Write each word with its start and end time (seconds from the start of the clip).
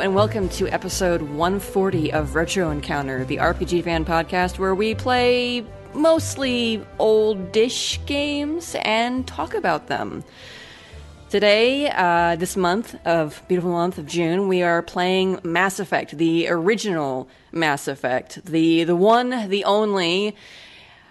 And 0.00 0.14
welcome 0.14 0.50
to 0.50 0.68
episode 0.68 1.22
140 1.22 2.12
of 2.12 2.34
Retro 2.34 2.70
Encounter, 2.70 3.24
the 3.24 3.38
RPG 3.38 3.84
fan 3.84 4.04
podcast 4.04 4.58
where 4.58 4.74
we 4.74 4.94
play 4.94 5.64
mostly 5.94 6.84
old-ish 6.98 8.04
games 8.04 8.76
and 8.82 9.26
talk 9.26 9.54
about 9.54 9.86
them. 9.86 10.22
Today, 11.30 11.90
uh, 11.90 12.36
this 12.36 12.58
month 12.58 12.94
of 13.06 13.42
beautiful 13.48 13.70
month 13.70 13.96
of 13.96 14.06
June, 14.06 14.48
we 14.48 14.62
are 14.62 14.82
playing 14.82 15.40
Mass 15.42 15.80
Effect, 15.80 16.18
the 16.18 16.46
original 16.48 17.26
Mass 17.50 17.88
Effect, 17.88 18.44
the 18.44 18.84
the 18.84 18.96
one, 18.96 19.48
the 19.48 19.64
only, 19.64 20.36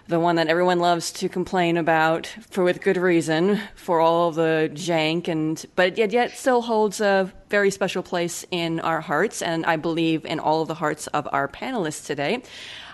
the 0.08 0.20
one 0.20 0.36
that 0.36 0.46
everyone 0.46 0.78
loves 0.78 1.10
to 1.10 1.28
complain 1.28 1.76
about 1.76 2.26
for 2.50 2.62
with 2.62 2.80
good 2.80 2.96
reason 2.96 3.60
for 3.74 4.00
all 4.00 4.30
the 4.30 4.70
jank 4.72 5.26
and 5.26 5.66
but 5.74 5.98
yet 5.98 6.12
yet 6.12 6.30
still 6.36 6.62
holds 6.62 7.00
a 7.00 7.32
very 7.48 7.70
special 7.70 8.02
place 8.02 8.44
in 8.50 8.78
our 8.80 9.00
hearts 9.00 9.42
and 9.42 9.66
I 9.66 9.76
believe 9.76 10.24
in 10.24 10.38
all 10.38 10.62
of 10.62 10.68
the 10.68 10.74
hearts 10.74 11.06
of 11.08 11.28
our 11.32 11.48
panelists 11.48 12.06
today. 12.06 12.42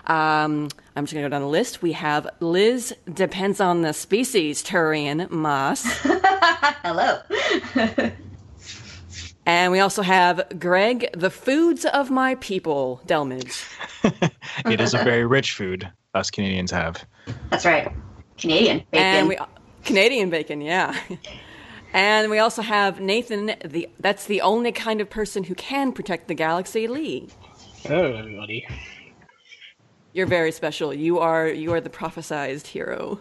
Um, 0.05 0.69
I'm 0.95 1.05
just 1.05 1.13
going 1.13 1.23
to 1.23 1.29
go 1.29 1.29
down 1.29 1.41
the 1.41 1.47
list. 1.47 1.81
We 1.81 1.93
have 1.93 2.27
Liz, 2.41 2.93
depends 3.11 3.61
on 3.61 3.83
the 3.83 3.93
species, 3.93 4.61
Turian 4.61 5.29
Moss. 5.29 5.83
Hello. 6.83 7.21
and 9.45 9.71
we 9.71 9.79
also 9.79 10.01
have 10.01 10.43
Greg, 10.59 11.09
the 11.13 11.29
foods 11.29 11.85
of 11.85 12.11
my 12.11 12.35
people, 12.35 13.01
Delmage. 13.07 13.65
it 14.65 14.81
is 14.81 14.93
a 14.93 15.03
very 15.03 15.25
rich 15.25 15.53
food 15.53 15.89
us 16.13 16.31
Canadians 16.31 16.71
have. 16.71 17.05
That's 17.49 17.65
right. 17.65 17.91
Canadian 18.37 18.79
bacon. 18.91 19.05
And 19.05 19.27
we, 19.27 19.37
Canadian 19.83 20.29
bacon, 20.29 20.61
yeah. 20.61 20.97
And 21.93 22.31
we 22.31 22.39
also 22.39 22.61
have 22.61 22.99
Nathan, 22.99 23.53
the 23.63 23.87
that's 23.99 24.25
the 24.25 24.41
only 24.41 24.71
kind 24.71 24.99
of 24.99 25.09
person 25.09 25.43
who 25.43 25.53
can 25.53 25.91
protect 25.91 26.27
the 26.27 26.33
galaxy, 26.33 26.87
Lee. 26.87 27.29
Hello, 27.83 28.15
everybody. 28.15 28.65
You're 30.13 30.27
very 30.27 30.51
special. 30.51 30.93
You 30.93 31.19
are 31.19 31.47
you 31.47 31.71
are 31.73 31.81
the 31.81 31.89
prophesized 31.89 32.67
hero. 32.67 33.19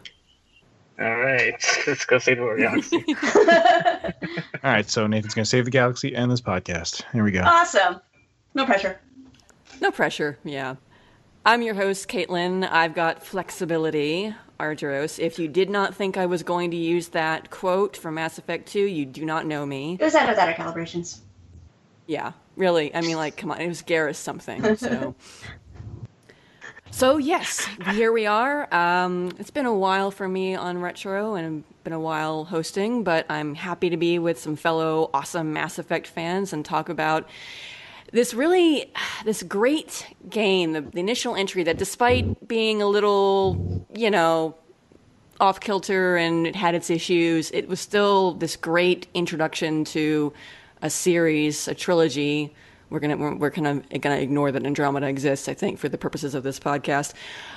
All 0.98 1.16
right, 1.16 1.54
let's 1.86 2.04
go 2.04 2.18
save 2.18 2.38
the 2.38 2.56
galaxy. 2.58 3.04
All 4.64 4.70
right, 4.70 4.88
so 4.88 5.06
Nathan's 5.06 5.34
going 5.34 5.44
to 5.44 5.48
save 5.48 5.64
the 5.64 5.70
galaxy 5.70 6.14
and 6.14 6.30
this 6.30 6.40
podcast. 6.40 7.02
Here 7.12 7.24
we 7.24 7.32
go. 7.32 7.42
Awesome. 7.42 8.00
No 8.54 8.64
pressure. 8.64 9.00
No 9.80 9.90
pressure. 9.90 10.38
Yeah. 10.44 10.76
I'm 11.44 11.62
your 11.62 11.74
host, 11.74 12.08
Caitlin. 12.08 12.68
I've 12.70 12.94
got 12.94 13.26
flexibility, 13.26 14.32
Argyros. 14.60 15.18
If 15.18 15.40
you 15.40 15.48
did 15.48 15.70
not 15.70 15.92
think 15.92 16.16
I 16.16 16.26
was 16.26 16.44
going 16.44 16.70
to 16.70 16.76
use 16.76 17.08
that 17.08 17.50
quote 17.50 17.96
from 17.96 18.14
Mass 18.14 18.38
Effect 18.38 18.68
2, 18.68 18.78
you 18.78 19.04
do 19.04 19.24
not 19.24 19.44
know 19.44 19.66
me. 19.66 19.96
It 19.98 20.04
was 20.04 20.14
out 20.14 20.28
of 20.28 20.36
data 20.36 20.52
calibrations. 20.52 21.18
Yeah, 22.06 22.32
really. 22.54 22.94
I 22.94 23.00
mean, 23.00 23.16
like, 23.16 23.36
come 23.36 23.50
on. 23.50 23.60
It 23.60 23.66
was 23.66 23.82
Garrus 23.82 24.16
something. 24.16 24.76
So. 24.76 25.14
So 26.94 27.16
yes, 27.16 27.66
here 27.92 28.12
we 28.12 28.26
are. 28.26 28.72
Um, 28.72 29.32
it's 29.38 29.50
been 29.50 29.64
a 29.64 29.74
while 29.74 30.10
for 30.10 30.28
me 30.28 30.54
on 30.54 30.78
Retro, 30.78 31.36
and 31.36 31.64
been 31.84 31.94
a 31.94 31.98
while 31.98 32.44
hosting, 32.44 33.02
but 33.02 33.24
I'm 33.30 33.54
happy 33.54 33.88
to 33.88 33.96
be 33.96 34.18
with 34.18 34.38
some 34.38 34.56
fellow 34.56 35.08
awesome 35.14 35.54
Mass 35.54 35.78
Effect 35.78 36.06
fans 36.06 36.52
and 36.52 36.62
talk 36.62 36.90
about 36.90 37.26
this 38.12 38.32
really 38.34 38.90
this 39.24 39.42
great 39.42 40.06
game. 40.28 40.72
The, 40.72 40.80
the 40.80 41.00
initial 41.00 41.34
entry 41.34 41.62
that, 41.64 41.78
despite 41.78 42.46
being 42.46 42.80
a 42.80 42.86
little, 42.86 43.86
you 43.94 44.10
know, 44.10 44.54
off 45.40 45.60
kilter 45.60 46.16
and 46.16 46.46
it 46.46 46.54
had 46.54 46.74
its 46.74 46.88
issues, 46.88 47.50
it 47.50 47.68
was 47.68 47.80
still 47.80 48.34
this 48.34 48.54
great 48.54 49.08
introduction 49.14 49.84
to 49.86 50.32
a 50.82 50.90
series, 50.90 51.66
a 51.68 51.74
trilogy 51.74 52.54
we're 52.92 53.00
gonna 53.00 53.16
we're, 53.16 53.34
we're 53.34 53.50
kind 53.50 53.66
of 53.66 54.00
gonna 54.02 54.18
ignore 54.18 54.52
that 54.52 54.64
Andromeda 54.64 55.06
exists. 55.06 55.48
I 55.48 55.54
think 55.54 55.78
for 55.78 55.88
the 55.88 55.98
purposes 55.98 56.34
of 56.34 56.42
this 56.42 56.60
podcast, 56.60 57.14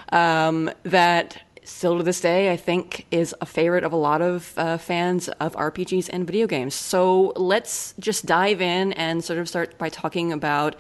um, 0.09 0.72
that 0.83 1.41
still 1.66 1.98
to 1.98 2.03
this 2.03 2.22
day 2.22 2.52
I 2.52 2.58
think 2.58 3.06
is 3.12 3.36
a 3.42 3.46
favorite 3.46 3.84
of 3.84 3.92
a 3.92 3.98
lot 3.98 4.22
of 4.22 4.53
uh, 4.58 4.78
fans 4.78 5.28
of 5.28 5.53
RPGs 5.53 6.09
and 6.12 6.26
video 6.26 6.48
games. 6.48 6.76
So 6.76 7.34
let's 7.36 7.94
just 8.00 8.26
dive 8.26 8.62
in 8.62 8.94
and 8.94 9.24
sort 9.24 9.40
of 9.40 9.50
start 9.50 9.78
by 9.78 9.90
talking 9.90 10.31
about. 10.31 10.76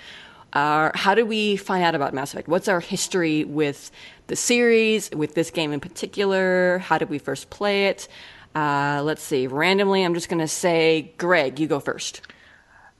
Our, 0.53 0.93
how 0.95 1.15
did 1.15 1.23
we 1.23 1.57
find 1.57 1.83
out 1.83 1.95
about 1.95 2.13
Mass 2.13 2.31
Effect? 2.31 2.47
What's 2.47 2.69
our 2.69 2.79
history 2.79 3.43
with 3.43 3.91
the 4.27 4.37
series, 4.37 5.11
with 5.11 5.35
this 5.35 5.51
game 5.51 5.73
in 5.73 5.81
particular? 5.81 6.77
How 6.77 6.97
did 6.97 7.09
we 7.09 7.17
first 7.17 7.49
play 7.49 7.87
it? 7.87 8.07
Uh, 8.55 9.01
let's 9.03 9.21
see. 9.21 9.47
Randomly, 9.47 10.03
I'm 10.03 10.13
just 10.13 10.29
going 10.29 10.39
to 10.39 10.47
say, 10.47 11.13
Greg, 11.17 11.59
you 11.59 11.67
go 11.67 11.81
first. 11.81 12.21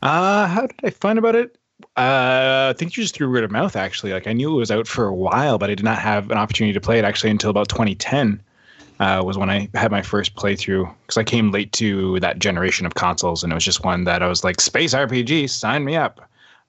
Uh, 0.02 0.47
how 0.47 0.67
did 0.67 0.75
I 0.84 0.90
find 0.90 1.17
about 1.17 1.35
it? 1.35 1.57
Uh, 1.97 2.71
I 2.71 2.75
think 2.77 2.95
you 2.95 3.03
just 3.03 3.15
threw 3.15 3.29
word 3.29 3.43
of 3.43 3.51
mouth. 3.51 3.75
Actually, 3.75 4.13
like 4.13 4.27
I 4.27 4.33
knew 4.33 4.53
it 4.53 4.57
was 4.57 4.71
out 4.71 4.87
for 4.87 5.05
a 5.05 5.13
while, 5.13 5.57
but 5.57 5.69
I 5.69 5.75
did 5.75 5.83
not 5.83 5.99
have 5.99 6.31
an 6.31 6.37
opportunity 6.37 6.73
to 6.73 6.81
play 6.81 6.99
it 6.99 7.05
actually 7.05 7.31
until 7.31 7.49
about 7.49 7.69
2010. 7.69 8.41
Uh, 8.97 9.21
was 9.25 9.37
when 9.37 9.49
I 9.49 9.67
had 9.73 9.91
my 9.91 10.01
first 10.01 10.35
playthrough 10.35 10.89
because 11.01 11.17
I 11.17 11.25
came 11.25 11.51
late 11.51 11.73
to 11.73 12.17
that 12.21 12.39
generation 12.39 12.85
of 12.85 12.95
consoles, 12.95 13.43
and 13.43 13.51
it 13.51 13.55
was 13.55 13.65
just 13.65 13.83
one 13.83 14.05
that 14.05 14.23
I 14.23 14.27
was 14.27 14.45
like, 14.45 14.61
"Space 14.61 14.93
RPG, 14.93 15.49
sign 15.49 15.83
me 15.83 15.97
up." 15.97 16.21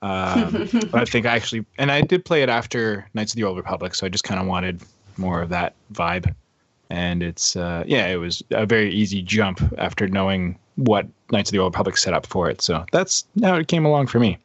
Um, 0.02 0.68
I 0.92 1.04
think 1.04 1.26
I 1.26 1.36
actually, 1.36 1.64
and 1.78 1.92
I 1.92 2.00
did 2.00 2.24
play 2.24 2.42
it 2.42 2.48
after 2.48 3.08
Knights 3.14 3.32
of 3.32 3.36
the 3.36 3.44
Old 3.44 3.56
Republic, 3.56 3.94
so 3.94 4.06
I 4.06 4.08
just 4.08 4.24
kind 4.24 4.40
of 4.40 4.46
wanted 4.46 4.80
more 5.16 5.40
of 5.40 5.50
that 5.50 5.74
vibe. 5.92 6.34
And 6.90 7.22
it's, 7.22 7.56
uh, 7.56 7.84
yeah, 7.86 8.08
it 8.08 8.16
was 8.16 8.42
a 8.50 8.66
very 8.66 8.92
easy 8.92 9.22
jump 9.22 9.60
after 9.78 10.06
knowing 10.06 10.58
what 10.76 11.06
Knights 11.30 11.50
of 11.50 11.52
the 11.52 11.58
Old 11.58 11.74
Republic 11.74 11.96
set 11.96 12.12
up 12.12 12.26
for 12.26 12.48
it. 12.50 12.60
So 12.60 12.84
that's 12.92 13.24
how 13.42 13.54
it 13.56 13.68
came 13.68 13.84
along 13.84 14.08
for 14.08 14.20
me. 14.20 14.38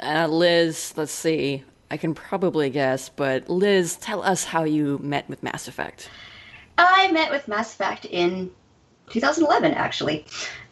Uh, 0.00 0.26
Liz, 0.28 0.94
let's 0.96 1.12
see. 1.12 1.64
I 1.90 1.96
can 1.96 2.14
probably 2.14 2.70
guess, 2.70 3.08
but 3.08 3.48
Liz, 3.48 3.96
tell 3.96 4.22
us 4.22 4.44
how 4.44 4.64
you 4.64 4.98
met 5.02 5.28
with 5.28 5.42
Mass 5.42 5.68
Effect. 5.68 6.10
I 6.76 7.10
met 7.12 7.30
with 7.30 7.46
Mass 7.46 7.72
Effect 7.72 8.04
in 8.04 8.50
2011, 9.10 9.74
actually. 9.74 10.26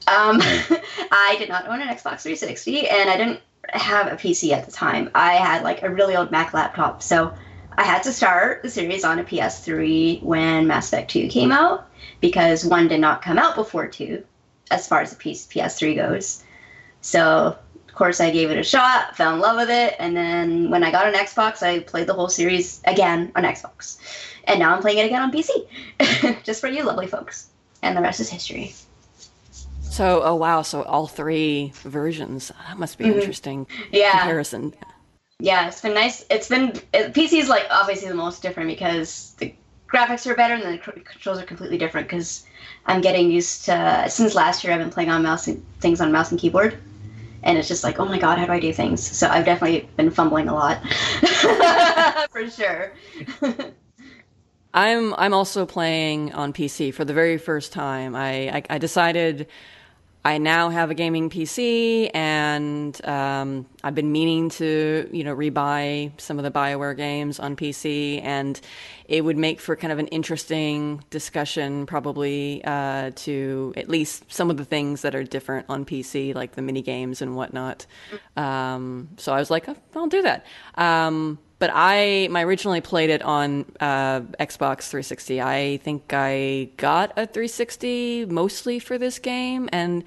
Um, 0.08 0.40
I 0.42 1.36
did 1.38 1.48
not 1.48 1.68
own 1.68 1.80
an 1.80 1.88
Xbox 1.88 2.22
360, 2.22 2.88
and 2.88 3.08
I 3.08 3.16
didn't 3.16 3.40
have 3.68 4.08
a 4.08 4.16
PC 4.16 4.50
at 4.52 4.66
the 4.66 4.72
time. 4.72 5.10
I 5.14 5.34
had 5.34 5.62
like 5.62 5.82
a 5.82 5.90
really 5.90 6.16
old 6.16 6.30
Mac 6.30 6.52
laptop, 6.52 7.02
so 7.02 7.32
I 7.76 7.84
had 7.84 8.02
to 8.02 8.12
start 8.12 8.62
the 8.62 8.70
series 8.70 9.04
on 9.04 9.18
a 9.18 9.24
PS3 9.24 10.22
when 10.22 10.66
Mass 10.66 10.88
Effect 10.88 11.10
2 11.10 11.28
came 11.28 11.52
out 11.52 11.88
because 12.20 12.64
one 12.64 12.88
did 12.88 13.00
not 13.00 13.22
come 13.22 13.38
out 13.38 13.54
before 13.54 13.86
two, 13.86 14.24
as 14.70 14.88
far 14.88 15.00
as 15.00 15.14
the 15.14 15.16
PS3 15.16 15.96
goes. 15.96 16.42
So, 17.00 17.56
course, 18.02 18.20
I 18.20 18.32
gave 18.32 18.50
it 18.50 18.58
a 18.58 18.64
shot, 18.64 19.16
fell 19.16 19.32
in 19.32 19.38
love 19.38 19.56
with 19.56 19.70
it, 19.70 19.94
and 20.00 20.16
then 20.16 20.70
when 20.70 20.82
I 20.82 20.90
got 20.90 21.06
an 21.06 21.14
Xbox, 21.14 21.62
I 21.62 21.78
played 21.78 22.08
the 22.08 22.14
whole 22.14 22.28
series 22.28 22.80
again 22.84 23.30
on 23.36 23.44
Xbox. 23.44 23.96
And 24.42 24.58
now 24.58 24.74
I'm 24.74 24.82
playing 24.82 24.98
it 24.98 25.06
again 25.06 25.22
on 25.22 25.30
PC, 25.30 26.42
just 26.42 26.60
for 26.60 26.66
you 26.66 26.82
lovely 26.82 27.06
folks. 27.06 27.50
And 27.80 27.96
the 27.96 28.00
rest 28.00 28.18
is 28.18 28.28
history. 28.28 28.74
So, 29.82 30.20
oh 30.24 30.34
wow, 30.34 30.62
so 30.62 30.82
all 30.82 31.06
three 31.06 31.70
versions. 31.84 32.50
That 32.66 32.76
must 32.76 32.98
be 32.98 33.04
mm-hmm. 33.04 33.20
interesting 33.20 33.68
yeah. 33.92 34.18
comparison. 34.18 34.74
Yeah, 35.38 35.68
it's 35.68 35.80
been 35.80 35.94
nice. 35.94 36.24
It's 36.28 36.48
been 36.48 36.70
it, 36.92 37.12
PC 37.12 37.34
is 37.34 37.48
like 37.48 37.66
obviously 37.70 38.08
the 38.08 38.16
most 38.16 38.42
different 38.42 38.68
because 38.68 39.36
the 39.38 39.54
graphics 39.88 40.26
are 40.26 40.34
better 40.34 40.54
and 40.54 40.64
the 40.64 40.78
controls 40.78 41.38
are 41.38 41.44
completely 41.44 41.78
different 41.78 42.08
because 42.08 42.46
I'm 42.86 43.00
getting 43.00 43.30
used 43.30 43.66
to 43.66 44.06
since 44.08 44.34
last 44.34 44.64
year 44.64 44.72
I've 44.72 44.80
been 44.80 44.90
playing 44.90 45.10
on 45.10 45.22
mouse 45.22 45.46
and 45.46 45.64
things 45.78 46.00
on 46.00 46.10
mouse 46.10 46.32
and 46.32 46.40
keyboard 46.40 46.78
and 47.42 47.58
it's 47.58 47.68
just 47.68 47.84
like 47.84 47.98
oh 47.98 48.04
my 48.04 48.18
god 48.18 48.38
how 48.38 48.46
do 48.46 48.52
I 48.52 48.60
do 48.60 48.72
things? 48.72 49.02
So 49.02 49.28
I've 49.28 49.44
definitely 49.44 49.88
been 49.96 50.10
fumbling 50.10 50.48
a 50.48 50.54
lot. 50.54 50.82
For 52.30 52.48
sure. 52.50 52.92
I'm 54.74 55.14
I'm 55.14 55.34
also 55.34 55.66
playing 55.66 56.32
on 56.32 56.52
PC 56.52 56.94
for 56.94 57.04
the 57.04 57.12
very 57.12 57.36
first 57.36 57.72
time. 57.72 58.14
I 58.16 58.48
I, 58.56 58.62
I 58.70 58.78
decided 58.78 59.46
I 60.24 60.38
now 60.38 60.68
have 60.68 60.90
a 60.90 60.94
gaming 60.94 61.30
PC, 61.30 62.08
and 62.14 63.04
um, 63.04 63.66
I've 63.82 63.94
been 63.94 64.12
meaning 64.12 64.50
to, 64.50 65.08
you 65.12 65.24
know, 65.24 65.34
rebuy 65.34 66.12
some 66.20 66.38
of 66.38 66.44
the 66.44 66.50
Bioware 66.50 66.96
games 66.96 67.40
on 67.40 67.56
PC, 67.56 68.22
and 68.22 68.60
it 69.08 69.24
would 69.24 69.36
make 69.36 69.60
for 69.60 69.74
kind 69.74 69.92
of 69.92 69.98
an 69.98 70.06
interesting 70.08 71.02
discussion, 71.10 71.86
probably 71.86 72.62
uh, 72.64 73.10
to 73.16 73.74
at 73.76 73.88
least 73.88 74.32
some 74.32 74.48
of 74.48 74.58
the 74.58 74.64
things 74.64 75.02
that 75.02 75.16
are 75.16 75.24
different 75.24 75.66
on 75.68 75.84
PC, 75.84 76.36
like 76.36 76.52
the 76.52 76.62
mini 76.62 76.82
games 76.82 77.20
and 77.20 77.34
whatnot. 77.34 77.84
Um, 78.36 79.08
so 79.16 79.32
I 79.32 79.40
was 79.40 79.50
like, 79.50 79.68
oh, 79.68 79.76
I'll 79.96 80.06
do 80.06 80.22
that. 80.22 80.46
Um, 80.76 81.40
but 81.62 81.70
I 81.72 82.26
my 82.28 82.42
originally 82.42 82.80
played 82.80 83.08
it 83.08 83.22
on 83.22 83.64
uh, 83.78 84.22
Xbox 84.40 84.88
360. 84.88 85.40
I 85.40 85.76
think 85.76 86.12
I 86.12 86.70
got 86.76 87.12
a 87.12 87.24
360 87.24 88.26
mostly 88.26 88.80
for 88.80 88.98
this 88.98 89.20
game, 89.20 89.68
and 89.72 90.02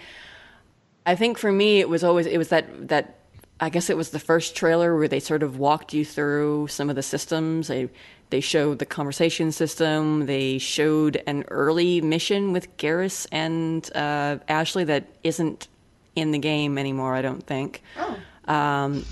I 1.06 1.16
think 1.16 1.38
for 1.38 1.54
me 1.54 1.80
it 1.80 1.88
was 1.88 2.04
always 2.04 2.26
it 2.26 2.38
was 2.38 2.50
that 2.50 2.90
that 2.90 3.20
I 3.62 3.70
guess 3.70 3.90
it 3.90 3.96
was 3.96 4.10
the 4.10 4.20
first 4.20 4.58
trailer 4.58 4.98
where 4.98 5.08
they 5.08 5.22
sort 5.22 5.44
of 5.44 5.58
walked 5.58 5.94
you 5.94 6.04
through 6.04 6.68
some 6.68 6.90
of 6.90 6.98
the 6.98 7.04
systems. 7.04 7.70
They 7.70 7.90
they 8.32 8.42
showed 8.42 8.80
the 8.80 8.86
conversation 8.86 9.54
system. 9.54 10.26
They 10.26 10.58
showed 10.58 11.24
an 11.26 11.46
early 11.48 12.02
mission 12.02 12.52
with 12.52 12.76
Garrus 12.76 13.28
and 13.32 13.90
uh, 13.96 14.40
Ashley 14.50 14.84
that 14.84 15.08
isn't 15.24 15.70
in 16.18 16.32
the 16.32 16.38
game 16.38 16.78
anymore. 16.78 17.16
I 17.16 17.22
don't 17.22 17.48
think. 17.48 17.82
Oh. 17.98 18.54
Um, 18.54 19.06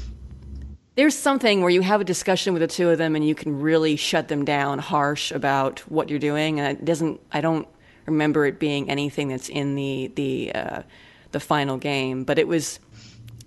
there's 0.96 1.18
something 1.18 1.62
where 1.62 1.70
you 1.70 1.82
have 1.82 2.02
a 2.02 2.04
discussion 2.04 2.54
with 2.54 2.62
the 2.62 2.68
two 2.68 2.90
of 2.90 2.98
them 2.98 3.16
and 3.16 3.28
you 3.28 3.34
can 3.36 3.60
really 3.60 3.96
shut 3.96 4.28
them 4.28 4.46
down 4.46 4.80
harsh 4.80 5.32
about 5.32 5.80
what 5.90 6.10
you're 6.10 6.20
doing, 6.20 6.60
and 6.60 6.78
it 6.78 6.86
doesn't. 6.86 7.20
I 7.32 7.42
don't 7.42 7.68
remember 8.06 8.46
it 8.46 8.60
being 8.60 8.90
anything 8.90 9.28
that's 9.28 9.50
in 9.50 9.76
the 9.76 10.12
the 10.16 10.52
uh, 10.54 10.82
the 11.32 11.40
final 11.40 11.78
game, 11.78 12.24
but 12.24 12.38
it 12.38 12.48
was 12.48 12.80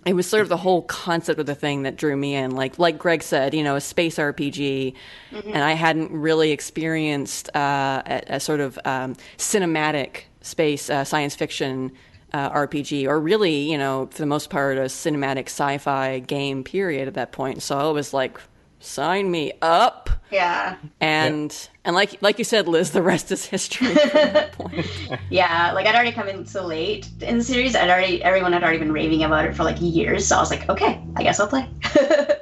it 0.04 0.14
was 0.14 0.26
sort 0.26 0.42
of 0.42 0.48
the 0.48 0.56
whole 0.56 0.82
concept 0.82 1.40
of 1.40 1.46
the 1.46 1.54
thing 1.54 1.82
that 1.82 1.96
drew 1.96 2.16
me 2.16 2.34
in. 2.34 2.52
Like 2.52 2.78
like 2.78 2.98
Greg 2.98 3.22
said, 3.22 3.54
you 3.54 3.62
know, 3.62 3.76
a 3.76 3.80
space 3.80 4.16
RPG, 4.16 4.94
and 5.32 5.62
I 5.62 5.72
hadn't 5.72 6.10
really 6.12 6.52
experienced 6.52 7.54
uh, 7.54 8.02
a, 8.06 8.22
a 8.28 8.40
sort 8.40 8.60
of 8.60 8.78
um, 8.84 9.16
cinematic 9.36 10.22
space 10.42 10.90
uh, 10.90 11.04
science 11.04 11.34
fiction 11.34 11.92
uh, 12.32 12.50
RPG, 12.50 13.06
or 13.06 13.20
really, 13.20 13.70
you 13.70 13.78
know, 13.78 14.08
for 14.10 14.18
the 14.18 14.26
most 14.26 14.50
part, 14.50 14.76
a 14.78 14.82
cinematic 14.82 15.46
sci-fi 15.46 16.18
game. 16.20 16.64
Period. 16.64 17.08
At 17.08 17.14
that 17.14 17.32
point, 17.32 17.62
so 17.62 17.78
I 17.78 17.90
was 17.92 18.12
like, 18.12 18.40
sign 18.80 19.30
me 19.30 19.52
up. 19.62 20.10
Yeah. 20.30 20.76
And 21.00 21.68
and 21.84 21.94
like 21.94 22.20
like 22.20 22.38
you 22.38 22.44
said, 22.44 22.68
Liz, 22.68 22.90
the 22.90 23.02
rest 23.02 23.30
is 23.30 23.44
history 23.44 23.94
point. 24.52 24.86
Yeah, 25.30 25.72
like 25.72 25.86
I'd 25.86 25.94
already 25.94 26.12
come 26.12 26.28
in 26.28 26.46
so 26.46 26.66
late 26.66 27.08
in 27.20 27.38
the 27.38 27.44
series. 27.44 27.76
I'd 27.76 27.90
already 27.90 28.22
everyone 28.22 28.52
had 28.52 28.62
already 28.62 28.78
been 28.78 28.92
raving 28.92 29.22
about 29.22 29.44
it 29.44 29.54
for 29.54 29.64
like 29.64 29.76
years. 29.80 30.26
So 30.26 30.36
I 30.36 30.40
was 30.40 30.50
like, 30.50 30.68
okay, 30.68 31.02
I 31.16 31.22
guess 31.22 31.38
I'll 31.38 31.48
play. 31.48 31.68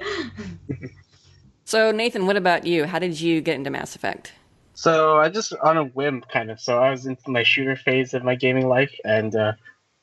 So 1.65 1.91
Nathan, 1.91 2.27
what 2.27 2.37
about 2.37 2.67
you? 2.67 2.85
How 2.85 2.99
did 2.99 3.21
you 3.21 3.41
get 3.41 3.57
into 3.57 3.71
Mass 3.71 3.97
Effect? 3.97 4.33
So 4.75 5.17
I 5.19 5.29
just 5.29 5.55
on 5.55 5.77
a 5.77 5.85
whim, 5.85 6.23
kind 6.31 6.51
of. 6.51 6.61
So 6.61 6.79
I 6.79 6.91
was 6.91 7.07
into 7.07 7.31
my 7.31 7.43
shooter 7.43 7.75
phase 7.75 8.13
of 8.15 8.23
my 8.23 8.35
gaming 8.35 8.69
life, 8.69 8.95
and 9.05 9.35
uh, 9.35 9.53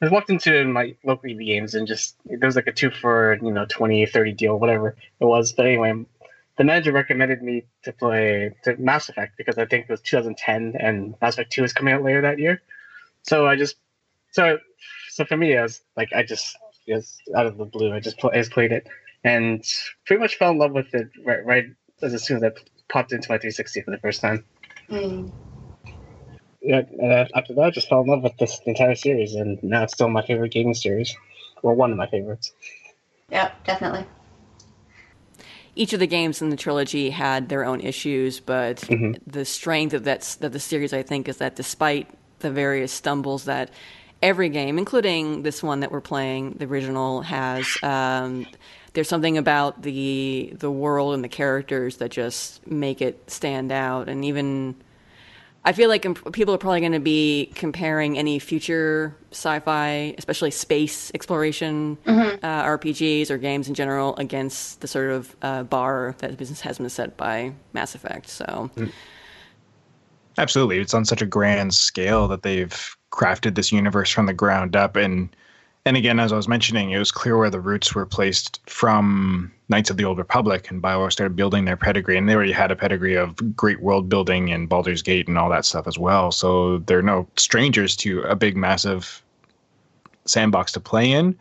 I 0.01 0.07
walked 0.09 0.29
into 0.29 0.65
my 0.65 0.95
local 1.03 1.29
EB 1.29 1.39
games 1.39 1.75
and 1.75 1.87
just 1.87 2.15
there 2.25 2.47
was 2.47 2.55
like 2.55 2.67
a 2.67 2.71
two 2.71 2.89
for 2.89 3.37
you 3.41 3.51
know 3.51 3.65
20, 3.69 4.05
30 4.05 4.33
deal, 4.33 4.59
whatever 4.59 4.95
it 5.19 5.25
was. 5.25 5.51
But 5.53 5.67
anyway, 5.67 5.93
the 6.57 6.63
manager 6.63 6.91
recommended 6.91 7.41
me 7.43 7.65
to 7.83 7.93
play 7.93 8.55
to 8.63 8.75
Mass 8.77 9.09
Effect 9.09 9.37
because 9.37 9.57
I 9.57 9.65
think 9.65 9.85
it 9.85 9.91
was 9.91 10.01
2010 10.01 10.75
and 10.79 11.15
Mass 11.21 11.35
Effect 11.35 11.51
2 11.51 11.61
was 11.61 11.73
coming 11.73 11.93
out 11.93 12.03
later 12.03 12.21
that 12.21 12.39
year. 12.39 12.61
So 13.23 13.45
I 13.45 13.55
just 13.55 13.75
so 14.31 14.57
so 15.09 15.23
for 15.25 15.37
me, 15.37 15.55
I 15.55 15.61
was 15.61 15.81
like 15.95 16.11
I 16.13 16.23
just 16.23 16.57
just 16.87 17.21
out 17.35 17.45
of 17.45 17.57
the 17.57 17.65
blue, 17.65 17.93
I 17.93 17.99
just 17.99 18.17
pl- 18.17 18.31
I 18.33 18.37
just 18.37 18.51
played 18.51 18.71
it 18.71 18.87
and 19.23 19.63
pretty 20.05 20.19
much 20.19 20.37
fell 20.37 20.51
in 20.51 20.57
love 20.57 20.71
with 20.71 20.93
it 20.95 21.09
right 21.23 21.45
right 21.45 21.65
as 22.01 22.23
soon 22.23 22.37
as 22.37 22.43
I 22.43 22.51
popped 22.89 23.13
into 23.13 23.29
my 23.29 23.37
360 23.37 23.81
for 23.81 23.91
the 23.91 23.99
first 23.99 24.19
time. 24.19 24.43
Mm. 24.89 25.31
Yeah, 26.61 26.83
and 26.99 27.11
uh, 27.11 27.25
after 27.35 27.53
that, 27.55 27.61
I 27.61 27.69
just 27.71 27.89
fell 27.89 28.01
in 28.01 28.07
love 28.07 28.21
with 28.21 28.37
this 28.37 28.59
entire 28.65 28.95
series, 28.95 29.33
and 29.35 29.61
now 29.63 29.83
it's 29.83 29.93
still 29.93 30.09
my 30.09 30.25
favorite 30.25 30.51
gaming 30.51 30.75
series, 30.75 31.15
or 31.63 31.73
one 31.73 31.91
of 31.91 31.97
my 31.97 32.07
favorites. 32.07 32.53
Yeah, 33.29 33.51
definitely. 33.63 34.05
Each 35.73 35.93
of 35.93 35.99
the 35.99 36.07
games 36.07 36.41
in 36.41 36.49
the 36.49 36.55
trilogy 36.57 37.09
had 37.09 37.49
their 37.49 37.65
own 37.65 37.79
issues, 37.79 38.39
but 38.39 38.77
Mhm. 38.77 39.17
the 39.25 39.45
strength 39.45 39.93
of 39.93 40.03
that 40.03 40.37
of 40.41 40.51
the 40.51 40.59
series, 40.59 40.93
I 40.93 41.01
think, 41.01 41.27
is 41.27 41.37
that 41.37 41.55
despite 41.55 42.07
the 42.39 42.51
various 42.51 42.91
stumbles 42.91 43.45
that 43.45 43.71
every 44.21 44.49
game, 44.49 44.77
including 44.77 45.43
this 45.43 45.63
one 45.63 45.79
that 45.79 45.91
we're 45.91 46.01
playing, 46.01 46.55
the 46.59 46.65
original, 46.65 47.21
has. 47.21 47.65
Um, 47.81 48.45
there's 48.93 49.07
something 49.07 49.37
about 49.37 49.81
the 49.81 50.53
the 50.59 50.69
world 50.69 51.13
and 51.15 51.23
the 51.23 51.29
characters 51.29 51.97
that 51.97 52.11
just 52.11 52.67
make 52.67 53.01
it 53.01 53.31
stand 53.31 53.71
out, 53.71 54.09
and 54.09 54.25
even 54.25 54.75
I 55.63 55.73
feel 55.73 55.89
like 55.89 56.05
imp- 56.05 56.33
people 56.33 56.55
are 56.55 56.57
probably 56.57 56.79
going 56.79 56.91
to 56.93 56.99
be 56.99 57.51
comparing 57.53 58.17
any 58.17 58.39
future 58.39 59.15
sci-fi, 59.31 60.15
especially 60.17 60.49
space 60.49 61.11
exploration 61.13 61.97
uh, 62.07 62.63
RPGs 62.63 63.29
or 63.29 63.37
games 63.37 63.67
in 63.67 63.75
general, 63.75 64.15
against 64.15 64.81
the 64.81 64.87
sort 64.87 65.11
of 65.11 65.35
uh, 65.43 65.63
bar 65.63 66.15
that 66.17 66.35
business 66.37 66.61
has 66.61 66.79
been 66.79 66.89
set 66.89 67.15
by 67.15 67.53
Mass 67.73 67.93
Effect. 67.93 68.27
So, 68.27 68.71
Absolutely. 70.37 70.79
It's 70.79 70.93
on 70.93 71.05
such 71.05 71.21
a 71.21 71.25
grand 71.25 71.73
scale 71.73 72.27
that 72.29 72.43
they've 72.43 72.95
crafted 73.11 73.55
this 73.55 73.71
universe 73.71 74.09
from 74.09 74.25
the 74.25 74.33
ground 74.33 74.75
up 74.75 74.95
and 74.95 75.29
and 75.85 75.97
again, 75.97 76.19
as 76.19 76.31
I 76.31 76.35
was 76.35 76.47
mentioning, 76.47 76.91
it 76.91 76.99
was 76.99 77.11
clear 77.11 77.37
where 77.37 77.49
the 77.49 77.59
roots 77.59 77.95
were 77.95 78.05
placed 78.05 78.59
from 78.67 79.51
Knights 79.67 79.89
of 79.89 79.97
the 79.97 80.05
Old 80.05 80.19
Republic, 80.19 80.69
and 80.69 80.81
Bioware 80.81 81.11
started 81.11 81.35
building 81.35 81.65
their 81.65 81.77
pedigree, 81.77 82.17
and 82.17 82.29
they 82.29 82.35
already 82.35 82.51
had 82.51 82.71
a 82.71 82.75
pedigree 82.75 83.15
of 83.15 83.55
great 83.55 83.81
world 83.81 84.07
building 84.07 84.51
and 84.51 84.69
Baldur's 84.69 85.01
Gate 85.01 85.27
and 85.27 85.37
all 85.39 85.49
that 85.49 85.65
stuff 85.65 85.87
as 85.87 85.97
well. 85.97 86.31
So 86.31 86.79
they're 86.79 87.01
no 87.01 87.27
strangers 87.35 87.95
to 87.97 88.21
a 88.23 88.35
big, 88.35 88.55
massive 88.55 89.23
sandbox 90.25 90.71
to 90.73 90.79
play 90.79 91.11
in, 91.11 91.35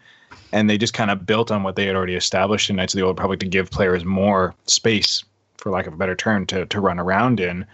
and 0.52 0.70
they 0.70 0.78
just 0.78 0.94
kind 0.94 1.10
of 1.10 1.26
built 1.26 1.50
on 1.50 1.62
what 1.62 1.76
they 1.76 1.84
had 1.84 1.96
already 1.96 2.16
established 2.16 2.70
in 2.70 2.76
Knights 2.76 2.94
of 2.94 2.98
the 2.98 3.04
Old 3.04 3.18
Republic 3.18 3.40
to 3.40 3.46
give 3.46 3.70
players 3.70 4.06
more 4.06 4.54
space, 4.66 5.22
for 5.58 5.70
lack 5.70 5.86
of 5.86 5.92
a 5.92 5.98
better 5.98 6.16
term, 6.16 6.46
to 6.46 6.64
to 6.64 6.80
run 6.80 6.98
around 6.98 7.40
in, 7.40 7.66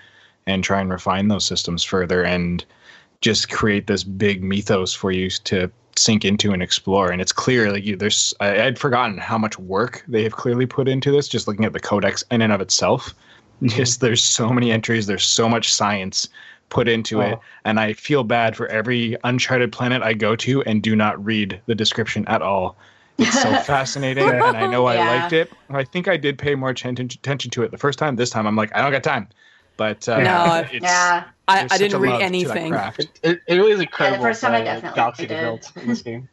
and 0.48 0.64
try 0.64 0.80
and 0.80 0.90
refine 0.90 1.28
those 1.28 1.44
systems 1.44 1.84
further, 1.84 2.24
and 2.24 2.64
just 3.20 3.50
create 3.50 3.86
this 3.86 4.02
big 4.02 4.42
mythos 4.42 4.92
for 4.92 5.12
you 5.12 5.30
to 5.30 5.70
sink 5.98 6.24
into 6.24 6.52
and 6.52 6.62
explore. 6.62 7.10
And 7.10 7.20
it's 7.20 7.32
clear, 7.32 7.72
like 7.72 7.84
you, 7.84 7.96
there's, 7.96 8.34
I, 8.40 8.62
I'd 8.62 8.78
forgotten 8.78 9.18
how 9.18 9.38
much 9.38 9.58
work 9.58 10.04
they 10.08 10.22
have 10.22 10.32
clearly 10.36 10.66
put 10.66 10.88
into 10.88 11.10
this. 11.10 11.28
Just 11.28 11.46
looking 11.48 11.64
at 11.64 11.72
the 11.72 11.80
codex 11.80 12.22
in 12.30 12.42
and 12.42 12.52
of 12.52 12.60
itself, 12.60 13.14
just 13.64 14.00
there's 14.00 14.22
so 14.22 14.50
many 14.50 14.70
entries, 14.72 15.06
there's 15.06 15.24
so 15.24 15.48
much 15.48 15.72
science 15.72 16.28
put 16.68 16.88
into 16.88 17.20
it, 17.20 17.34
Oh. 17.34 17.42
and 17.64 17.78
I 17.78 17.92
feel 17.92 18.24
bad 18.24 18.56
for 18.56 18.66
every 18.66 19.16
uncharted 19.22 19.70
planet 19.70 20.02
I 20.02 20.14
go 20.14 20.34
to 20.36 20.62
and 20.64 20.82
do 20.82 20.96
not 20.96 21.24
read 21.24 21.60
the 21.66 21.74
description 21.76 22.26
at 22.26 22.42
all. 22.42 22.76
It's 23.18 23.40
so 23.40 23.54
fascinating, 23.62 24.28
and 24.28 24.42
I 24.42 24.66
know 24.66 24.86
I 24.86 24.96
liked 24.96 25.32
it. 25.32 25.50
I 25.70 25.84
think 25.84 26.08
I 26.08 26.16
did 26.16 26.38
pay 26.38 26.54
more 26.56 26.70
attention 26.70 27.06
attention 27.06 27.50
to 27.52 27.62
it 27.62 27.70
the 27.70 27.78
first 27.78 27.98
time. 28.00 28.16
This 28.16 28.30
time, 28.30 28.46
I'm 28.46 28.56
like, 28.56 28.74
I 28.74 28.82
don't 28.82 28.90
got 28.90 29.04
time. 29.04 29.28
But 29.76 30.08
uh, 30.08 30.20
No, 30.20 30.66
it's, 30.70 30.82
Yeah. 30.82 31.24
I, 31.48 31.66
I 31.70 31.78
didn't 31.78 32.00
read 32.00 32.10
love 32.10 32.18
to 32.18 32.24
that 32.24 32.26
anything. 32.26 32.72
craft. 32.72 33.00
It, 33.00 33.20
it, 33.22 33.40
it 33.46 33.54
really 33.54 33.72
is 33.72 33.80
incredible. 33.80 34.24
first 34.24 34.40
time 34.40 34.54
I 34.54 34.62
definitely 34.62 34.96
galaxy 34.96 35.26
did. 35.26 35.82
in 35.82 35.88
this 35.88 36.02
game. 36.02 36.28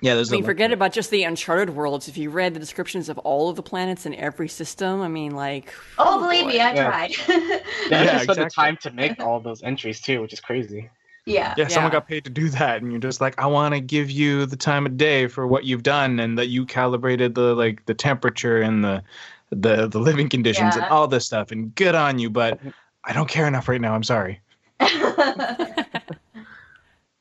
Yeah, 0.00 0.14
there's 0.16 0.30
I 0.32 0.36
mean, 0.36 0.42
a- 0.42 0.46
forget 0.46 0.72
about 0.72 0.92
just 0.92 1.10
the 1.10 1.22
Uncharted 1.22 1.70
worlds. 1.70 2.08
If 2.08 2.16
you 2.18 2.30
read 2.30 2.54
the 2.54 2.60
descriptions 2.60 3.08
of 3.08 3.18
all 3.18 3.48
of 3.50 3.56
the 3.56 3.62
planets 3.62 4.04
in 4.04 4.14
every 4.14 4.48
system, 4.48 5.00
I 5.00 5.08
mean, 5.08 5.32
like, 5.36 5.72
Oh, 5.98 6.16
oh 6.18 6.20
believe 6.22 6.46
me, 6.46 6.58
I 6.58 6.74
Yeah. 6.74 6.84
tried. 6.90 7.10
Yeah, 7.28 7.60
Yeah, 7.90 8.02
yeah 8.04 8.18
spent 8.22 8.38
the 8.38 8.50
time 8.50 8.76
to 8.78 8.90
make 8.90 9.20
all 9.20 9.38
those 9.38 9.62
entries 9.62 10.00
too, 10.00 10.20
which 10.20 10.32
is 10.32 10.40
crazy. 10.40 10.90
yeah. 11.24 11.54
Yeah, 11.56 11.68
someone 11.68 11.92
got 11.92 12.08
paid 12.08 12.24
to 12.24 12.30
do 12.30 12.48
that, 12.48 12.82
and 12.82 12.90
you're 12.90 13.00
just 13.00 13.20
like, 13.20 13.38
I 13.40 13.46
want 13.46 13.74
to 13.74 13.80
give 13.80 14.10
you 14.10 14.44
the 14.46 14.56
time 14.56 14.86
of 14.86 14.96
day 14.96 15.28
for 15.28 15.46
what 15.46 15.64
you've 15.64 15.84
done, 15.84 16.18
and 16.18 16.36
that 16.36 16.48
you 16.48 16.66
calibrated 16.66 17.34
the 17.36 17.54
like 17.54 17.84
the 17.86 17.94
temperature 17.94 18.60
and 18.60 18.82
the 18.82 19.04
the 19.50 19.86
the 19.86 20.00
living 20.00 20.28
conditions 20.28 20.74
and 20.74 20.84
all 20.86 21.06
this 21.06 21.26
stuff, 21.26 21.52
and 21.52 21.72
good 21.76 21.94
on 21.94 22.18
you. 22.18 22.28
But 22.28 22.58
I 23.04 23.12
don't 23.12 23.28
care 23.28 23.46
enough 23.46 23.68
right 23.68 23.80
now. 23.80 23.94
I'm 23.94 24.02
sorry. 24.04 24.40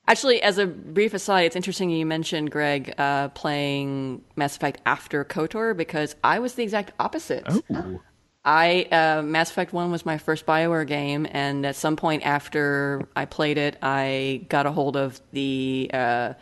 Actually, 0.08 0.42
as 0.42 0.58
a 0.58 0.68
brief 0.68 1.14
aside, 1.14 1.44
it's 1.44 1.56
interesting 1.56 1.90
you 1.90 2.06
mentioned 2.06 2.52
Greg 2.52 2.94
uh, 2.98 3.30
playing 3.30 4.22
Mass 4.36 4.58
Effect 4.58 4.82
after 4.86 5.24
KOTOR 5.24 5.78
because 5.78 6.16
I 6.24 6.40
was 6.40 6.56
the 6.56 6.64
exact 6.64 6.92
opposite. 7.00 7.46
Oh. 7.48 8.02
I 8.44 8.88
uh, 8.92 9.22
Mass 9.22 9.52
Effect 9.52 9.72
One 9.72 9.92
was 9.92 10.06
my 10.06 10.18
first 10.18 10.46
Bioware 10.46 10.88
game, 10.88 11.28
and 11.30 11.66
at 11.66 11.76
some 11.76 11.96
point 11.96 12.26
after 12.26 13.08
I 13.16 13.26
played 13.26 13.58
it, 13.58 13.78
I 13.82 14.46
got 14.50 14.66
a 14.66 14.72
hold 14.72 14.98
of 14.98 15.22
the 15.32 15.92
uh, 15.94 16.34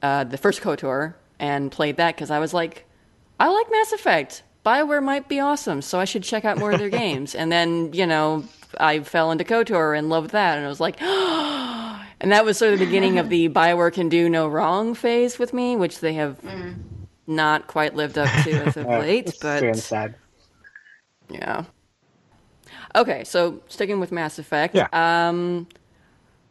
uh, 0.00 0.24
the 0.24 0.38
first 0.38 0.62
KOTOR 0.62 1.14
and 1.40 1.72
played 1.72 1.96
that 1.96 2.14
because 2.14 2.30
I 2.30 2.38
was 2.38 2.54
like, 2.54 2.86
I 3.40 3.48
like 3.48 3.70
Mass 3.70 3.92
Effect. 3.92 4.44
Bioware 4.64 5.02
might 5.02 5.28
be 5.28 5.40
awesome, 5.40 5.82
so 5.82 5.98
I 5.98 6.04
should 6.04 6.22
check 6.22 6.44
out 6.44 6.56
more 6.56 6.70
of 6.70 6.78
their 6.78 6.88
games. 7.04 7.34
And 7.34 7.50
then 7.50 7.92
you 7.92 8.06
know, 8.06 8.44
I 8.80 9.00
fell 9.00 9.30
into 9.30 9.44
KOTOR 9.44 9.96
and 9.96 10.08
loved 10.08 10.30
that, 10.30 10.56
and 10.56 10.66
I 10.66 10.68
was 10.68 10.80
like. 10.80 10.98
And 12.20 12.32
that 12.32 12.46
was 12.46 12.56
sort 12.56 12.72
of 12.72 12.78
the 12.78 12.86
beginning 12.86 13.18
of 13.18 13.28
the 13.28 13.48
Bioware 13.50 13.92
can 13.92 14.08
do 14.08 14.30
no 14.30 14.48
wrong 14.48 14.94
phase 14.94 15.38
with 15.38 15.52
me, 15.52 15.76
which 15.76 16.00
they 16.00 16.14
have 16.14 16.38
not 17.26 17.66
quite 17.66 17.94
lived 17.94 18.16
up 18.16 18.30
to 18.44 18.52
as 18.52 18.78
of 18.78 18.86
late. 18.86 19.36
But 19.42 19.62
yeah. 21.28 21.64
Okay, 22.94 23.24
so 23.24 23.60
sticking 23.68 24.00
with 24.00 24.12
Mass 24.12 24.38
Effect. 24.38 24.74
Yeah. 24.74 24.88
Um, 24.92 25.66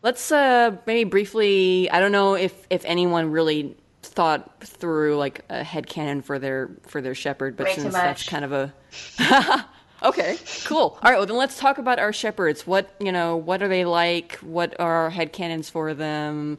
let's 0.01 0.31
uh, 0.31 0.75
maybe 0.85 1.09
briefly. 1.09 1.89
I 1.89 1.99
don't 1.99 2.11
know 2.11 2.35
if 2.35 2.67
if 2.69 2.83
anyone 2.85 3.31
really 3.31 3.75
thought 4.01 4.61
through 4.63 5.15
like 5.15 5.41
a 5.49 5.61
headcanon 5.61 6.23
for 6.23 6.37
their 6.37 6.69
for 6.83 7.01
their 7.01 7.15
shepherd, 7.15 7.55
but 7.55 7.67
Way 7.67 7.75
since 7.75 7.93
that's 7.93 8.27
kind 8.27 8.45
of 8.45 8.51
a 8.51 8.73
okay, 10.03 10.37
cool. 10.65 10.97
All 11.01 11.11
right, 11.11 11.17
well 11.17 11.25
then 11.25 11.37
let's 11.37 11.57
talk 11.57 11.77
about 11.77 11.99
our 11.99 12.13
shepherds. 12.13 12.65
What 12.67 12.93
you 12.99 13.11
know, 13.11 13.35
what 13.37 13.61
are 13.63 13.67
they 13.67 13.85
like? 13.85 14.35
What 14.37 14.79
are 14.79 15.05
our 15.05 15.11
headcanons 15.11 15.69
for 15.69 15.93
them? 15.93 16.57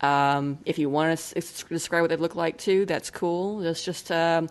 Um, 0.00 0.58
if 0.64 0.78
you 0.78 0.88
want 0.88 1.18
to 1.18 1.36
s- 1.38 1.64
describe 1.68 2.02
what 2.02 2.10
they 2.10 2.16
look 2.16 2.36
like 2.36 2.56
too, 2.58 2.86
that's 2.86 3.10
cool. 3.10 3.58
Let's 3.58 3.84
just 3.84 4.12
um, 4.12 4.48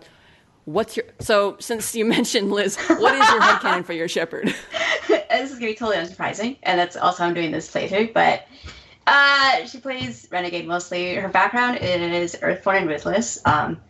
what's 0.66 0.96
your 0.96 1.06
so 1.20 1.56
since 1.60 1.94
you 1.94 2.04
mentioned 2.16 2.50
Liz, 2.50 2.76
what 2.76 3.14
is 3.14 3.28
your 3.30 3.40
headcanon 3.40 3.84
for 3.84 3.92
your 3.94 4.08
shepherd? 4.08 4.54
this 5.08 5.50
is 5.50 5.58
gonna 5.58 5.66
be 5.72 5.74
totally 5.74 5.96
unsurprising, 5.96 6.58
and 6.64 6.78
that's 6.78 6.96
also 6.96 7.24
I'm 7.24 7.34
doing 7.34 7.50
this 7.50 7.72
playthrough. 7.72 8.12
But 8.12 8.46
Uh, 9.06 9.64
she 9.64 9.78
plays 9.80 10.28
Renegade 10.30 10.66
mostly. 10.66 11.14
Her 11.14 11.28
background 11.28 11.78
is 11.78 12.36
Earthborn 12.42 12.76
and 12.76 12.88
Ruthless. 12.88 13.40
Um, 13.46 13.80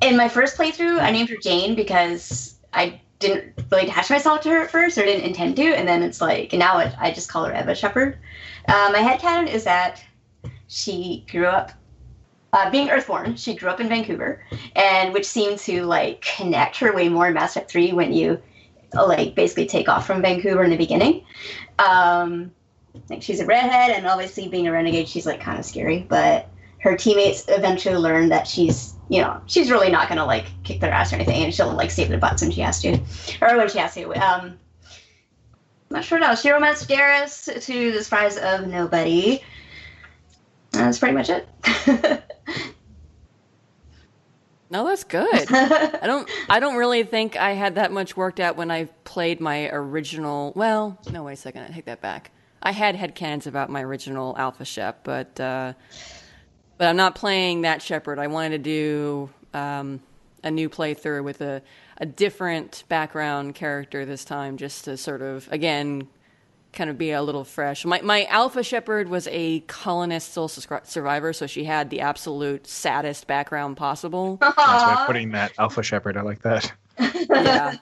in 0.00 0.16
my 0.16 0.28
first 0.28 0.58
playthrough, 0.58 0.98
I 1.00 1.12
named 1.12 1.28
her 1.28 1.36
Jane 1.36 1.76
because 1.76 2.56
I 2.72 3.00
didn't 3.22 3.54
really 3.70 3.88
attach 3.88 4.10
myself 4.10 4.40
to 4.42 4.50
her 4.50 4.62
at 4.62 4.70
first, 4.70 4.98
or 4.98 5.02
didn't 5.02 5.24
intend 5.24 5.56
to, 5.56 5.64
and 5.64 5.88
then 5.88 6.02
it's 6.02 6.20
like, 6.20 6.52
now 6.52 6.76
I 6.76 7.12
just 7.12 7.30
call 7.30 7.44
her 7.44 7.54
Eva 7.54 7.74
Shepard. 7.74 8.18
Uh, 8.68 8.90
my 8.92 8.98
headcanon 8.98 9.48
is 9.48 9.64
that 9.64 10.02
she 10.68 11.24
grew 11.30 11.46
up 11.46 11.72
uh, 12.52 12.70
being 12.70 12.90
Earthborn. 12.90 13.36
She 13.36 13.54
grew 13.54 13.70
up 13.70 13.80
in 13.80 13.88
Vancouver, 13.88 14.44
and 14.76 15.12
which 15.12 15.24
seemed 15.24 15.58
to 15.60 15.84
like 15.84 16.22
connect 16.36 16.76
her 16.78 16.92
way 16.92 17.08
more 17.08 17.28
in 17.28 17.34
Mass 17.34 17.56
Effect 17.56 17.70
3 17.70 17.92
when 17.92 18.12
you 18.12 18.40
like 18.94 19.34
basically 19.34 19.66
take 19.66 19.88
off 19.88 20.06
from 20.06 20.20
Vancouver 20.20 20.62
in 20.62 20.70
the 20.70 20.76
beginning. 20.76 21.24
Um, 21.78 22.52
like 23.08 23.22
she's 23.22 23.40
a 23.40 23.46
redhead, 23.46 23.90
and 23.90 24.06
obviously 24.06 24.48
being 24.48 24.68
a 24.68 24.72
renegade, 24.72 25.08
she's 25.08 25.26
like 25.26 25.40
kind 25.40 25.58
of 25.58 25.64
scary. 25.64 26.06
But 26.08 26.48
her 26.78 26.96
teammates 26.96 27.44
eventually 27.48 27.96
learn 27.96 28.28
that 28.28 28.46
she's, 28.46 28.94
you 29.12 29.20
know, 29.20 29.38
she's 29.46 29.70
really 29.70 29.90
not 29.90 30.08
gonna 30.08 30.24
like 30.24 30.46
kick 30.64 30.80
their 30.80 30.90
ass 30.90 31.12
or 31.12 31.16
anything, 31.16 31.44
and 31.44 31.54
she'll 31.54 31.70
like 31.74 31.90
save 31.90 32.08
their 32.08 32.18
butts 32.18 32.40
when 32.40 32.50
she 32.50 32.62
has 32.62 32.80
to, 32.80 32.98
or 33.42 33.58
when 33.58 33.68
she 33.68 33.78
has 33.78 33.92
to. 33.94 34.10
Um, 34.14 34.40
I'm 34.50 34.58
not 35.90 36.04
sure 36.04 36.18
now. 36.18 36.34
She 36.34 36.50
romanced 36.50 36.88
Garrus 36.88 37.44
to 37.66 37.92
the 37.92 38.02
surprise 38.02 38.38
of 38.38 38.66
nobody. 38.66 39.42
That's 40.70 40.98
pretty 40.98 41.14
much 41.14 41.28
it. 41.28 41.46
No, 44.70 44.86
that's 44.86 45.04
good. 45.04 45.28
I 45.50 46.06
don't. 46.06 46.26
I 46.48 46.58
don't 46.58 46.76
really 46.76 47.02
think 47.02 47.36
I 47.36 47.50
had 47.50 47.74
that 47.74 47.92
much 47.92 48.16
worked 48.16 48.40
out 48.40 48.56
when 48.56 48.70
I 48.70 48.84
played 49.04 49.38
my 49.38 49.68
original. 49.68 50.54
Well, 50.56 50.98
no, 51.10 51.24
wait 51.24 51.34
a 51.34 51.36
second. 51.36 51.64
I 51.64 51.68
take 51.68 51.84
that 51.84 52.00
back. 52.00 52.30
I 52.62 52.72
had 52.72 52.96
headcanons 52.96 53.46
about 53.46 53.68
my 53.68 53.82
original 53.82 54.34
Alpha 54.38 54.64
Shep, 54.64 55.04
but 55.04 55.38
uh, 55.38 55.74
but 56.78 56.88
I'm 56.88 56.96
not 56.96 57.14
playing 57.14 57.62
that 57.62 57.82
Shepard. 57.82 58.18
I 58.18 58.26
wanted 58.26 58.50
to 58.50 58.58
do 58.58 59.30
um, 59.54 60.00
a 60.42 60.50
new 60.50 60.68
playthrough 60.68 61.24
with 61.24 61.40
a 61.40 61.62
a 61.98 62.06
different 62.06 62.84
background 62.88 63.54
character 63.54 64.04
this 64.04 64.24
time, 64.24 64.56
just 64.56 64.86
to 64.86 64.96
sort 64.96 65.22
of 65.22 65.48
again 65.52 66.08
kind 66.72 66.88
of 66.88 66.96
be 66.96 67.10
a 67.10 67.22
little 67.22 67.44
fresh. 67.44 67.84
My 67.84 68.00
my 68.02 68.24
Alpha 68.24 68.62
shepherd 68.62 69.08
was 69.08 69.28
a 69.30 69.60
colonist 69.60 70.32
soul 70.32 70.48
survivor, 70.48 71.32
so 71.32 71.46
she 71.46 71.64
had 71.64 71.90
the 71.90 72.00
absolute 72.00 72.66
saddest 72.66 73.26
background 73.26 73.76
possible. 73.76 74.38
That's 74.40 74.56
why 74.56 75.04
putting 75.06 75.30
that 75.32 75.52
Alpha 75.58 75.82
shepherd. 75.82 76.16
I 76.16 76.22
like 76.22 76.42
that. 76.42 76.72
yeah. 76.98 77.76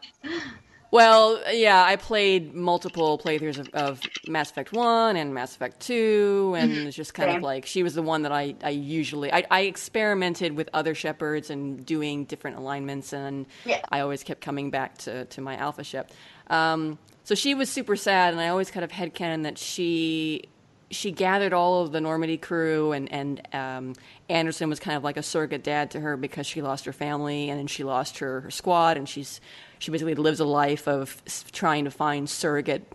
Well, 0.93 1.41
yeah, 1.53 1.85
I 1.85 1.95
played 1.95 2.53
multiple 2.53 3.17
playthroughs 3.17 3.59
of, 3.59 3.69
of, 3.69 4.01
Mass 4.27 4.51
Effect 4.51 4.73
One 4.73 5.17
and 5.17 5.33
Mass 5.33 5.55
Effect 5.55 5.79
Two, 5.79 6.55
and 6.59 6.73
it's 6.73 6.97
just 6.97 7.15
kind 7.15 7.31
of 7.31 7.43
like 7.43 7.65
she 7.65 7.85
was 7.85 7.95
the 7.95 8.03
one 8.03 8.23
that 8.23 8.33
I, 8.33 8.57
I 8.65 8.71
usually 8.71 9.33
I, 9.33 9.45
I 9.51 9.61
experimented 9.63 10.57
with 10.57 10.69
other 10.73 10.95
Shepards 10.95 11.49
and 11.49 11.87
doing 11.87 12.25
different 12.25 12.57
alignments, 12.57 13.13
and 13.13 13.47
yeah. 13.65 13.83
I 13.89 14.01
always 14.01 14.25
kept 14.25 14.41
coming 14.41 14.71
back 14.71 14.99
to, 14.99 15.27
to 15.27 15.41
my 15.41 15.57
Alpha 15.57 15.85
Shep. 15.85 16.11
Um, 16.49 16.99
so 17.23 17.37
she 17.37 17.55
was 17.55 17.71
super 17.71 17.95
sad, 17.95 18.33
and 18.33 18.41
I 18.41 18.49
always 18.49 18.73
kind 18.73 18.83
of 18.83 18.91
headcanon 18.91 19.45
that 19.45 19.59
she 19.59 20.45
she 20.91 21.13
gathered 21.13 21.53
all 21.53 21.83
of 21.83 21.93
the 21.93 22.01
Normandy 22.01 22.37
crew, 22.37 22.91
and 22.91 23.13
and 23.13 23.55
um, 23.55 23.95
Anderson 24.29 24.69
was 24.69 24.81
kind 24.81 24.97
of 24.97 25.05
like 25.05 25.17
a 25.17 25.23
surrogate 25.23 25.63
dad 25.63 25.93
to 25.93 26.01
her 26.01 26.17
because 26.17 26.47
she 26.47 26.63
lost 26.63 26.85
her 26.85 26.93
family 26.93 27.49
and 27.49 27.59
then 27.59 27.69
she 27.69 27.85
lost 27.85 28.19
her, 28.19 28.41
her 28.41 28.51
squad, 28.51 28.97
and 28.97 29.09
she's 29.09 29.41
she 29.81 29.91
basically 29.91 30.15
lives 30.15 30.39
a 30.39 30.45
life 30.45 30.87
of 30.87 31.21
trying 31.51 31.85
to 31.85 31.91
find 31.91 32.31
surrogate 32.31 32.87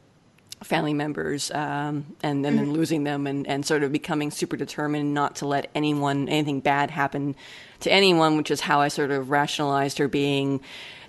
family 0.64 0.94
members 0.94 1.52
um, 1.52 2.16
and, 2.24 2.46
then 2.46 2.58
mm-hmm. 2.58 2.72
losing 2.72 3.04
them 3.04 3.28
and, 3.28 3.46
and 3.46 3.66
sort 3.66 3.84
of 3.84 3.92
becoming 3.92 4.32
super 4.32 4.56
determined 4.56 5.14
not 5.14 5.36
to 5.36 5.48
let 5.48 5.70
anyone 5.76 6.30
anything 6.30 6.62
bad 6.62 6.90
happen 6.90 7.36
to 7.82 7.92
anyone 7.92 8.38
which 8.38 8.50
is 8.50 8.62
how 8.62 8.80
i 8.80 8.88
sort 8.88 9.12
of 9.12 9.30
rationalized 9.30 9.98
her 9.98 10.08
being 10.08 10.62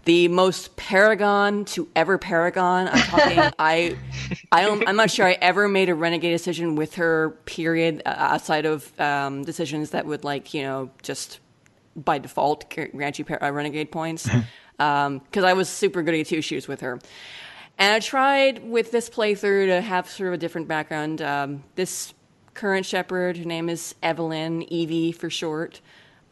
the 0.05 0.29
most 0.29 0.77
paragon 0.77 1.65
to 1.65 1.89
ever 1.97 2.17
paragon. 2.17 2.87
I'm 2.87 3.03
talking. 3.03 3.39
I, 3.59 3.99
I 4.53 4.63
don't. 4.63 4.89
I'm 4.89 4.95
not 4.95 5.11
sure 5.11 5.27
I 5.27 5.33
ever 5.33 5.69
made 5.69 5.89
a 5.89 5.97
renegade 5.97 6.33
decision 6.33 6.77
with 6.77 6.95
her. 6.95 7.31
Period. 7.45 8.03
Uh, 8.07 8.15
outside 8.17 8.67
of 8.67 8.99
um, 9.01 9.43
decisions 9.43 9.91
that 9.91 10.07
would 10.07 10.23
like 10.23 10.55
you 10.55 10.63
know 10.63 10.91
just 11.03 11.41
by 11.97 12.19
default 12.19 12.71
grant 12.71 13.19
you 13.19 13.25
par- 13.25 13.43
uh, 13.43 13.51
renegade 13.51 13.91
points. 13.91 14.29
Because 14.77 15.07
um, 15.07 15.45
I 15.45 15.53
was 15.53 15.69
super 15.69 16.03
good 16.03 16.15
at 16.15 16.27
two 16.27 16.43
shoes 16.43 16.69
with 16.69 16.81
her. 16.81 16.99
And 17.79 17.93
I 17.93 18.01
tried 18.01 18.69
with 18.69 18.91
this 18.91 19.11
playthrough 19.11 19.67
to 19.67 19.81
have 19.81 20.09
sort 20.09 20.29
of 20.29 20.35
a 20.35 20.39
different 20.39 20.69
background. 20.69 21.21
Um, 21.21 21.63
this 21.75 22.15
current 22.55 22.87
shepherd, 22.87 23.37
her 23.37 23.45
name 23.45 23.69
is 23.69 23.95
Evelyn, 24.03 24.63
Evie 24.73 25.13
for 25.13 25.29
short, 25.29 25.81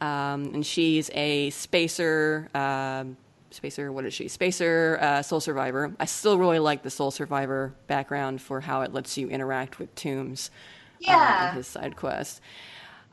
um, 0.01 0.53
and 0.53 0.65
she's 0.65 1.09
a 1.13 1.49
spacer. 1.51 2.49
Uh, 2.53 3.05
Spacer, 3.51 3.89
what 3.89 4.03
is 4.03 4.13
she? 4.13 4.27
Spacer, 4.27 4.99
uh, 5.01 5.21
Soul 5.21 5.39
Survivor. 5.39 5.95
I 5.97 6.05
still 6.05 6.37
really 6.37 6.59
like 6.59 6.83
the 6.83 6.89
Soul 6.89 7.09
Survivor 7.09 7.73
background 7.87 8.41
for 8.41 8.59
how 8.59 8.81
it 8.81 8.91
lets 8.91 9.17
you 9.17 9.29
interact 9.29 9.79
with 9.79 9.95
Toombs. 9.95 10.51
Uh, 10.95 11.11
yeah. 11.11 11.53
his 11.53 11.67
side 11.67 11.95
quest. 11.95 12.41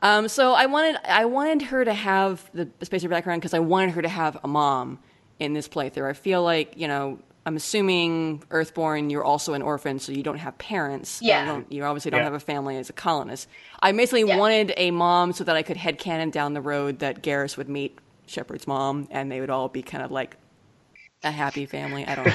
Um, 0.01 0.27
so 0.27 0.53
I 0.53 0.65
wanted 0.65 0.97
I 1.07 1.25
wanted 1.25 1.61
her 1.63 1.85
to 1.85 1.93
have 1.93 2.49
the 2.53 2.67
Spacer 2.81 3.07
background 3.07 3.41
because 3.41 3.53
I 3.53 3.59
wanted 3.59 3.91
her 3.91 4.01
to 4.01 4.09
have 4.09 4.37
a 4.43 4.47
mom 4.49 4.99
in 5.39 5.53
this 5.53 5.67
playthrough. 5.67 6.09
I 6.09 6.13
feel 6.13 6.43
like 6.43 6.77
you 6.77 6.87
know 6.87 7.19
I'm 7.45 7.55
assuming 7.57 8.43
Earthborn, 8.51 9.09
you're 9.09 9.23
also 9.23 9.53
an 9.53 9.61
orphan, 9.61 9.99
so 9.99 10.11
you 10.11 10.23
don't 10.23 10.37
have 10.37 10.57
parents. 10.57 11.19
Yeah. 11.21 11.57
You, 11.57 11.65
you 11.69 11.83
obviously 11.83 12.11
don't 12.11 12.19
yeah. 12.19 12.25
have 12.25 12.33
a 12.33 12.39
family 12.39 12.77
as 12.77 12.89
a 12.89 12.93
colonist. 12.93 13.49
I 13.81 13.91
basically 13.91 14.23
yeah. 14.23 14.37
wanted 14.37 14.73
a 14.77 14.91
mom 14.91 15.33
so 15.33 15.43
that 15.43 15.55
I 15.55 15.63
could 15.63 15.75
head 15.77 15.99
headcanon 15.99 16.31
down 16.31 16.53
the 16.53 16.61
road 16.61 16.99
that 16.99 17.21
Garrus 17.21 17.57
would 17.57 17.67
meet 17.67 17.99
Shepard's 18.27 18.65
mom, 18.65 19.07
and 19.11 19.29
they 19.31 19.41
would 19.41 19.49
all 19.49 19.67
be 19.67 19.81
kind 19.81 20.03
of 20.03 20.11
like 20.11 20.37
a 21.23 21.31
happy 21.31 21.65
family. 21.65 22.05
I 22.05 22.15
don't 22.15 22.27
know. 22.27 22.33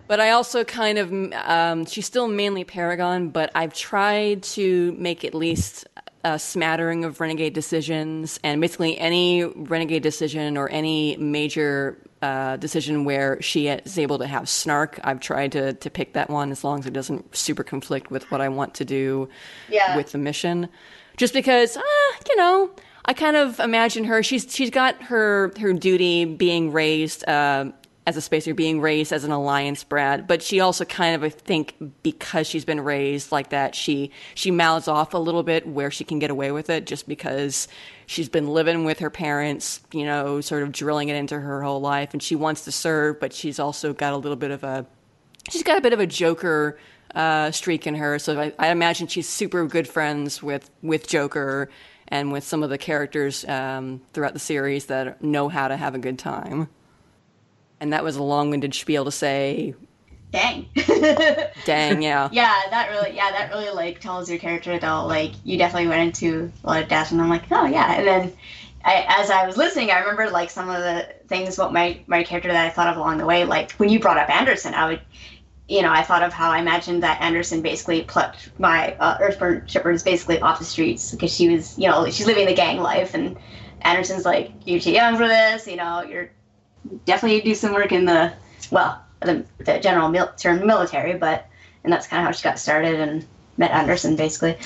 but 0.06 0.20
I 0.20 0.30
also 0.30 0.62
kind 0.62 0.98
of, 0.98 1.12
um, 1.32 1.84
she's 1.84 2.06
still 2.06 2.28
mainly 2.28 2.62
Paragon, 2.62 3.30
but 3.30 3.50
I've 3.56 3.74
tried 3.74 4.44
to 4.44 4.92
make 4.92 5.24
at 5.24 5.34
least 5.34 5.86
a 6.24 6.38
smattering 6.38 7.04
of 7.04 7.20
renegade 7.20 7.52
decisions, 7.52 8.40
and 8.42 8.60
basically 8.60 8.98
any 8.98 9.44
renegade 9.44 10.02
decision 10.02 10.56
or 10.56 10.68
any 10.70 11.16
major 11.18 11.98
uh, 12.22 12.56
decision 12.56 13.04
where 13.04 13.40
she 13.42 13.68
is 13.68 13.98
able 13.98 14.18
to 14.18 14.26
have 14.26 14.48
snark. 14.48 14.98
I've 15.04 15.20
tried 15.20 15.52
to 15.52 15.74
to 15.74 15.90
pick 15.90 16.14
that 16.14 16.30
one 16.30 16.50
as 16.50 16.64
long 16.64 16.80
as 16.80 16.86
it 16.86 16.94
doesn't 16.94 17.36
super 17.36 17.62
conflict 17.62 18.10
with 18.10 18.30
what 18.30 18.40
I 18.40 18.48
want 18.48 18.74
to 18.76 18.84
do 18.84 19.28
yeah. 19.68 19.94
with 19.96 20.12
the 20.12 20.18
mission. 20.18 20.70
Just 21.18 21.34
because, 21.34 21.76
uh, 21.76 21.80
you 22.28 22.36
know, 22.36 22.70
I 23.04 23.12
kind 23.12 23.36
of 23.36 23.60
imagine 23.60 24.04
her. 24.04 24.22
She's 24.22 24.46
she's 24.52 24.70
got 24.70 25.00
her 25.02 25.52
her 25.60 25.74
duty 25.74 26.24
being 26.24 26.72
raised 26.72 27.28
uh, 27.28 27.66
as 28.06 28.16
a 28.18 28.20
spacer, 28.20 28.52
being 28.52 28.80
raised 28.80 29.12
as 29.12 29.24
an 29.24 29.30
alliance 29.30 29.82
brat, 29.82 30.28
but 30.28 30.42
she 30.42 30.60
also 30.60 30.84
kind 30.84 31.14
of 31.14 31.22
I 31.22 31.30
think 31.30 31.74
because 32.02 32.46
she's 32.46 32.64
been 32.64 32.80
raised 32.80 33.32
like 33.32 33.48
that, 33.50 33.74
she 33.74 34.10
she 34.34 34.50
mouths 34.50 34.88
off 34.88 35.14
a 35.14 35.18
little 35.18 35.42
bit 35.42 35.66
where 35.66 35.90
she 35.90 36.04
can 36.04 36.18
get 36.18 36.30
away 36.30 36.52
with 36.52 36.68
it, 36.68 36.84
just 36.84 37.08
because 37.08 37.66
she's 38.06 38.28
been 38.28 38.48
living 38.48 38.84
with 38.84 38.98
her 38.98 39.08
parents, 39.08 39.80
you 39.92 40.04
know, 40.04 40.42
sort 40.42 40.62
of 40.62 40.72
drilling 40.72 41.08
it 41.08 41.16
into 41.16 41.40
her 41.40 41.62
whole 41.62 41.80
life, 41.80 42.12
and 42.12 42.22
she 42.22 42.36
wants 42.36 42.64
to 42.64 42.72
serve, 42.72 43.20
but 43.20 43.32
she's 43.32 43.58
also 43.58 43.94
got 43.94 44.12
a 44.12 44.16
little 44.18 44.36
bit 44.36 44.50
of 44.50 44.62
a 44.64 44.84
she's 45.48 45.62
got 45.62 45.78
a 45.78 45.80
bit 45.80 45.92
of 45.92 46.00
a 46.00 46.06
Joker. 46.06 46.78
Uh, 47.14 47.52
streak 47.52 47.86
in 47.86 47.94
her, 47.94 48.18
so 48.18 48.40
I, 48.40 48.52
I 48.58 48.68
imagine 48.70 49.06
she's 49.06 49.28
super 49.28 49.64
good 49.68 49.86
friends 49.86 50.42
with 50.42 50.68
with 50.82 51.06
Joker, 51.06 51.70
and 52.08 52.32
with 52.32 52.42
some 52.42 52.64
of 52.64 52.70
the 52.70 52.78
characters 52.78 53.44
um, 53.44 54.00
throughout 54.12 54.32
the 54.32 54.40
series 54.40 54.86
that 54.86 55.22
know 55.22 55.48
how 55.48 55.68
to 55.68 55.76
have 55.76 55.94
a 55.94 55.98
good 55.98 56.18
time. 56.18 56.68
And 57.84 57.92
that 57.92 58.02
was 58.02 58.16
a 58.16 58.22
long-winded 58.22 58.72
spiel 58.72 59.04
to 59.04 59.10
say. 59.10 59.74
Dang. 60.32 60.66
dang, 61.66 62.00
yeah. 62.00 62.30
Yeah, 62.32 62.62
that 62.70 62.88
really, 62.88 63.14
yeah, 63.14 63.30
that 63.30 63.50
really 63.50 63.68
like 63.68 64.00
tells 64.00 64.30
your 64.30 64.38
character 64.38 64.78
though. 64.78 65.04
Like 65.04 65.32
you 65.44 65.58
definitely 65.58 65.88
went 65.88 66.00
into 66.00 66.50
a 66.64 66.66
lot 66.66 66.82
of 66.82 66.88
depth, 66.88 67.12
and 67.12 67.20
I'm 67.20 67.28
like, 67.28 67.42
oh 67.50 67.66
yeah. 67.66 67.92
And 67.92 68.06
then, 68.06 68.32
I, 68.86 69.04
as 69.06 69.28
I 69.28 69.46
was 69.46 69.58
listening, 69.58 69.90
I 69.90 69.98
remember 69.98 70.30
like 70.30 70.48
some 70.48 70.70
of 70.70 70.78
the 70.78 71.14
things 71.28 71.58
about 71.58 71.74
my 71.74 72.00
my 72.06 72.22
character 72.22 72.50
that 72.50 72.66
I 72.66 72.70
thought 72.70 72.88
of 72.88 72.96
along 72.96 73.18
the 73.18 73.26
way. 73.26 73.44
Like 73.44 73.72
when 73.72 73.90
you 73.90 74.00
brought 74.00 74.16
up 74.16 74.30
Anderson, 74.30 74.72
I 74.72 74.88
would 74.88 75.02
you 75.68 75.82
know, 75.82 75.92
I 75.92 76.02
thought 76.02 76.22
of 76.22 76.32
how 76.32 76.50
I 76.50 76.58
imagined 76.60 77.02
that 77.02 77.20
Anderson 77.20 77.60
basically 77.60 78.00
plucked 78.04 78.58
my 78.58 78.94
uh, 78.94 79.18
Earthborn 79.20 79.66
Shepard's 79.66 80.02
basically 80.02 80.40
off 80.40 80.58
the 80.58 80.64
streets 80.64 81.10
because 81.10 81.34
she 81.34 81.50
was, 81.50 81.78
you 81.78 81.86
know, 81.86 82.06
she's 82.06 82.26
living 82.26 82.46
the 82.46 82.54
gang 82.54 82.78
life, 82.78 83.12
and 83.12 83.36
Anderson's 83.82 84.24
like, 84.24 84.52
"You're 84.64 84.80
too 84.80 84.92
young 84.92 85.18
for 85.18 85.28
this. 85.28 85.66
You 85.66 85.76
know, 85.76 86.02
you're 86.02 86.30
definitely 87.04 87.40
do 87.40 87.54
some 87.54 87.72
work 87.72 87.92
in 87.92 88.04
the 88.04 88.32
well, 88.70 89.02
the, 89.20 89.44
the 89.58 89.78
general 89.78 90.08
mil- 90.08 90.32
term 90.36 90.66
military, 90.66 91.14
but." 91.14 91.46
And 91.82 91.92
that's 91.92 92.06
kind 92.06 92.22
of 92.22 92.24
how 92.24 92.32
she 92.32 92.42
got 92.42 92.58
started 92.58 92.98
and 92.98 93.26
met 93.58 93.70
Anderson 93.70 94.16
basically. 94.16 94.56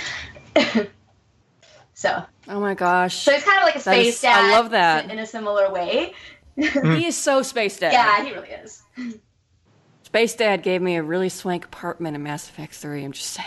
so. 1.94 2.22
Oh 2.46 2.60
my 2.60 2.75
gosh. 2.75 3.16
So 3.16 3.32
it's 3.32 3.42
kind 3.44 3.58
of 3.58 3.64
like 3.64 3.75
a 3.75 3.80
space 3.80 4.14
is, 4.14 4.20
dad. 4.20 4.44
I 4.44 4.50
love 4.52 4.70
that 4.70 5.10
in 5.10 5.18
a 5.18 5.26
similar 5.26 5.68
way. 5.72 6.14
he 6.56 7.06
is 7.06 7.16
so 7.16 7.42
space 7.42 7.76
dad. 7.76 7.92
Yeah, 7.92 8.25
he 8.25 8.32
really 8.32 8.50
is 8.50 8.82
Space 10.08 10.34
Dad 10.34 10.62
gave 10.62 10.80
me 10.80 10.96
a 10.96 11.02
really 11.02 11.28
swank 11.28 11.66
apartment 11.66 12.16
in 12.16 12.22
Mass 12.22 12.48
Effect 12.48 12.72
3. 12.72 13.04
I'm 13.04 13.12
just 13.12 13.38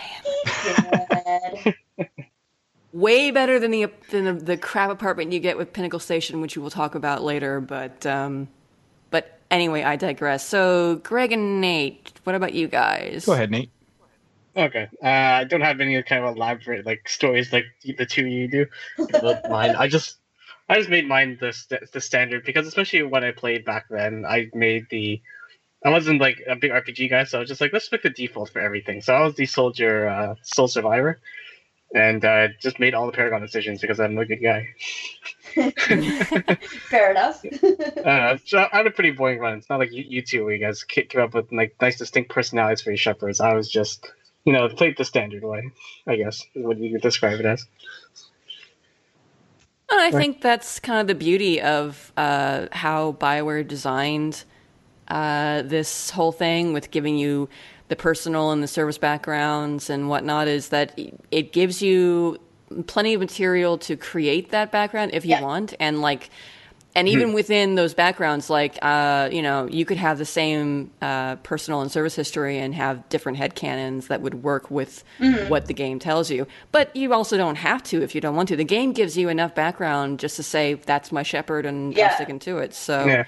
saying. 0.46 1.74
Way 2.94 3.32
better 3.32 3.58
than 3.58 3.72
the 3.72 3.88
than 4.12 4.26
the, 4.26 4.34
the 4.34 4.58
crap 4.58 4.92
apartment 4.92 5.32
you 5.32 5.40
get 5.40 5.58
with 5.58 5.74
Pinnacle 5.74 5.98
Station, 5.98 6.40
which 6.40 6.56
we 6.56 6.62
will 6.62 6.70
talk 6.70 6.94
about 6.94 7.24
later. 7.24 7.60
But 7.62 8.06
um, 8.06 8.48
but 8.61 8.61
anyway, 9.52 9.84
I 9.84 9.96
digress. 9.96 10.46
So 10.48 10.96
Greg 11.04 11.32
and 11.32 11.62
Nate, 11.62 12.14
what 12.24 12.36
about 12.36 12.54
you 12.54 12.68
guys? 12.68 13.26
Go 13.26 13.34
ahead, 13.34 13.52
Nate. 13.52 13.70
Okay. 14.56 14.90
Uh, 15.04 15.08
I 15.08 15.44
don't 15.46 15.62
have 15.62 15.80
any 15.80 16.02
kind 16.04 16.26
of 16.26 16.36
elaborate 16.36 16.86
like 16.86 17.08
stories 17.08 17.54
like 17.54 17.66
the 17.84 18.06
two 18.06 18.26
you 18.26 18.48
do. 18.48 18.66
But 18.98 19.48
mine, 19.50 19.76
I 19.76 19.88
just, 19.88 20.18
I 20.68 20.78
just 20.78 20.90
made 20.90 21.08
mine 21.08 21.38
the 21.40 21.54
st- 21.54 21.92
the 21.92 22.02
standard 22.02 22.44
because 22.46 22.68
especially 22.68 23.04
when 23.04 23.24
I 23.24 23.32
played 23.32 23.64
back 23.66 23.86
then, 23.90 24.26
I 24.26 24.50
made 24.54 24.88
the, 24.90 25.22
I 25.84 25.90
wasn't 25.90 26.22
like 26.22 26.42
a 26.48 26.56
big 26.56 26.72
RPG 26.72 27.10
guy, 27.10 27.24
so 27.24 27.38
I 27.38 27.42
was 27.42 27.50
just 27.50 27.62
like, 27.62 27.74
let's 27.74 27.90
pick 27.90 28.04
the 28.04 28.10
default 28.10 28.50
for 28.50 28.60
everything. 28.60 29.02
So 29.02 29.14
I 29.14 29.22
was 29.22 29.36
the 29.36 29.46
soldier, 29.46 30.08
uh, 30.08 30.36
soul 30.44 30.68
survivor, 30.68 31.20
and 31.94 32.24
uh, 32.24 32.48
just 32.60 32.80
made 32.80 32.94
all 32.94 33.06
the 33.06 33.12
Paragon 33.12 33.42
decisions 33.42 33.82
because 33.82 34.00
I'm 34.00 34.18
a 34.18 34.26
good 34.26 34.42
guy. 34.42 34.68
Fair 36.90 37.12
enough. 37.12 37.44
Uh, 38.02 38.38
so 38.46 38.58
I 38.58 38.78
had 38.78 38.88
a 38.88 38.92
pretty 38.92 39.12
boring 39.12 39.40
run. 39.40 39.58
It's 39.58 39.70
not 39.70 39.78
like 39.78 39.92
you, 39.92 40.04
you 40.08 40.22
two 40.24 40.44
where 40.44 40.56
you 40.56 40.60
guys 40.60 40.84
came 40.84 41.22
up 41.22 41.36
with 41.36 41.52
like 41.52 41.76
nice 41.80 42.00
distinct 42.00 42.32
personalities 42.32 42.82
for 42.82 42.90
your 42.90 42.98
shepherds. 42.98 43.40
I 43.40 43.54
was 43.54 43.70
just, 43.70 44.08
you 44.44 44.54
know, 44.54 44.68
played 44.70 44.98
the 44.98 45.06
standard 45.06 45.44
way. 45.44 45.70
I 46.08 46.16
guess 46.16 46.44
is 46.56 46.66
what 46.66 46.80
you 46.80 46.92
could 46.92 47.02
describe 47.02 47.40
it 47.40 47.46
as. 47.46 47.66
And 49.92 50.02
I 50.02 50.12
think 50.12 50.42
that's 50.42 50.80
kind 50.80 51.00
of 51.00 51.08
the 51.08 51.16
beauty 51.16 51.62
of 51.62 52.12
uh, 52.18 52.68
how 52.72 53.14
Bioware 53.14 53.68
designed 53.68 54.46
uh, 55.12 55.62
this 55.64 56.10
whole 56.10 56.32
thing 56.32 56.74
with 56.74 56.90
giving 56.92 57.18
you 57.18 57.48
the 57.90 57.96
personal 57.96 58.52
and 58.52 58.64
the 58.64 58.68
service 58.68 58.98
backgrounds 58.98 59.90
and 59.90 60.08
whatnot 60.10 60.48
is 60.48 60.70
that 60.70 60.98
it 61.32 61.52
gives 61.52 61.82
you 61.82 62.38
plenty 62.88 63.14
of 63.14 63.20
material 63.20 63.78
to 63.78 63.98
create 63.98 64.52
that 64.52 64.72
background 64.72 65.12
if 65.14 65.26
you 65.26 65.32
Yeah. 65.32 65.42
want 65.42 65.74
and 65.80 66.02
like 66.02 66.30
and 66.96 67.08
even 67.08 67.32
within 67.34 67.76
those 67.76 67.94
backgrounds 67.94 68.50
like 68.50 68.78
uh, 68.82 69.28
you 69.32 69.42
know 69.42 69.66
you 69.68 69.84
could 69.86 69.98
have 69.98 70.18
the 70.18 70.26
same 70.26 70.92
uh, 71.02 71.36
personal 71.38 71.82
and 71.82 71.92
service 71.92 72.16
history 72.16 72.58
and 72.60 72.74
have 72.76 73.08
different 73.10 73.38
headcanons 73.38 74.08
that 74.08 74.22
would 74.22 74.36
work 74.44 74.70
with 74.72 75.04
what 75.50 75.66
the 75.68 75.74
game 75.74 76.00
tells 76.00 76.32
you 76.32 76.48
but 76.72 76.94
you 76.96 77.14
also 77.14 77.36
don't 77.38 77.56
have 77.58 77.82
to 77.84 78.02
if 78.02 78.16
you 78.16 78.22
don't 78.22 78.36
want 78.38 78.48
to 78.50 78.56
the 78.56 78.64
game 78.78 78.94
gives 78.94 79.18
you 79.18 79.28
enough 79.30 79.54
background 79.56 80.18
just 80.20 80.36
to 80.38 80.44
say 80.44 80.74
that's 80.76 81.12
my 81.12 81.24
shepherd 81.24 81.66
and 81.66 81.94
Yeah. 81.94 82.08
i'm 82.08 82.16
sticking 82.16 82.40
to 82.40 82.58
it 82.60 82.74
so 82.74 83.08
Yeah. 83.08 83.24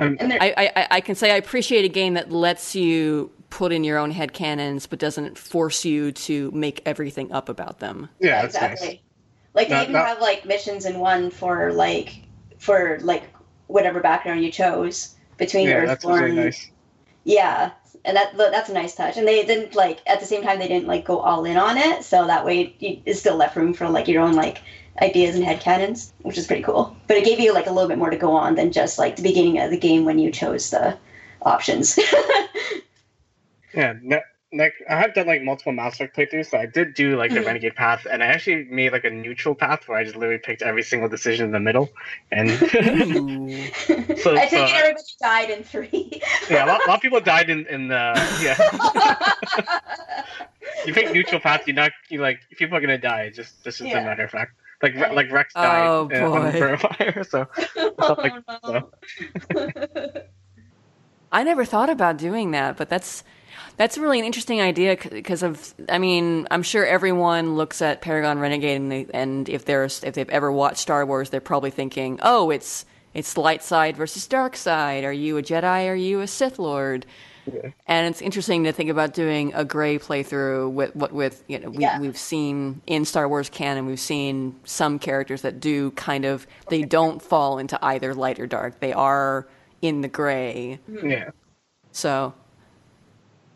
Um, 0.00 0.16
and 0.20 0.30
there, 0.30 0.38
I, 0.42 0.70
I, 0.76 0.86
I 0.92 1.00
can 1.00 1.14
say 1.14 1.32
I 1.32 1.36
appreciate 1.36 1.84
a 1.84 1.88
game 1.88 2.14
that 2.14 2.30
lets 2.30 2.74
you 2.74 3.30
put 3.50 3.72
in 3.72 3.82
your 3.84 3.98
own 3.98 4.12
headcanons 4.12 4.88
but 4.88 4.98
doesn't 4.98 5.38
force 5.38 5.84
you 5.84 6.12
to 6.12 6.50
make 6.50 6.82
everything 6.84 7.32
up 7.32 7.48
about 7.48 7.78
them. 7.80 8.08
Yeah, 8.20 8.42
that's 8.42 8.54
exactly. 8.54 8.88
nice. 8.88 8.98
Like 9.54 9.68
they 9.68 9.74
Not- 9.74 9.82
even 9.84 9.92
not- 9.94 10.06
have 10.06 10.20
like 10.20 10.44
missions 10.44 10.84
in 10.84 10.98
one 10.98 11.30
for 11.30 11.72
like 11.72 12.22
for 12.58 12.98
like 13.02 13.24
whatever 13.66 14.00
background 14.00 14.42
you 14.44 14.50
chose 14.52 15.14
between 15.36 15.66
Yeah, 15.68 15.86
that's 15.86 16.04
Earthborn. 16.04 16.22
really 16.22 16.36
nice. 16.36 16.70
Yeah, 17.24 17.70
and 18.04 18.16
that 18.16 18.36
that's 18.36 18.68
a 18.70 18.72
nice 18.72 18.94
touch. 18.94 19.16
And 19.16 19.26
they 19.26 19.44
didn't 19.44 19.74
like 19.74 20.00
at 20.06 20.20
the 20.20 20.26
same 20.26 20.42
time 20.42 20.58
they 20.58 20.68
didn't 20.68 20.86
like 20.86 21.04
go 21.04 21.18
all 21.18 21.44
in 21.44 21.56
on 21.56 21.76
it, 21.76 22.04
so 22.04 22.26
that 22.26 22.44
way 22.44 22.74
you, 22.78 23.00
it 23.04 23.14
still 23.14 23.36
left 23.36 23.56
room 23.56 23.72
for 23.74 23.88
like 23.88 24.08
your 24.08 24.22
own 24.22 24.34
like 24.34 24.62
ideas 25.02 25.34
and 25.36 25.44
headcanons, 25.44 26.12
which 26.22 26.36
is 26.38 26.46
pretty 26.46 26.62
cool. 26.62 26.96
But 27.06 27.16
it 27.18 27.24
gave 27.24 27.40
you 27.40 27.52
like 27.54 27.66
a 27.66 27.70
little 27.72 27.88
bit 27.88 27.98
more 27.98 28.10
to 28.10 28.16
go 28.16 28.32
on 28.32 28.54
than 28.56 28.72
just 28.72 28.98
like 28.98 29.16
the 29.16 29.22
beginning 29.22 29.58
of 29.60 29.70
the 29.70 29.78
game 29.78 30.04
when 30.04 30.18
you 30.18 30.30
chose 30.30 30.70
the 30.70 30.96
options. 31.42 31.98
Yeah, 33.74 33.94
ne- 34.02 34.22
ne- 34.50 34.72
I 34.88 34.96
have 34.96 35.12
done 35.14 35.26
like 35.26 35.42
multiple 35.42 35.72
Mass 35.72 35.94
Effect 36.00 36.16
playthroughs, 36.16 36.46
so 36.46 36.58
I 36.58 36.64
did 36.64 36.94
do 36.94 37.16
like 37.18 37.30
the 37.30 37.40
Mhm. 37.40 37.46
Renegade 37.46 37.74
path, 37.76 38.06
and 38.10 38.22
I 38.24 38.26
actually 38.28 38.64
made 38.64 38.92
like 38.92 39.04
a 39.04 39.10
neutral 39.10 39.54
path 39.54 39.86
where 39.86 39.98
I 39.98 40.04
just 40.04 40.16
literally 40.16 40.40
picked 40.40 40.62
every 40.62 40.82
single 40.82 41.08
decision 41.08 41.44
in 41.46 41.52
the 41.52 41.60
middle, 41.60 41.90
and 42.32 42.48
So- 44.18 44.34
I 44.36 44.46
think 44.46 44.68
so- 44.68 44.74
everybody 44.74 45.02
died 45.20 45.50
in 45.50 45.62
three. 45.62 46.22
yeah, 46.50 46.64
a 46.64 46.66
lot, 46.66 46.80
a 46.84 46.88
lot 46.88 46.96
of 46.96 47.02
people 47.02 47.20
died 47.20 47.50
in 47.50 47.66
in 47.66 47.88
the 47.88 48.14
yeah. 48.42 48.56
you 50.86 50.94
pick 50.94 51.12
neutral 51.12 51.40
path, 51.40 51.66
you're 51.66 51.76
not 51.76 51.92
you 52.08 52.20
like 52.22 52.40
people 52.56 52.76
are 52.76 52.80
gonna 52.80 52.96
die. 52.98 53.28
Just 53.30 53.62
this 53.64 53.80
is 53.82 53.88
Yeah. 53.88 53.98
a 54.00 54.04
matter 54.04 54.24
of 54.24 54.30
fact. 54.30 54.52
Like 54.82 54.94
Re- 54.94 55.12
like 55.14 55.30
Wrex 55.32 55.54
died 55.54 55.86
Oh, 55.86 56.08
uh, 56.12 56.30
on 56.30 56.52
boy. 56.52 56.76
Fire, 56.76 57.24
so 57.24 57.46
stuff 57.56 58.18
like 58.18 58.32
Oh, 58.48 58.80
no. 59.54 60.22
I 61.30 61.42
never 61.42 61.64
thought 61.64 61.90
about 61.90 62.16
doing 62.16 62.52
that, 62.52 62.76
but 62.76 62.88
that's 62.88 63.22
that's 63.76 63.98
really 63.98 64.18
an 64.18 64.24
interesting 64.24 64.60
idea 64.60 64.96
because 65.10 65.42
of 65.42 65.74
I 65.88 65.98
mean 65.98 66.46
I'm 66.50 66.62
sure 66.62 66.86
everyone 66.86 67.56
looks 67.56 67.82
at 67.82 68.00
Paragon 68.02 68.38
Renegade 68.38 68.80
and, 68.80 68.90
they, 68.90 69.06
and 69.12 69.48
if 69.48 69.64
there's 69.64 70.02
if 70.04 70.14
they've 70.14 70.28
ever 70.30 70.50
watched 70.50 70.78
Star 70.78 71.04
Wars 71.04 71.30
they're 71.30 71.40
probably 71.40 71.70
thinking 71.70 72.18
oh 72.22 72.50
it's 72.50 72.84
it's 73.14 73.36
light 73.36 73.62
side 73.62 73.96
versus 73.96 74.26
dark 74.26 74.56
side 74.56 75.04
are 75.04 75.12
you 75.12 75.36
a 75.38 75.42
Jedi 75.42 75.86
are 75.88 75.94
you 75.94 76.20
a 76.20 76.26
Sith 76.26 76.58
Lord 76.58 77.06
Yeah. 77.52 77.70
and 77.86 78.06
it's 78.06 78.20
interesting 78.22 78.64
to 78.64 78.72
think 78.72 78.90
about 78.90 79.14
doing 79.14 79.52
a 79.54 79.64
gray 79.64 79.98
playthrough 79.98 80.70
with 80.72 80.94
what 80.96 81.12
with 81.12 81.42
you 81.48 81.58
know 81.58 81.70
we, 81.70 81.78
Yeah. 81.78 82.00
we've 82.00 82.16
seen 82.18 82.80
in 82.86 83.04
Star 83.04 83.28
Wars 83.28 83.48
canon 83.50 83.86
we've 83.86 84.00
seen 84.00 84.54
some 84.64 84.98
characters 84.98 85.42
that 85.42 85.60
do 85.60 85.90
kind 85.92 86.24
of 86.24 86.46
they 86.68 86.82
don't 86.82 87.20
fall 87.22 87.58
into 87.58 87.78
either 87.84 88.14
light 88.14 88.38
or 88.38 88.46
dark 88.46 88.80
they 88.80 88.92
are 88.92 89.46
in 89.82 90.00
the 90.00 90.08
gray 90.08 90.78
yeah. 91.02 91.30
so 91.92 92.34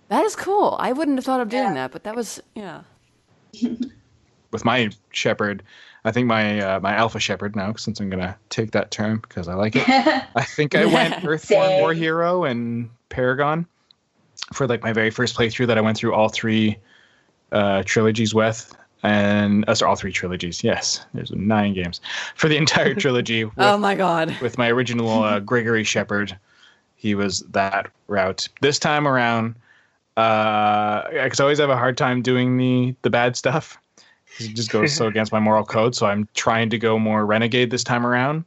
that 0.09 0.25
is 0.25 0.37
cool. 0.37 0.77
I 0.79 0.93
wouldn't 0.93 1.17
have 1.17 1.25
thought 1.25 1.41
of 1.41 1.49
doing 1.49 1.63
Yeah. 1.63 1.75
that, 1.75 1.93
but 1.93 2.05
that 2.05 2.15
was 2.15 2.39
yeah. 2.55 2.83
with 4.51 4.65
my 4.65 4.91
shepherd, 5.13 5.63
I 6.05 6.13
think 6.13 6.27
my 6.27 6.61
uh, 6.61 6.81
my 6.81 6.95
alpha 6.95 7.19
shepherd 7.19 7.57
now, 7.57 7.73
since 7.75 7.99
I'm 8.01 8.11
gonna 8.11 8.37
take 8.51 8.73
that 8.73 8.91
term 8.91 9.21
because 9.21 9.49
I 9.49 9.55
like 9.55 9.75
it. 9.77 9.85
I 9.89 10.43
think 10.45 10.75
I 10.75 10.85
went 10.85 11.25
Earthborn 11.25 11.71
War 11.81 11.93
Same. 11.95 12.03
Hero 12.03 12.45
and 12.45 12.91
Paragon 13.09 13.67
for 14.53 14.67
like 14.67 14.83
my 14.83 14.93
very 14.93 15.11
first 15.11 15.37
playthrough 15.37 15.67
that 15.67 15.79
I 15.79 15.81
went 15.81 15.97
through 15.97 16.15
all 16.15 16.29
three 16.29 16.79
uh, 17.53 17.83
trilogies 17.85 18.35
with, 18.35 18.75
and 19.03 19.65
uh, 19.69 19.75
sorry, 19.75 19.89
all 19.91 19.97
three 19.97 20.13
trilogies. 20.13 20.63
Yes, 20.65 21.05
there's 21.15 21.31
nine 21.33 21.75
games 21.75 22.01
for 22.35 22.49
the 22.49 22.57
entire 22.57 22.95
trilogy. 23.05 23.45
With, 23.45 23.55
oh 23.59 23.79
my 23.79 23.95
god. 23.95 24.37
with 24.41 24.59
my 24.59 24.71
original 24.71 25.23
uh, 25.23 25.41
Gregory 25.53 25.85
Shepard, 25.85 26.37
He 26.97 27.15
was 27.15 27.41
that 27.51 27.91
route. 28.09 28.49
This 28.61 28.79
time 28.79 29.07
around, 29.07 29.55
uh, 30.17 31.05
I 31.13 31.31
always 31.41 31.59
have 31.59 31.71
a 31.71 31.77
hard 31.77 31.97
time 31.97 32.23
doing 32.23 32.57
the 32.57 32.95
the 33.03 33.11
bad 33.11 33.37
stuff. 33.37 33.79
It 34.39 34.55
just 34.55 34.71
goes 34.71 34.95
so 34.95 35.07
against 35.09 35.33
my 35.33 35.41
moral 35.41 35.65
code. 35.65 35.95
So 35.95 36.07
I'm 36.07 36.29
trying 36.35 36.71
to 36.71 36.79
go 36.79 36.99
more 36.99 37.27
renegade 37.27 37.71
this 37.71 37.85
time 37.85 38.07
around, 38.07 38.45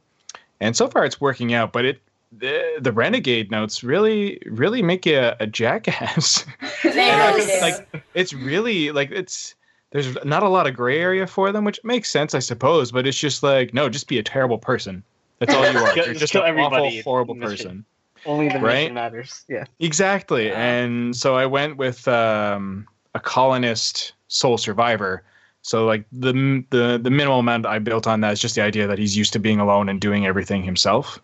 and 0.60 0.76
so 0.76 0.88
far 0.88 1.04
it's 1.04 1.20
working 1.20 1.54
out. 1.54 1.72
But 1.72 1.84
it 1.84 2.00
the, 2.38 2.78
the 2.80 2.92
renegade 2.92 3.50
notes 3.50 3.82
really 3.84 4.38
really 4.46 4.82
make 4.82 5.06
you 5.06 5.18
a, 5.18 5.36
a 5.40 5.46
jackass. 5.46 6.44
They 6.82 6.90
really 6.90 7.40
think, 7.42 7.76
do. 7.76 7.82
like 7.92 8.04
it's 8.14 8.32
really 8.32 8.90
like 8.92 9.10
it's 9.10 9.54
there's 9.90 10.16
not 10.24 10.42
a 10.42 10.48
lot 10.48 10.66
of 10.66 10.74
gray 10.74 10.98
area 11.00 11.26
for 11.26 11.52
them, 11.52 11.64
which 11.64 11.80
makes 11.84 12.10
sense, 12.10 12.34
I 12.34 12.38
suppose. 12.40 12.92
But 12.92 13.06
it's 13.06 13.18
just 13.18 13.42
like 13.42 13.72
no, 13.74 13.88
just 13.88 14.08
be 14.08 14.18
a 14.18 14.22
terrible 14.22 14.58
person. 14.58 15.02
That's 15.38 15.54
all 15.54 15.62
you 15.70 15.78
are. 15.78 15.94
You're 15.96 16.06
just 16.06 16.20
just 16.20 16.32
kill 16.32 16.42
an 16.42 16.48
everybody 16.48 16.98
awful, 17.00 17.02
horrible 17.12 17.34
in 17.34 17.40
person. 17.40 17.84
Only 18.24 18.48
the 18.48 18.58
Right? 18.58 18.74
mission 18.84 18.94
matters. 18.94 19.44
Yeah. 19.48 19.64
Exactly. 19.78 20.50
Wow. 20.50 20.56
And 20.56 21.16
so 21.16 21.36
I 21.36 21.46
went 21.46 21.76
with 21.76 22.08
um, 22.08 22.86
a 23.14 23.20
colonist 23.20 24.14
soul 24.28 24.58
survivor. 24.58 25.22
So 25.62 25.84
like 25.86 26.04
the 26.12 26.32
the 26.70 26.98
the 27.02 27.10
minimal 27.10 27.40
amount 27.40 27.66
I 27.66 27.78
built 27.78 28.06
on 28.06 28.20
that 28.20 28.32
is 28.32 28.40
just 28.40 28.54
the 28.54 28.62
idea 28.62 28.86
that 28.86 28.98
he's 28.98 29.16
used 29.16 29.32
to 29.34 29.38
being 29.38 29.60
alone 29.60 29.88
and 29.88 30.00
doing 30.00 30.26
everything 30.26 30.62
himself. 30.62 31.20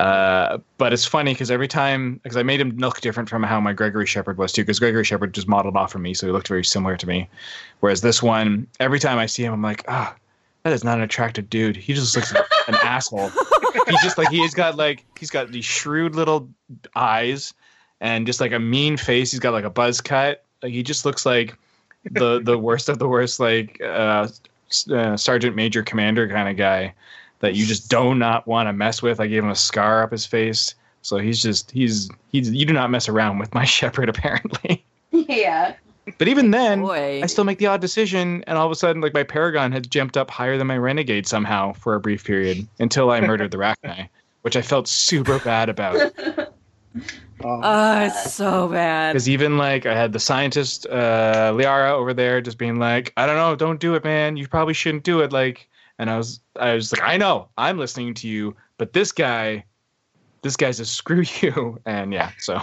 Uh, 0.00 0.56
but 0.78 0.94
it's 0.94 1.04
funny 1.04 1.34
because 1.34 1.50
every 1.50 1.68
time, 1.68 2.18
because 2.22 2.38
I 2.38 2.42
made 2.42 2.58
him 2.58 2.70
look 2.78 3.02
different 3.02 3.28
from 3.28 3.42
how 3.42 3.60
my 3.60 3.74
Gregory 3.74 4.06
Shepard 4.06 4.38
was 4.38 4.50
too, 4.50 4.62
because 4.62 4.78
Gregory 4.78 5.04
Shepard 5.04 5.34
just 5.34 5.46
modeled 5.46 5.76
off 5.76 5.94
of 5.94 6.00
me, 6.00 6.14
so 6.14 6.26
he 6.26 6.32
looked 6.32 6.48
very 6.48 6.64
similar 6.64 6.96
to 6.96 7.06
me. 7.06 7.28
Whereas 7.80 8.00
this 8.00 8.22
one, 8.22 8.66
every 8.80 8.98
time 8.98 9.18
I 9.18 9.26
see 9.26 9.44
him, 9.44 9.52
I'm 9.52 9.60
like, 9.60 9.84
ah, 9.88 10.16
that 10.62 10.72
is 10.72 10.84
not 10.84 10.96
an 10.96 11.04
attractive 11.04 11.50
dude. 11.50 11.76
He 11.76 11.92
just 11.92 12.16
looks 12.16 12.32
like 12.32 12.46
an 12.66 12.76
asshole. 12.82 13.30
He's 13.86 14.02
just 14.02 14.16
like 14.16 14.30
he's 14.30 14.54
got 14.54 14.76
like 14.76 15.04
he's 15.18 15.28
got 15.28 15.52
these 15.52 15.66
shrewd 15.66 16.14
little 16.14 16.48
eyes 16.96 17.52
and 18.00 18.26
just 18.26 18.40
like 18.40 18.52
a 18.52 18.58
mean 18.58 18.96
face. 18.96 19.30
He's 19.30 19.40
got 19.40 19.52
like 19.52 19.64
a 19.64 19.70
buzz 19.70 20.00
cut. 20.00 20.44
Like 20.62 20.72
he 20.72 20.82
just 20.82 21.04
looks 21.04 21.26
like 21.26 21.58
the 22.10 22.40
the 22.40 22.56
worst 22.56 22.88
of 22.88 22.98
the 22.98 23.08
worst, 23.08 23.38
like 23.38 23.78
uh, 23.82 24.28
uh, 24.90 25.16
sergeant 25.18 25.56
major 25.56 25.82
commander 25.82 26.26
kind 26.26 26.48
of 26.48 26.56
guy 26.56 26.94
that 27.40 27.54
you 27.54 27.66
just 27.66 27.90
do 27.90 28.14
not 28.14 28.46
want 28.46 28.68
to 28.68 28.72
mess 28.72 29.02
with. 29.02 29.20
I 29.20 29.26
gave 29.26 29.42
him 29.42 29.50
a 29.50 29.56
scar 29.56 30.02
up 30.02 30.12
his 30.12 30.24
face, 30.24 30.74
so 31.02 31.18
he's 31.18 31.42
just 31.42 31.70
he's 31.70 32.08
he's 32.32 32.50
you 32.50 32.64
do 32.64 32.72
not 32.72 32.90
mess 32.90 33.08
around 33.08 33.38
with 33.38 33.52
my 33.54 33.64
shepherd 33.76 34.08
apparently. 34.08 34.84
yeah. 35.10 35.74
But 36.18 36.28
even 36.28 36.50
then, 36.50 36.80
Boy. 36.80 37.20
I 37.22 37.26
still 37.26 37.44
make 37.44 37.58
the 37.58 37.66
odd 37.66 37.80
decision, 37.80 38.42
and 38.46 38.58
all 38.58 38.66
of 38.66 38.72
a 38.72 38.74
sudden, 38.74 39.00
like 39.02 39.14
my 39.14 39.22
Paragon 39.22 39.70
had 39.70 39.90
jumped 39.90 40.16
up 40.16 40.30
higher 40.30 40.56
than 40.56 40.66
my 40.66 40.78
Renegade 40.78 41.26
somehow 41.26 41.72
for 41.74 41.94
a 41.94 42.00
brief 42.00 42.24
period 42.24 42.66
until 42.80 43.10
I 43.10 43.20
murdered 43.20 43.50
the 43.50 43.58
Rachni, 43.58 44.08
which 44.42 44.56
I 44.56 44.62
felt 44.62 44.88
super 44.88 45.38
bad 45.40 45.68
about. 45.68 46.12
Oh, 46.18 46.46
Oh, 47.42 48.00
it's 48.04 48.34
so 48.34 48.68
bad. 48.68 49.12
Because 49.12 49.28
even 49.28 49.56
like 49.56 49.86
I 49.86 49.94
had 49.94 50.12
the 50.12 50.20
scientist 50.20 50.86
uh, 50.86 51.52
Liara 51.54 51.92
over 51.92 52.12
there, 52.12 52.42
just 52.42 52.58
being 52.58 52.78
like, 52.78 53.14
"I 53.16 53.24
don't 53.24 53.36
know, 53.36 53.56
don't 53.56 53.80
do 53.80 53.94
it, 53.94 54.04
man. 54.04 54.36
You 54.36 54.46
probably 54.46 54.74
shouldn't 54.74 55.04
do 55.04 55.20
it." 55.20 55.32
Like, 55.32 55.69
and 56.00 56.08
I 56.08 56.16
was, 56.16 56.40
I 56.56 56.74
was 56.74 56.90
like, 56.92 57.02
"I 57.02 57.18
know, 57.18 57.48
I'm 57.58 57.78
listening 57.78 58.14
to 58.14 58.28
you, 58.28 58.56
but 58.78 58.94
this 58.94 59.12
guy, 59.12 59.64
this 60.40 60.56
guy's 60.56 60.80
a 60.80 60.86
screw 60.86 61.24
you." 61.42 61.78
And 61.84 62.12
yeah, 62.12 62.32
so, 62.38 62.58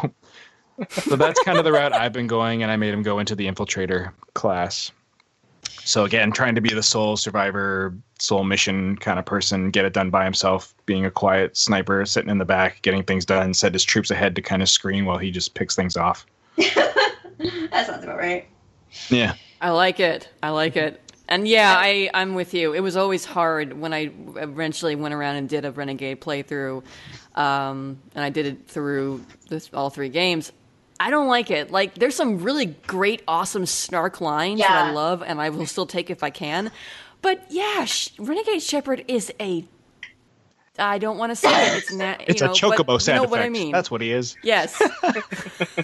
so 0.90 1.16
that's 1.16 1.42
kind 1.44 1.60
of 1.60 1.64
the 1.64 1.72
route 1.72 1.94
I've 1.94 2.12
been 2.12 2.28
going, 2.28 2.64
and 2.64 2.72
I 2.72 2.76
made 2.76 2.94
him 2.94 3.04
go 3.04 3.20
into 3.20 3.36
the 3.36 3.46
infiltrator 3.46 4.12
class. 4.34 4.92
So 5.84 6.04
again, 6.04 6.32
trying 6.32 6.56
to 6.56 6.62
be 6.62 6.74
the 6.74 6.82
sole 6.82 7.16
survivor, 7.16 7.96
sole 8.20 8.44
mission 8.44 8.98
kind 8.98 9.20
of 9.20 9.26
person, 9.26 9.70
get 9.70 9.86
it 9.86 9.94
done 9.94 10.10
by 10.10 10.24
himself, 10.24 10.74
being 10.88 11.06
a 11.06 11.12
quiet 11.12 11.56
sniper, 11.56 12.06
sitting 12.06 12.32
in 12.32 12.40
the 12.40 12.46
back, 12.46 12.82
getting 12.82 13.04
things 13.04 13.24
done, 13.24 13.54
set 13.54 13.72
his 13.72 13.84
troops 13.84 14.10
ahead 14.10 14.36
to 14.36 14.42
kind 14.42 14.62
of 14.62 14.68
screen 14.68 15.06
while 15.06 15.18
he 15.18 15.30
just 15.30 15.54
picks 15.54 15.76
things 15.76 15.96
off. 15.96 16.26
that 16.58 17.86
sounds 17.86 18.04
about 18.04 18.18
right. 18.18 18.48
Yeah. 19.10 19.36
I 19.62 19.70
like 19.70 20.00
it. 20.00 20.28
I 20.42 20.50
like 20.50 20.76
it. 20.76 21.07
And 21.30 21.48
yeah, 21.48 21.76
I, 21.78 22.10
I'm 22.14 22.36
with 22.36 22.54
you. 22.54 22.74
It 22.74 22.80
was 22.80 22.96
always 22.96 23.26
hard 23.26 23.74
when 23.80 23.94
I 23.94 24.12
eventually 24.36 24.96
went 24.96 25.14
around 25.14 25.36
and 25.36 25.50
did 25.50 25.66
a 25.66 25.72
Renegade 25.72 26.22
playthrough, 26.22 26.84
um, 27.36 28.00
and 28.16 28.24
I 28.24 28.30
did 28.30 28.46
it 28.46 28.68
through 28.68 29.26
this, 29.50 29.70
all 29.74 29.90
three 29.90 30.10
games. 30.10 30.52
I 31.00 31.10
don't 31.12 31.28
like 31.28 31.52
it. 31.52 31.70
Like, 31.70 31.96
there's 31.96 32.16
some 32.16 32.40
really 32.40 32.66
great, 32.66 33.24
awesome 33.28 33.66
snark 33.66 34.22
lines 34.22 34.60
that 34.62 34.72
I 34.72 34.92
love, 34.92 35.22
and 35.22 35.40
I 35.40 35.50
will 35.50 35.66
still 35.68 35.86
take 35.86 36.10
if 36.10 36.24
I 36.24 36.30
can. 36.30 36.72
But 37.22 37.46
yeah, 37.50 37.86
Sh- 37.86 38.10
Renegade 38.18 38.62
Shepard 38.64 39.04
is 39.08 39.32
a. 39.40 39.66
I 40.80 40.98
don't 41.00 41.18
want 41.18 41.32
to 41.32 41.36
say 41.36 41.50
it. 41.50 41.78
It's, 41.78 41.94
na- 41.94 42.16
It's 42.22 42.40
you 42.42 42.46
a 42.46 42.50
know, 42.50 42.54
chocobo 42.54 42.86
but 42.86 43.02
sound 43.02 43.18
you 43.22 43.24
know 43.26 43.30
what 43.32 43.42
I 43.42 43.50
mean. 43.50 43.72
That's 43.72 43.90
what 43.92 44.00
he 44.02 44.12
is. 44.12 44.38
Yes. 44.44 44.82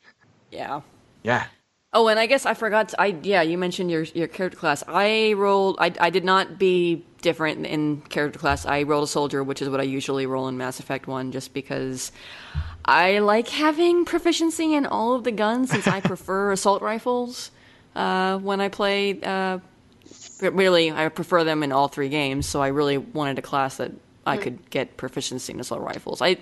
yeah. 0.50 0.80
Yeah. 1.22 1.46
Oh, 1.92 2.06
and 2.06 2.20
I 2.20 2.26
guess 2.26 2.46
I 2.46 2.54
forgot. 2.54 2.90
To, 2.90 3.00
I 3.00 3.06
yeah, 3.22 3.42
you 3.42 3.58
mentioned 3.58 3.90
your 3.90 4.02
your 4.02 4.28
character 4.28 4.56
class. 4.58 4.84
I 4.86 5.32
rolled. 5.32 5.76
I 5.80 5.92
I 5.98 6.10
did 6.10 6.24
not 6.24 6.58
be 6.58 7.04
different 7.20 7.66
in 7.66 8.02
character 8.02 8.38
class. 8.38 8.64
I 8.64 8.84
rolled 8.84 9.04
a 9.04 9.08
soldier, 9.08 9.42
which 9.42 9.60
is 9.60 9.68
what 9.68 9.80
I 9.80 9.84
usually 9.84 10.26
roll 10.26 10.46
in 10.46 10.56
Mass 10.56 10.78
Effect 10.78 11.08
One, 11.08 11.32
just 11.32 11.52
because 11.52 12.12
I 12.84 13.18
like 13.18 13.48
having 13.48 14.04
proficiency 14.04 14.72
in 14.72 14.86
all 14.86 15.14
of 15.14 15.24
the 15.24 15.32
guns, 15.32 15.70
since 15.70 15.88
I 15.88 16.00
prefer 16.00 16.52
assault 16.58 16.80
rifles 16.80 17.50
uh, 17.96 18.38
when 18.38 18.60
I 18.60 18.68
play. 18.68 19.20
Uh, 19.20 19.58
really, 20.40 20.92
I 20.92 21.08
prefer 21.08 21.42
them 21.42 21.64
in 21.64 21.72
all 21.72 21.88
three 21.88 22.08
games. 22.08 22.46
So 22.46 22.62
I 22.62 22.68
really 22.68 22.98
wanted 22.98 23.38
a 23.40 23.42
class 23.42 23.78
that 23.78 23.90
I 24.24 24.36
could 24.36 24.70
get 24.70 24.96
proficiency 24.96 25.52
in 25.52 25.58
assault 25.58 25.80
rifles. 25.80 26.22
I 26.22 26.36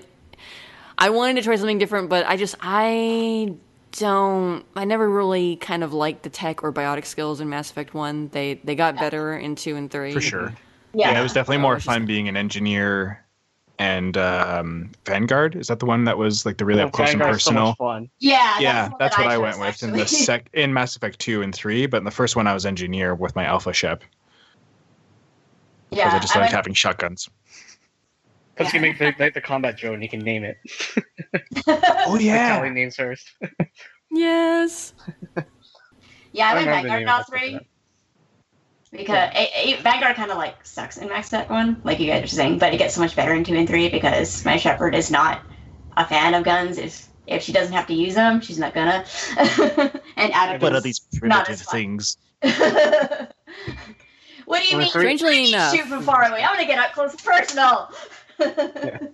I 0.98 1.08
wanted 1.08 1.37
to 1.37 1.42
try 1.42 1.56
something 1.56 1.78
different, 1.78 2.11
but 2.11 2.26
I 2.26 2.37
just 2.37 2.54
I 2.61 3.54
don't 3.92 4.64
I 4.77 4.85
never 4.85 5.09
really 5.09 5.57
kind 5.57 5.83
of 5.83 5.92
liked 5.92 6.22
the 6.22 6.31
tech 6.31 6.62
or 6.62 6.72
biotic 6.72 7.05
skills 7.07 7.40
in 7.40 7.48
Mass 7.48 7.70
Effect 7.70 7.94
1. 7.94 8.29
They 8.29 8.61
they 8.64 8.74
got 8.74 8.96
better 8.96 9.37
in 9.37 9.55
2 9.57 9.77
and 9.77 9.90
3. 9.90 10.12
For 10.12 10.20
sure. 10.20 10.55
Yeah. 10.94 11.12
Yeah, 11.12 11.20
it 11.20 11.22
was 11.22 11.33
definitely 11.33 11.59
more 11.62 11.74
it's 11.77 11.85
just- 11.85 11.94
fun 11.94 12.07
being 12.07 12.29
an 12.29 12.37
engineer 12.37 13.24
and 13.81 14.16
um, 14.16 14.90
Vanguard. 15.07 15.55
Is 15.55 15.68
that 15.68 15.79
the 15.79 15.87
one 15.87 16.03
that 16.05 16.18
was 16.18 16.44
like 16.44 16.57
the 16.59 16.64
really 16.64 16.83
up 16.83 16.90
close 16.92 17.11
and 17.11 17.18
Vanguard's 17.20 17.44
so 17.44 17.51
personal? 17.51 17.66
much 17.68 17.77
fun. 17.79 18.11
yeah. 18.18 18.59
yeah, 18.59 18.85
the 18.87 18.90
one 18.90 18.98
that's 18.98 19.16
what 19.18 19.27
I 19.29 19.35
chose, 19.35 19.42
went 19.42 19.61
with 19.61 19.83
in 19.85 19.92
the 19.92 20.07
sec 20.07 20.48
in 20.53 20.74
Mass 20.74 20.96
Effect 20.96 21.18
two 21.20 21.42
and 21.42 21.55
three. 21.55 21.87
But 21.87 21.98
in 21.98 22.05
the 22.05 22.11
first 22.11 22.35
one, 22.35 22.46
I 22.48 22.55
was 22.55 22.66
engineer 22.66 23.14
with 23.14 23.37
my 23.37 23.44
Alpha 23.44 23.72
Shep 23.72 24.01
because 25.90 25.98
yeah, 26.05 26.14
I 26.16 26.18
just 26.18 26.35
I 26.35 26.40
like 26.40 26.46
went- 26.46 26.55
having 26.57 26.74
shotguns. 26.74 27.29
Plus, 28.59 28.75
you 28.75 28.81
make 28.81 28.99
the, 28.99 29.14
like 29.18 29.33
the 29.35 29.40
combat 29.40 29.77
drone. 29.79 30.03
You 30.03 30.09
can 30.09 30.21
name 30.21 30.44
it. 30.44 30.57
Oh 31.66 32.12
Like 32.21 32.57
Callie 32.57 32.71
names 32.71 32.97
hers. 32.97 33.25
Yes. 34.11 34.94
yeah, 36.33 36.49
I 36.49 36.51
I 36.51 36.55
went 36.55 36.66
Vanguard 36.66 37.01
name 37.01 37.09
all 37.09 37.23
three. 37.25 37.51
stuff. 37.51 37.62
Because 38.90 39.31
a, 39.35 39.51
a, 39.75 39.83
Vanguard 39.83 40.16
kind 40.16 40.31
of 40.31 40.38
like 40.38 40.64
sucks 40.64 40.97
in 40.97 41.09
Mass 41.09 41.27
Effect 41.29 41.51
1, 41.51 41.83
like 41.85 42.01
you 42.01 42.07
guys 42.07 42.25
are 42.25 42.27
saying, 42.27 42.59
but 42.59 42.73
it 42.73 42.79
gets 42.79 42.94
so 42.94 43.03
much 43.03 43.14
better 43.14 43.35
in 43.35 43.44
2 43.44 43.55
and 43.55 43.68
3 43.68 43.90
because 43.90 44.42
my 44.47 44.57
Shepard 44.57 44.94
is 44.94 45.11
not 45.11 45.42
a 45.99 46.07
fan 46.07 46.33
of 46.35 46.44
guns. 46.44 46.79
If 46.79 47.07
if 47.27 47.42
she 47.42 47.53
doesn't 47.53 47.75
have 47.75 47.87
to 47.88 47.92
use 47.94 48.14
them, 48.14 48.40
she's 48.40 48.59
not 48.59 48.73
gonna. 48.73 49.05
and 50.16 50.33
Adam 50.33 50.61
What 50.62 50.75
are 50.75 50.81
these 50.81 51.03
not 51.23 51.44
primitive 51.44 51.53
as 51.53 51.62
fun. 51.62 51.73
things? 51.73 52.16
what 54.47 54.62
do 54.62 54.64
you 54.68 54.77
Well, 54.77 54.79
mean? 54.79 54.88
strangely 54.88 55.42
you 55.42 55.49
enough- 55.49 55.75
shoot 55.75 55.87
from 55.87 56.03
far 56.03 56.25
away. 56.31 56.42
I'm 56.42 56.55
gonna 56.55 56.66
get 56.66 56.79
up 56.79 56.92
close 56.92 57.11
and 57.12 57.23
personal. 57.23 57.90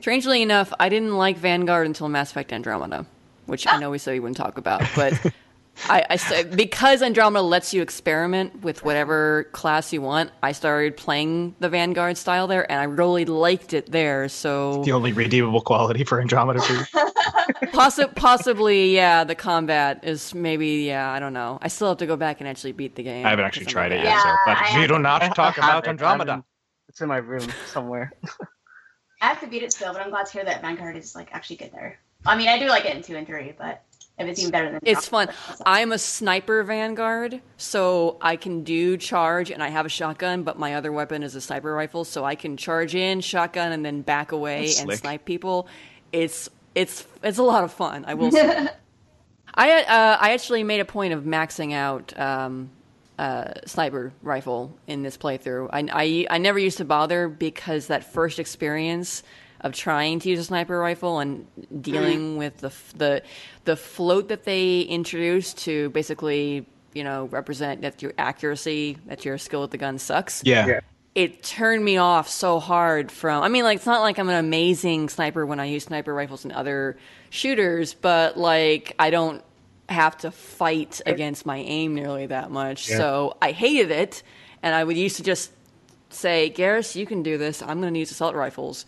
Strangely 0.00 0.42
enough, 0.42 0.72
I 0.78 0.88
didn't 0.88 1.16
like 1.16 1.38
Vanguard 1.38 1.86
until 1.86 2.08
Mass 2.08 2.30
Effect 2.30 2.52
Andromeda, 2.52 3.06
which 3.46 3.66
I 3.66 3.78
know 3.78 3.90
we 3.90 3.98
said 3.98 4.12
we 4.12 4.20
wouldn't 4.20 4.36
talk 4.36 4.58
about, 4.58 4.82
but 4.94 5.14
I, 5.88 6.04
I 6.10 6.42
because 6.42 7.00
Andromeda 7.02 7.42
lets 7.42 7.72
you 7.72 7.80
experiment 7.80 8.60
with 8.62 8.84
whatever 8.84 9.44
class 9.52 9.90
you 9.92 10.02
want. 10.02 10.30
I 10.42 10.52
started 10.52 10.96
playing 10.98 11.54
the 11.60 11.70
Vanguard 11.70 12.18
style 12.18 12.46
there, 12.46 12.70
and 12.70 12.78
I 12.80 12.84
really 12.84 13.24
liked 13.24 13.72
it 13.72 13.90
there. 13.90 14.28
So 14.28 14.82
The 14.84 14.92
only 14.92 15.12
redeemable 15.14 15.62
quality 15.62 16.04
for 16.04 16.20
Andromeda 16.20 16.60
two. 16.60 16.74
Possi- 17.72 18.14
possibly, 18.14 18.94
yeah, 18.94 19.24
the 19.24 19.34
combat 19.34 20.00
is 20.04 20.34
maybe, 20.34 20.68
yeah, 20.84 21.10
I 21.10 21.18
don't 21.18 21.32
know. 21.32 21.58
I 21.62 21.68
still 21.68 21.88
have 21.88 21.96
to 21.98 22.06
go 22.06 22.16
back 22.16 22.40
and 22.40 22.48
actually 22.48 22.72
beat 22.72 22.94
the 22.94 23.02
game. 23.02 23.24
I 23.24 23.30
haven't 23.30 23.46
actually 23.46 23.64
because 23.64 23.76
I'm 23.76 23.88
tried 23.88 23.92
it 23.92 24.04
bad. 24.04 24.10
yet. 24.10 24.22
So, 24.22 24.28
Yeah, 24.28 24.36
but 24.46 24.56
I 24.58 24.80
we 24.80 24.86
do 24.86 24.98
not 24.98 25.34
talk 25.34 25.56
about. 25.56 25.88
Andromeda. 25.88 26.44
I'm- 26.92 26.94
It's 26.94 27.00
in 27.00 27.08
my 27.08 27.16
room 27.18 27.48
somewhere. 27.66 28.12
I 29.22 29.26
have 29.28 29.40
to 29.40 29.46
beat 29.46 29.62
it 29.62 29.72
still, 29.72 29.92
but 29.92 30.02
I'm 30.02 30.10
glad 30.10 30.26
to 30.26 30.32
hear 30.32 30.44
that 30.44 30.60
Vanguard 30.62 30.96
is 30.96 31.14
like 31.14 31.28
actually 31.32 31.56
good 31.56 31.70
there. 31.72 31.98
I 32.26 32.36
mean, 32.36 32.48
I 32.48 32.58
do 32.58 32.66
like 32.68 32.84
it 32.84 32.94
in 32.96 33.02
two 33.02 33.16
and 33.16 33.26
three, 33.26 33.52
but 33.56 33.82
if 34.18 34.26
it's 34.28 34.40
even 34.40 34.50
better 34.52 34.70
than 34.72 34.80
It's 34.84 35.06
fun. 35.08 35.28
I'm 35.64 35.92
a 35.92 35.98
sniper 35.98 36.62
vanguard, 36.64 37.40
so 37.56 38.18
I 38.20 38.36
can 38.36 38.62
do 38.62 38.96
charge, 38.96 39.50
and 39.50 39.62
I 39.62 39.68
have 39.68 39.86
a 39.86 39.88
shotgun, 39.88 40.42
but 40.42 40.58
my 40.58 40.74
other 40.74 40.92
weapon 40.92 41.22
is 41.22 41.34
a 41.34 41.40
sniper 41.40 41.72
rifle, 41.72 42.04
so 42.04 42.24
I 42.24 42.34
can 42.34 42.56
charge 42.56 42.94
in, 42.94 43.20
shotgun, 43.20 43.72
and 43.72 43.84
then 43.84 44.02
back 44.02 44.32
away 44.32 44.66
That's 44.66 44.80
and 44.80 44.88
slick. 44.88 44.98
snipe 45.00 45.24
people. 45.24 45.68
It's 46.12 46.48
it's 46.74 47.06
it's 47.22 47.38
a 47.38 47.42
lot 47.42 47.64
of 47.64 47.72
fun. 47.72 48.04
I 48.06 48.14
will. 48.14 48.30
say. 48.32 48.68
I 49.54 49.82
uh, 49.82 50.18
I 50.20 50.32
actually 50.32 50.62
made 50.64 50.80
a 50.80 50.84
point 50.84 51.12
of 51.14 51.24
maxing 51.24 51.72
out 51.72 52.18
um, 52.18 52.70
uh, 53.18 53.52
sniper 53.66 54.12
rifle 54.22 54.76
in 54.86 55.02
this 55.02 55.16
playthrough. 55.16 55.68
I, 55.72 55.88
I 55.92 56.26
I 56.36 56.38
never 56.38 56.58
used 56.58 56.78
to 56.78 56.84
bother 56.84 57.28
because 57.28 57.86
that 57.88 58.12
first 58.12 58.38
experience 58.38 59.22
of 59.60 59.72
trying 59.74 60.18
to 60.20 60.28
use 60.28 60.38
a 60.40 60.44
sniper 60.44 60.78
rifle 60.78 61.20
and 61.20 61.46
dealing 61.80 62.36
with 62.36 62.58
the 62.58 62.72
the 62.96 63.22
the 63.64 63.76
float 63.76 64.28
that 64.28 64.44
they 64.44 64.80
introduced 64.80 65.58
to 65.58 65.90
basically 65.90 66.66
you 66.94 67.04
know 67.04 67.26
represent 67.26 67.82
that 67.82 68.02
your 68.02 68.12
accuracy 68.18 68.96
that 69.06 69.24
your 69.24 69.38
skill 69.38 69.60
with 69.62 69.70
the 69.70 69.78
gun 69.78 69.98
sucks 69.98 70.42
Yeah. 70.44 70.66
Yeah. 70.66 70.80
it 71.14 71.42
turned 71.44 71.84
me 71.84 71.96
off 71.96 72.28
so 72.28 72.58
hard 72.58 73.12
from 73.12 73.42
I 73.44 73.48
mean 73.48 73.62
like 73.64 73.76
it's 73.76 73.86
not 73.86 74.00
like 74.00 74.18
I'm 74.18 74.28
an 74.28 74.34
amazing 74.34 75.08
sniper 75.08 75.46
when 75.46 75.60
I 75.60 75.66
use 75.66 75.84
sniper 75.84 76.12
rifles 76.12 76.44
in 76.44 76.50
other 76.52 76.96
shooters, 77.30 77.94
but 77.94 78.36
like 78.36 78.94
I 78.98 79.10
don't 79.10 79.42
have 79.92 80.16
to 80.18 80.30
fight 80.30 81.00
against 81.06 81.46
my 81.46 81.58
aim 81.58 81.94
nearly 81.94 82.26
that 82.26 82.50
much. 82.50 82.88
Yeah. 82.88 82.96
So 82.96 83.36
I 83.40 83.52
hated 83.52 83.90
it 83.90 84.22
and 84.62 84.74
I 84.74 84.84
would 84.84 84.96
used 84.96 85.16
to 85.16 85.22
just 85.22 85.52
say, 86.10 86.52
Garrus, 86.54 86.94
you 86.94 87.06
can 87.06 87.22
do 87.22 87.38
this. 87.38 87.62
I'm 87.62 87.80
gonna 87.80 87.98
use 87.98 88.10
assault 88.10 88.34
rifles. 88.34 88.86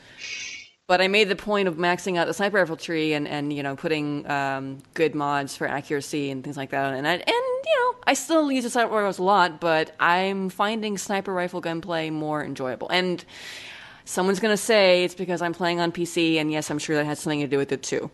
But 0.86 1.00
I 1.00 1.08
made 1.08 1.30
the 1.30 1.36
point 1.36 1.66
of 1.66 1.76
maxing 1.76 2.18
out 2.18 2.26
the 2.26 2.34
sniper 2.34 2.58
rifle 2.58 2.76
tree 2.76 3.14
and, 3.14 3.26
and 3.26 3.52
you 3.52 3.62
know 3.62 3.74
putting 3.74 4.28
um, 4.30 4.82
good 4.92 5.14
mods 5.14 5.56
for 5.56 5.66
accuracy 5.66 6.30
and 6.30 6.44
things 6.44 6.56
like 6.56 6.70
that. 6.70 6.92
And 6.92 7.08
I, 7.08 7.14
and 7.14 7.26
you 7.26 7.76
know 7.78 7.94
I 8.06 8.14
still 8.14 8.52
use 8.52 8.64
the 8.64 8.70
sniper 8.70 8.92
rifles 8.92 9.18
a 9.18 9.22
lot, 9.22 9.60
but 9.60 9.94
I'm 9.98 10.50
finding 10.50 10.98
sniper 10.98 11.32
rifle 11.32 11.60
gunplay 11.60 12.10
more 12.10 12.44
enjoyable. 12.44 12.88
And 12.90 13.24
someone's 14.04 14.40
gonna 14.40 14.58
say 14.58 15.04
it's 15.04 15.14
because 15.14 15.40
I'm 15.40 15.54
playing 15.54 15.80
on 15.80 15.90
PC, 15.90 16.36
and 16.36 16.52
yes, 16.52 16.70
I'm 16.70 16.78
sure 16.78 16.96
that 16.96 17.06
has 17.06 17.18
something 17.18 17.40
to 17.40 17.46
do 17.46 17.58
with 17.58 17.72
it 17.72 17.82
too. 17.82 18.10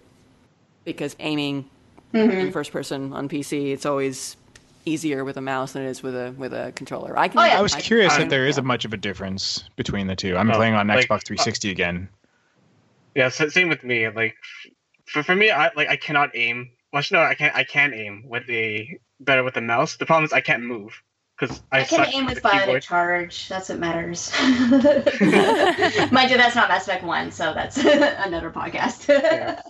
Because 0.85 1.17
aiming 1.19 1.69
Mm-hmm. 2.13 2.31
in 2.31 2.53
first 2.53 2.73
person 2.73 3.13
on 3.13 3.29
PC, 3.29 3.73
it's 3.73 3.87
always 3.87 4.37
easier 4.85 5.25
with 5.25 5.37
a 5.37 5.41
mouse 5.41 5.73
than 5.73 5.83
it 5.85 5.89
is 5.91 6.03
with 6.03 6.15
a 6.17 6.33
with 6.37 6.53
a 6.53 6.73
controller. 6.75 7.17
I 7.19 7.29
can. 7.29 7.39
Oh, 7.39 7.45
yeah. 7.45 7.59
I 7.59 7.63
was 7.63 7.75
curious 7.75 8.13
I- 8.15 8.23
if 8.23 8.29
there 8.29 8.47
is 8.47 8.57
yeah. 8.57 8.63
a 8.63 8.65
much 8.65 8.85
of 8.85 8.93
a 8.93 8.97
difference 8.97 9.65
between 9.77 10.07
the 10.07 10.17
two. 10.17 10.37
I'm 10.37 10.51
Oh, 10.51 10.55
playing 10.55 10.75
on 10.75 10.89
like, 10.89 11.07
Xbox 11.09 11.25
360 11.27 11.69
uh, 11.69 11.73
again. 11.73 12.09
Yeah, 13.15 13.29
so 13.29 13.49
same 13.49 13.69
with 13.69 13.83
me. 13.85 14.09
Like, 14.09 14.37
for, 15.07 15.23
for 15.23 15.35
me, 15.35 15.51
I 15.51 15.71
like 15.77 15.89
I 15.89 15.97
cannot 15.97 16.31
aim. 16.35 16.71
Well, 16.93 17.03
no, 17.13 17.21
I 17.21 17.35
can't. 17.35 17.55
I 17.55 17.65
can 17.65 17.93
aim 17.95 18.25
with 18.27 18.47
the 18.47 18.89
better 19.21 19.45
with 19.45 19.55
the 19.55 19.61
mouse. 19.61 19.97
The 19.97 20.07
problem 20.07 20.25
is 20.25 20.33
I 20.33 20.41
can't 20.41 20.63
move 20.63 21.01
because 21.39 21.63
I, 21.71 21.81
I 21.81 21.85
can 21.85 21.99
suck 22.05 22.15
aim 22.15 22.27
with 22.27 22.43
the 22.43 22.81
charge. 22.81 23.49
That's 23.49 23.69
what 23.69 23.79
matters. 23.79 24.33
Mind 24.41 26.31
you, 26.31 26.37
that's 26.37 26.55
not 26.57 26.69
Mass 26.69 26.87
Effect 26.89 27.05
One, 27.05 27.31
so 27.31 27.53
that's 27.55 27.77
another 27.85 28.51
podcast. 28.51 29.09
Yeah. 29.09 29.63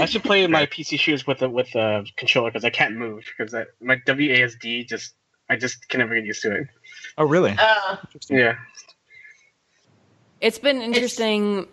I 0.00 0.06
should 0.06 0.22
play 0.22 0.46
my 0.46 0.66
PC 0.66 0.98
shooters 0.98 1.26
with 1.26 1.42
a 1.42 1.48
with 1.48 1.74
a 1.74 2.04
controller 2.16 2.50
because 2.50 2.64
I 2.64 2.70
can't 2.70 2.96
move 2.96 3.24
because 3.36 3.54
my 3.80 3.96
WASD 3.96 4.88
just 4.88 5.14
I 5.48 5.56
just 5.56 5.88
can 5.88 6.00
never 6.00 6.14
get 6.14 6.24
used 6.24 6.42
to 6.42 6.54
it. 6.54 6.66
Oh, 7.16 7.24
really? 7.24 7.56
Uh, 7.58 7.96
Yeah, 8.28 8.56
It's 10.40 10.58
been 10.58 10.82
interesting 10.82 11.66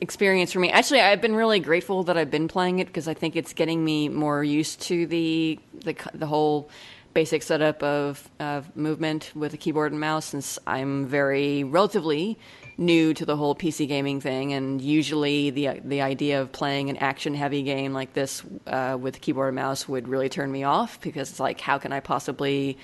experience 0.00 0.52
for 0.52 0.58
me. 0.60 0.70
Actually, 0.70 1.00
I've 1.00 1.20
been 1.20 1.34
really 1.34 1.60
grateful 1.60 2.04
that 2.04 2.16
I've 2.16 2.30
been 2.30 2.48
playing 2.48 2.78
it 2.78 2.86
because 2.86 3.08
I 3.08 3.14
think 3.14 3.36
it's 3.36 3.52
getting 3.52 3.84
me 3.84 4.08
more 4.08 4.42
used 4.44 4.80
to 4.82 5.06
the 5.06 5.58
the 5.84 5.94
the 6.14 6.26
whole 6.26 6.68
basic 7.14 7.42
setup 7.42 7.82
of 7.82 8.30
of 8.38 8.74
movement 8.76 9.32
with 9.34 9.54
a 9.54 9.56
keyboard 9.56 9.92
and 9.92 10.00
mouse. 10.00 10.26
Since 10.26 10.58
I'm 10.66 11.06
very 11.06 11.64
relatively 11.64 12.38
new 12.80 13.14
to 13.14 13.24
the 13.26 13.36
whole 13.36 13.54
PC 13.54 13.86
gaming 13.86 14.20
thing, 14.20 14.52
and 14.54 14.80
usually 14.80 15.50
the 15.50 15.80
the 15.84 16.00
idea 16.00 16.40
of 16.40 16.50
playing 16.50 16.90
an 16.90 16.96
action 16.96 17.34
heavy 17.34 17.62
game 17.62 17.92
like 17.92 18.14
this 18.14 18.42
uh, 18.66 18.96
with 19.00 19.20
keyboard 19.20 19.48
and 19.50 19.56
mouse 19.56 19.86
would 19.86 20.08
really 20.08 20.28
turn 20.28 20.50
me 20.50 20.64
off 20.64 21.00
because 21.00 21.30
it's 21.30 21.38
like, 21.38 21.60
how 21.60 21.78
can 21.78 21.92
I 21.92 22.00
possibly 22.00 22.78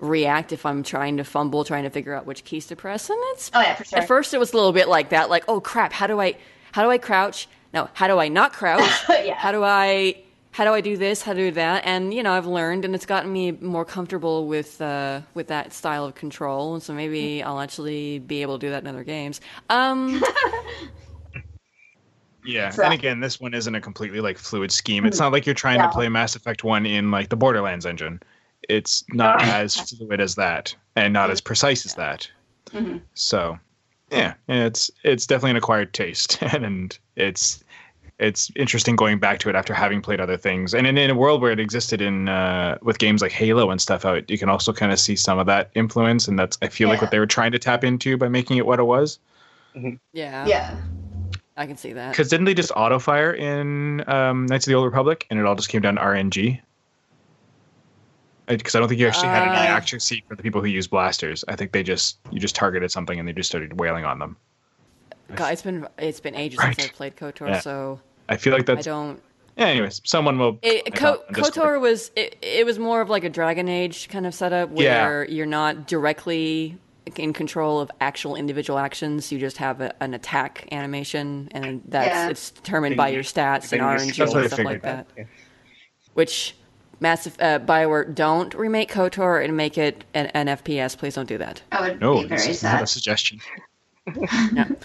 react 0.00 0.52
if 0.52 0.64
I'm 0.64 0.82
trying 0.82 1.18
to 1.18 1.24
fumble, 1.24 1.64
trying 1.64 1.84
to 1.84 1.90
figure 1.90 2.14
out 2.14 2.24
which 2.24 2.44
keys 2.44 2.66
to 2.68 2.76
press. 2.76 3.10
And 3.10 3.18
it's 3.32 3.50
Oh, 3.54 3.60
yeah, 3.60 3.74
for 3.74 3.84
sure. 3.84 3.98
at 3.98 4.08
first 4.08 4.32
it 4.32 4.38
was 4.38 4.52
a 4.52 4.56
little 4.56 4.72
bit 4.72 4.88
like 4.88 5.10
that, 5.10 5.28
like 5.28 5.44
oh 5.48 5.60
crap, 5.60 5.92
how 5.92 6.06
do 6.06 6.20
I 6.20 6.36
how 6.72 6.82
do 6.82 6.90
I 6.90 6.98
crouch? 6.98 7.48
No, 7.74 7.88
how 7.92 8.06
do 8.08 8.18
I 8.18 8.28
not 8.28 8.52
crouch? 8.52 8.88
Yeah. 9.08 9.34
How 9.34 9.52
do 9.52 9.62
I 9.62 10.22
how 10.50 10.64
do 10.64 10.72
I 10.72 10.80
do 10.80 10.96
this? 10.96 11.22
How 11.22 11.32
do 11.34 11.40
I 11.42 11.50
do 11.50 11.54
that? 11.54 11.84
And 11.86 12.12
you 12.12 12.22
know, 12.22 12.32
I've 12.32 12.46
learned, 12.46 12.84
and 12.84 12.94
it's 12.94 13.06
gotten 13.06 13.32
me 13.32 13.52
more 13.52 13.84
comfortable 13.84 14.46
with 14.46 14.80
uh, 14.80 15.20
with 15.34 15.46
that 15.48 15.72
style 15.72 16.04
of 16.04 16.14
control. 16.14 16.74
And 16.74 16.82
so 16.82 16.92
maybe 16.94 17.42
I'll 17.42 17.60
actually 17.60 18.18
be 18.18 18.42
able 18.42 18.58
to 18.58 18.66
do 18.66 18.70
that 18.70 18.82
in 18.82 18.88
other 18.88 19.04
games. 19.04 19.40
Um, 19.70 20.22
Yeah, 22.44 22.70
So- 22.70 22.82
and 22.84 22.94
again, 22.94 23.20
this 23.20 23.38
one 23.40 23.52
isn't 23.52 23.74
a 23.74 23.80
completely 23.80 24.20
like 24.20 24.38
fluid 24.38 24.72
scheme. 24.72 25.04
It's 25.04 25.18
not 25.18 25.32
like 25.32 25.44
you're 25.44 25.54
trying 25.54 25.78
No. 25.78 25.84
to 25.86 25.90
play 25.92 26.08
Mass 26.08 26.34
Effect 26.34 26.64
One 26.64 26.86
in 26.86 27.10
like 27.10 27.28
the 27.28 27.36
Borderlands 27.36 27.84
engine. 27.84 28.20
It's 28.70 29.04
not 29.10 29.42
as 29.42 29.76
fluid 29.76 30.20
as 30.20 30.34
that, 30.36 30.74
and 30.96 31.12
not 31.12 31.30
as 31.30 31.40
precise 31.42 31.84
as 31.84 31.94
that. 31.94 32.26
Mhm. 32.70 33.02
So, 33.14 33.58
yeah, 34.10 34.34
it's 34.48 34.90
it's 35.04 35.26
definitely 35.26 35.50
an 35.50 35.56
acquired 35.56 35.92
taste, 35.92 36.40
and 36.42 36.96
it's 37.16 37.62
it's 38.18 38.50
interesting 38.56 38.96
going 38.96 39.18
back 39.18 39.38
to 39.40 39.48
it 39.48 39.54
after 39.54 39.72
having 39.72 40.02
played 40.02 40.20
other 40.20 40.36
things. 40.36 40.74
And 40.74 40.86
in, 40.86 40.98
in 40.98 41.10
a 41.10 41.14
world 41.14 41.40
where 41.40 41.52
it 41.52 41.60
existed 41.60 42.00
in 42.00 42.28
uh, 42.28 42.76
with 42.82 42.98
games 42.98 43.22
like 43.22 43.32
Halo 43.32 43.70
and 43.70 43.80
stuff 43.80 44.04
out, 44.04 44.28
you 44.28 44.38
can 44.38 44.48
also 44.48 44.72
kind 44.72 44.90
of 44.92 44.98
see 44.98 45.14
some 45.16 45.38
of 45.38 45.46
that 45.46 45.70
influence, 45.74 46.26
and 46.28 46.38
that's 46.38 46.58
I 46.60 46.68
feel 46.68 46.88
like 46.88 47.00
what 47.00 47.10
they 47.10 47.18
were 47.18 47.26
trying 47.26 47.52
to 47.52 47.58
tap 47.58 47.84
into 47.84 48.16
by 48.16 48.28
making 48.28 48.56
it 48.56 48.66
what 48.66 48.80
it 48.80 48.84
was. 48.84 49.18
yeah, 50.12 50.46
Yeah. 50.46 50.76
I 51.56 51.66
can 51.66 51.76
see 51.76 51.92
that. 51.92 52.10
Because 52.12 52.28
didn't 52.28 52.46
they 52.46 52.54
just 52.54 52.70
auto 52.76 52.98
fire 53.00 53.32
in 53.32 54.08
um, 54.08 54.46
Knights 54.46 54.66
of 54.66 54.70
the 54.70 54.76
Old 54.76 54.84
Republic, 54.84 55.26
and 55.30 55.38
it 55.38 55.44
all 55.44 55.56
just 55.56 55.68
came 55.68 55.82
down 55.82 55.96
to 55.96 56.00
RNG? 56.00 56.60
Because 58.46 58.74
I 58.74 58.78
don't 58.78 58.88
think 58.88 59.00
you 59.00 59.06
actually 59.06 59.28
had 59.28 59.44
any 59.44 59.56
Uh, 59.56 59.76
accuracy 59.76 60.24
for 60.26 60.34
the 60.34 60.42
people 60.42 60.60
who 60.60 60.68
use 60.68 60.86
blasters. 60.88 61.44
I 61.48 61.56
think 61.56 61.72
they 61.72 61.82
just 61.82 62.18
you 62.30 62.40
just 62.40 62.54
targeted 62.54 62.90
something 62.90 63.18
and 63.18 63.28
they 63.28 63.32
just 63.32 63.48
started 63.48 63.78
wailing 63.78 64.04
on 64.04 64.18
them. 64.18 64.36
God, 65.34 65.52
it's 65.52 65.62
been 65.62 65.86
it's 65.98 66.20
been 66.20 66.34
ages 66.34 66.58
Right. 66.60 66.74
since 66.74 66.88
I 66.88 66.96
played 66.96 67.16
Kotor, 67.16 67.48
Yeah. 67.48 67.60
so 67.60 68.00
I 68.28 68.36
feel 68.36 68.52
like 68.52 68.66
that. 68.66 68.78
I 68.78 68.82
don't. 68.82 69.22
Yeah, 69.56 69.66
anyways, 69.66 70.00
someone 70.04 70.38
will. 70.38 70.58
It, 70.62 70.82
I 70.86 70.90
Ko- 70.90 71.14
thought 71.16 71.26
on 71.28 71.34
Discord. 71.34 71.54
Kotor 71.78 71.80
was 71.80 72.10
it, 72.14 72.36
it 72.42 72.64
was 72.64 72.78
more 72.78 73.00
of 73.00 73.10
like 73.10 73.24
a 73.24 73.30
Dragon 73.30 73.68
Age 73.68 74.08
kind 74.08 74.26
of 74.26 74.34
setup 74.34 74.70
where 74.70 75.24
you're 75.28 75.46
not 75.46 75.86
directly 75.88 76.76
in 77.16 77.32
control 77.32 77.80
of 77.80 77.90
actual 78.00 78.36
individual 78.36 78.78
actions. 78.78 79.32
You 79.32 79.38
just 79.40 79.56
have 79.56 79.80
a, 79.80 79.94
an 80.02 80.14
attack 80.14 80.68
animation, 80.70 81.48
and 81.52 81.82
that's 81.88 82.06
Yeah. 82.08 82.28
it's 82.28 82.50
determined 82.50 82.96
by 82.96 83.08
your 83.08 83.22
stats 83.24 83.72
and 83.72 83.80
Then 83.80 84.06
you 84.06 84.12
just- 84.12 84.32
RNG 84.32 84.32
That's 84.32 84.34
what 84.34 84.38
I 84.38 84.42
and 84.42 84.52
stuff 84.52 84.58
like 84.64 84.66
figured. 84.66 84.82
that. 84.82 85.06
Yeah. 85.16 85.24
Which 86.14 86.54
massive 87.00 87.36
uh, 87.40 87.58
Bioware 87.60 88.14
don't 88.14 88.52
remake 88.54 88.92
Kotor 88.92 89.42
and 89.44 89.56
make 89.56 89.78
it 89.78 90.04
an, 90.14 90.26
an 90.34 90.46
FPS. 90.48 90.96
Please 90.98 91.14
don't 91.14 91.28
do 91.28 91.38
that. 91.38 91.62
I 91.72 91.90
would 91.90 92.00
No, 92.00 92.22
be 92.22 92.28
this 92.28 92.42
very 92.42 92.50
is 92.54 92.62
not 92.62 92.74
a 92.82 92.86
sad. 92.86 92.88
suggestion. 92.88 93.40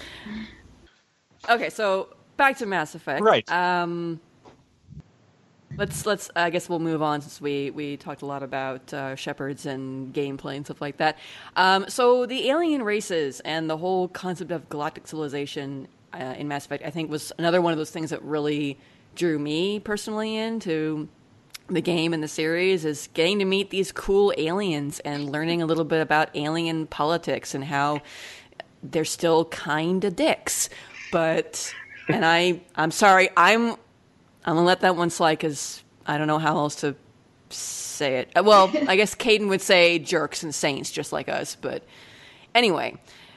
Okay, 1.50 1.70
so 1.70 2.08
back 2.38 2.58
to 2.58 2.66
Mass 2.66 2.96
Effect. 2.96 3.22
Right. 3.22 3.50
Um, 3.52 4.20
let's 5.78 6.06
let's. 6.06 6.30
I 6.36 6.50
guess 6.50 6.70
we'll 6.70 6.80
move 6.80 7.02
on 7.02 7.22
since 7.22 7.42
we 7.42 7.72
we 7.72 7.98
talked 7.98 8.22
a 8.22 8.26
lot 8.26 8.44
about 8.44 8.94
uh, 8.94 9.16
shepherds 9.16 9.66
and 9.66 10.14
gameplay 10.14 10.56
and 10.56 10.66
stuff 10.66 10.82
like 10.82 10.98
that. 10.98 11.18
Um, 11.56 11.86
so 11.90 12.26
the 12.26 12.50
alien 12.50 12.84
races 12.84 13.40
and 13.42 13.70
the 13.70 13.78
whole 13.78 14.08
concept 14.08 14.52
of 14.52 14.70
galactic 14.70 15.08
civilization 15.08 15.88
uh, 16.14 16.36
in 16.38 16.48
Mass 16.48 16.66
Effect, 16.66 16.86
I 16.86 16.90
think, 16.90 17.10
was 17.10 17.32
another 17.38 17.62
one 17.62 17.72
of 17.72 17.78
those 17.78 17.92
things 17.92 18.10
that 18.12 18.22
really 18.24 18.78
drew 19.16 19.38
me 19.38 19.80
personally 19.80 20.36
into 20.36 21.08
the 21.70 21.82
game 21.82 22.14
and 22.14 22.22
the 22.22 22.28
series 22.28 22.84
is 22.84 23.08
getting 23.14 23.40
to 23.40 23.46
meet 23.46 23.70
these 23.70 23.92
cool 23.92 24.34
aliens 24.38 25.00
and 25.02 25.32
learning 25.32 25.62
a 25.62 25.66
little 25.66 25.86
bit 25.86 26.02
about 26.02 26.30
alien 26.36 26.86
politics 26.88 27.56
and 27.56 27.64
how 27.64 28.02
they're 28.84 29.06
still 29.06 29.46
kind 29.46 30.04
of 30.04 30.16
dicks. 30.16 30.70
But 31.12 31.74
and 32.08 32.26
I 32.26 32.62
I'm 32.76 32.92
sorry 32.92 33.30
I'm 33.38 33.72
I'm 33.72 33.78
gonna 34.56 34.64
let 34.64 34.82
that 34.82 34.96
one 34.96 35.10
slide 35.10 35.36
because 35.38 35.84
I 36.06 36.18
don't 36.18 36.28
know 36.28 36.40
how 36.40 36.58
else 36.58 36.76
to 36.82 36.96
say 37.50 38.18
it. 38.20 38.30
Uh, 38.36 38.44
Well, 38.44 38.72
I 38.88 38.96
guess 38.96 39.16
Caden 39.16 39.48
would 39.50 39.62
say 39.62 40.00
jerks 40.00 40.44
and 40.44 40.54
saints 40.54 40.92
just 40.92 41.12
like 41.14 41.30
us. 41.30 41.56
But 41.56 41.84
anyway, 42.56 42.96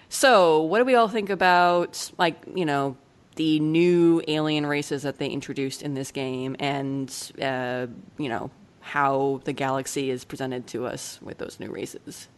so 0.09 0.63
what 0.63 0.79
do 0.79 0.85
we 0.85 0.95
all 0.95 1.09
think 1.09 1.31
about 1.31 2.11
like 2.19 2.37
you 2.55 2.65
know 2.65 2.97
the 3.37 3.61
new 3.61 4.23
alien 4.29 4.65
races 4.67 5.03
that 5.03 5.19
they 5.19 5.29
introduced 5.29 5.83
in 5.83 5.95
this 5.95 6.11
game 6.11 6.57
and 6.59 7.33
uh, 7.43 7.87
you 8.19 8.29
know 8.29 8.51
how 8.81 9.41
the 9.45 9.53
galaxy 9.53 10.11
is 10.11 10.25
presented 10.25 10.67
to 10.69 10.87
us 10.87 11.21
with 11.23 11.39
those 11.39 11.59
new 11.61 11.71
races? 11.71 12.29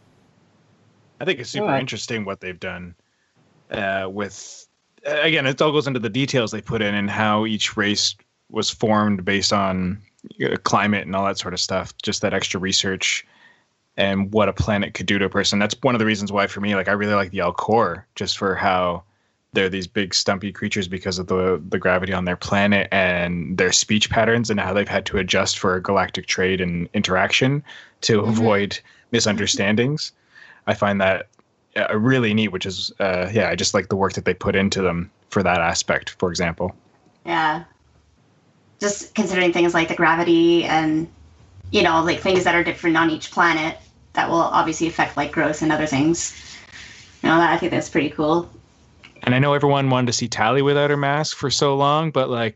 I 1.19 1.25
think 1.25 1.39
it's 1.39 1.49
super 1.49 1.67
Yeah. 1.67 1.79
interesting 1.79 2.25
what 2.25 2.39
they've 2.39 2.59
done 2.59 2.95
uh, 3.71 4.07
with. 4.11 4.67
Again, 5.05 5.45
it 5.45 5.61
all 5.61 5.71
goes 5.71 5.87
into 5.87 5.99
the 5.99 6.09
details 6.09 6.51
they 6.51 6.61
put 6.61 6.81
in 6.81 6.93
and 6.93 7.09
how 7.09 7.45
each 7.45 7.77
race 7.77 8.15
was 8.49 8.69
formed 8.69 9.23
based 9.23 9.53
on 9.53 10.01
climate 10.63 11.05
and 11.05 11.15
all 11.15 11.25
that 11.25 11.37
sort 11.37 11.53
of 11.53 11.59
stuff. 11.59 11.93
Just 12.01 12.21
that 12.21 12.33
extra 12.33 12.59
research 12.59 13.25
and 13.97 14.31
what 14.31 14.49
a 14.49 14.53
planet 14.53 14.93
could 14.93 15.05
do 15.05 15.19
to 15.19 15.25
a 15.25 15.29
person. 15.29 15.59
That's 15.59 15.75
one 15.81 15.95
of 15.95 15.99
the 15.99 16.05
reasons 16.05 16.31
why, 16.31 16.47
for 16.47 16.61
me, 16.61 16.75
like 16.75 16.87
I 16.87 16.93
really 16.93 17.13
like 17.13 17.31
the 17.31 17.39
Elcor, 17.39 18.03
just 18.15 18.37
for 18.37 18.55
how 18.55 19.03
they're 19.53 19.69
these 19.69 19.87
big 19.87 20.13
stumpy 20.13 20.51
creatures 20.51 20.87
because 20.87 21.19
of 21.19 21.27
the 21.27 21.61
the 21.69 21.79
gravity 21.79 22.13
on 22.13 22.25
their 22.25 22.35
planet 22.35 22.87
and 22.91 23.57
their 23.57 23.71
speech 23.71 24.09
patterns 24.09 24.49
and 24.49 24.59
how 24.59 24.73
they've 24.73 24.87
had 24.87 25.05
to 25.07 25.17
adjust 25.17 25.57
for 25.57 25.79
galactic 25.79 26.27
trade 26.27 26.61
and 26.61 26.87
interaction 26.93 27.63
to 28.01 28.21
mm-hmm. 28.21 28.29
avoid 28.29 28.79
misunderstandings. 29.11 30.11
I 30.67 30.75
find 30.75 31.01
that 31.01 31.27
uh, 31.89 31.97
really 31.97 32.33
neat, 32.33 32.49
which 32.49 32.65
is 32.65 32.91
uh, 32.99 33.29
yeah, 33.33 33.49
I 33.49 33.55
just 33.55 33.73
like 33.73 33.89
the 33.89 33.95
work 33.95 34.13
that 34.13 34.25
they 34.25 34.33
put 34.33 34.55
into 34.55 34.81
them 34.81 35.11
for 35.29 35.43
that 35.43 35.59
aspect. 35.61 36.11
For 36.19 36.29
example, 36.29 36.75
Yeah. 37.25 37.63
Just 38.79 39.13
considering 39.13 39.51
things 39.51 39.73
like 39.73 39.89
the 39.89 39.95
gravity 39.95 40.63
and, 40.63 41.07
you 41.71 41.83
know, 41.83 42.01
like 42.01 42.21
things 42.21 42.45
that 42.45 42.55
are 42.55 42.63
different 42.63 42.95
on 42.95 43.09
each 43.09 43.29
planet 43.29 43.77
that 44.13 44.29
will 44.29 44.37
obviously 44.37 44.87
affect 44.87 45.17
like 45.17 45.31
growth 45.33 45.61
and 45.61 45.71
other 45.71 45.85
things. 45.85 46.33
You 47.21 47.27
know, 47.29 47.37
that 47.37 47.51
I 47.51 47.57
think 47.57 47.71
that's 47.71 47.89
pretty 47.89 48.09
cool. 48.09 48.49
and 49.23 49.35
I 49.35 49.39
know 49.39 49.53
everyone 49.53 49.89
wanted 49.89 50.07
to 50.07 50.13
see 50.13 50.29
Tali 50.29 50.61
without 50.61 50.89
her 50.89 50.95
mask 50.97 51.35
for 51.35 51.49
so 51.51 51.75
long, 51.75 52.09
but 52.11 52.29
like, 52.29 52.55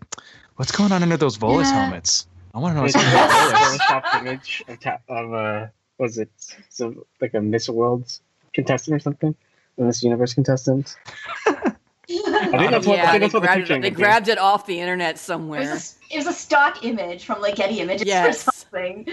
what's 0.56 0.72
going 0.72 0.94
on 0.94 1.04
under 1.04 1.18
those 1.18 1.38
Volus 1.38 1.64
Yeah. 1.66 1.82
helmets? 1.82 2.26
I 2.56 2.60
want 2.60 2.72
to 2.72 2.76
know 2.78 2.82
what's 2.84 2.94
going 2.96 3.08
on. 3.08 4.22
with 4.24 4.28
image 4.28 4.64
of, 4.70 4.80
ta- 4.80 5.00
of 5.10 5.34
uh, 5.34 5.68
was 5.98 6.18
it 6.18 6.30
so 6.70 7.06
like 7.20 7.34
a 7.34 7.42
Miss 7.42 7.68
Worlds 7.68 8.22
contestant 8.54 8.96
or 8.96 9.00
something? 9.00 9.36
A 9.78 9.84
Miss 9.84 10.04
Universe 10.04 10.34
contestant. 10.34 10.96
I 11.48 12.58
think 12.58 12.72
that's 12.72 12.86
what, 12.86 13.00
I 13.00 13.04
yeah, 13.04 13.12
think 13.12 13.32
they, 13.32 13.38
what 13.38 13.44
grabbed 13.44 13.60
picture 13.60 13.76
it, 13.76 13.82
they 13.82 13.90
grabbed 13.90 14.28
it 14.28 14.38
off 14.38 14.66
the 14.68 14.80
internet 14.80 15.12
It 15.12 15.14
was, 15.14 15.22
somewhere. 15.22 15.62
a, 15.62 15.76
it 16.14 16.18
was 16.18 16.28
a 16.28 16.34
stock 16.34 16.84
image 16.84 17.26
from 17.26 17.42
like 17.42 17.56
Getty 17.56 17.80
Images 17.80 18.06
Yes. 18.08 18.48
or 18.48 18.52
something. 18.52 19.08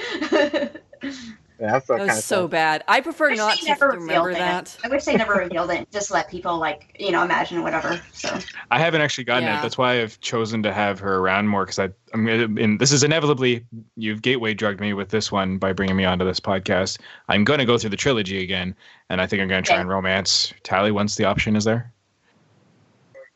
Yeah, 1.60 1.72
that's 1.72 1.88
That 1.88 2.00
was 2.00 2.18
of 2.18 2.24
so 2.24 2.48
bad. 2.48 2.82
I 2.88 3.02
prefer 3.02 3.28
wish 3.28 3.36
not 3.38 3.58
to 3.58 3.76
remember 3.86 4.32
that. 4.32 4.78
it. 4.78 4.78
I 4.82 4.88
wish 4.88 5.04
they 5.04 5.14
never 5.14 5.34
revealed 5.34 5.70
it. 5.70 5.90
Just 5.90 6.10
let 6.10 6.30
people 6.30 6.56
like 6.58 6.96
you 6.98 7.10
know 7.12 7.22
imagine 7.22 7.62
whatever. 7.62 8.00
So 8.14 8.38
I 8.70 8.78
haven't 8.78 9.02
actually 9.02 9.24
gotten 9.24 9.44
Yeah. 9.44 9.58
it. 9.58 9.62
That's 9.62 9.76
why 9.76 10.00
I've 10.00 10.18
chosen 10.20 10.62
to 10.62 10.72
have 10.72 10.98
her 11.00 11.16
around 11.18 11.48
more 11.48 11.66
because 11.66 11.78
I, 11.78 11.90
I'm 12.14 12.24
gonna. 12.24 12.44
And 12.62 12.80
this 12.80 12.92
is 12.92 13.02
inevitably 13.04 13.66
you've 13.96 14.22
gateway 14.22 14.54
drugged 14.54 14.80
me 14.80 14.94
with 14.94 15.10
this 15.10 15.30
one 15.30 15.58
by 15.58 15.74
bringing 15.74 15.96
me 15.96 16.06
onto 16.06 16.24
this 16.24 16.40
podcast. 16.40 16.98
I'm 17.28 17.44
going 17.44 17.58
to 17.58 17.66
go 17.66 17.76
through 17.76 17.90
the 17.90 17.96
trilogy 17.96 18.42
again, 18.42 18.74
and 19.10 19.20
I 19.20 19.26
think 19.26 19.42
I'm 19.42 19.48
going 19.48 19.62
to 19.62 19.66
try 19.66 19.76
Okay. 19.76 19.82
and 19.82 19.90
romance 19.90 20.54
Tali 20.62 20.92
once 20.92 21.16
the 21.16 21.26
option 21.26 21.56
is 21.56 21.64
there. 21.64 21.92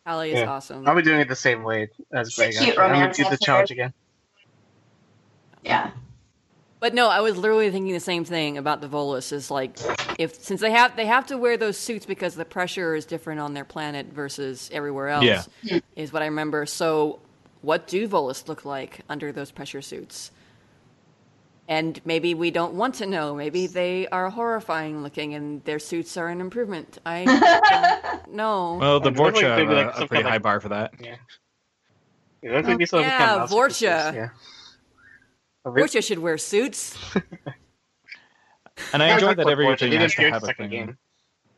Ali 0.07 0.33
is 0.33 0.41
Yeah. 0.41 0.51
awesome. 0.51 0.89
I'll 0.89 0.97
be 0.97 1.03
doing 1.03 1.21
it 1.21 1.29
the 1.29 1.37
same 1.37 1.63
way 1.63 1.89
as 2.15 2.29
It's 2.29 2.37
Greg. 2.37 2.57
I'm 2.79 2.93
gonna 2.93 3.13
do 3.13 3.29
the 3.29 3.37
challenge 3.39 3.71
again. 3.71 3.93
yeah, 5.63 5.91
But 6.85 6.93
no, 6.93 7.09
I 7.09 7.23
was 7.23 7.39
literally 7.39 7.71
thinking 7.71 7.95
the 7.95 7.99
same 7.99 8.27
thing 8.27 8.59
about 8.59 8.83
the 8.83 8.89
Volus. 8.89 9.33
Is 9.33 9.51
like, 9.51 9.79
if 10.19 10.35
since 10.35 10.61
they 10.61 10.71
have 10.71 10.95
they 10.97 11.07
have 11.07 11.27
to 11.29 11.39
wear 11.39 11.57
those 11.57 11.79
suits 11.79 12.05
because 12.05 12.35
the 12.35 12.45
pressure 12.45 12.95
is 12.95 13.07
different 13.07 13.41
on 13.41 13.55
their 13.55 13.65
planet 13.65 14.09
versus 14.13 14.69
everywhere 14.71 15.09
else. 15.09 15.25
Yeah. 15.25 15.45
Hmm. 15.67 15.79
is 15.97 16.13
what 16.13 16.21
I 16.21 16.27
remember. 16.27 16.67
So, 16.67 17.21
what 17.63 17.87
do 17.87 18.07
Volus 18.07 18.49
look 18.49 18.67
like 18.67 19.01
under 19.09 19.33
those 19.33 19.51
pressure 19.51 19.81
suits? 19.81 20.31
and 21.69 21.99
maybe 22.05 22.35
we 22.35 22.51
don't 22.51 22.75
want 22.75 22.97
to 22.97 23.07
know. 23.07 23.35
Maybe 23.35 23.67
they 23.67 24.07
are 24.09 24.29
horrifying 24.29 25.03
looking, 25.03 25.33
and 25.33 25.65
their 25.65 25.79
suits 25.79 26.19
are 26.19 26.29
an 26.29 26.43
improvement. 26.43 26.99
I 27.07 27.25
don't 28.27 28.35
know. 28.35 28.75
Well, 28.75 29.01
the 29.01 29.09
It 29.09 29.17
looks 29.17 29.37
like 29.37 29.47
Vorcha 29.47 29.59
have 29.59 29.69
like, 29.71 29.87
a, 29.87 29.89
a 29.89 29.93
pretty 30.07 30.09
kind 30.09 30.27
of- 30.27 30.33
high 30.33 30.39
bar 30.39 30.61
for 30.61 30.69
that. 30.69 30.93
Yeah. 31.01 31.17
It 32.43 32.53
looks 32.53 32.69
like 32.69 32.77
these 32.77 32.93
are 32.93 33.01
yeah, 33.01 33.27
kind 33.27 33.51
oh, 33.51 33.55
Vorcha. 33.57 34.15
Yeah. 34.15 34.29
A 35.65 35.71
real- 35.71 35.87
Vorcha 35.87 36.05
should 36.07 36.19
wear 36.19 36.37
suits. 36.39 36.97
And 38.93 39.03
I 39.03 39.09
Yeah, 39.09 39.15
enjoy 39.15 39.35
that 39.35 39.39
Lord 39.47 39.53
everything 39.53 39.89
Vorcha, 39.89 39.91
they 39.91 39.97
has 39.99 40.15
to 40.15 40.31
have 40.31 40.43
a 40.43 40.47
second 40.47 40.71
thing. 40.71 40.87
game. 40.87 40.99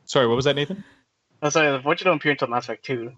Sorry, 0.05 0.27
what 0.27 0.35
was 0.35 0.45
that, 0.45 0.55
Nathan? 0.55 0.83
Oh, 1.41 1.49
sorry, 1.49 1.71
the 1.71 1.79
Vorcha 1.79 2.03
don't 2.03 2.17
appear 2.17 2.31
until 2.31 2.47
Mass 2.47 2.65
Effect 2.65 2.85
2. 2.85 3.11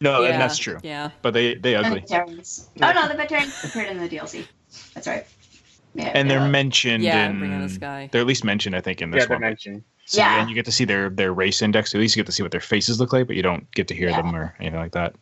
No, 0.00 0.22
yeah, 0.22 0.28
and 0.30 0.40
that's 0.40 0.56
true. 0.58 0.78
Yeah. 0.82 1.10
But 1.22 1.34
they 1.34 1.54
they 1.56 1.74
ugly, 1.74 2.00
Batarians. 2.02 2.68
Oh 2.80 2.92
no, 2.92 3.08
the 3.08 3.14
Batarians 3.14 3.64
appeared 3.68 3.88
in 3.88 3.98
the 3.98 4.08
DLC. 4.08 4.46
That's 4.94 5.06
right. 5.08 5.26
Yeah, 5.94 6.12
and 6.14 6.30
they're 6.30 6.38
yeah. 6.38 6.48
mentioned 6.48 7.02
Yeah, 7.02 7.28
in. 7.28 7.38
Bring 7.40 7.50
Down 7.50 7.62
the 7.62 7.68
Sky. 7.68 8.08
They're 8.12 8.20
at 8.20 8.26
least 8.26 8.44
mentioned, 8.44 8.76
I 8.76 8.80
think, 8.80 9.02
in 9.02 9.10
this 9.10 9.24
Yeah, 9.24 9.30
one. 9.34 9.40
Dimension. 9.40 9.84
So, 10.04 10.20
Yeah. 10.20 10.40
and 10.40 10.48
you 10.48 10.54
get 10.54 10.64
to 10.66 10.72
see 10.72 10.84
their 10.84 11.10
their 11.10 11.32
race 11.32 11.60
index. 11.62 11.94
At 11.94 12.00
least 12.00 12.14
you 12.16 12.20
get 12.22 12.26
to 12.26 12.32
see 12.32 12.42
what 12.44 12.52
their 12.52 12.60
faces 12.60 13.00
look 13.00 13.12
like, 13.12 13.26
but 13.26 13.34
you 13.36 13.42
don't 13.42 13.68
get 13.72 13.88
to 13.88 13.94
hear 13.94 14.10
Yeah. 14.10 14.22
them 14.22 14.34
or 14.36 14.54
anything 14.60 14.78
like 14.78 14.92
that. 14.92 15.14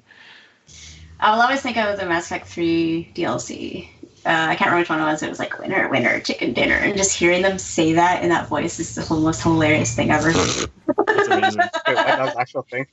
I 1.20 1.32
will 1.34 1.40
always 1.40 1.62
think 1.62 1.78
of 1.78 1.98
the 1.98 2.04
Mass 2.04 2.26
Effect 2.26 2.46
3 2.46 3.10
DLC. 3.14 3.88
Uh, 4.26 4.48
I 4.50 4.56
can't 4.56 4.70
remember 4.72 4.78
which 4.80 4.88
one 4.88 4.98
it 4.98 5.04
was. 5.04 5.22
It 5.22 5.28
was 5.28 5.38
like 5.38 5.56
winner, 5.60 5.88
winner, 5.88 6.18
chicken 6.20 6.52
dinner, 6.52 6.74
and 6.74 6.96
just 6.96 7.16
hearing 7.16 7.42
them 7.42 7.58
say 7.58 7.92
that 7.92 8.24
in 8.24 8.28
that 8.30 8.48
voice 8.48 8.80
is 8.80 8.94
the 8.96 9.14
most 9.14 9.40
hilarious 9.42 9.94
thing 9.94 10.10
ever. 10.10 10.32
That's 10.32 11.28
amazing. 11.28 11.60
Wait, 11.86 11.94
that 11.94 12.18
was 12.18 12.34
actual 12.36 12.62
thing? 12.68 12.86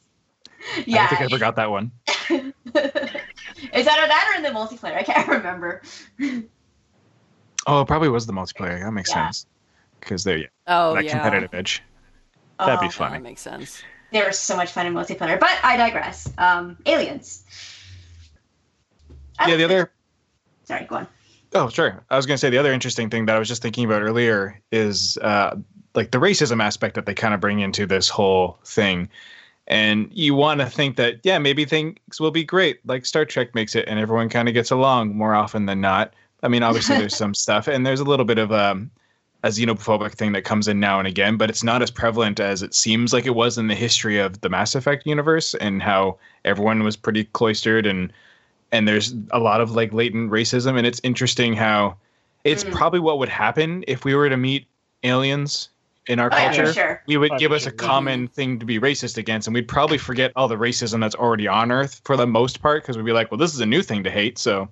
I 0.77 0.83
yeah, 0.85 1.07
don't 1.09 1.17
think 1.17 1.21
I 1.31 1.33
forgot 1.35 1.55
that 1.55 1.71
one. 1.71 1.91
is 2.07 2.53
that 3.85 3.99
or 3.99 4.07
that 4.07 4.31
or 4.31 4.37
in 4.37 4.43
the 4.43 4.49
multiplayer? 4.49 4.95
I 4.95 5.01
can't 5.03 5.27
remember. 5.27 5.81
Oh, 7.65 7.81
it 7.81 7.87
probably 7.87 8.09
was 8.09 8.25
the 8.27 8.33
multiplayer. 8.33 8.79
That 8.83 8.91
makes 8.91 9.09
Yeah. 9.09 9.25
sense. 9.25 9.47
Because 9.99 10.23
they're 10.23 10.37
yeah, 10.37 10.47
Oh 10.67 10.93
that 10.93 11.05
yeah. 11.05 11.11
competitive 11.13 11.53
edge. 11.53 11.81
That'd 12.59 12.79
be 12.79 12.87
Oh, 12.87 12.89
fun. 12.89 13.11
That 13.13 13.23
makes 13.23 13.41
sense. 13.41 13.81
They 14.11 14.21
were 14.21 14.31
so 14.31 14.55
much 14.55 14.71
fun 14.71 14.85
in 14.85 14.93
multiplayer, 14.93 15.39
but 15.39 15.57
I 15.63 15.77
digress. 15.77 16.31
Um, 16.37 16.77
aliens. 16.85 17.43
I 19.39 19.49
Yeah, 19.49 19.55
the 19.55 19.63
don't- 19.63 19.71
other 19.71 19.91
Sorry, 20.65 20.85
go 20.85 20.95
on. 20.97 21.07
Oh, 21.53 21.69
sure. 21.69 22.03
I 22.09 22.15
was 22.15 22.25
going 22.25 22.35
to 22.35 22.39
say 22.39 22.49
the 22.49 22.57
other 22.57 22.73
interesting 22.73 23.09
thing 23.09 23.25
that 23.27 23.35
I 23.35 23.39
was 23.39 23.47
just 23.47 23.61
thinking 23.61 23.85
about 23.85 24.01
earlier 24.01 24.59
is 24.71 25.17
uh, 25.19 25.55
like 25.93 26.11
the 26.11 26.17
racism 26.17 26.63
aspect 26.63 26.95
that 26.95 27.05
they 27.05 27.13
kind 27.13 27.33
of 27.33 27.39
bring 27.39 27.59
into 27.59 27.85
this 27.85 28.09
whole 28.09 28.57
thing. 28.65 29.09
And 29.67 30.09
you 30.11 30.35
want 30.35 30.59
to 30.61 30.65
think 30.65 30.97
that, 30.97 31.19
yeah, 31.23 31.37
maybe 31.37 31.63
things 31.63 32.19
will 32.19 32.31
be 32.31 32.43
great, 32.43 32.79
like 32.85 33.05
Star 33.05 33.23
Trek 33.23 33.55
makes 33.55 33.75
it, 33.75 33.87
and 33.87 33.99
everyone 33.99 34.29
kind 34.29 34.47
of 34.47 34.53
gets 34.53 34.71
along 34.71 35.15
more 35.15 35.35
often 35.35 35.67
than 35.67 35.79
not. 35.79 36.13
I 36.41 36.49
mean, 36.49 36.63
obviously, 36.63 36.97
there's 36.97 37.15
some 37.17 37.33
stuff, 37.33 37.67
and 37.67 37.85
there's 37.85 38.01
a 38.01 38.05
little 38.05 38.25
bit 38.25 38.39
of 38.39 38.51
um, 38.51 38.91
a 39.43 39.49
xenophobic 39.49 40.13
thing 40.13 40.31
that 40.33 40.43
comes 40.43 40.67
in 40.67 40.79
now 40.79 40.99
and 40.99 41.07
again, 41.07 41.37
but 41.37 41.49
it's 41.49 41.63
not 41.63 41.81
as 41.81 41.91
prevalent 41.91 42.39
as 42.39 42.61
it 42.61 42.73
seems 42.73 43.13
like 43.13 43.25
it 43.25 43.35
was 43.35 43.57
in 43.57 43.67
the 43.67 43.75
history 43.75 44.17
of 44.17 44.41
the 44.41 44.49
Mass 44.49 44.73
Effect 44.73 45.05
universe 45.05 45.53
and 45.55 45.81
how 45.81 46.17
everyone 46.43 46.83
was 46.83 46.97
pretty 46.97 47.25
cloistered 47.25 47.85
and 47.85 48.11
and 48.73 48.87
there's 48.87 49.13
a 49.31 49.39
lot 49.39 49.61
of 49.61 49.71
like 49.71 49.93
latent 49.93 50.29
racism 50.31 50.77
and 50.77 50.85
it's 50.85 50.99
interesting 51.03 51.53
how 51.53 51.95
it's 52.43 52.65
Mm. 52.65 52.71
probably 52.73 52.99
what 52.99 53.19
would 53.19 53.29
happen 53.29 53.85
if 53.87 54.03
we 54.03 54.13
were 54.15 54.27
to 54.27 54.35
meet 54.35 54.65
aliens 55.03 55.69
in 56.07 56.19
our 56.19 56.27
Oh, 56.33 56.35
culture 56.35 56.65
for 56.67 56.73
sure. 56.73 57.03
we 57.07 57.15
would 57.15 57.31
Oh, 57.31 57.37
give 57.37 57.51
us 57.53 57.61
a 57.61 57.69
sure. 57.69 57.71
common 57.73 58.27
thing 58.27 58.59
to 58.59 58.65
be 58.65 58.79
racist 58.79 59.17
against 59.17 59.47
and 59.47 59.53
we'd 59.53 59.67
probably 59.69 59.97
forget 59.97 60.33
all 60.35 60.47
the 60.49 60.57
racism 60.57 60.99
that's 60.99 61.15
already 61.15 61.47
on 61.47 61.71
earth 61.71 62.01
for 62.03 62.17
the 62.17 62.27
most 62.27 62.61
part 62.61 62.83
because 62.83 62.97
we'd 62.97 63.05
be 63.05 63.13
like 63.13 63.31
well 63.31 63.37
this 63.37 63.53
is 63.53 63.61
a 63.61 63.65
new 63.65 63.81
thing 63.81 64.03
to 64.03 64.09
hate 64.11 64.37
so 64.37 64.67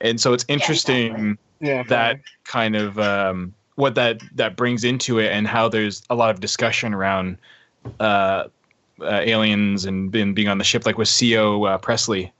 and 0.00 0.20
so 0.20 0.32
it's 0.32 0.44
interesting 0.48 1.06
exactly. 1.12 1.36
Yeah. 1.60 1.82
that 1.84 2.20
kind 2.44 2.74
of 2.76 2.98
um, 2.98 3.54
what 3.76 3.94
that 3.94 4.20
that 4.34 4.56
brings 4.56 4.84
into 4.84 5.18
it 5.18 5.30
and 5.32 5.46
how 5.46 5.68
there's 5.68 6.02
a 6.10 6.14
lot 6.14 6.30
of 6.30 6.40
discussion 6.40 6.92
around 6.92 7.38
uh, 8.00 8.44
uh, 9.00 9.20
aliens 9.22 9.84
and 9.84 10.10
being, 10.10 10.34
being 10.34 10.48
on 10.48 10.58
the 10.58 10.64
ship 10.64 10.84
like 10.86 10.98
with 10.98 11.08
Co 11.08 11.64
uh, 11.64 11.78
Pressly 11.78 12.30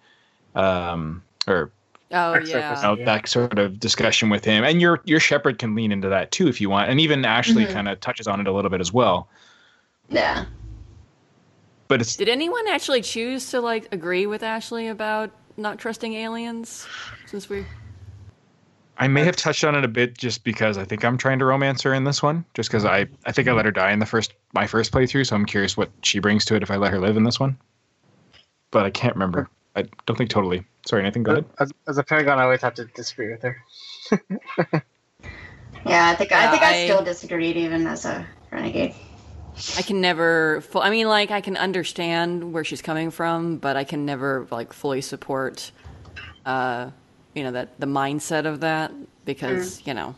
um, 0.54 1.22
or 1.46 1.70
Oh 2.10 2.38
yeah. 2.38 2.76
you 2.76 2.96
know, 2.96 3.04
that 3.04 3.28
sort 3.28 3.58
of 3.58 3.80
discussion 3.80 4.28
with 4.30 4.44
him 4.44 4.62
and 4.64 4.80
your 4.80 5.00
your 5.04 5.18
Shepard 5.20 5.58
can 5.58 5.74
lean 5.74 5.90
into 5.90 6.08
that 6.08 6.30
too 6.30 6.46
if 6.48 6.60
you 6.60 6.70
want 6.70 6.88
and 6.90 7.00
even 7.00 7.24
Ashley 7.24 7.64
Mhm. 7.66 7.70
kind 7.70 7.88
of 7.88 7.98
touches 8.00 8.26
on 8.28 8.40
it 8.40 8.46
a 8.46 8.52
little 8.52 8.70
bit 8.70 8.80
as 8.80 8.92
well 8.92 9.28
Yeah. 10.10 10.44
but 11.88 12.00
it's 12.00 12.16
Did 12.16 12.28
anyone 12.28 12.68
actually 12.68 13.02
choose 13.02 13.50
to 13.50 13.60
like 13.60 13.88
agree 13.92 14.26
with 14.26 14.42
Ashley 14.42 14.88
about 14.88 15.30
not 15.56 15.78
trusting 15.78 16.14
aliens? 16.14 16.86
Since 17.26 17.48
we 17.48 17.64
I 18.96 19.08
may 19.08 19.24
have 19.24 19.34
touched 19.34 19.64
on 19.64 19.74
it 19.74 19.84
a 19.84 19.88
bit 19.88 20.16
just 20.16 20.44
because 20.44 20.78
I 20.78 20.84
think 20.84 21.04
I'm 21.04 21.18
trying 21.18 21.40
to 21.40 21.44
romance 21.44 21.82
her 21.82 21.94
in 21.94 22.04
this 22.04 22.22
one 22.22 22.44
just 22.54 22.68
because 22.68 22.84
I 22.84 23.06
I 23.26 23.32
think 23.32 23.48
I 23.48 23.52
let 23.52 23.64
her 23.64 23.72
die 23.72 23.90
in 23.90 23.98
the 23.98 24.06
first 24.06 24.34
my 24.52 24.68
first 24.68 24.92
playthrough 24.92 25.26
so 25.26 25.34
I'm 25.34 25.46
curious 25.46 25.76
what 25.76 25.90
she 26.04 26.20
brings 26.20 26.44
to 26.44 26.54
it 26.54 26.62
if 26.62 26.70
I 26.70 26.76
let 26.76 26.92
her 26.92 27.00
live 27.00 27.16
in 27.16 27.24
this 27.24 27.40
one 27.40 27.56
but 28.70 28.84
I 28.86 28.90
can't 28.90 29.14
remember 29.16 29.48
I 29.76 29.84
don't 30.06 30.16
think 30.16 30.30
totally 30.30 30.64
sorry 30.86 31.02
Nathan 31.02 31.22
go 31.22 31.32
ahead 31.32 31.44
As, 31.58 31.72
as 31.88 31.98
a 31.98 32.02
Paragon, 32.02 32.38
I 32.38 32.44
always 32.44 32.62
have 32.62 32.74
to 32.74 32.84
disagree 32.86 33.30
with 33.30 33.42
her. 33.42 34.82
Yeah, 35.86 36.08
I 36.08 36.14
think 36.14 36.32
I 36.32 36.50
think 36.50 36.62
I, 36.62 36.70
I- 36.70 36.84
still 36.86 37.04
disagreed 37.04 37.56
even 37.56 37.86
as 37.86 38.04
a 38.04 38.26
renegade. 38.50 38.94
I 39.76 39.82
can 39.82 40.00
never. 40.00 40.62
Fu- 40.62 40.80
I 40.80 40.90
mean, 40.90 41.08
like 41.08 41.30
I 41.30 41.40
can 41.40 41.56
understand 41.56 42.52
where 42.52 42.64
she's 42.64 42.82
coming 42.82 43.10
from, 43.10 43.58
but 43.58 43.76
I 43.76 43.84
can 43.84 44.04
never 44.04 44.48
like 44.50 44.72
fully 44.72 45.00
support, 45.00 45.70
uh, 46.44 46.90
you 47.34 47.44
know, 47.44 47.52
that 47.52 47.78
the 47.78 47.86
mindset 47.86 48.46
of 48.46 48.60
that 48.60 48.92
because 49.24 49.86
you 49.86 49.94
know. 49.94 50.14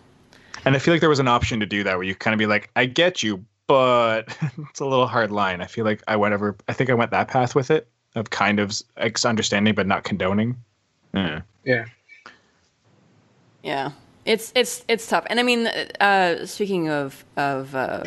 And 0.64 0.75
I 0.75 0.79
feel 0.79 0.95
like 0.95 1.01
there 1.01 1.11
was 1.11 1.19
an 1.19 1.29
option 1.29 1.61
to 1.61 1.66
do 1.66 1.85
that 1.85 1.97
where 1.97 2.03
you 2.05 2.14
kind 2.14 2.33
of 2.33 2.38
be 2.38 2.47
like, 2.47 2.71
I 2.77 2.87
get 2.87 3.23
you, 3.23 3.45
but 3.66 4.37
it's 4.71 4.81
a 4.81 4.87
little 4.87 5.07
hard 5.07 5.31
line. 5.31 5.61
I 5.61 5.66
feel 5.66 5.85
like 5.85 6.03
I 6.09 6.16
went 6.16 6.33
over, 6.33 6.57
I 6.66 6.73
think 6.73 6.88
I 6.90 6.95
went 6.95 7.11
that 7.11 7.29
path 7.29 7.55
with 7.55 7.71
it 7.71 7.88
of 8.16 8.31
kind 8.31 8.59
of 8.59 8.83
ex- 8.96 9.24
understanding 9.24 9.74
but 9.74 9.87
not 9.87 10.02
condoning. 10.02 10.57
Yeah. 11.14 11.42
Yeah. 11.64 11.85
Yeah, 13.66 13.90
it's 14.24 14.52
it's 14.55 14.85
it's 14.87 15.09
tough, 15.09 15.26
and 15.29 15.40
I 15.40 15.42
mean, 15.42 15.66
uh, 15.66 16.46
speaking 16.46 16.88
of 16.88 17.24
of 17.37 17.74
uh, 17.74 18.05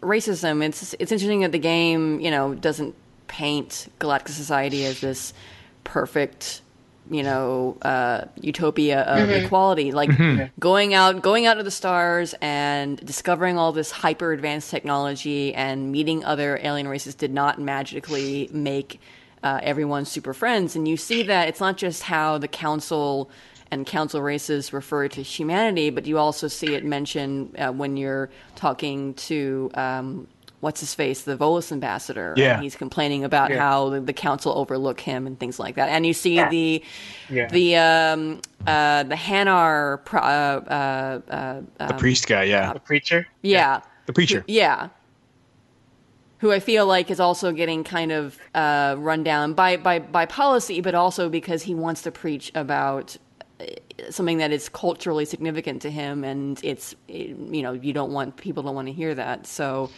racism, 0.00 0.66
it's 0.66 0.94
it's 0.98 1.12
interesting 1.12 1.40
that 1.40 1.52
the 1.52 1.58
game, 1.58 2.18
you 2.18 2.30
know, 2.30 2.54
doesn't 2.54 2.94
paint 3.28 3.88
Galactic 3.98 4.34
Society 4.34 4.86
as 4.86 5.02
this 5.02 5.34
perfect, 5.84 6.62
you 7.10 7.22
know, 7.22 7.76
uh, 7.82 8.24
utopia 8.40 9.02
of 9.02 9.28
equality. 9.28 9.92
Like 9.92 10.08
going 10.58 10.94
out 10.94 11.20
going 11.20 11.44
out 11.44 11.54
to 11.58 11.62
the 11.62 11.70
stars 11.70 12.34
and 12.40 12.96
discovering 13.04 13.58
all 13.58 13.72
this 13.72 13.90
hyper 13.90 14.32
advanced 14.32 14.70
technology 14.70 15.52
and 15.52 15.92
meeting 15.92 16.24
other 16.24 16.58
alien 16.62 16.88
races 16.88 17.14
did 17.14 17.34
not 17.34 17.60
magically 17.60 18.48
make 18.50 18.98
uh, 19.42 19.60
everyone 19.62 20.04
super 20.04 20.34
friends. 20.34 20.76
And 20.76 20.86
you 20.86 20.96
see 20.96 21.22
that 21.24 21.48
it's 21.48 21.60
not 21.60 21.76
just 21.76 22.02
how 22.04 22.38
the 22.38 22.48
council 22.48 23.30
and 23.70 23.86
council 23.86 24.20
races 24.20 24.72
refer 24.72 25.08
to 25.08 25.22
humanity, 25.22 25.90
but 25.90 26.06
you 26.06 26.18
also 26.18 26.46
see 26.48 26.74
it 26.74 26.84
mentioned 26.84 27.56
uh, 27.58 27.72
when 27.72 27.96
you're 27.96 28.28
talking 28.54 29.14
to 29.14 29.70
um, 29.74 30.28
what's 30.60 30.80
his 30.80 30.94
face, 30.94 31.22
the 31.22 31.36
Volus 31.36 31.72
ambassador. 31.72 32.34
Yeah. 32.36 32.54
and 32.54 32.62
he's 32.62 32.76
complaining 32.76 33.24
about 33.24 33.50
Yeah. 33.50 33.58
how 33.58 33.88
the, 33.88 34.00
the 34.00 34.12
council 34.12 34.52
overlook 34.56 35.00
him 35.00 35.26
and 35.26 35.40
things 35.40 35.58
like 35.58 35.74
that. 35.76 35.88
And 35.88 36.04
you 36.06 36.12
see 36.12 36.34
Yeah. 36.36 36.48
the 36.50 36.82
Yeah. 37.30 37.48
the 37.48 37.76
um, 37.76 38.40
uh, 38.66 39.02
the 39.04 39.14
Hanar, 39.16 40.04
pro- 40.04 40.20
uh, 40.20 41.20
uh, 41.30 41.60
uh, 41.80 41.86
The 41.88 41.94
priest 41.94 42.28
guy, 42.28 42.44
yeah. 42.44 42.72
the 42.74 42.78
preacher. 42.80 43.26
yeah, 43.40 43.80
The 44.06 44.12
preacher. 44.12 44.44
yeah. 44.46 44.88
Who 46.42 46.50
I 46.50 46.58
feel 46.58 46.86
like 46.86 47.10
is 47.10 47.20
also 47.20 47.52
getting 47.52 47.84
kind 47.84 48.10
of 48.10 48.36
uh, 48.52 48.96
run 48.98 49.22
down 49.22 49.54
by, 49.54 49.76
by, 49.76 50.00
by 50.00 50.26
policy, 50.26 50.80
but 50.80 50.94
also 50.94 51.28
because 51.28 51.62
he 51.62 51.72
wants 51.72 52.02
to 52.02 52.10
preach 52.10 52.50
about 52.56 53.16
uh, 53.60 53.66
something 54.10 54.38
that 54.38 54.50
is 54.50 54.68
culturally 54.68 55.24
significant 55.24 55.82
to 55.82 55.90
him, 55.90 56.24
and 56.24 56.58
it's 56.64 56.96
you 57.06 57.62
know 57.62 57.72
you 57.72 57.92
don't 57.92 58.12
want 58.12 58.36
people 58.36 58.64
don't 58.64 58.74
want 58.74 58.88
to 58.88 58.92
hear 58.92 59.14
that. 59.14 59.46
So 59.46 59.90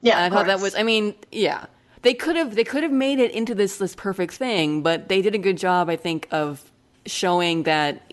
Yeah, 0.00 0.24
I 0.24 0.28
thought 0.28 0.46
that 0.46 0.60
was 0.60 0.74
I 0.74 0.82
mean 0.82 1.14
yeah 1.30 1.66
they 2.02 2.14
could 2.14 2.36
have 2.36 2.54
they 2.54 2.64
could 2.64 2.82
have 2.82 2.92
made 2.92 3.20
it 3.20 3.30
into 3.30 3.54
this 3.54 3.78
this 3.78 3.94
perfect 3.94 4.34
thing, 4.34 4.82
but 4.82 5.08
they 5.08 5.22
did 5.22 5.34
a 5.34 5.38
good 5.38 5.58
job 5.58 5.88
I 5.88 5.96
think 5.96 6.26
of 6.32 6.70
showing 7.06 7.62
that 7.62 8.07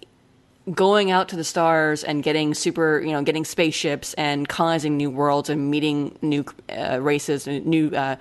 going 0.74 1.12
out 1.12 1.30
to 1.30 1.36
the 1.36 1.44
stars 1.44 2.04
and 2.04 2.24
getting 2.24 2.54
super, 2.54 3.00
you 3.02 3.12
know, 3.12 3.22
getting 3.22 3.46
spaceships 3.46 4.14
and 4.16 4.48
colonizing 4.48 4.98
new 4.98 5.10
worlds 5.10 5.50
and 5.50 5.70
meeting 5.70 6.18
new 6.22 6.44
uh, 6.76 7.00
races, 7.00 7.46
new 7.48 7.90
uh, 7.90 8.16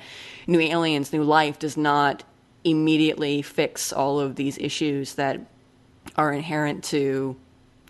new 0.47 0.61
aliens, 0.61 1.13
new 1.13 1.23
life 1.23 1.59
does 1.59 1.77
not 1.77 2.23
immediately 2.65 3.43
fix 3.43 3.93
all 3.93 4.21
of 4.21 4.37
these 4.37 4.59
issues 4.59 5.15
that 5.15 5.41
are 6.17 6.33
inherent 6.33 6.85
to, 6.85 7.37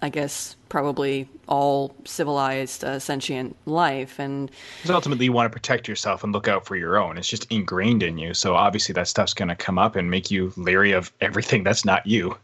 I 0.02 0.08
guess, 0.08 0.56
probably 0.68 1.28
all 1.48 1.94
civilized 2.04 2.84
uh, 2.84 2.98
sentient 2.98 3.56
life. 3.66 4.18
And 4.18 4.50
Because 4.78 4.90
ultimately 4.90 5.26
you 5.26 5.32
want 5.32 5.50
to 5.50 5.54
protect 5.54 5.88
yourself 5.88 6.24
and 6.24 6.32
look 6.32 6.48
out 6.48 6.64
for 6.64 6.76
your 6.76 6.96
own. 6.96 7.18
It's 7.18 7.28
just 7.28 7.50
ingrained 7.50 8.02
in 8.02 8.18
you. 8.18 8.34
So 8.34 8.54
obviously 8.54 8.92
that 8.94 9.08
stuff's 9.08 9.34
going 9.34 9.48
to 9.48 9.56
come 9.56 9.78
up 9.78 9.96
and 9.96 10.10
make 10.10 10.30
you 10.30 10.52
leery 10.56 10.92
of 10.92 11.12
everything 11.20 11.64
that's 11.64 11.84
not 11.84 12.06
you. 12.06 12.36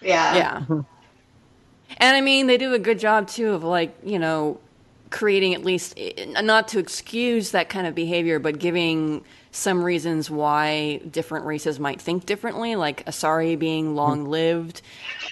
yeah. 0.00 0.64
yeah. 0.68 0.82
And 1.98 2.16
I 2.16 2.20
mean, 2.20 2.46
they 2.46 2.56
do 2.56 2.72
a 2.74 2.78
good 2.78 2.98
job 2.98 3.28
too 3.28 3.52
of 3.52 3.64
like, 3.64 3.96
you 4.04 4.18
know, 4.18 4.60
creating 5.10 5.54
at 5.54 5.64
least 5.64 5.94
eh, 5.96 6.26
not 6.40 6.68
to 6.68 6.78
excuse 6.78 7.50
that 7.50 7.68
kind 7.68 7.86
of 7.86 7.94
behavior, 7.94 8.38
but 8.38 8.58
giving 8.58 9.24
some 9.52 9.82
reasons 9.82 10.30
why 10.30 10.98
different 11.10 11.44
races 11.44 11.80
might 11.80 12.00
think 12.00 12.24
differently, 12.24 12.76
like 12.76 13.04
Asari 13.06 13.58
being 13.58 13.86
mm-hmm. 13.86 13.96
long 13.96 14.24
lived. 14.26 14.82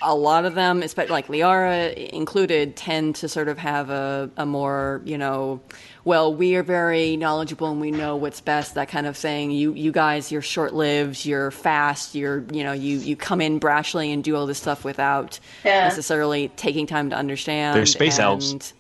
A 0.03 0.15
lot 0.15 0.45
of 0.45 0.55
them, 0.55 0.83
especially 0.83 1.13
like 1.13 1.29
Liara 1.29 1.95
included, 2.11 2.77
tend 2.77 3.15
to 3.17 3.29
sort 3.29 3.49
of 3.49 3.59
have 3.59 3.91
a, 3.91 4.31
a 4.37 4.45
more, 4.45 5.01
you 5.05 5.19
know, 5.19 5.61
well, 6.09 6.35
we 6.35 6.57
are 6.57 6.63
very 6.63 7.19
knowledgeable 7.19 7.71
and 7.71 7.83
we 7.83 7.91
know 7.91 8.17
what's 8.17 8.41
best, 8.41 8.75
that 8.77 8.89
kind 8.89 9.07
of 9.07 9.15
thing. 9.15 9.51
You 9.51 9.75
you 9.75 9.93
guys, 9.93 10.33
you're 10.33 10.41
short 10.43 10.73
lived, 10.73 11.27
you're 11.27 11.51
fast, 11.51 12.15
you're 12.15 12.45
you 12.51 12.65
know, 12.65 12.73
you, 12.73 12.97
you 12.99 13.15
come 13.15 13.43
in 13.43 13.61
brashly 13.61 14.13
and 14.15 14.25
do 14.25 14.35
all 14.35 14.47
this 14.47 14.57
stuff 14.59 14.85
without 14.85 15.39
Yeah. 15.65 15.85
necessarily 15.85 16.49
taking 16.57 16.87
time 16.87 17.11
to 17.11 17.17
understand. 17.17 17.77
They're 17.77 17.85
space 17.85 18.19
elves. 18.19 18.73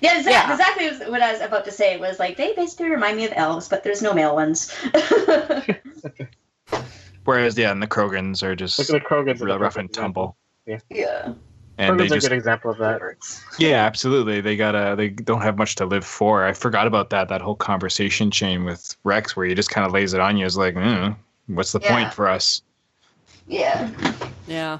Yeah, 0.00 0.18
exactly, 0.18 0.32
Yeah. 0.32 0.52
exactly 0.52 1.10
what 1.10 1.22
I 1.22 1.30
was 1.32 1.40
about 1.40 1.64
to 1.66 1.70
say 1.70 1.98
was 1.98 2.18
like 2.18 2.36
they 2.36 2.52
basically 2.54 2.90
remind 2.90 3.16
me 3.16 3.26
of 3.26 3.32
elves, 3.36 3.68
but 3.68 3.84
there's 3.84 4.02
no 4.02 4.12
male 4.12 4.34
ones. 4.34 4.74
Whereas, 7.24 7.56
yeah, 7.56 7.70
and 7.72 7.80
the 7.82 7.86
Krogans 7.88 8.42
are 8.42 8.54
just 8.56 8.78
Look 8.78 8.90
at 8.90 9.02
the 9.02 9.08
Krogans. 9.08 9.40
real 9.40 9.58
rough 9.58 9.76
and 9.76 9.92
tumble. 9.92 10.36
yeah. 10.90 11.32
And 11.78 12.00
they 12.00 12.06
Krogans 12.06 12.12
are 12.12 12.16
a 12.16 12.20
good 12.20 12.32
example 12.32 12.70
of 12.70 12.78
that. 12.78 13.02
Yeah, 13.58 13.84
absolutely. 13.84 14.40
They 14.40 14.56
gotta. 14.56 14.94
They 14.96 15.10
don't 15.10 15.42
have 15.42 15.58
much 15.58 15.74
to 15.76 15.84
live 15.84 16.04
for. 16.04 16.44
I 16.44 16.52
forgot 16.54 16.86
about 16.86 17.10
that. 17.10 17.28
That 17.28 17.42
whole 17.42 17.54
conversation 17.54 18.30
chain 18.30 18.64
with 18.64 18.96
Wrex, 19.04 19.36
where 19.36 19.46
he 19.46 19.54
just 19.54 19.70
kind 19.70 19.86
of 19.86 19.92
lays 19.92 20.14
it 20.14 20.20
on 20.20 20.36
you. 20.38 20.46
Is 20.46 20.56
like, 20.56 20.74
mm, 20.74 21.14
what's 21.48 21.72
the 21.72 21.80
Yeah. 21.80 21.94
point 21.94 22.14
for 22.14 22.28
us? 22.28 22.62
Yeah. 23.46 23.90
yeah. 24.46 24.78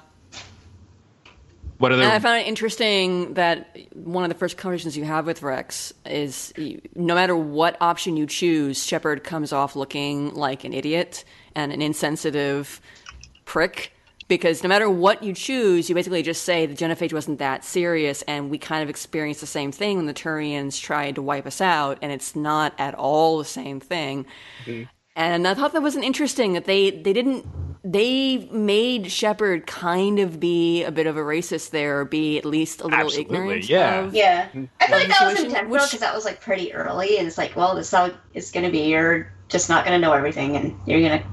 What 1.78 1.92
are 1.92 1.96
And 1.96 2.04
I 2.04 2.18
found 2.18 2.40
it 2.40 2.46
interesting 2.46 3.34
that 3.34 3.76
one 3.92 4.24
of 4.24 4.30
the 4.30 4.34
first 4.34 4.56
conversations 4.56 4.96
you 4.96 5.04
have 5.04 5.26
with 5.26 5.42
Wrex 5.42 5.92
is 6.06 6.52
no 6.94 7.14
matter 7.14 7.36
what 7.36 7.76
option 7.82 8.16
you 8.16 8.26
choose, 8.26 8.82
Shepard 8.82 9.22
comes 9.22 9.52
off 9.52 9.76
looking 9.76 10.34
like 10.34 10.64
an 10.64 10.72
idiot 10.72 11.24
and 11.54 11.72
an 11.72 11.82
insensitive 11.82 12.80
prick. 13.44 13.92
Because 14.28 14.62
no 14.64 14.68
matter 14.68 14.90
what 14.90 15.22
you 15.22 15.32
choose, 15.32 15.88
you 15.88 15.94
basically 15.94 16.22
just 16.22 16.42
say 16.42 16.66
the 16.66 16.74
genophage 16.74 17.12
wasn't 17.12 17.38
that 17.38 17.64
serious, 17.64 18.22
and 18.22 18.50
we 18.50 18.58
kind 18.58 18.82
of 18.82 18.88
experienced 18.88 19.40
the 19.40 19.46
same 19.46 19.70
thing 19.70 19.96
when 19.98 20.06
the 20.06 20.14
Turians 20.14 20.80
tried 20.80 21.14
to 21.14 21.22
wipe 21.22 21.46
us 21.46 21.60
out, 21.60 21.98
and 22.02 22.10
it's 22.10 22.34
not 22.34 22.74
at 22.78 22.94
all 22.94 23.38
the 23.38 23.44
same 23.44 23.78
thing. 23.78 24.26
Mm-hmm. 24.64 24.84
And 25.14 25.46
I 25.48 25.54
thought 25.54 25.72
that 25.72 25.80
was 25.82 25.96
an 25.96 26.02
interesting 26.02 26.52
that 26.54 26.64
they 26.66 26.90
they 26.90 27.12
didn't 27.12 27.46
they 27.84 28.48
made 28.50 29.12
Shepard 29.12 29.66
kind 29.68 30.18
of 30.18 30.40
be 30.40 30.82
a 30.82 30.90
bit 30.90 31.06
of 31.06 31.16
a 31.16 31.20
racist 31.20 31.70
there, 31.70 32.00
or 32.00 32.04
be 32.04 32.36
at 32.36 32.44
least 32.44 32.80
a 32.80 32.84
little 32.84 32.98
Absolutely, 33.06 33.36
ignorant. 33.36 33.68
yeah. 33.68 34.00
Of, 34.00 34.14
Yeah. 34.14 34.48
I 34.80 34.86
feel 34.88 34.98
like 34.98 35.08
that 35.08 35.08
was 35.08 35.08
situation, 35.08 35.44
intentional 35.46 35.70
which- 35.70 35.82
because 35.84 36.00
that 36.00 36.14
was 36.14 36.24
like 36.24 36.40
pretty 36.40 36.74
early, 36.74 37.16
and 37.18 37.28
it's 37.28 37.38
like, 37.38 37.54
well, 37.54 37.76
this 37.76 37.94
is 38.34 38.50
gonna 38.50 38.70
be. 38.70 38.80
You're 38.90 39.32
just 39.48 39.68
not 39.68 39.84
gonna 39.84 40.00
know 40.00 40.12
everything, 40.12 40.56
and 40.56 40.74
you're 40.84 41.00
gonna. 41.00 41.22
Lead 41.22 41.26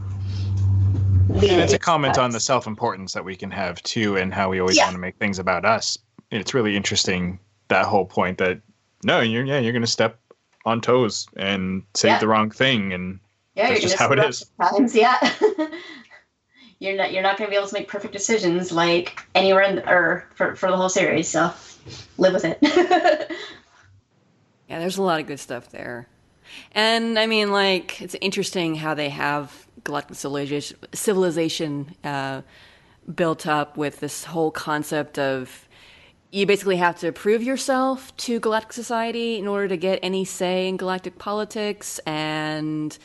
And 1.36 1.62
it's 1.62 1.74
a 1.74 1.76
it. 1.76 1.82
comment 1.82 2.18
on 2.18 2.32
the 2.32 2.40
self-importance 2.40 3.14
that 3.14 3.26
we 3.26 3.36
can 3.36 3.52
have 3.52 3.82
too, 3.84 4.18
and 4.18 4.34
how 4.34 4.50
we 4.50 4.60
always 4.60 4.78
Yeah. 4.78 4.86
want 4.86 4.96
to 4.96 5.00
make 5.00 5.18
things 5.18 5.40
about 5.40 5.66
us. 5.66 5.98
It's 6.32 6.54
really 6.54 6.76
interesting 6.76 7.40
that 7.68 7.86
whole 7.86 8.06
point 8.06 8.38
that 8.38 8.62
no, 9.04 9.20
you're 9.20 9.44
yeah, 9.46 9.60
you're 9.60 9.72
going 9.74 9.82
to 9.82 9.88
step 9.88 10.20
on 10.66 10.80
toes 10.80 11.28
and 11.36 11.84
say 11.94 12.10
Yeah. 12.10 12.20
the 12.20 12.28
wrong 12.28 12.50
thing, 12.52 12.94
and 12.94 13.20
Yeah, 13.56 13.70
That's 13.70 13.82
just 13.82 13.98
how 13.98 14.12
it 14.12 14.34
screw 14.34 14.56
up 14.66 14.72
Sometimes, 14.74 14.96
yeah. 14.96 15.18
you're 16.80 16.96
not 16.98 17.12
you're 17.14 17.22
not 17.24 17.38
gonna 17.38 17.50
be 17.50 17.56
able 17.56 17.68
to 17.68 17.74
make 17.74 17.88
perfect 17.88 18.14
decisions 18.14 18.72
like 18.72 19.22
anywhere 19.36 19.64
in 19.64 19.76
the, 19.78 19.90
or 19.90 20.28
for 20.36 20.56
for 20.56 20.70
the 20.72 20.78
whole 20.78 20.90
series. 20.90 21.28
So 21.30 21.52
live 22.18 22.34
with 22.34 22.46
it. 22.46 22.60
Yeah, 24.70 24.80
there's 24.80 24.98
a 24.98 25.04
lot 25.04 25.20
of 25.20 25.28
good 25.28 25.40
stuff 25.40 25.70
there. 25.70 26.08
And 26.72 27.20
I 27.20 27.28
mean, 27.28 27.52
like, 27.52 28.02
it's 28.02 28.16
interesting 28.22 28.76
how 28.76 28.94
they 28.96 29.10
have 29.10 29.63
galactic 29.84 30.16
civilization, 30.16 31.96
uh, 32.04 32.42
built 33.16 33.48
up 33.48 33.78
with 33.78 34.00
this 34.00 34.24
whole 34.24 34.52
concept 34.52 35.20
of 35.20 35.68
you 36.32 36.48
basically 36.48 36.78
have 36.78 36.98
to 37.00 37.12
prove 37.12 37.44
yourself 37.44 38.16
to 38.18 38.40
galactic 38.40 38.74
society 38.74 39.38
in 39.38 39.48
order 39.48 39.68
to 39.68 39.78
get 39.78 40.00
any 40.02 40.26
say 40.26 40.68
in 40.68 40.78
galactic 40.78 41.20
politics 41.20 42.00
and 42.08 42.98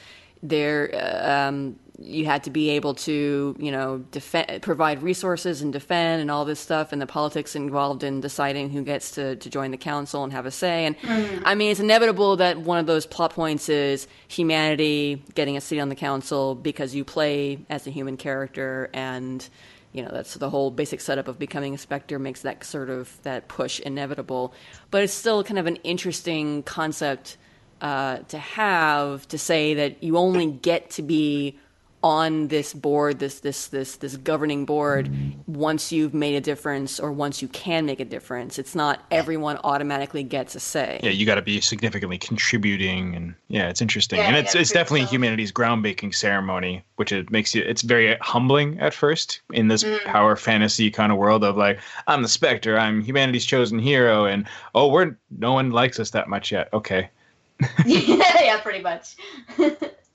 there 0.42 0.90
uh, 0.94 1.48
um, 1.48 1.78
you 2.00 2.24
had 2.26 2.44
to 2.44 2.50
be 2.50 2.70
able 2.70 2.94
to 2.94 3.56
you 3.58 3.72
know 3.72 3.98
defend 4.12 4.62
provide 4.62 5.02
resources 5.02 5.62
and 5.62 5.72
defend 5.72 6.20
and 6.20 6.30
all 6.30 6.44
this 6.44 6.60
stuff 6.60 6.92
and 6.92 7.02
the 7.02 7.06
politics 7.06 7.56
involved 7.56 8.04
in 8.04 8.20
deciding 8.20 8.70
who 8.70 8.82
gets 8.82 9.10
to, 9.12 9.34
to 9.36 9.50
join 9.50 9.72
the 9.72 9.76
council 9.76 10.22
and 10.22 10.32
have 10.32 10.46
a 10.46 10.50
say. 10.50 10.86
And 10.86 10.96
i 11.44 11.54
mean 11.54 11.70
it's 11.70 11.80
inevitable 11.80 12.36
that 12.36 12.58
one 12.58 12.78
of 12.78 12.86
those 12.86 13.04
plot 13.04 13.32
points 13.32 13.68
is 13.68 14.06
humanity 14.28 15.22
getting 15.34 15.56
a 15.56 15.60
seat 15.60 15.80
on 15.80 15.88
the 15.88 15.96
council 15.96 16.54
because 16.54 16.94
you 16.94 17.04
play 17.04 17.58
as 17.68 17.86
a 17.86 17.90
human 17.90 18.16
character 18.16 18.90
and 18.94 19.48
you 19.92 20.02
know 20.02 20.10
that's 20.12 20.34
the 20.34 20.50
whole 20.50 20.70
basic 20.70 21.00
setup 21.00 21.26
of 21.26 21.38
becoming 21.38 21.74
a 21.74 21.78
Spectre 21.78 22.18
makes 22.18 22.42
that 22.42 22.62
sort 22.62 22.90
of 22.90 23.20
that 23.22 23.48
push 23.48 23.80
inevitable. 23.80 24.52
But 24.90 25.02
it's 25.02 25.12
still 25.12 25.42
kind 25.42 25.58
of 25.58 25.66
an 25.66 25.76
interesting 25.76 26.62
concept 26.62 27.38
uh, 27.80 28.18
to 28.28 28.38
have 28.38 29.26
to 29.28 29.38
say 29.38 29.74
that 29.74 30.02
you 30.02 30.16
only 30.16 30.46
get 30.46 30.90
to 30.90 31.02
be 31.02 31.58
on 32.02 32.48
this 32.48 32.74
board 32.74 33.18
this 33.18 33.40
this 33.40 33.68
this 33.68 33.96
this 33.96 34.16
governing 34.18 34.64
board 34.64 35.10
once 35.46 35.90
you've 35.90 36.14
made 36.14 36.34
a 36.34 36.40
difference 36.40 37.00
or 37.00 37.10
once 37.10 37.42
you 37.42 37.48
can 37.48 37.86
make 37.86 37.98
a 37.98 38.04
difference 38.04 38.58
it's 38.58 38.74
not 38.74 39.04
everyone 39.10 39.58
automatically 39.64 40.22
gets 40.22 40.54
a 40.54 40.60
say 40.60 40.98
yeah, 41.02 41.10
you 41.10 41.26
got 41.26 41.36
to 41.36 41.42
be 41.42 41.60
significantly 41.60 42.18
contributing, 42.18 43.14
and 43.14 43.34
yeah, 43.48 43.68
it's 43.68 43.80
interesting, 43.80 44.18
Yeah, 44.18 44.26
and 44.26 44.36
you 44.36 44.40
it's 44.40 44.54
it's 44.54 44.70
prove 44.70 44.80
definitely 44.80 45.00
yourself. 45.00 45.12
humanity's 45.12 45.52
groundbreaking 45.52 46.14
ceremony, 46.14 46.84
which 46.96 47.12
it 47.12 47.30
makes 47.30 47.54
you. 47.54 47.62
It's 47.62 47.82
very 47.82 48.16
humbling 48.20 48.78
at 48.80 48.94
first 48.94 49.40
in 49.52 49.68
this 49.68 49.84
mm. 49.84 50.02
power 50.04 50.36
fantasy 50.36 50.90
kind 50.90 51.12
of 51.12 51.18
world 51.18 51.44
of 51.44 51.56
like, 51.56 51.80
I'm 52.06 52.22
the 52.22 52.28
Spectre, 52.28 52.78
I'm 52.78 53.00
humanity's 53.00 53.44
chosen 53.44 53.78
hero, 53.78 54.26
and 54.26 54.46
oh, 54.74 54.88
we're 54.88 55.16
no 55.38 55.52
one 55.52 55.70
likes 55.70 55.98
us 55.98 56.10
that 56.10 56.28
much 56.28 56.52
yet. 56.52 56.68
Okay, 56.72 57.08
yeah, 57.86 58.60
pretty 58.60 58.82
much. 58.82 59.16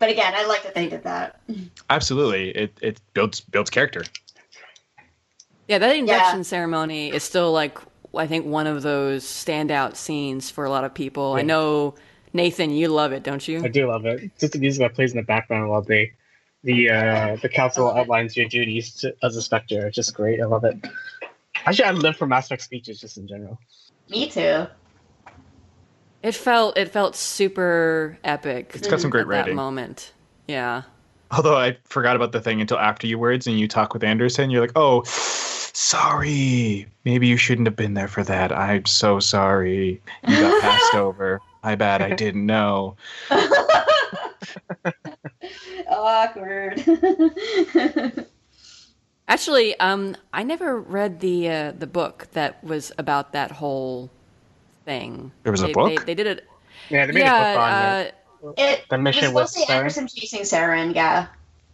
but 0.00 0.08
again, 0.10 0.32
I 0.34 0.44
like 0.46 0.64
that 0.64 0.74
they 0.74 0.88
did 0.88 1.04
that. 1.04 1.40
absolutely, 1.88 2.50
it 2.50 2.76
it 2.82 3.00
builds 3.14 3.40
builds 3.40 3.70
character. 3.70 4.02
yeah 5.68 5.78
that 5.78 5.94
induction 5.94 6.38
Yeah. 6.40 6.42
ceremony 6.42 7.12
is 7.12 7.22
still 7.22 7.52
like 7.52 7.78
i 8.16 8.26
think 8.26 8.44
one 8.44 8.66
of 8.66 8.82
those 8.82 9.22
standout 9.24 9.94
scenes 9.94 10.50
for 10.50 10.64
a 10.64 10.70
lot 10.70 10.82
of 10.82 10.92
people 10.92 11.34
i 11.34 11.42
know 11.42 11.94
nathan 12.32 12.70
you 12.70 12.88
love 12.88 13.12
it 13.12 13.22
don't 13.22 13.46
you 13.46 13.62
I 13.64 13.68
do 13.68 13.86
love 13.86 14.04
it. 14.04 14.32
Just 14.40 14.54
the 14.54 14.58
music 14.58 14.80
that 14.80 14.94
plays 14.94 15.12
in 15.12 15.18
the 15.18 15.22
background 15.22 15.68
while 15.70 15.82
they, 15.82 16.12
the 16.64 16.90
uh, 16.90 17.36
the 17.40 17.48
council 17.48 17.88
outlines 17.90 18.36
your 18.36 18.48
duties 18.48 18.94
to, 19.00 19.14
as 19.22 19.36
a 19.36 19.42
Spectre. 19.42 19.86
It's 19.86 19.94
just 19.96 20.12
great. 20.14 20.40
I 20.40 20.46
love 20.46 20.64
it. 20.64 20.76
Actually, 21.66 21.84
I 21.84 21.92
live 21.92 22.16
for 22.16 22.26
Mass 22.26 22.46
Effect 22.46 22.62
speeches 22.62 23.00
just 23.00 23.16
in 23.16 23.26
general. 23.28 23.58
Me 24.10 24.28
too. 24.28 24.66
It 26.22 26.34
felt 26.34 26.76
it 26.76 26.90
felt 26.90 27.16
super 27.16 28.18
epic. 28.24 28.72
It's 28.74 28.88
got 28.88 29.00
some 29.00 29.10
great 29.10 29.22
at 29.22 29.46
that 29.46 29.54
moment. 29.54 30.12
Yeah. 30.46 30.82
Although 31.30 31.56
I 31.56 31.76
forgot 31.84 32.16
about 32.16 32.32
the 32.32 32.40
thing 32.40 32.60
until 32.60 32.78
after 32.78 33.06
you 33.06 33.18
words 33.18 33.46
and 33.46 33.58
you 33.58 33.68
talk 33.68 33.94
with 33.94 34.02
Anderson, 34.02 34.50
you're 34.50 34.60
like, 34.60 34.72
oh, 34.74 35.02
sorry. 35.06 36.86
Maybe 37.04 37.28
you 37.28 37.36
shouldn't 37.36 37.68
have 37.68 37.76
been 37.76 37.94
there 37.94 38.08
for 38.08 38.24
that. 38.24 38.50
I'm 38.52 38.84
so 38.84 39.20
sorry. 39.20 40.02
You 40.26 40.40
got 40.40 40.60
passed 40.60 40.94
over. 40.96 41.40
My 41.62 41.76
bad. 41.76 42.02
I 42.02 42.14
didn't 42.14 42.46
know. 42.46 42.96
Awkward. 45.88 46.82
Actually, 49.28 49.78
um, 49.78 50.16
I 50.32 50.42
never 50.42 50.80
read 50.80 51.20
the 51.20 51.48
uh, 51.48 51.72
the 51.72 51.86
book 51.86 52.26
that 52.32 52.62
was 52.64 52.90
about 52.98 53.32
that 53.32 53.52
whole 53.52 54.10
thing. 54.84 55.32
There 55.42 55.52
was 55.52 55.62
a 55.62 55.68
book? 55.68 56.00
They, 56.00 56.04
they 56.04 56.14
did 56.14 56.26
it. 56.26 56.48
Yeah, 56.88 57.06
they 57.06 57.12
made 57.12 57.22
a 57.22 57.24
book 57.24 57.32
on 57.32 57.70
yeah. 57.70 58.00
it. 58.00 58.14
Uh, 58.44 58.52
it 58.56 58.84
The 58.88 58.98
mission 58.98 59.24
was 59.24 59.34
with 59.34 59.42
mostly 59.42 59.62
Sarah. 59.64 59.78
Anderson 59.78 60.08
chasing 60.08 60.42
Saren, 60.42 60.94
yeah. 60.94 61.26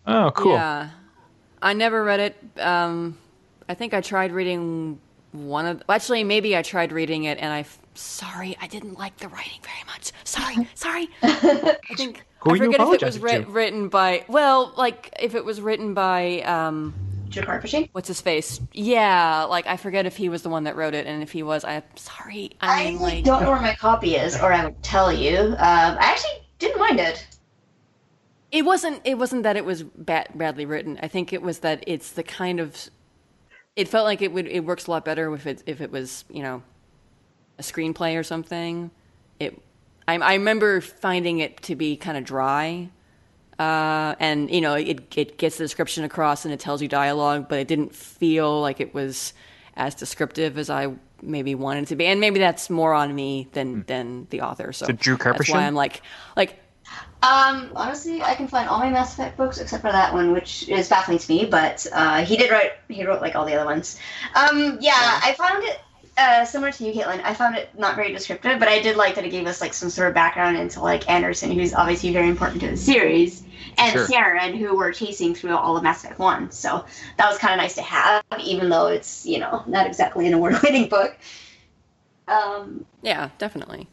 Oh, 0.07 0.31
cool. 0.35 0.53
Yeah. 0.53 0.91
I 1.63 1.73
never 1.73 2.05
read 2.05 2.21
it. 2.21 2.61
Um, 2.61 3.17
I 3.69 3.75
think 3.75 3.95
I 3.95 4.01
tried 4.01 4.33
reading 4.33 5.01
one 5.33 5.67
of. 5.67 5.83
Actually, 5.89 6.25
maybe 6.25 6.57
I 6.57 6.63
tried 6.63 6.93
reading 6.93 7.25
it, 7.25 7.39
and 7.39 7.53
I. 7.53 7.65
Sorry, 7.95 8.57
I 8.61 8.67
didn't 8.67 8.99
like 8.99 9.17
the 9.17 9.29
writing 9.29 9.61
very 9.63 9.85
much. 9.87 10.13
Sorry, 10.25 10.69
sorry. 10.75 11.09
I 11.23 11.77
think 11.97 12.25
Who 12.41 12.51
I 12.51 12.53
are 12.53 12.57
you 12.57 12.65
forget 12.65 12.81
if 12.81 13.03
it 13.03 13.05
was 13.05 13.17
apologizing 13.17 13.45
to? 13.45 13.51
written 13.51 13.89
by. 13.89 14.25
Well, 14.29 14.73
like 14.77 15.17
if 15.21 15.35
it 15.35 15.45
was 15.45 15.61
written 15.61 15.95
by. 15.95 16.41
Um, 16.43 16.95
Drew 17.29 17.43
Karpyshyn. 17.43 17.89
what's 17.93 18.09
his 18.09 18.21
face? 18.21 18.61
Yeah, 18.73 19.45
like 19.45 19.67
I 19.67 19.77
forget 19.77 20.07
if 20.07 20.17
he 20.17 20.29
was 20.29 20.43
the 20.43 20.49
one 20.49 20.65
that 20.65 20.77
wrote 20.77 20.95
it, 20.95 21.07
and 21.07 21.23
if 21.23 21.33
he 21.33 21.43
was, 21.43 21.65
I'm 21.65 21.83
sorry. 21.97 22.53
I 22.61 22.89
I 22.89 22.91
like, 22.93 23.25
don't 23.25 23.43
know 23.43 23.51
where 23.51 23.61
my 23.61 23.75
copy 23.75 24.17
is, 24.17 24.37
or 24.41 24.53
I 24.53 24.65
would 24.65 24.83
tell 24.83 25.13
you. 25.13 25.39
Um, 25.39 25.57
I 25.59 25.99
actually 26.01 26.49
didn't 26.59 26.79
mind 26.81 27.01
it. 27.01 27.27
it 28.53 28.65
wasn't. 28.65 29.01
It 29.05 29.19
wasn't 29.19 29.43
that 29.43 29.57
it 29.57 29.65
was 29.65 29.83
bad, 29.83 30.29
badly 30.35 30.65
written. 30.67 30.99
I 31.03 31.09
think 31.09 31.33
it 31.33 31.43
was 31.43 31.61
that 31.61 31.85
it's 31.87 32.13
the 32.13 32.23
kind 32.23 32.61
of 32.61 32.89
it 33.75 33.89
felt 33.89 34.05
like 34.05 34.23
it 34.23 34.33
would 34.33 34.47
it 34.47 34.61
works 34.65 34.87
a 34.87 34.91
lot 34.91 35.05
better 35.05 35.33
if 35.35 35.47
it 35.47 35.63
if 35.67 35.81
it 35.81 35.91
was 35.91 36.25
you 36.31 36.43
know 36.43 36.63
a 37.59 37.63
screenplay 37.63 38.19
or 38.19 38.23
something. 38.23 38.91
It 39.41 39.61
I, 40.09 40.15
I 40.17 40.35
remember 40.35 40.81
finding 40.81 41.41
it 41.41 41.63
to 41.63 41.75
be 41.77 41.97
kind 41.97 42.17
of 42.17 42.25
dry, 42.25 42.91
uh, 43.59 44.15
and 44.21 44.51
you 44.51 44.61
know 44.61 44.75
it 44.75 45.17
it 45.17 45.39
gets 45.39 45.57
the 45.57 45.65
description 45.65 46.05
across 46.05 46.45
and 46.45 46.53
it 46.53 46.61
tells 46.61 46.83
you 46.83 46.89
dialogue, 46.89 47.49
but 47.49 47.59
it 47.59 47.69
didn't 47.69 47.95
feel 47.95 48.61
like 48.61 48.81
it 48.81 48.95
was 48.95 49.33
as 49.77 49.95
descriptive 49.95 50.59
as 50.59 50.71
I 50.71 50.95
maybe 51.23 51.55
wanted 51.55 51.85
it 51.85 51.89
to 51.89 51.97
be, 51.97 52.07
and 52.07 52.21
maybe 52.21 52.39
that's 52.39 52.69
more 52.69 52.93
on 52.93 53.15
me 53.15 53.49
than 53.53 53.85
than 53.85 54.27
the 54.31 54.43
author. 54.43 54.73
So. 54.73 54.87
Did 54.87 54.99
Drew 54.99 55.17
that's 55.17 55.49
why 55.49 55.67
I'm 55.67 55.75
like 55.75 56.03
like 56.37 56.61
Um, 57.23 57.73
honestly, 57.75 58.23
I 58.23 58.35
can 58.35 58.47
find 58.47 58.69
all 58.69 58.79
my 58.79 58.91
Mass 58.91 59.15
Effect 59.15 59.37
books 59.37 59.59
except 59.59 59.83
for 59.83 59.91
that 59.91 60.13
one, 60.13 60.33
which 60.33 60.69
is 60.69 60.89
baffling 60.89 61.19
to 61.19 61.33
me. 61.33 61.47
But 61.47 61.87
uh, 61.93 62.25
he 62.25 62.37
did 62.37 62.51
write. 62.51 62.73
He 62.89 63.05
wrote 63.05 63.23
like 63.23 63.35
all 63.35 63.47
the 63.47 63.55
other 63.55 63.65
ones. 63.65 63.99
Um, 64.35 64.79
yeah, 64.81 65.21
I 65.23 65.35
found 65.39 65.65
it 65.65 65.81
uh, 66.17 66.45
similar 66.45 66.73
to 66.73 66.85
you, 66.85 66.93
Caitlin. 66.93 67.23
I 67.25 67.35
found 67.35 67.57
it 67.57 67.69
not 67.79 67.95
very 67.97 68.13
descriptive, 68.13 68.59
but 68.59 68.69
I 68.69 68.81
did 68.81 68.97
like 68.97 69.15
that 69.17 69.25
it 69.25 69.31
gave 69.31 69.47
us 69.47 69.61
like 69.61 69.75
some 69.75 69.91
sort 69.91 70.09
of 70.09 70.15
background 70.15 70.57
into 70.57 70.81
like 70.81 71.09
Anderson, 71.11 71.51
who's 71.53 71.75
obviously 71.75 72.13
very 72.13 72.29
important 72.29 72.61
to 72.63 72.71
the 72.71 72.77
series, 72.77 73.43
and 73.79 73.93
Sure. 73.93 74.07
Saren, 74.07 74.57
who 74.57 74.77
we're 74.77 74.93
chasing 74.93 75.35
through 75.35 75.55
all 75.57 75.77
of 75.77 75.83
Mass 75.83 76.05
Effect 76.05 76.19
One. 76.19 76.51
So 76.51 76.85
that 77.19 77.29
was 77.29 77.39
kind 77.39 77.53
of 77.53 77.59
nice 77.59 77.75
to 77.75 77.83
have, 77.83 78.25
even 78.41 78.69
though 78.71 78.87
it's 78.87 79.27
you 79.27 79.39
know 79.39 79.63
not 79.67 79.87
exactly 79.87 80.27
an 80.27 80.35
award-winning 80.35 80.89
book. 80.97 81.17
Um, 82.29 82.85
yeah, 83.03 83.31
definitely. 83.39 83.87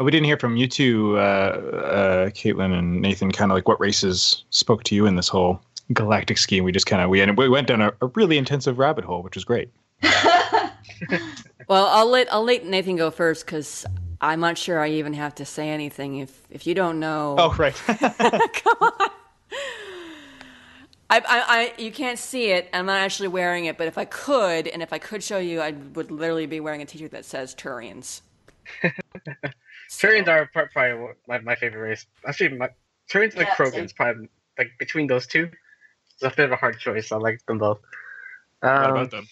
Uh, 0.00 0.04
We 0.04 0.10
didn't 0.10 0.26
hear 0.26 0.38
from 0.38 0.56
you 0.56 0.66
two, 0.66 1.18
uh, 1.18 1.20
uh, 1.20 2.30
Caitlin 2.30 2.72
and 2.78 3.00
Nathan. 3.02 3.32
Kind 3.32 3.50
of 3.50 3.56
like 3.56 3.68
what 3.68 3.78
races 3.80 4.44
spoke 4.50 4.84
to 4.84 4.94
you 4.94 5.06
in 5.06 5.16
this 5.16 5.28
whole 5.28 5.60
galactic 5.92 6.38
scheme. 6.38 6.64
We 6.64 6.72
just 6.72 6.86
kind 6.86 7.02
of 7.02 7.10
we 7.10 7.24
we 7.32 7.48
went 7.48 7.66
down 7.66 7.80
a, 7.82 7.92
a 8.00 8.06
really 8.06 8.38
intensive 8.38 8.78
rabbit 8.78 9.04
hole, 9.04 9.22
which 9.22 9.34
was 9.34 9.44
great. 9.44 9.68
Well, 11.68 11.86
I'll 11.86 12.08
let 12.08 12.32
I'll 12.32 12.44
let 12.44 12.66
Nathan 12.66 12.96
go 12.96 13.10
first 13.10 13.46
because 13.46 13.86
I'm 14.20 14.40
not 14.40 14.58
sure 14.58 14.80
I 14.80 14.90
even 14.90 15.14
have 15.14 15.34
to 15.36 15.44
say 15.44 15.70
anything. 15.70 16.18
If 16.18 16.46
if 16.50 16.66
you 16.66 16.74
don't 16.74 17.00
know, 17.00 17.36
Oh, 17.38 17.54
right. 17.58 17.74
come 17.86 18.76
on. 18.80 19.10
I, 21.10 21.18
I, 21.18 21.22
I, 21.28 21.74
you 21.78 21.92
can't 21.92 22.18
see 22.18 22.50
it. 22.52 22.70
I'm 22.72 22.86
not 22.86 23.00
actually 23.00 23.28
wearing 23.28 23.66
it, 23.66 23.76
but 23.76 23.86
if 23.86 23.98
I 23.98 24.06
could, 24.06 24.66
and 24.66 24.82
if 24.82 24.92
I 24.94 24.98
could 24.98 25.22
show 25.22 25.38
you, 25.38 25.60
I 25.60 25.72
would 25.72 26.10
literally 26.10 26.46
be 26.46 26.58
wearing 26.58 26.80
a 26.80 26.86
T-shirt 26.86 27.10
that 27.10 27.26
says 27.26 27.54
Turians. 27.54 28.22
Turians 29.90 30.28
are 30.28 30.46
probably 30.52 31.14
my, 31.28 31.38
my 31.40 31.54
favorite 31.54 31.80
race. 31.80 32.06
Actually, 32.26 32.56
my 32.56 32.70
Turians 33.10 33.36
and 33.36 33.48
Yeah, 33.48 33.54
same. 33.62 33.88
Krogans 33.88 33.94
probably 33.94 34.28
like 34.58 34.70
between 34.78 35.06
those 35.06 35.26
two. 35.26 35.50
It's 36.14 36.22
a 36.22 36.30
bit 36.36 36.46
of 36.46 36.52
a 36.52 36.56
hard 36.56 36.78
choice. 36.78 37.12
I 37.12 37.16
like 37.16 37.44
them 37.46 37.58
both. 37.58 37.80
what 38.76 38.90
Um, 38.90 38.90
about 38.90 39.10
them? 39.10 39.26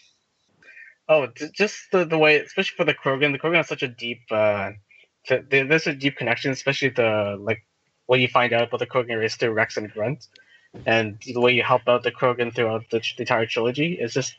Oh, 1.10 1.26
just 1.26 1.90
the, 1.90 2.04
the 2.04 2.16
way, 2.16 2.38
especially 2.38 2.76
for 2.76 2.84
the 2.84 2.94
Krogan, 2.94 3.32
the 3.32 3.38
Krogan 3.40 3.56
has 3.56 3.66
such 3.66 3.82
a 3.82 3.88
deep, 3.88 4.20
uh, 4.30 4.70
there's 5.28 5.88
a 5.88 5.92
deep 5.92 6.16
connection, 6.16 6.52
especially 6.52 6.90
the 6.90 7.36
like 7.36 7.66
what 8.06 8.20
you 8.20 8.28
find 8.28 8.52
out 8.52 8.68
about 8.68 8.78
the 8.78 8.86
Krogan 8.86 9.18
race 9.18 9.34
through 9.34 9.50
Wrex 9.50 9.76
and 9.76 9.92
Grunt, 9.92 10.28
and 10.86 11.18
the 11.26 11.40
way 11.40 11.52
you 11.52 11.64
help 11.64 11.82
out 11.88 12.04
the 12.04 12.12
Krogan 12.12 12.54
throughout 12.54 12.84
the, 12.90 13.00
the 13.16 13.22
entire 13.22 13.44
trilogy 13.44 13.94
is 13.94 14.14
just 14.14 14.36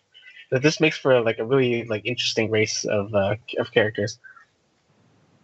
that 0.49 0.61
this 0.61 0.79
makes 0.79 0.97
for 0.97 1.19
like 1.19 1.39
a 1.39 1.45
really 1.45 1.83
like 1.83 2.05
interesting 2.05 2.49
race 2.49 2.85
of 2.85 3.13
uh, 3.13 3.35
of 3.59 3.73
characters. 3.73 4.17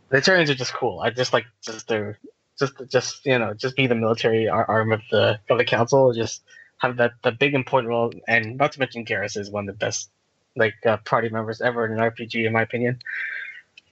The 0.08 0.20
Turians 0.20 0.48
are 0.50 0.56
just 0.56 0.74
cool. 0.74 1.02
I 1.02 1.10
just 1.10 1.34
like 1.34 1.46
just 1.62 1.90
their 1.90 2.20
just 2.58 2.74
just 2.90 3.26
you 3.26 3.38
know 3.38 3.54
just 3.54 3.76
be 3.76 3.86
the 3.88 3.96
military 3.96 4.48
arm 4.48 4.94
of 4.94 5.02
the 5.12 5.42
of 5.50 5.58
the 5.58 5.66
council. 5.66 6.14
Just 6.14 6.44
have 6.78 6.96
that 6.98 7.12
the 7.22 7.34
big 7.34 7.54
important 7.54 7.90
role, 7.90 8.14
and 8.30 8.56
not 8.58 8.72
to 8.72 8.80
mention 8.80 9.04
Garrus 9.04 9.36
is 9.36 9.52
one 9.52 9.68
of 9.68 9.76
the 9.76 9.86
best 9.86 10.10
like 10.58 10.74
uh, 10.86 10.98
party 10.98 11.30
members 11.30 11.62
ever 11.62 11.86
in 11.86 11.94
an 11.94 12.00
RPG, 12.00 12.46
in 12.46 12.54
my 12.54 12.62
opinion. 12.64 13.00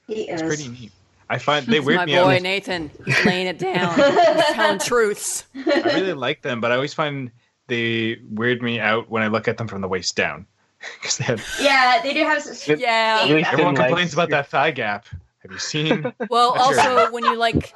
he 0.07 0.24
It's 0.30 0.41
is. 0.41 0.47
pretty 0.47 0.68
neat. 0.70 0.91
I 1.30 1.38
find 1.38 1.66
they 1.66 1.78
It's 1.78 1.86
weird 1.88 1.97
my 1.97 2.05
me 2.05 2.13
boy 2.16 2.36
out. 2.36 2.41
Nathan. 2.41 2.91
He's 3.05 3.26
laying 3.26 3.47
it 3.47 3.57
down. 3.59 3.95
He's 4.36 4.45
telling 4.53 4.80
truths. 4.80 5.45
I 5.55 5.82
really 5.95 6.13
like 6.13 6.41
them, 6.41 6.61
but 6.61 6.72
I 6.72 6.76
always 6.76 6.93
find 6.93 7.32
they 7.68 8.20
weird 8.30 8.61
me 8.61 8.80
out 8.80 9.09
when 9.09 9.24
I 9.24 9.28
look 9.28 9.47
at 9.47 9.57
them 9.57 9.68
from 9.68 9.82
the 9.82 9.88
waist 9.88 10.16
down. 10.16 10.45
Because 11.01 11.18
they 11.18 11.24
have 11.24 11.43
Yeah, 11.59 11.99
they 12.03 12.13
do 12.13 12.24
have. 12.24 12.38
s- 12.38 12.68
Good- 12.68 12.80
Yeah. 12.80 13.24
Really 13.28 13.43
everyone 13.43 13.76
thin 13.76 13.86
complains 13.86 14.13
about 14.13 14.30
that 14.30 14.49
thigh 14.49 14.70
gap. 14.70 15.07
Have 15.41 15.51
you 15.51 15.57
seen? 15.57 16.11
Well, 16.30 16.55
Sure. 16.55 16.80
also 16.80 17.11
when 17.11 17.24
you 17.24 17.36
like 17.38 17.74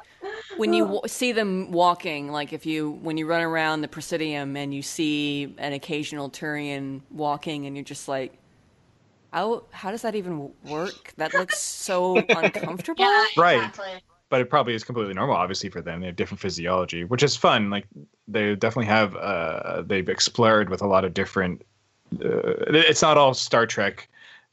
when 0.56 0.72
you 0.72 0.84
w- 0.84 1.00
see 1.06 1.32
them 1.32 1.72
walking, 1.72 2.30
like 2.30 2.52
if 2.52 2.66
you 2.66 2.90
when 3.02 3.16
you 3.16 3.26
run 3.26 3.42
around 3.42 3.80
the 3.80 3.88
Presidium 3.88 4.56
and 4.56 4.72
you 4.72 4.82
see 4.82 5.54
an 5.58 5.72
occasional 5.72 6.30
Turian 6.30 7.00
walking, 7.10 7.66
and 7.66 7.74
you're 7.76 7.84
just 7.84 8.06
like, 8.06 8.34
how 9.32 9.64
how 9.70 9.90
does 9.90 10.02
that 10.02 10.14
even 10.14 10.50
work? 10.64 11.12
That 11.16 11.34
looks 11.34 11.58
so 11.58 12.16
uncomfortable. 12.16 13.04
Yeah, 13.04 13.24
Right. 13.36 13.78
but 14.28 14.40
it 14.40 14.48
probably 14.48 14.74
is 14.74 14.84
completely 14.84 15.14
normal, 15.14 15.36
obviously, 15.36 15.68
for 15.70 15.80
them. 15.82 16.00
They 16.00 16.06
have 16.06 16.16
different 16.16 16.40
physiology, 16.40 17.04
which 17.04 17.22
is 17.22 17.36
fun. 17.36 17.68
Like 17.70 17.86
they 18.28 18.54
definitely 18.54 18.86
have. 18.86 19.14
Uh, 19.16 19.82
they've 19.82 20.08
explored 20.08 20.70
with 20.70 20.82
a 20.82 20.86
lot 20.86 21.04
of 21.04 21.12
different. 21.14 21.62
Uh, 22.14 22.54
it's 22.68 23.02
not 23.02 23.16
all 23.18 23.34
Star 23.34 23.66
Trek 23.66 24.08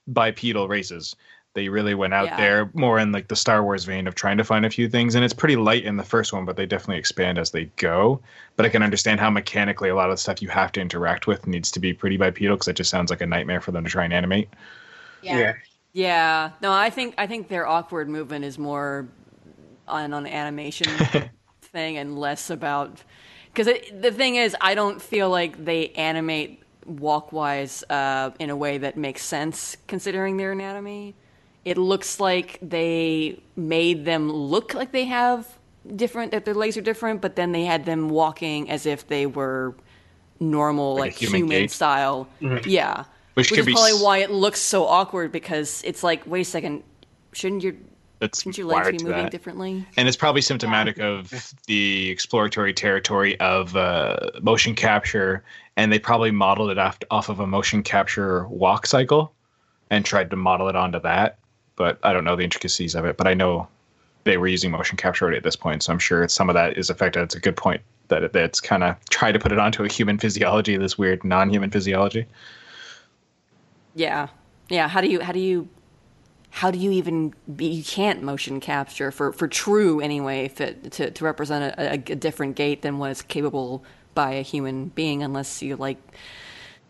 bipedal 0.08 0.68
races. 0.68 1.16
They 1.58 1.70
really 1.70 1.96
went 1.96 2.14
out 2.14 2.26
Yeah. 2.26 2.38
there 2.38 2.70
more 2.76 3.00
in 3.00 3.12
like 3.12 3.30
the 3.30 3.36
Star 3.36 3.64
Wars 3.64 3.84
vein 3.84 4.06
of 4.06 4.14
trying 4.14 4.38
to 4.38 4.44
find 4.44 4.64
a 4.64 4.70
few 4.70 4.88
things, 4.88 5.16
and 5.16 5.26
it's 5.26 5.34
pretty 5.34 5.56
light 5.56 5.86
in 5.86 5.98
the 5.98 6.04
first 6.04 6.32
one, 6.32 6.46
but 6.46 6.56
they 6.56 6.68
definitely 6.68 7.00
expand 7.00 7.40
as 7.40 7.50
they 7.50 7.66
go. 7.78 8.22
But 8.56 8.68
I 8.68 8.70
can 8.70 8.84
understand 8.84 9.20
how 9.20 9.32
mechanically 9.32 9.90
a 9.90 9.96
lot 9.96 10.12
of 10.12 10.14
the 10.14 10.22
stuff 10.22 10.40
you 10.40 10.50
have 10.50 10.72
to 10.74 10.82
interact 10.82 11.26
with 11.26 11.48
needs 11.48 11.72
to 11.72 11.80
be 11.80 11.94
pretty 11.96 12.16
bipedal 12.16 12.56
because 12.58 12.68
it 12.68 12.76
just 12.76 12.92
sounds 12.92 13.10
like 13.10 13.22
a 13.22 13.26
nightmare 13.26 13.60
for 13.60 13.72
them 13.72 13.84
to 13.84 13.90
try 13.90 14.04
and 14.04 14.14
animate. 14.14 14.50
Yeah. 15.22 15.54
Yeah, 15.94 16.52
no, 16.62 16.72
I 16.72 16.92
think 16.92 17.16
I 17.18 17.26
think 17.26 17.48
their 17.48 17.66
awkward 17.66 18.08
movement 18.08 18.46
is 18.46 18.60
more 18.60 19.08
on 19.88 20.14
an 20.14 20.28
animation 20.28 21.08
thing 21.62 21.98
and 21.98 22.20
less 22.20 22.52
about 22.52 23.04
because 23.52 23.68
the 24.00 24.12
thing 24.12 24.36
is, 24.36 24.56
I 24.62 24.76
don't 24.76 25.02
feel 25.02 25.30
like 25.32 25.66
they 25.66 25.90
animate 25.90 26.62
walkwise 26.88 27.84
uh, 27.90 28.32
in 28.40 28.50
a 28.52 28.56
way 28.56 28.78
that 28.78 28.96
makes 28.96 29.24
sense 29.24 29.76
considering 29.88 30.38
their 30.38 30.52
anatomy. 30.52 31.16
It 31.68 31.78
looks 31.78 32.20
like 32.22 32.60
they 32.62 33.40
made 33.58 34.06
them 34.06 34.32
look 34.32 34.74
like 34.74 34.94
they 34.94 35.04
have 35.06 35.46
different 35.96 36.32
that 36.32 36.46
their 36.46 36.54
legs 36.54 36.78
are 36.78 36.82
different, 36.82 37.22
but 37.22 37.36
then 37.36 37.52
they 37.52 37.66
had 37.66 37.84
them 37.84 38.08
walking 38.08 38.70
as 38.70 38.86
if 38.86 39.08
they 39.08 39.26
were 39.26 39.76
normal, 40.40 40.94
Like 40.94 41.12
like, 41.12 41.14
human 41.16 41.40
human, 41.42 41.50
gait. 41.64 41.72
style. 41.72 42.28
Yeah, 42.40 43.04
Which 43.34 43.52
which 43.52 43.60
is 43.60 43.66
probably 43.66 43.92
s- 43.92 44.02
why 44.02 44.20
it 44.20 44.32
looks 44.32 44.62
so 44.62 44.86
awkward 44.86 45.34
because 45.34 45.82
it's 45.86 46.04
like, 46.04 46.26
wait 46.26 46.42
a 46.42 46.46
second, 46.46 46.84
shouldn't 47.34 47.64
your 47.64 47.74
That's 48.20 48.40
shouldn't 48.40 48.58
your 48.58 48.68
legs 48.68 48.90
be 48.92 49.04
moving 49.04 49.24
that. 49.24 49.32
differently? 49.32 49.86
and 49.98 50.08
it's 50.08 50.16
probably 50.18 50.42
symptomatic 50.42 51.00
of 51.00 51.34
the 51.68 52.10
exploratory 52.10 52.74
territory 52.74 53.38
of 53.42 53.76
uh, 53.76 54.32
motion 54.42 54.74
capture 54.74 55.44
and 55.76 55.92
they 55.92 56.00
probably 56.00 56.32
modeled 56.32 56.70
it 56.72 56.78
off, 56.78 56.98
off 57.12 57.28
of 57.30 57.40
a 57.42 57.46
motion 57.48 57.84
capture 57.84 58.48
walk 58.48 58.88
cycle 58.88 59.34
and 59.90 60.06
tried 60.06 60.30
to 60.30 60.36
model 60.38 60.70
it 60.70 60.76
onto 60.78 61.00
that 61.02 61.38
but 61.78 61.98
i 62.04 62.12
don't 62.12 62.26
know 62.26 62.36
the 62.36 62.44
intricacies 62.44 62.94
of 62.94 63.06
it 63.06 63.16
but 63.16 63.26
i 63.28 63.34
know 63.34 63.68
they 64.26 64.36
were 64.38 64.48
using 64.48 64.72
motion 64.72 64.98
capture 64.98 65.24
already 65.24 65.38
at 65.38 65.44
this 65.44 65.56
point 65.56 65.82
so 65.82 65.94
i'm 65.94 66.00
sure 66.00 66.28
some 66.28 66.50
of 66.50 66.54
that 66.54 66.78
is 66.78 66.90
affected 66.90 67.24
it's 67.24 67.36
a 67.36 67.40
good 67.40 67.56
point 67.56 67.82
that 68.10 68.24
it, 68.24 68.34
that's 68.34 68.60
kind 68.60 68.84
of 68.84 68.96
tried 69.10 69.32
to 69.32 69.40
put 69.40 69.52
it 69.54 69.60
onto 69.60 69.84
a 69.84 69.88
human 69.88 70.18
physiology 70.24 70.76
this 70.76 70.98
weird 70.98 71.24
non-human 71.24 71.72
physiology 71.72 72.26
Yeah, 73.98 74.28
yeah. 74.70 74.88
How 74.88 75.02
do 75.02 75.08
you 75.08 75.22
how 75.22 75.32
do 75.34 75.40
you 75.40 75.68
how 76.52 76.72
do 76.72 76.78
you 76.78 76.92
even 76.92 77.34
be, 77.56 77.66
you 77.66 77.84
can't 77.84 78.22
motion 78.22 78.60
capture 78.60 79.12
for 79.12 79.34
for 79.34 79.48
true 79.48 80.00
anyway 80.00 80.46
if 80.46 80.62
it, 80.62 80.92
to 80.92 81.10
to 81.10 81.26
represent 81.26 81.74
a, 81.78 81.94
a, 81.94 81.94
a 81.94 82.16
different 82.16 82.56
gait 82.56 82.84
than 82.84 83.00
what 83.00 83.10
is 83.10 83.24
capable 83.24 83.84
by 84.14 84.34
a 84.34 84.44
human 84.44 84.90
being 84.90 85.24
unless 85.24 85.64
you 85.64 85.76
like 85.76 85.98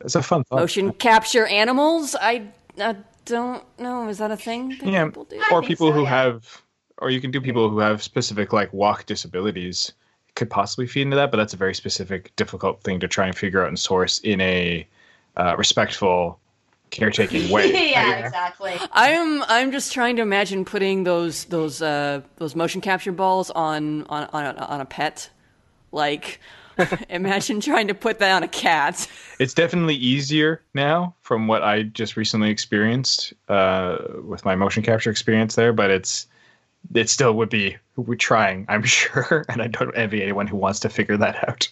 it's 0.01 0.15
a 0.15 0.21
fun 0.21 0.43
thought 0.43 0.59
motion 0.59 0.91
capture 0.93 1.47
animals. 1.47 2.15
I, 2.19 2.49
I 2.77 2.97
don't 3.27 3.63
know. 3.79 4.07
Is 4.09 4.17
that 4.17 4.31
a 4.31 4.37
thing 4.37 4.69
that 4.79 4.87
yeah 4.87 5.05
people 5.05 5.25
do? 5.25 5.41
or 5.51 5.61
people 5.61 5.89
so, 5.89 5.93
who 5.93 6.03
yeah. 6.03 6.09
have 6.09 6.61
or 6.97 7.11
you 7.11 7.21
can 7.21 7.29
do 7.31 7.39
people 7.39 7.69
who 7.69 7.79
have 7.79 8.01
specific 8.01 8.51
like 8.53 8.73
walk 8.73 9.05
disabilities 9.05 9.91
could 10.35 10.49
possibly 10.49 10.87
feed 10.87 11.01
into 11.01 11.15
that 11.15 11.29
but 11.31 11.37
that's 11.37 11.53
a 11.53 11.57
very 11.57 11.75
specific 11.75 12.35
difficult 12.35 12.81
thing 12.83 12.99
to 12.99 13.07
try 13.07 13.25
and 13.27 13.35
figure 13.35 13.61
out 13.61 13.67
and 13.67 13.79
source 13.79 14.19
in 14.19 14.39
a 14.41 14.87
uh, 15.35 15.55
respectful 15.57 16.39
caretaking 16.89 17.49
way 17.53 17.71
yeah, 17.71 18.09
Yeah. 18.09 18.25
exactly. 18.25 18.75
I'm 18.91 19.43
I'm 19.43 19.71
just 19.71 19.91
trying 19.93 20.15
to 20.17 20.21
imagine 20.21 20.65
putting 20.65 21.03
those 21.03 21.45
those 21.45 21.81
uh, 21.81 22.21
those 22.37 22.55
motion 22.55 22.81
capture 22.81 23.11
balls 23.11 23.51
on 23.51 24.03
on 24.07 24.29
on 24.33 24.45
a, 24.45 24.65
on 24.65 24.81
a 24.81 24.85
pet. 24.85 25.29
Like, 25.91 26.39
imagine 27.09 27.59
trying 27.59 27.87
to 27.87 27.93
put 27.93 28.19
that 28.19 28.35
on 28.35 28.43
a 28.43 28.47
cat. 28.47 29.07
it's 29.39 29.53
definitely 29.53 29.95
easier 29.95 30.61
now 30.73 31.13
from 31.21 31.47
what 31.47 31.63
i 31.63 31.83
just 31.83 32.15
recently 32.17 32.49
experienced 32.49 33.33
uh, 33.49 33.97
with 34.23 34.43
my 34.45 34.55
motion 34.55 34.83
capture 34.83 35.09
experience 35.09 35.55
there 35.55 35.73
but 35.73 35.89
it's 35.89 36.27
it 36.93 37.09
still 37.09 37.33
would 37.33 37.49
be 37.49 37.75
we're 37.95 38.15
trying 38.15 38.65
i'm 38.69 38.83
sure 38.99 39.45
and 39.49 39.61
i 39.61 39.67
don't 39.67 39.95
envy 39.97 40.21
anyone 40.21 40.47
who 40.47 40.57
wants 40.57 40.79
to 40.79 40.89
figure 40.89 41.17
that 41.17 41.47
out 41.49 41.67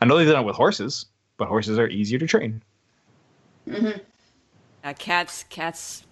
i 0.00 0.04
know 0.04 0.16
they've 0.16 0.28
done 0.28 0.42
it 0.42 0.46
with 0.46 0.56
horses 0.56 1.06
but 1.38 1.48
horses 1.48 1.78
are 1.78 1.88
easier 1.88 2.18
to 2.18 2.26
train 2.26 2.62
hmm 3.68 3.90
Uh, 4.84 4.92
cats, 4.98 5.44
cats. 5.48 6.04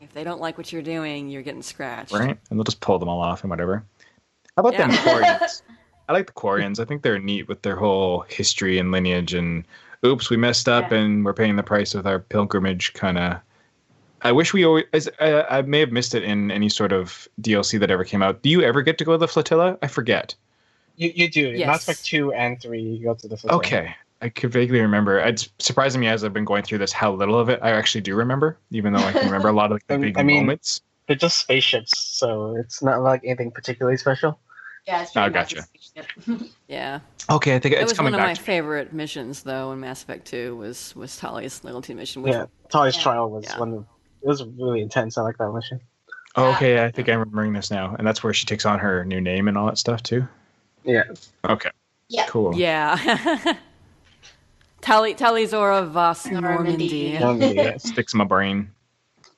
If 0.00 0.12
they 0.14 0.24
don't 0.24 0.40
like 0.40 0.56
what 0.58 0.72
you're 0.72 0.80
doing, 0.82 1.28
you're 1.28 1.42
getting 1.42 1.62
scratched. 1.62 2.12
right? 2.12 2.38
And 2.50 2.58
they'll 2.58 2.64
just 2.64 2.80
pull 2.80 2.98
them 2.98 3.08
all 3.08 3.20
off 3.20 3.42
and 3.44 3.50
whatever. 3.50 3.84
How 4.56 4.62
about 4.66 4.76
them 4.78 4.90
Yeah. 4.90 5.46
Quarians? 6.02 6.08
I 6.08 6.12
like 6.12 6.26
the 6.26 6.32
Quarians. 6.32 6.80
I 6.80 6.84
think 6.84 7.02
they're 7.02 7.18
neat 7.18 7.48
with 7.48 7.62
their 7.62 7.76
whole 7.76 8.20
history 8.28 8.78
and 8.78 8.90
lineage. 8.90 9.34
And 9.34 9.64
oops, 10.04 10.30
we 10.30 10.36
messed 10.36 10.68
up, 10.68 10.90
Yeah. 10.90 10.98
and 10.98 11.24
we're 11.24 11.34
paying 11.34 11.56
the 11.56 11.62
price 11.62 11.94
with 11.94 12.06
our 12.06 12.18
pilgrimage. 12.18 12.92
Kind 12.94 13.18
of. 13.18 13.38
I 14.22 14.30
wish 14.32 14.52
we 14.52 14.64
always. 14.64 14.84
I, 15.20 15.42
I 15.58 15.62
may 15.62 15.80
have 15.80 15.90
missed 15.92 16.14
it 16.14 16.22
in 16.22 16.50
any 16.50 16.68
sort 16.68 16.92
of 16.92 17.26
DLC 17.40 17.80
that 17.80 17.90
ever 17.90 18.04
came 18.04 18.22
out. 18.22 18.42
Do 18.42 18.50
you 18.50 18.62
ever 18.62 18.82
get 18.82 18.98
to 18.98 19.04
go 19.04 19.12
to 19.12 19.18
the 19.18 19.28
flotilla? 19.28 19.78
I 19.82 19.88
forget. 19.88 20.34
You 20.96 21.10
you 21.14 21.28
do. 21.30 21.48
In 21.50 21.56
Yes. 21.58 21.66
Mass 21.66 21.82
Effect 21.82 22.04
two 22.04 22.32
and 22.32 22.60
three, 22.60 22.82
you 22.82 23.04
go 23.04 23.14
to 23.14 23.28
the 23.28 23.36
flotilla. 23.36 23.58
Okay. 23.58 23.94
I 24.20 24.28
could 24.28 24.52
vaguely 24.52 24.80
remember. 24.80 25.18
It's 25.18 25.48
surprising 25.58 26.00
me 26.00 26.06
as 26.06 26.22
I've 26.22 26.32
been 26.32 26.44
going 26.44 26.62
through 26.62 26.78
this 26.78 26.92
how 26.92 27.10
little 27.12 27.36
of 27.36 27.48
it 27.48 27.58
I 27.60 27.70
actually 27.72 28.02
do 28.02 28.14
remember, 28.14 28.56
even 28.70 28.92
though 28.92 29.00
I 29.00 29.10
can 29.10 29.24
remember 29.24 29.48
a 29.48 29.52
lot 29.52 29.72
of 29.72 29.76
like, 29.76 29.86
the 29.88 29.98
big 30.06 30.16
I 30.18 30.22
mean- 30.22 30.42
moments. 30.42 30.80
They're 31.08 31.16
just 31.16 31.40
spaceships, 31.40 31.98
so 31.98 32.54
it's 32.54 32.80
not 32.80 33.02
like 33.02 33.22
anything 33.24 33.50
particularly 33.50 33.96
special. 33.96 34.38
Yeah, 34.86 35.02
it's 35.02 35.16
Oh, 35.16 35.30
pretty 35.30 35.34
gotcha. 35.34 35.64
Yeah, 36.68 37.00
Okay, 37.30 37.54
I 37.54 37.58
think 37.58 37.74
it 37.74 37.80
it's 37.80 37.92
was 37.92 37.92
one 37.92 37.96
coming 38.06 38.14
of 38.14 38.20
my 38.20 38.26
back. 38.28 38.36
to 38.36 38.40
me. 38.42 38.46
favorite 38.46 38.92
missions, 38.92 39.42
though. 39.42 39.70
In 39.72 39.80
Mass 39.80 40.02
Effect 40.02 40.26
Two, 40.26 40.56
was 40.56 40.96
was 40.96 41.16
Tali's 41.16 41.62
loyalty 41.62 41.94
mission. 41.94 42.22
Which, 42.22 42.32
Yeah, 42.32 42.46
Tali's 42.70 42.96
Yeah. 42.96 43.02
trial 43.02 43.30
was 43.30 43.44
Yeah. 43.44 43.58
one 43.58 43.72
of 43.74 43.84
it 44.22 44.26
was 44.28 44.44
really 44.44 44.80
intense. 44.80 45.18
I 45.18 45.22
like 45.22 45.36
that 45.38 45.50
mission. 45.52 45.80
Oh, 46.36 46.50
okay, 46.54 46.82
I 46.84 46.90
think 46.90 47.08
I'm 47.08 47.18
remembering 47.20 47.52
this 47.52 47.70
now, 47.70 47.94
and 47.98 48.06
that's 48.06 48.22
where 48.24 48.32
she 48.32 48.46
takes 48.46 48.64
on 48.64 48.78
her 48.78 49.04
new 49.04 49.20
name 49.20 49.48
and 49.48 49.58
all 49.58 49.66
that 49.66 49.76
stuff 49.78 50.02
too. 50.02 50.26
Yeah. 50.84 51.04
Okay, 51.48 51.70
Yeah. 52.08 52.26
cool. 52.26 52.54
Yeah. 52.56 52.96
Tali 54.80 55.14
Tali'Zorah 55.14 55.86
vas 55.88 56.26
Normandy. 56.26 56.40
Normandy. 56.40 57.18
Normandy, 57.18 57.54
yeah. 57.54 57.76
Sticks 57.76 58.14
in 58.14 58.18
my 58.18 58.24
brain. 58.24 58.70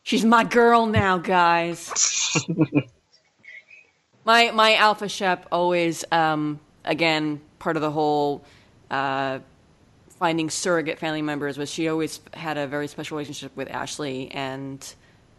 She's 0.04 0.24
my 0.24 0.44
girl 0.44 0.86
now, 0.86 1.18
guys. 1.18 1.90
My 4.24 4.50
my 4.52 4.76
alpha 4.76 5.08
shep 5.08 5.46
always 5.52 6.04
um 6.10 6.60
again 6.84 7.40
part 7.58 7.76
of 7.76 7.82
the 7.82 7.90
whole 7.90 8.44
uh 8.90 9.40
finding 10.18 10.48
surrogate 10.48 10.98
family 10.98 11.22
members 11.22 11.58
was 11.58 11.70
she 11.70 11.88
always 11.88 12.20
had 12.32 12.56
a 12.56 12.66
very 12.66 12.88
special 12.88 13.16
relationship 13.16 13.54
with 13.56 13.68
Ashley 13.70 14.30
and 14.30 14.94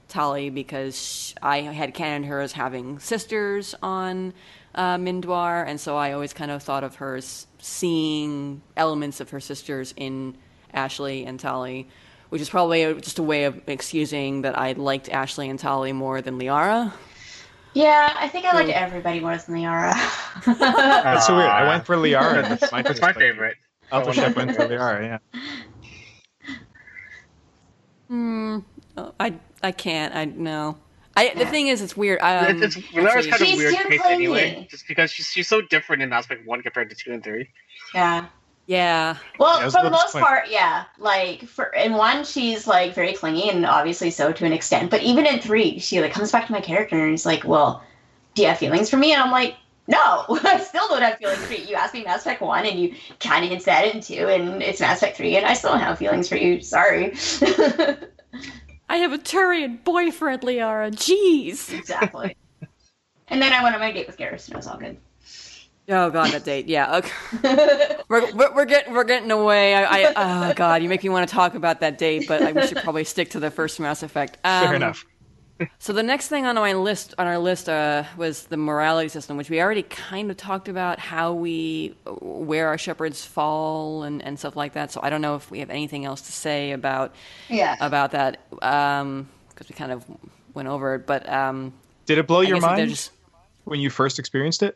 Tali 0.07 0.49
because 0.49 1.33
I 1.41 1.61
had 1.61 1.93
canoed 1.93 2.27
her 2.27 2.41
as 2.41 2.51
having 2.51 2.99
sisters 2.99 3.73
on 3.81 4.33
uh, 4.75 4.97
Mindoir, 4.97 5.63
and 5.63 5.79
so 5.79 5.95
I 5.97 6.11
always 6.11 6.33
kind 6.33 6.51
of 6.51 6.61
thought 6.61 6.83
of 6.83 6.95
her 6.95 7.15
as 7.15 7.47
seeing 7.59 8.61
elements 8.75 9.19
of 9.19 9.29
her 9.31 9.39
sisters 9.39 9.93
in 9.97 10.37
Ashley 10.73 11.25
and 11.25 11.39
Tali, 11.39 11.87
which 12.29 12.41
is 12.41 12.49
probably 12.49 12.93
just 13.01 13.17
a 13.17 13.23
way 13.23 13.45
of 13.45 13.61
excusing 13.67 14.41
that 14.41 14.57
I 14.57 14.73
liked 14.73 15.09
Ashley 15.09 15.49
and 15.49 15.57
Tali 15.57 15.93
more 15.93 16.21
than 16.21 16.37
Liara. 16.37 16.93
Yeah, 17.75 18.15
I 18.17 18.29
think 18.29 18.45
I 18.45 18.53
liked 18.53 18.69
everybody 18.69 19.19
more 19.19 19.35
than 19.37 19.55
Liara. 19.55 19.93
That's 20.45 21.27
so 21.27 21.35
weird. 21.35 21.49
I 21.49 21.67
went 21.67 21.85
for 21.85 21.97
Liara. 21.97 22.41
That's, 22.49 22.71
that's 22.71 23.01
my 23.01 23.11
favorite. 23.11 23.57
Alpha 23.91 24.13
Shep 24.13 24.33
went 24.37 24.55
for 24.55 24.65
Liara. 24.65 25.19
Yeah. 25.33 25.41
Hmm. 28.07 28.59
Oh, 28.95 29.13
I 29.19 29.33
I 29.61 29.71
can't. 29.73 30.15
I 30.15 30.23
no. 30.23 30.77
I 31.17 31.33
the 31.35 31.45
thing 31.45 31.67
is, 31.67 31.81
it's 31.81 31.97
weird. 31.97 32.21
I, 32.21 32.37
um, 32.47 32.63
it's, 32.63 32.77
it's 32.77 32.87
Valera's 32.87 33.27
kind 33.27 33.41
of 33.41 33.47
She's 33.47 33.57
weird 33.57 33.75
too 33.75 33.89
case 33.89 34.01
clingy. 34.01 34.25
anyway, 34.25 34.67
just 34.71 34.87
because 34.87 35.11
she's 35.11 35.27
she's 35.27 35.47
so 35.47 35.61
different 35.61 36.01
in 36.01 36.13
Aspect 36.13 36.47
One 36.47 36.61
compared 36.61 36.89
to 36.91 36.95
two 36.95 37.11
and 37.11 37.21
three. 37.23 37.49
yeah. 37.93 38.27
Yeah. 38.67 39.17
Well, 39.39 39.59
Yeah, 39.59 39.69
for 39.69 39.83
the 39.83 39.89
most 39.89 40.13
disappointed. 40.13 40.25
part, 40.25 40.49
yeah. 40.49 40.85
Like 40.97 41.43
for 41.47 41.65
in 41.67 41.93
one, 41.93 42.23
she's 42.23 42.67
like 42.67 42.93
very 42.93 43.13
clingy, 43.13 43.49
and 43.49 43.65
obviously 43.65 44.09
so 44.11 44.31
to 44.31 44.45
an 44.45 44.53
extent. 44.53 44.89
But 44.91 45.03
even 45.03 45.25
in 45.25 45.39
three, 45.39 45.79
she 45.79 46.01
like 46.01 46.11
comes 46.13 46.31
back 46.31 46.45
to 46.47 46.51
my 46.51 46.61
character 46.61 46.97
and 46.99 47.11
he's 47.11 47.25
like, 47.25 47.43
"Well, 47.45 47.83
do 48.33 48.41
you 48.41 48.47
have 48.47 48.57
feelings 48.57 48.89
for 48.89 48.97
me?" 48.97 49.13
And 49.13 49.21
I'm 49.21 49.31
like, 49.31 49.55
"No, 49.87 50.25
I 50.43 50.59
still 50.59 50.87
don't 50.89 51.01
have 51.01 51.17
feelings 51.17 51.45
for 51.45 51.53
you. 51.53 51.65
You 51.65 51.75
asked 51.75 51.93
me 51.93 52.03
Mass 52.03 52.21
Effect 52.21 52.41
one, 52.41 52.65
and 52.65 52.79
you 52.79 52.95
kind 53.19 53.43
of 53.43 53.51
hinted 53.51 53.67
at 53.67 53.85
it 53.85 53.95
in 53.95 54.01
two, 54.01 54.27
and 54.27 54.61
it's 54.63 54.79
Mass 54.81 54.97
Effect 54.97 55.17
three, 55.17 55.37
and 55.37 55.45
I 55.45 55.53
still 55.53 55.71
don't 55.71 55.79
have 55.81 55.97
feelings 55.97 56.27
for 56.29 56.35
you. 56.37 56.61
Sorry." 56.61 57.13
I 58.87 58.97
have 58.97 59.13
a 59.13 59.17
Turian 59.17 59.83
boyfriend, 59.83 60.41
Liara. 60.43 60.91
Jeez. 60.91 61.73
exactly. 61.75 62.35
And 63.29 63.41
then 63.41 63.51
I 63.51 63.63
went 63.63 63.73
on 63.73 63.81
my 63.81 63.91
date 63.91 64.05
with 64.05 64.17
Garrus, 64.17 64.45
and 64.45 64.53
it 64.53 64.57
was 64.57 64.67
all 64.67 64.77
good. 64.77 64.97
Oh 65.87 66.09
god, 66.09 66.31
that 66.31 66.43
date. 66.43 66.67
Yeah. 66.67 66.97
Okay. 66.97 67.97
We're, 68.07 68.31
we're, 68.35 68.53
we're 68.53 68.65
getting 68.65 68.93
we're 68.93 69.03
getting 69.03 69.31
away. 69.31 69.73
I, 69.73 70.03
I 70.03 70.49
oh 70.49 70.53
god, 70.53 70.83
you 70.83 70.89
make 70.89 71.03
me 71.03 71.09
want 71.09 71.27
to 71.27 71.33
talk 71.33 71.55
about 71.55 71.79
that 71.79 71.97
date, 71.97 72.27
but 72.27 72.43
I, 72.43 72.51
we 72.51 72.67
should 72.67 72.77
probably 72.77 73.03
stick 73.03 73.31
to 73.31 73.39
the 73.39 73.49
first 73.49 73.79
Mass 73.79 74.03
Effect. 74.03 74.37
Um, 74.43 74.67
Fair 74.67 74.75
enough. 74.75 75.05
So 75.79 75.93
the 75.93 76.03
next 76.03 76.27
thing 76.27 76.45
on 76.45 76.55
my 76.55 76.73
list 76.73 77.13
on 77.17 77.27
our 77.27 77.37
list 77.37 77.69
uh, 77.69 78.03
was 78.17 78.43
the 78.47 78.57
morality 78.57 79.07
system, 79.07 79.37
which 79.37 79.49
we 79.49 79.61
already 79.61 79.83
kind 79.83 80.29
of 80.29 80.35
talked 80.35 80.67
about 80.67 80.99
how 80.99 81.31
we 81.31 81.95
where 82.03 82.67
our 82.67 82.77
Shepards 82.77 83.25
fall 83.25 84.03
and, 84.03 84.21
and 84.21 84.37
stuff 84.37 84.57
like 84.57 84.73
that. 84.73 84.91
So 84.91 84.99
I 85.01 85.09
don't 85.09 85.21
know 85.21 85.35
if 85.35 85.49
we 85.49 85.59
have 85.59 85.69
anything 85.69 86.03
else 86.03 86.19
to 86.23 86.31
say 86.33 86.73
about 86.73 87.15
yeah. 87.47 87.77
about 87.79 88.11
that 88.11 88.41
because 88.49 89.69
we 89.69 89.75
kind 89.75 89.93
of 89.93 90.03
went 90.53 90.67
over 90.67 90.95
it. 90.95 91.07
But 91.07 91.27
um, 91.29 91.71
Did 92.05 92.17
it 92.17 92.27
blow 92.27 92.41
I 92.41 92.43
your 92.43 92.55
guess 92.55 92.63
that 92.63 92.67
they're 92.67 92.77
mind 92.77 92.89
just 92.89 93.11
when 93.63 93.79
you 93.79 93.89
first 93.89 94.19
experienced 94.19 94.61
it? 94.61 94.75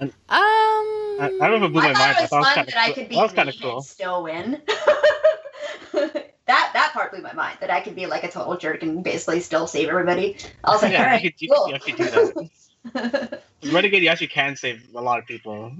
Um. 0.00 0.12
I, 0.30 1.30
I 1.40 1.48
don't 1.48 1.60
know 1.60 1.66
if 1.66 1.70
it 1.70 1.72
blew 1.72 1.82
my 1.82 1.88
I 1.90 1.92
mind. 1.92 2.16
I 2.18 2.22
it 2.24 2.28
thought 2.28 2.38
was 2.40 2.46
it 2.46 2.50
was 2.50 2.54
fun 2.54 2.66
that 2.66 2.76
I 2.76 2.92
could 2.92 3.08
be 3.08 3.16
That 3.16 3.22
was 3.22 3.32
kind 3.32 3.48
of 3.48 3.54
cool. 3.60 3.76
and 3.76 3.84
still 3.84 4.22
win. 4.22 4.62
that 5.92 6.32
that 6.46 6.90
part 6.92 7.12
blew 7.12 7.22
my 7.22 7.32
mind. 7.32 7.58
That 7.60 7.70
I 7.70 7.80
could 7.80 7.94
be 7.96 8.06
like 8.06 8.24
a 8.24 8.30
total 8.30 8.56
jerk 8.56 8.82
and 8.82 9.02
basically 9.02 9.40
still 9.40 9.66
save 9.66 9.88
everybody. 9.88 10.36
I 10.64 10.70
was 10.70 10.82
like, 10.82 10.92
Yeah, 10.92 11.00
all 11.00 11.06
right, 11.06 11.22
you 11.22 11.32
could- 11.32 11.40
you 11.42 11.48
cool. 11.52 11.66
could 11.66 11.74
actually 11.74 11.92
do 11.94 12.50
that. 12.92 13.42
Renegade, 13.72 14.02
you 14.02 14.08
actually 14.08 14.28
can 14.28 14.54
save 14.56 14.86
a 14.94 15.00
lot 15.00 15.18
of 15.18 15.26
people. 15.26 15.72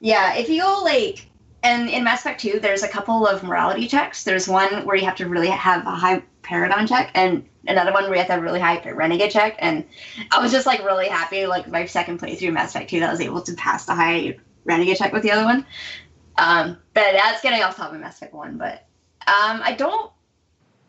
yeah, 0.00 0.34
if 0.36 0.48
you 0.48 0.62
go 0.62 0.80
like, 0.82 1.28
and 1.66 1.88
in 1.90 2.04
Mass 2.04 2.20
Effect 2.20 2.40
2, 2.40 2.60
there's 2.60 2.82
a 2.82 2.88
couple 2.88 3.26
of 3.26 3.42
morality 3.42 3.88
checks. 3.88 4.24
There's 4.24 4.46
one 4.48 4.84
where 4.86 4.96
you 4.96 5.04
have 5.04 5.16
to 5.16 5.28
really 5.28 5.48
have 5.48 5.86
a 5.86 5.90
high 5.90 6.22
Paragon 6.42 6.86
check, 6.86 7.10
and 7.14 7.44
another 7.66 7.92
one 7.92 8.04
where 8.04 8.12
you 8.12 8.18
have 8.18 8.28
to 8.28 8.32
have 8.34 8.40
a 8.40 8.44
really 8.44 8.60
high 8.60 8.80
Renegade 8.88 9.32
check. 9.32 9.56
And 9.58 9.84
I 10.30 10.40
was 10.40 10.52
just 10.52 10.66
like 10.66 10.84
really 10.84 11.08
happy, 11.08 11.46
like 11.46 11.66
my 11.68 11.84
second 11.86 12.20
playthrough 12.20 12.48
of 12.48 12.54
Mass 12.54 12.74
Effect 12.74 12.90
2, 12.90 13.00
that 13.00 13.08
I 13.08 13.12
was 13.12 13.20
able 13.20 13.42
to 13.42 13.54
pass 13.54 13.84
the 13.84 13.94
high 13.94 14.38
Renegade 14.64 14.96
check 14.96 15.12
with 15.12 15.22
the 15.24 15.32
other 15.32 15.44
one. 15.44 15.66
Um, 16.38 16.78
but 16.94 17.12
that's 17.14 17.42
getting 17.42 17.62
off 17.62 17.76
top 17.76 17.92
of 17.92 18.00
Mass 18.00 18.16
Effect 18.16 18.32
1. 18.32 18.58
But 18.58 18.86
um, 19.26 19.60
I 19.64 19.74
don't 19.78 20.12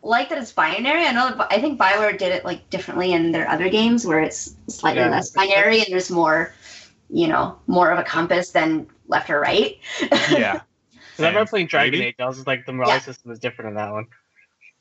like 0.02 0.28
that 0.28 0.38
it's 0.38 0.52
binary. 0.52 1.04
I 1.04 1.12
know, 1.12 1.34
that, 1.34 1.48
I 1.50 1.60
think 1.60 1.80
Bioware 1.80 2.16
did 2.16 2.32
it 2.32 2.44
like 2.44 2.70
differently 2.70 3.12
in 3.12 3.32
their 3.32 3.48
other 3.48 3.68
games 3.68 4.06
where 4.06 4.20
it's 4.20 4.54
slightly 4.68 5.02
Yeah. 5.02 5.10
less 5.10 5.30
binary 5.30 5.78
and 5.80 5.88
there's 5.90 6.10
more, 6.10 6.54
you 7.10 7.26
know, 7.26 7.58
more 7.66 7.90
of 7.90 7.98
a 7.98 8.04
compass 8.04 8.50
than 8.50 8.86
left 9.08 9.28
or 9.30 9.40
right. 9.40 9.78
Yeah. 10.30 10.60
Because 11.18 11.24
I 11.24 11.28
remember 11.30 11.50
playing 11.50 11.66
Dragon 11.66 11.98
Maybe. 11.98 12.06
Age. 12.10 12.14
I 12.20 12.26
was 12.26 12.36
just 12.36 12.46
like, 12.46 12.64
the 12.64 12.72
morality 12.72 12.98
Yeah. 12.98 13.04
system 13.12 13.32
is 13.32 13.40
different 13.40 13.70
in 13.70 13.74
that 13.74 13.90
one. 13.92 14.06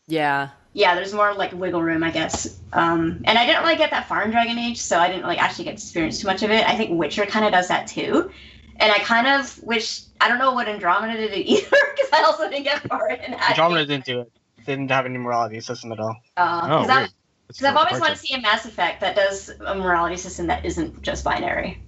Yeah. 0.08 0.50
yeah, 0.74 0.94
there's 0.96 1.14
more 1.14 1.34
like 1.34 1.52
wiggle 1.54 1.82
room, 1.82 2.04
I 2.04 2.12
guess. 2.12 2.60
Um, 2.74 3.22
and 3.26 3.38
I 3.40 3.46
didn't 3.48 3.64
really 3.64 3.76
get 3.76 3.90
that 3.92 4.08
far 4.08 4.22
in 4.24 4.30
Dragon 4.32 4.58
Age, 4.60 4.78
so 4.80 5.00
I 5.00 5.08
didn't 5.08 5.24
like 5.24 5.42
actually 5.42 5.66
get 5.66 5.72
to 5.78 5.84
experience 5.84 6.22
too 6.22 6.28
much 6.28 6.44
of 6.44 6.52
it. 6.52 6.64
I 6.70 6.76
think 6.78 6.92
Witcher 6.92 7.26
kind 7.26 7.44
of 7.44 7.52
does 7.52 7.68
that 7.70 7.88
too. 7.88 8.32
And 8.80 8.92
I 8.92 9.00
kind 9.00 9.26
of 9.28 9.62
wish 9.64 10.02
I 10.22 10.30
don't 10.30 10.38
know 10.38 10.52
what 10.54 10.68
Andromeda 10.70 11.18
did 11.18 11.34
either 11.48 11.68
because 11.96 12.10
I 12.14 12.22
also 12.24 12.48
didn't 12.50 12.64
get 12.66 12.82
far 12.88 13.10
in 13.10 13.32
that. 13.32 13.50
Andromeda 13.50 13.86
didn't 13.88 14.06
do 14.06 14.22
it. 14.22 14.32
Didn't 14.66 14.90
have 14.92 15.06
any 15.08 15.18
morality 15.18 15.60
system 15.62 15.92
at 15.92 16.00
all. 16.00 16.16
Uh, 16.38 16.62
Oh, 16.64 16.68
'cause 16.82 16.90
I- 16.90 16.98
weird. 17.00 17.10
Because 17.48 17.64
I've 17.64 17.78
always 17.78 18.00
wanted 18.02 18.16
to 18.16 18.20
see 18.20 18.34
a 18.34 18.42
Mass 18.42 18.66
Effect 18.66 19.00
that 19.00 19.16
does 19.16 19.50
a 19.66 19.74
morality 19.74 20.18
system 20.18 20.48
that 20.48 20.66
isn't 20.66 21.02
just 21.02 21.24
binary. 21.24 21.82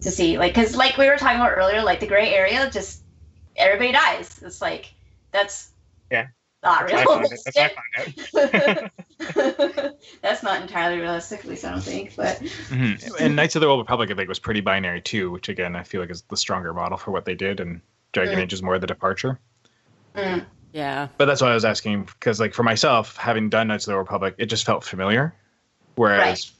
To 0.00 0.10
see, 0.10 0.36
like, 0.36 0.52
because 0.52 0.74
like 0.76 0.96
we 0.96 1.06
were 1.08 1.16
talking 1.16 1.36
about 1.40 1.52
earlier, 1.56 1.80
like 1.82 2.00
the 2.00 2.08
gray 2.08 2.34
area, 2.34 2.68
just 2.72 3.02
everybody 3.60 3.92
dies. 3.92 4.40
It's 4.42 4.60
like 4.60 4.92
that's 5.32 5.70
Yeah. 6.10 6.26
not 6.62 6.88
That's 6.88 7.02
how 7.02 7.14
I 7.14 7.20
found 7.20 7.26
it. 7.26 7.40
That's 8.32 8.34
realistic. 8.34 9.94
that's 10.22 10.42
not 10.42 10.62
entirely 10.62 10.98
realistic, 11.00 11.40
at 11.40 11.46
least 11.46 11.64
I 11.64 11.70
don't 11.70 11.82
think. 11.82 12.16
But 12.16 12.40
Mhm. 12.40 13.20
And 13.20 13.36
Knights 13.36 13.54
of 13.56 13.60
the 13.60 13.66
Old 13.68 13.80
Republic, 13.80 14.10
I 14.10 14.14
think, 14.14 14.28
was 14.28 14.38
pretty 14.38 14.60
binary 14.60 15.00
too, 15.00 15.30
which 15.30 15.48
again 15.48 15.76
I 15.76 15.82
feel 15.82 16.00
like 16.00 16.10
is 16.10 16.22
the 16.22 16.36
stronger 16.36 16.72
model 16.74 16.98
for 16.98 17.10
what 17.10 17.24
they 17.24 17.34
did, 17.34 17.60
and 17.60 17.80
Dragon 18.12 18.38
Mm. 18.38 18.42
Age 18.42 18.52
is 18.52 18.62
more 18.62 18.78
the 18.78 18.86
departure. 18.86 19.38
mm, 20.16 20.44
Yeah. 20.72 21.08
But 21.18 21.26
that's 21.26 21.40
why 21.40 21.50
I 21.50 21.54
was 21.54 21.64
asking 21.64 22.04
because, 22.04 22.40
like, 22.40 22.54
for 22.54 22.62
myself, 22.62 23.16
having 23.16 23.48
done 23.50 23.68
Knights 23.68 23.86
of 23.86 23.92
the 23.92 23.98
Republic, 23.98 24.34
it 24.38 24.46
just 24.46 24.64
felt 24.66 24.82
familiar. 24.84 25.34
Whereas, 25.96 26.52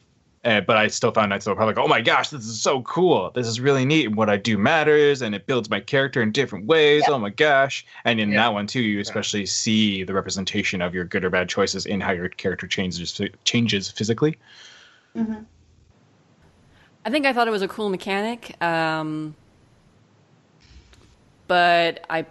uh, 0.45 0.61
but 0.63 0.77
I 0.77 0.89
still 0.89 1.13
found 1.13 1.31
Knights 1.31 1.47
of 1.47 1.51
the 1.51 1.55
Republic. 1.55 1.79
Oh 1.79 1.89
my 1.89 2.01
gosh, 2.01 2.31
this 2.31 2.45
is 2.47 2.61
so 2.63 2.83
cool! 2.83 3.31
This 3.35 3.47
is 3.47 3.61
really 3.61 3.85
neat. 3.85 4.07
And 4.07 4.17
what 4.17 4.31
I 4.31 4.37
do 4.37 4.57
matters, 4.59 5.23
and 5.23 5.35
it 5.35 5.47
builds 5.47 5.69
my 5.71 5.81
character 5.81 6.23
in 6.23 6.33
different 6.33 6.67
ways. 6.67 7.09
Yeah. 7.09 7.15
Oh 7.15 7.19
my 7.19 7.31
gosh! 7.31 7.85
And 8.05 8.21
in 8.21 8.33
Yeah. 8.33 8.45
that 8.45 8.53
one 8.55 8.67
too, 8.67 8.81
you 8.81 9.01
especially 9.01 9.47
see 9.47 10.03
the 10.05 10.15
representation 10.15 10.81
of 10.83 10.95
your 10.95 11.05
good 11.05 11.25
or 11.25 11.31
bad 11.31 11.49
choices 11.49 11.87
in 11.87 12.01
how 12.01 12.13
your 12.13 12.29
character 12.29 12.67
changes 12.67 13.21
changes 13.45 13.91
physically. 13.91 14.39
mhm. 15.15 15.47
I 17.05 17.11
think 17.11 17.27
I 17.27 17.33
thought 17.33 17.49
it 17.49 17.51
was 17.51 17.63
a 17.63 17.69
cool 17.69 17.89
mechanic, 17.91 18.57
um, 18.63 19.35
but 21.47 22.05
I 22.09 22.27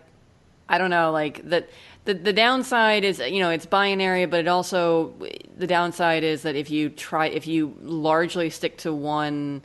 I 0.70 0.78
don't 0.78 0.90
know, 0.90 1.12
like 1.12 1.50
that. 1.50 1.70
The, 2.06 2.14
the 2.14 2.34
downside 2.34 3.04
is 3.04 3.20
you 3.20 3.40
know 3.40 3.50
it's 3.50 3.66
binary, 3.66 4.26
but 4.26 4.40
it 4.40 4.48
also 4.48 5.14
the 5.58 5.68
downside 5.68 6.24
is 6.24 6.44
that 6.44 6.56
if 6.56 6.72
you 6.72 6.90
try 6.90 7.28
if 7.28 7.46
you 7.46 7.76
largely 7.82 8.50
stick 8.50 8.78
to 8.80 8.94
one 8.94 9.62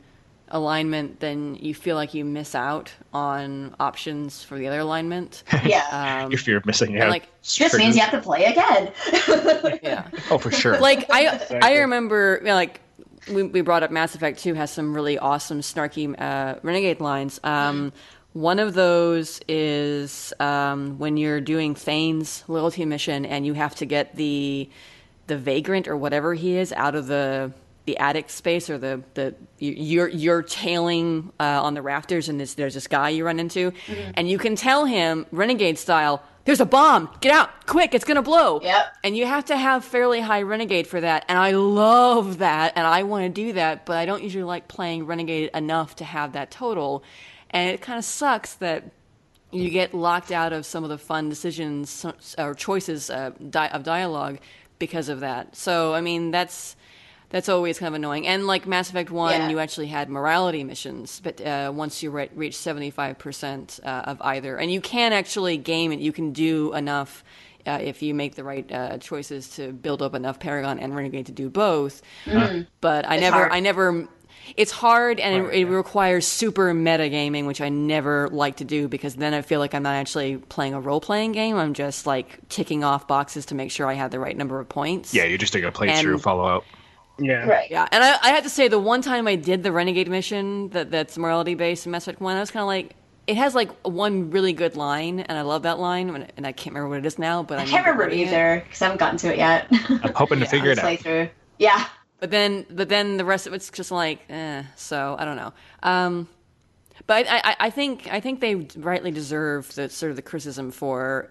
alignment, 0.49 1.19
then 1.19 1.55
you 1.55 1.73
feel 1.73 1.95
like 1.95 2.13
you 2.13 2.23
miss 2.23 2.55
out 2.55 2.91
on 3.13 3.75
options 3.79 4.43
for 4.43 4.57
the 4.57 4.67
other 4.67 4.79
alignment. 4.79 5.43
Yeah. 5.65 6.21
Um, 6.23 6.31
Your 6.31 6.37
fear 6.37 6.57
of 6.57 6.65
missing 6.65 7.01
out. 7.01 7.09
like 7.09 7.27
this 7.41 7.73
means 7.75 7.95
you 7.95 8.01
have 8.01 8.11
to 8.11 8.21
play 8.21 8.45
again. 8.45 8.91
yeah. 9.81 10.07
oh, 10.29 10.37
for 10.37 10.51
sure. 10.51 10.79
like 10.79 11.09
I 11.09 11.33
Exactly. 11.33 11.59
I 11.61 11.77
remember 11.79 12.37
you 12.41 12.47
know, 12.47 12.55
like 12.55 12.81
we, 13.31 13.43
we 13.43 13.61
brought 13.61 13.81
up 13.81 13.89
Mass 13.89 14.13
Effect 14.13 14.39
2 14.39 14.53
has 14.53 14.71
some 14.71 14.93
really 14.93 15.17
awesome 15.17 15.61
snarky 15.61 16.13
uh, 16.19 16.59
renegade 16.61 16.99
lines. 16.99 17.39
Um, 17.43 17.93
one 18.35 18.59
of 18.59 18.73
those 18.73 19.39
is 19.47 20.33
um, 20.41 20.99
when 20.99 21.15
you're 21.15 21.39
doing 21.39 21.73
Thane's 21.73 22.43
loyalty 22.49 22.83
mission 22.83 23.25
and 23.25 23.45
you 23.45 23.53
have 23.53 23.75
to 23.75 23.85
get 23.85 24.17
the 24.17 24.69
the 25.27 25.37
vagrant 25.37 25.87
or 25.87 25.95
whatever 25.95 26.33
he 26.33 26.57
is 26.57 26.73
out 26.73 26.95
of 26.95 27.07
the 27.07 27.53
the 27.85 27.97
attic 27.97 28.29
space 28.29 28.69
or 28.69 28.77
the 28.77 29.01
the 29.13 29.33
you're 29.59 30.09
you're 30.09 30.41
tailing 30.41 31.31
uh, 31.39 31.63
on 31.63 31.75
the 31.75 31.81
rafters 31.81 32.27
and 32.27 32.37
this, 32.37 32.55
there's 32.55 32.73
this 32.73 32.87
guy 32.87 33.07
you 33.07 33.25
run 33.25 33.39
into. 33.39 33.71
And 34.15 34.29
you 34.29 34.37
can 34.37 34.57
tell 34.57 34.83
him 34.83 35.25
renegade 35.31 35.77
style 35.77 36.21
there's 36.43 36.59
a 36.59 36.65
bomb! 36.65 37.09
Get 37.21 37.31
out! 37.31 37.65
Quick! 37.65 37.95
It's 37.95 38.05
gonna 38.05 38.21
blow! 38.21 38.59
Yep. 38.61 38.97
and 39.03 39.17
you 39.17 39.25
have 39.25 39.45
to 39.45 39.55
have 39.57 39.83
fairly 39.85 40.19
high 40.19 40.41
renegade 40.41 40.87
for 40.87 40.99
that. 40.99 41.23
And 41.29 41.39
i 41.39 41.51
love 41.51 42.39
that. 42.39 42.73
And 42.75 42.85
i 42.85 43.03
want 43.03 43.23
to 43.23 43.29
do 43.29 43.53
that. 43.53 43.85
But 43.85 43.95
i 43.95 44.05
don't 44.05 44.21
usually 44.23 44.43
like 44.43 44.67
playing 44.67 45.05
renegade 45.05 45.51
enough 45.53 45.95
to 45.97 46.03
have 46.03 46.33
that 46.33 46.51
total 46.51 47.01
and 47.51 47.69
it 47.69 47.81
kind 47.81 47.97
of 47.99 48.05
sucks 48.05 48.55
that 48.55 48.83
you 49.51 49.69
get 49.69 49.93
locked 49.93 50.31
out 50.31 50.51
of 50.53 50.65
some 50.65 50.83
of 50.83 50.89
the 50.89 50.97
fun 50.97 51.29
decisions 51.29 52.05
or 52.37 52.53
choices 52.53 53.09
uh, 53.09 53.31
di- 53.49 53.69
of 53.69 53.83
dialogue 53.83 54.39
because 54.79 55.07
of 55.09 55.19
that 55.21 55.55
so 55.55 55.93
i 55.93 56.01
mean 56.01 56.31
that's 56.31 56.75
that's 57.29 57.49
always 57.49 57.79
kind 57.79 57.87
of 57.87 57.95
annoying. 57.95 58.27
And 58.27 58.45
like 58.45 58.67
Mass 58.67 58.89
Effect 58.91 59.09
One, 59.09 59.31
Yeah. 59.31 59.49
you 59.49 59.59
actually 59.59 59.87
had 59.87 60.09
morality 60.09 60.63
missions, 60.63 61.19
but 61.21 61.41
uh, 61.41 61.71
once 61.75 62.03
you 62.03 62.11
re- 62.11 62.29
reach 62.35 62.55
seventy 62.55 62.91
five 62.91 63.17
percent 63.17 63.79
uh, 63.83 64.03
of 64.05 64.21
either, 64.21 64.55
and 64.57 64.71
you 64.71 64.79
can 64.79 65.11
actually 65.11 65.57
game 65.57 65.91
it. 65.91 65.99
You 65.99 66.13
can 66.13 66.33
do 66.33 66.71
enough 66.75 67.23
uh, 67.65 67.79
if 67.81 68.03
you 68.03 68.13
make 68.13 68.35
the 68.35 68.43
right 68.43 68.71
uh, 68.71 68.99
choices 68.99 69.49
to 69.55 69.73
build 69.73 70.03
up 70.03 70.13
enough 70.13 70.39
Paragon 70.39 70.77
and 70.79 70.95
Renegade 70.95 71.25
to 71.25 71.31
do 71.31 71.49
both. 71.49 72.03
But 72.79 73.09
I 73.09 73.15
It's 73.15 73.21
never, 73.21 73.37
hard. 73.37 73.51
I 73.51 73.59
never. 73.59 74.07
It's 74.57 74.71
hard 74.71 75.19
and 75.19 75.41
Hard, 75.43 75.53
it, 75.53 75.57
it 75.59 75.67
yeah. 75.67 75.73
requires 75.75 76.25
super 76.27 76.73
metagaming, 76.73 77.45
which 77.47 77.61
I 77.61 77.69
never 77.69 78.29
like 78.31 78.57
to 78.57 78.63
do 78.65 78.87
because 78.87 79.15
then 79.15 79.33
I 79.33 79.41
feel 79.41 79.59
like 79.59 79.73
I'm 79.73 79.83
not 79.83 79.95
actually 79.95 80.37
playing 80.37 80.73
a 80.73 80.79
role 80.79 81.01
playing 81.01 81.31
game. 81.33 81.55
I'm 81.57 81.73
just 81.73 82.05
like 82.05 82.39
ticking 82.49 82.83
off 82.83 83.07
boxes 83.07 83.45
to 83.47 83.55
make 83.55 83.71
sure 83.71 83.87
I 83.87 83.93
have 83.93 84.11
the 84.11 84.19
right 84.19 84.35
number 84.37 84.59
of 84.59 84.69
points. 84.69 85.13
yeah, 85.13 85.23
you're 85.25 85.37
just 85.37 85.53
doing 85.53 85.65
a 85.65 85.71
playthrough, 85.71 86.13
And- 86.13 86.21
follow 86.21 86.43
up. 86.45 86.63
Yeah. 87.17 87.45
right. 87.47 87.71
Yeah, 87.71 87.87
and 87.93 88.03
I, 88.03 88.17
I 88.21 88.29
had 88.31 88.43
to 88.43 88.49
say 88.49 88.67
the 88.67 88.77
one 88.77 89.01
time 89.01 89.25
I 89.25 89.35
did 89.35 89.63
the 89.63 89.71
Renegade 89.71 90.09
mission 90.09 90.67
that 90.71 90.91
that's 90.91 91.17
morality 91.17 91.55
based 91.55 91.85
in 91.85 91.93
Mass 91.93 92.05
Effect 92.07 92.19
One, 92.19 92.35
I 92.35 92.41
was 92.41 92.51
kind 92.51 92.61
of 92.61 92.67
like, 92.67 92.93
it 93.25 93.37
has 93.37 93.55
like 93.55 93.71
one 93.87 94.31
really 94.31 94.51
good 94.51 94.75
line, 94.75 95.21
and 95.21 95.37
I 95.37 95.41
love 95.43 95.63
that 95.63 95.79
line, 95.79 96.09
and- 96.09 96.31
and 96.35 96.45
I 96.45 96.51
can't 96.51 96.75
remember 96.75 96.89
what 96.89 96.99
it 96.99 97.05
is 97.05 97.17
now, 97.17 97.41
but 97.41 97.57
I, 97.57 97.61
I 97.61 97.65
can't 97.67 97.85
remember 97.85 98.09
it. 98.09 98.13
either 98.19 98.61
because 98.65 98.81
I 98.81 98.85
haven't 98.85 98.99
gotten 98.99 99.17
to 99.19 99.31
it 99.31 99.37
yet. 99.37 99.67
I'm 100.03 100.13
hoping 100.13 100.39
to 100.39 100.43
Yeah, 100.45 100.51
figure 100.51 100.71
it 100.71 100.77
out. 100.79 100.85
Playthrough. 100.85 101.29
Yeah. 101.57 101.87
But 102.19 102.31
then, 102.31 102.65
but 102.69 102.89
then 102.89 103.17
the 103.17 103.25
rest 103.25 103.45
of 103.45 103.53
it's 103.53 103.69
just 103.69 103.91
like, 103.91 104.21
eh. 104.29 104.63
So 104.75 105.15
I 105.19 105.25
don't 105.25 105.35
know. 105.35 105.53
Um, 105.83 106.27
but 107.07 107.27
I, 107.27 107.37
I, 107.37 107.55
I 107.59 107.69
think 107.69 108.07
I 108.11 108.19
think 108.19 108.39
they 108.39 108.55
rightly 108.77 109.11
deserve 109.11 109.73
the 109.75 109.89
sort 109.89 110.11
of 110.11 110.15
the 110.15 110.21
criticism 110.21 110.71
for 110.71 111.29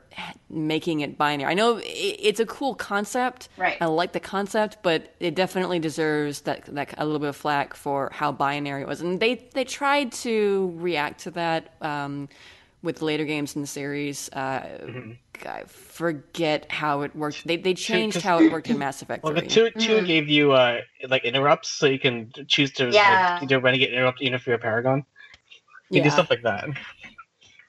making 0.51 1.01
it 1.01 1.17
binary. 1.17 1.51
I 1.51 1.55
know 1.55 1.79
it, 1.79 1.85
it's 1.85 2.39
a 2.39 2.47
cool 2.47 2.75
concept. 2.75 3.49
Right. 3.57 3.77
I 3.81 3.87
like 3.87 4.13
the 4.13 4.21
concept, 4.21 4.79
but 4.83 5.15
it 5.21 5.35
definitely 5.35 5.79
deserves 5.79 6.43
that 6.43 6.67
that 6.67 6.95
a 6.99 7.05
little 7.05 7.19
bit 7.19 7.31
of 7.31 7.37
flack 7.37 7.75
for 7.75 8.11
how 8.13 8.31
binary 8.31 8.83
it 8.83 8.89
was. 8.89 9.01
And 9.01 9.19
they 9.19 9.49
they 9.55 9.65
tried 9.65 10.13
to 10.13 10.73
react 10.77 11.21
to 11.21 11.31
that 11.33 11.75
um, 11.81 12.29
with 12.85 13.03
later 13.03 13.25
games 13.25 13.57
in 13.57 13.63
the 13.63 13.67
series. 13.67 14.29
Uh, 14.33 14.79
I 15.47 15.63
forget 15.67 16.71
how 16.71 17.01
it 17.01 17.17
worked. 17.17 17.47
They 17.47 17.57
they 17.57 17.75
changed 17.75 18.15
'cause- 18.17 18.23
how 18.23 18.39
it 18.39 18.53
worked 18.53 18.69
in 18.71 18.79
Mass 18.79 19.03
Effect. 19.03 19.25
Well, 19.25 19.33
the 19.35 19.41
3. 19.41 19.49
two 19.49 19.71
two 19.71 20.07
gave 20.07 20.29
you 20.29 20.53
uh 20.53 20.81
like 21.09 21.25
interrupts, 21.25 21.71
so 21.71 21.87
you 21.87 21.99
can 21.99 22.31
choose 22.47 22.71
to 22.75 22.91
Yeah. 22.91 23.39
like, 23.41 23.49
do 23.49 23.59
renegade 23.59 23.93
interrupt 23.93 24.21
even 24.23 24.35
if 24.35 24.47
you're 24.47 24.57
a 24.57 24.59
paragon. 24.61 25.05
You 25.91 26.03
do 26.03 26.11
stuff 26.11 26.31
like 26.31 26.43
that. 26.43 26.69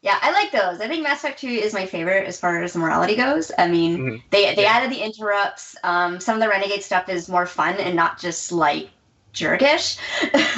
Yeah, 0.01 0.19
I 0.21 0.31
like 0.31 0.51
those. 0.51 0.81
I 0.81 0.87
think 0.87 1.01
Mass 1.01 1.23
Effect 1.23 1.39
2 1.39 1.47
is 1.47 1.73
my 1.73 1.85
favorite 1.87 2.27
as 2.27 2.39
far 2.39 2.61
as 2.61 2.75
morality 2.75 3.15
goes. 3.15 3.51
I 3.57 3.67
mean, 3.67 3.97
Mhm. 3.97 4.21
they 4.29 4.53
they 4.53 4.61
Yeah. 4.63 4.73
added 4.77 4.91
the 4.91 5.01
interrupts. 5.01 5.75
Um, 5.83 6.19
some 6.19 6.35
of 6.35 6.41
the 6.41 6.47
Renegade 6.49 6.83
stuff 6.83 7.09
is 7.09 7.27
more 7.27 7.45
fun 7.47 7.75
and 7.77 7.95
not 7.95 8.19
just 8.19 8.51
like 8.51 8.89
jerkish. 9.33 9.97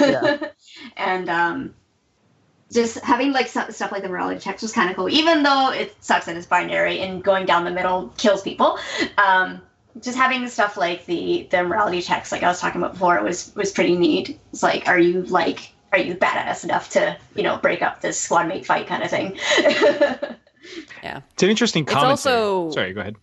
Yeah. 0.01 0.37
and 0.97 1.29
um, 1.29 1.73
just 2.71 2.99
having 2.99 3.31
like 3.31 3.47
stu- 3.47 3.71
stuff 3.71 3.91
like 3.91 4.03
the 4.03 4.09
morality 4.09 4.39
checks 4.39 4.61
was 4.61 4.71
kind 4.73 4.89
of 4.89 4.95
cool, 4.95 5.09
even 5.09 5.43
though 5.43 5.71
it 5.71 5.95
sucks 6.03 6.25
that 6.25 6.35
it's 6.35 6.45
binary 6.45 6.99
and 6.99 7.23
going 7.23 7.45
down 7.45 7.63
the 7.63 7.71
middle 7.71 8.13
kills 8.17 8.41
people. 8.41 8.77
Um, 9.17 9.61
just 10.01 10.17
having 10.17 10.47
stuff 10.47 10.77
like 10.77 11.05
the 11.05 11.47
the 11.49 11.63
morality 11.63 12.01
checks, 12.01 12.31
like 12.31 12.43
I 12.43 12.47
was 12.47 12.59
talking 12.59 12.81
about 12.81 12.93
before, 12.93 13.21
was 13.23 13.51
was 13.55 13.71
pretty 13.71 13.95
neat. 13.95 14.39
It's 14.51 14.61
like, 14.63 14.87
are 14.87 14.99
you 14.99 15.23
like 15.23 15.71
are 15.91 15.97
you 15.99 16.15
badass 16.15 16.63
enough 16.63 16.89
to 16.91 17.17
you 17.35 17.43
know 17.43 17.57
break 17.57 17.81
up 17.81 18.01
this 18.01 18.19
squad 18.19 18.47
mate 18.47 18.65
fight 18.65 18.87
kind 18.87 19.03
of 19.03 19.09
thing? 19.09 19.37
Yeah, 21.03 21.21
it's 21.31 21.43
an 21.43 21.49
interesting 21.49 21.83
It's 21.83 21.93
also- 21.95 22.71
Sorry, 22.71 22.91
go 22.91 22.99
ahead. 23.01 23.15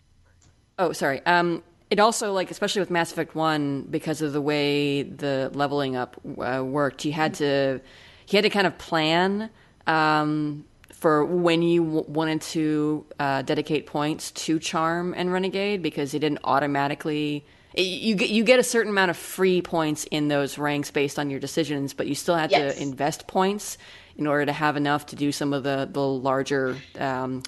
Oh, 0.79 0.91
sorry. 0.93 1.23
Um, 1.27 1.61
it 1.91 1.99
also 1.99 2.33
like 2.33 2.49
especially 2.49 2.79
with 2.79 2.89
Mass 2.89 3.11
Effect 3.11 3.35
One 3.35 3.83
because 3.83 4.21
of 4.21 4.33
the 4.33 4.41
way 4.41 5.03
the 5.03 5.51
leveling 5.53 5.95
up 5.95 6.19
uh, 6.39 6.63
worked, 6.65 7.05
you 7.05 7.11
had 7.11 7.35
to 7.35 7.79
you 8.29 8.37
had 8.37 8.43
to 8.43 8.49
kind 8.49 8.67
of 8.67 8.77
plan 8.77 9.49
um, 9.87 10.65
for 10.91 11.23
when 11.25 11.61
you 11.61 11.83
w- 11.83 12.05
wanted 12.07 12.41
to 12.41 13.05
uh, 13.19 13.41
dedicate 13.43 13.85
points 13.85 14.31
to 14.31 14.59
Charm 14.59 15.13
and 15.15 15.31
Renegade 15.31 15.81
because 15.83 16.13
it 16.13 16.19
didn't 16.19 16.39
automatically. 16.43 17.45
You 17.77 18.15
get 18.15 18.29
you 18.29 18.43
get 18.45 18.57
a 18.59 18.63
certain 18.63 18.91
amount 18.91 19.11
of 19.11 19.17
free 19.17 19.61
points 19.61 20.05
in 20.05 20.29
those 20.29 20.57
ranks 20.57 20.91
based 20.91 21.19
on 21.19 21.29
your 21.29 21.39
decisions, 21.41 21.93
but 21.93 22.07
you 22.07 22.15
still 22.15 22.35
had 22.35 22.49
Yes. 22.51 22.75
to 22.75 22.81
invest 22.81 23.27
points 23.27 23.77
in 24.17 24.27
order 24.27 24.45
to 24.45 24.53
have 24.53 24.77
enough 24.77 25.05
to 25.07 25.15
do 25.17 25.31
some 25.33 25.51
of 25.53 25.63
the 25.63 25.87
the 25.91 25.99
larger 26.01 26.77
um, 26.97 27.43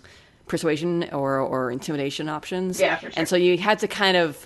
persuasion 0.47 1.09
or 1.13 1.39
or 1.39 1.71
intimidation 1.71 2.27
options. 2.29 2.79
Yeah, 2.79 2.97
for 2.97 3.01
sure. 3.03 3.11
And 3.15 3.27
so 3.27 3.35
you 3.37 3.57
had 3.57 3.79
to 3.79 3.87
kind 3.87 4.17
of 4.17 4.45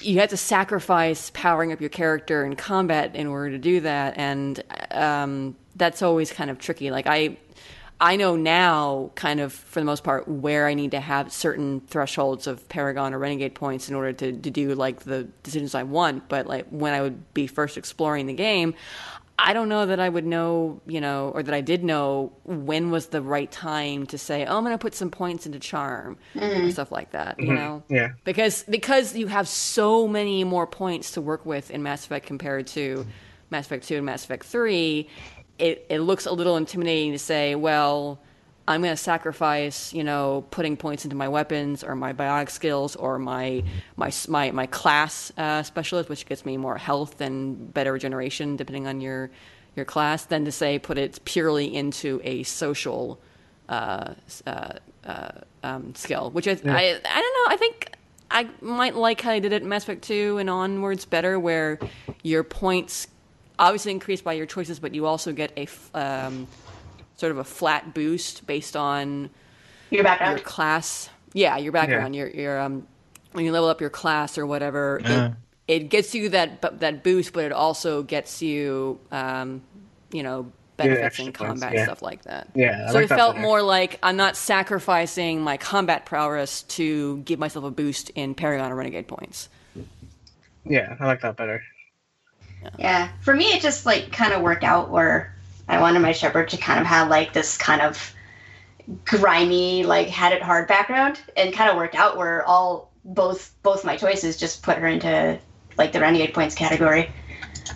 you 0.00 0.18
had 0.18 0.30
to 0.30 0.36
sacrifice 0.36 1.30
powering 1.34 1.72
up 1.72 1.80
your 1.80 1.90
character 1.90 2.44
in 2.44 2.56
combat 2.56 3.14
in 3.14 3.26
order 3.26 3.50
to 3.50 3.58
do 3.58 3.80
that, 3.80 4.16
and 4.16 4.62
um, 4.90 5.56
that's 5.76 6.02
always 6.02 6.32
kind 6.32 6.50
of 6.50 6.58
tricky. 6.58 6.90
Like 6.90 7.06
I. 7.06 7.36
I 8.02 8.16
know 8.16 8.34
now, 8.34 9.10
kind 9.14 9.40
of 9.40 9.52
for 9.52 9.78
the 9.78 9.84
most 9.84 10.02
part, 10.04 10.26
where 10.26 10.66
I 10.66 10.72
need 10.72 10.92
to 10.92 11.00
have 11.00 11.30
certain 11.30 11.80
thresholds 11.80 12.46
of 12.46 12.66
Paragon 12.70 13.12
or 13.12 13.18
Renegade 13.18 13.54
points 13.54 13.90
in 13.90 13.94
order 13.94 14.14
to, 14.14 14.32
to 14.32 14.50
do 14.50 14.74
like 14.74 15.00
the 15.00 15.24
decisions 15.42 15.74
I 15.74 15.82
want. 15.82 16.26
But 16.26 16.46
like 16.46 16.66
when 16.70 16.94
I 16.94 17.02
would 17.02 17.34
be 17.34 17.46
first 17.46 17.76
exploring 17.76 18.24
the 18.24 18.32
game, 18.32 18.72
I 19.42 19.52
don't 19.52 19.68
know 19.68 19.86
that 19.86 20.00
I 20.00 20.08
would 20.08 20.26
know, 20.26 20.80
you 20.86 21.00
know, 21.00 21.30
or 21.34 21.42
that 21.42 21.54
I 21.54 21.60
did 21.60 21.82
know 21.82 22.32
when 22.44 22.90
was 22.90 23.06
the 23.06 23.22
right 23.22 23.50
time 23.50 24.06
to 24.06 24.18
say, 24.18 24.44
"Oh, 24.44 24.56
I'm 24.56 24.64
going 24.64 24.74
to 24.74 24.78
put 24.78 24.94
some 24.94 25.10
points 25.10 25.46
into 25.46 25.58
charm," 25.58 26.18
mm-hmm. 26.34 26.66
or 26.66 26.70
stuff 26.70 26.92
like 26.92 27.12
that. 27.12 27.38
You 27.38 27.46
mm-hmm. 27.46 27.54
know, 27.54 27.82
Yeah. 27.88 28.10
because 28.24 28.64
because 28.64 29.16
you 29.16 29.26
have 29.28 29.48
so 29.48 30.06
many 30.06 30.44
more 30.44 30.66
points 30.66 31.12
to 31.12 31.20
work 31.20 31.46
with 31.46 31.70
in 31.70 31.82
Mass 31.82 32.04
Effect 32.04 32.26
compared 32.26 32.66
to 32.68 33.06
Mass 33.50 33.66
Effect 33.66 33.86
Two 33.86 33.96
and 33.96 34.06
Mass 34.06 34.24
Effect 34.24 34.44
Three. 34.44 35.08
It 35.58 35.86
it 35.88 36.00
looks 36.00 36.26
a 36.26 36.32
little 36.32 36.56
intimidating 36.56 37.12
to 37.12 37.18
say, 37.18 37.54
well. 37.54 38.20
I'm 38.70 38.82
going 38.82 38.92
to 38.94 39.02
sacrifice, 39.02 39.92
you 39.92 40.04
know, 40.04 40.44
putting 40.52 40.76
points 40.76 41.04
into 41.04 41.16
my 41.16 41.28
weapons 41.28 41.82
or 41.82 41.96
my 41.96 42.12
biotic 42.12 42.50
skills 42.50 42.94
or 42.94 43.18
my 43.18 43.64
my 43.96 44.12
my 44.28 44.52
my 44.52 44.66
class 44.66 45.32
uh, 45.36 45.64
specialist, 45.64 46.08
which 46.08 46.24
gets 46.24 46.46
me 46.46 46.56
more 46.56 46.78
health 46.78 47.20
and 47.20 47.74
better 47.74 47.92
regeneration 47.92 48.54
depending 48.54 48.86
on 48.86 49.00
your 49.00 49.30
your 49.74 49.84
class, 49.84 50.24
than 50.26 50.44
to 50.44 50.52
say 50.52 50.78
put 50.78 50.98
it 50.98 51.18
purely 51.24 51.74
into 51.74 52.20
a 52.22 52.44
social 52.44 53.20
uh, 53.68 54.14
uh, 54.46 54.74
uh, 55.04 55.30
um, 55.64 55.94
skill. 55.96 56.30
Which 56.30 56.46
I, 56.46 56.52
I 56.52 56.54
I 56.54 56.60
don't 56.62 57.04
know. 57.04 57.54
I 57.54 57.56
think 57.58 57.92
I 58.30 58.48
might 58.60 58.94
like 58.94 59.20
how 59.20 59.30
they 59.30 59.40
did 59.40 59.52
it 59.52 59.62
in 59.62 59.68
Mass 59.68 59.82
Effect 59.82 60.02
Two 60.02 60.38
and 60.38 60.48
onwards 60.48 61.04
better, 61.06 61.40
where 61.40 61.80
your 62.22 62.44
points 62.44 63.08
obviously 63.58 63.90
increase 63.90 64.22
by 64.22 64.34
your 64.34 64.46
choices, 64.46 64.78
but 64.78 64.94
you 64.94 65.06
also 65.06 65.32
get 65.32 65.52
a 65.56 65.66
um, 65.92 66.46
sort 67.20 67.30
of 67.32 67.38
a 67.38 67.44
flat 67.44 67.92
boost 67.94 68.46
based 68.46 68.74
on 68.76 69.28
Your 69.90 70.02
background, 70.02 70.30
your 70.30 70.36
background. 70.38 70.44
class. 70.44 71.10
Yeah, 71.34 71.58
your 71.58 71.72
background. 71.72 72.16
Your 72.16 72.28
your 72.28 72.58
um 72.60 72.86
when 73.32 73.44
you 73.44 73.52
level 73.52 73.68
up 73.68 73.80
your 73.80 73.90
class 73.90 74.38
or 74.38 74.46
whatever, 74.46 75.00
Yeah. 75.04 75.32
it, 75.68 75.82
it 75.82 75.88
gets 75.90 76.14
you 76.14 76.30
that 76.30 76.80
that 76.80 77.04
boost, 77.04 77.32
but 77.32 77.44
it 77.44 77.52
also 77.52 78.02
gets 78.02 78.42
you 78.42 78.98
um 79.12 79.62
you 80.10 80.22
know 80.22 80.50
benefits 80.76 81.04
extra 81.04 81.24
in 81.26 81.32
points, 81.32 81.60
combat 81.60 81.74
yeah. 81.74 81.84
stuff 81.84 82.00
like 82.00 82.22
that. 82.22 82.48
Yeah, 82.54 82.86
I 82.88 82.92
so 82.92 82.94
like 82.94 83.04
it 83.04 83.08
felt 83.08 83.34
better. 83.34 83.46
more 83.46 83.60
like 83.62 83.98
I'm 84.02 84.16
not 84.16 84.34
sacrificing 84.34 85.42
my 85.42 85.58
combat 85.58 86.06
prowess 86.06 86.62
to 86.62 87.18
give 87.18 87.38
myself 87.38 87.66
a 87.66 87.70
boost 87.70 88.08
in 88.10 88.34
Paragon 88.34 88.72
or 88.72 88.76
Renegade 88.76 89.06
points. 89.06 89.48
Yeah, 90.64 90.96
I 90.98 91.06
like 91.06 91.20
that 91.20 91.36
better. 91.36 91.62
Yeah, 92.78 93.08
for 93.20 93.34
me, 93.34 93.44
it 93.46 93.62
just 93.62 93.86
like 93.86 94.10
kind 94.12 94.32
of 94.32 94.42
worked 94.42 94.64
out 94.64 94.90
where 94.90 95.34
I 95.70 95.80
wanted 95.80 96.00
my 96.00 96.12
Shepard 96.12 96.48
to 96.48 96.56
kind 96.56 96.80
of 96.80 96.86
have 96.86 97.08
like 97.08 97.32
this 97.32 97.56
kind 97.56 97.80
of 97.80 98.12
grimy, 99.04 99.84
like 99.84 100.08
had 100.08 100.32
it 100.32 100.42
hard 100.42 100.66
background, 100.66 101.20
and 101.36 101.54
kind 101.54 101.70
of 101.70 101.76
worked 101.76 101.94
out 101.94 102.16
where 102.16 102.44
all 102.44 102.90
both 103.04 103.54
both 103.62 103.84
my 103.84 103.96
choices 103.96 104.36
just 104.36 104.62
put 104.62 104.78
her 104.78 104.86
into 104.88 105.38
like 105.78 105.92
the 105.92 106.00
renegade 106.00 106.34
points 106.34 106.56
category. 106.56 107.08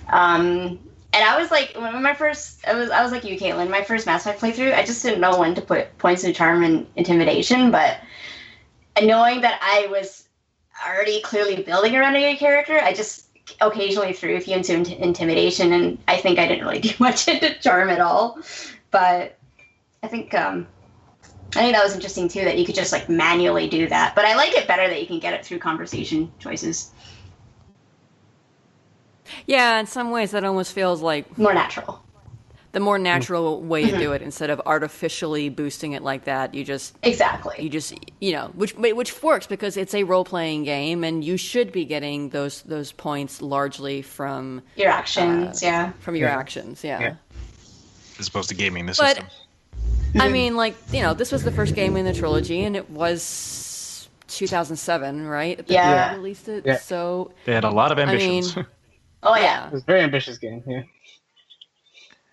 Um, 0.08 0.80
and 1.12 1.24
I 1.24 1.40
was 1.40 1.52
like, 1.52 1.76
when 1.76 2.02
my 2.02 2.14
first, 2.14 2.66
I 2.66 2.74
was 2.74 2.90
I 2.90 3.00
was 3.00 3.12
like 3.12 3.22
you, 3.22 3.38
Caitlin. 3.38 3.70
My 3.70 3.82
first 3.84 4.06
Mass 4.06 4.26
Effect 4.26 4.40
playthrough, 4.40 4.74
I 4.74 4.84
just 4.84 5.00
didn't 5.02 5.20
know 5.20 5.38
when 5.38 5.54
to 5.54 5.62
put 5.62 5.96
points 5.98 6.24
in 6.24 6.34
charm 6.34 6.64
and 6.64 6.88
intimidation, 6.96 7.70
but 7.70 8.00
knowing 9.00 9.40
that 9.42 9.60
I 9.62 9.86
was 9.86 10.28
already 10.84 11.20
clearly 11.20 11.62
building 11.62 11.94
a 11.94 12.00
renegade 12.00 12.38
character, 12.38 12.80
I 12.82 12.92
just 12.92 13.28
occasionally 13.60 14.12
threw 14.12 14.36
a 14.36 14.40
few 14.40 14.56
into 14.56 14.74
int- 14.74 14.88
intimidation, 14.92 15.72
and 15.72 15.98
I 16.08 16.16
think 16.18 16.38
I 16.38 16.48
didn't 16.48 16.64
really 16.64 16.80
do 16.88 16.94
much 16.98 17.28
into 17.28 17.54
charm 17.60 17.90
at 17.90 18.00
all. 18.00 18.38
But 18.90 19.38
I 20.02 20.08
think 20.08 20.34
um, 20.34 20.68
I 21.56 21.60
think 21.60 21.74
that 21.76 21.84
was 21.84 21.94
interesting 21.94 22.28
too 22.28 22.44
that 22.44 22.58
you 22.58 22.66
could 22.66 22.74
just 22.74 22.92
like 22.92 23.08
manually 23.08 23.68
do 23.68 23.88
that. 23.88 24.14
But 24.14 24.24
I 24.24 24.36
like 24.36 24.52
it 24.54 24.68
better 24.68 24.88
that 24.88 25.00
you 25.00 25.06
can 25.06 25.20
get 25.20 25.34
it 25.34 25.44
through 25.44 25.58
conversation 25.60 26.32
choices, 26.38 26.92
Yeah, 29.46 29.80
in 29.80 29.86
some 29.86 30.10
ways 30.10 30.32
that 30.32 30.44
almost 30.44 30.72
feels 30.72 31.00
like 31.02 31.38
more 31.38 31.54
natural. 31.54 32.03
The 32.74 32.80
more 32.80 32.96
mm-hmm. 32.96 33.04
natural 33.04 33.62
way 33.62 33.84
to 33.84 33.92
do 33.92 33.96
mm-hmm. 33.96 34.14
it 34.14 34.22
instead 34.22 34.50
of 34.50 34.60
artificially 34.66 35.48
boosting 35.48 35.92
it 35.92 36.02
like 36.02 36.24
that. 36.24 36.54
You 36.54 36.64
just 36.64 36.96
Exactly. 37.02 37.56
you 37.60 37.70
just 37.70 37.94
you 38.20 38.32
know 38.32 38.50
which 38.54 38.74
which 38.74 39.22
works 39.22 39.46
because 39.46 39.76
it's 39.76 39.94
a 39.94 40.02
role 40.02 40.24
playing 40.24 40.64
game 40.64 41.04
and 41.04 41.24
you 41.24 41.36
should 41.36 41.72
be 41.72 41.84
getting 41.84 42.30
those 42.30 42.62
those 42.62 42.92
points 42.92 43.40
largely 43.40 44.02
from 44.02 44.60
Your 44.76 44.90
actions, 44.90 45.62
uh, 45.62 45.66
yeah. 45.66 45.92
from 46.00 46.16
your 46.16 46.28
Yeah. 46.28 46.36
actions. 46.36 46.84
Yeah. 46.84 47.00
Yeah. 47.00 47.14
as 48.18 48.28
opposed 48.28 48.48
to 48.50 48.54
gaming 48.54 48.86
the 48.86 48.94
But 48.98 49.16
system. 49.16 49.26
I 50.20 50.28
mean, 50.28 50.56
like 50.56 50.74
you 50.92 51.00
know, 51.00 51.14
this 51.14 51.30
was 51.32 51.44
the 51.44 51.52
first 51.52 51.74
game 51.74 51.96
in 51.96 52.04
the 52.04 52.12
trilogy, 52.12 52.64
and 52.64 52.76
it 52.76 52.90
was 52.90 54.08
2007, 54.28 55.26
right? 55.26 55.58
that 55.58 55.70
Yeah. 55.70 56.10
they 56.10 56.16
released 56.16 56.48
it. 56.48 56.66
Yeah. 56.66 56.78
So 56.78 57.30
They 57.44 57.54
had 57.54 57.64
a 57.64 57.70
lot 57.70 57.92
of 57.92 57.98
I 57.98 58.04
mean, 58.06 58.42
ambitions. 58.42 58.58
Oh 59.26 59.36
yeah. 59.36 59.68
It 59.68 59.72
was 59.72 59.82
a 59.82 59.86
very 59.86 60.02
ambitious 60.02 60.36
game. 60.36 60.62
Yeah. 60.66 60.82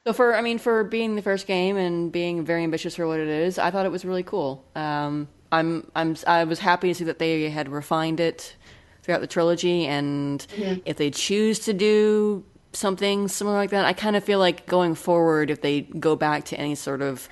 So 0.05 0.13
for 0.13 0.35
I 0.35 0.41
mean 0.41 0.57
for 0.57 0.83
being 0.83 1.15
the 1.15 1.21
first 1.21 1.45
game 1.45 1.77
and 1.77 2.11
being 2.11 2.43
very 2.43 2.63
ambitious 2.63 2.95
for 2.95 3.05
what 3.05 3.19
it 3.19 3.27
is, 3.27 3.59
I 3.59 3.69
thought 3.69 3.85
it 3.85 3.91
was 3.91 4.03
really 4.03 4.23
cool. 4.23 4.65
Um, 4.75 5.27
I'm 5.51 5.89
I'm 5.95 6.15
I 6.25 6.43
was 6.45 6.57
happy 6.59 6.87
to 6.87 6.95
see 6.95 7.03
that 7.03 7.19
they 7.19 7.49
had 7.49 7.69
refined 7.69 8.19
it 8.19 8.55
throughout 9.03 9.21
the 9.21 9.27
trilogy, 9.27 9.85
and 9.85 10.45
if 10.85 10.97
they 10.97 11.11
choose 11.11 11.59
to 11.59 11.73
do 11.73 12.43
something 12.73 13.27
similar 13.27 13.57
like 13.57 13.69
that, 13.71 13.85
I 13.85 13.93
kind 13.93 14.15
of 14.15 14.23
feel 14.23 14.39
like 14.39 14.65
going 14.65 14.95
forward, 14.95 15.51
if 15.51 15.61
they 15.61 15.81
go 15.81 16.15
back 16.15 16.45
to 16.45 16.57
any 16.57 16.73
sort 16.73 17.01
of 17.03 17.29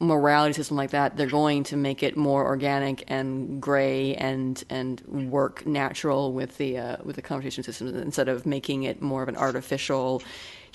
morality 0.00 0.54
system 0.54 0.76
like 0.76 0.90
that, 0.90 1.16
they're 1.16 1.26
going 1.26 1.64
to 1.64 1.76
make 1.76 2.02
it 2.02 2.16
more 2.16 2.44
organic 2.44 3.04
and 3.06 3.62
gray 3.62 4.16
and 4.16 4.64
and 4.70 5.00
work 5.30 5.66
natural 5.66 6.32
with 6.32 6.56
the 6.56 6.78
uh, 6.78 6.96
with 7.04 7.14
the 7.14 7.22
conversation 7.22 7.62
systems 7.62 7.92
instead 7.92 8.28
of 8.28 8.44
making 8.44 8.82
it 8.82 9.00
more 9.00 9.22
of 9.22 9.28
an 9.28 9.36
artificial. 9.36 10.20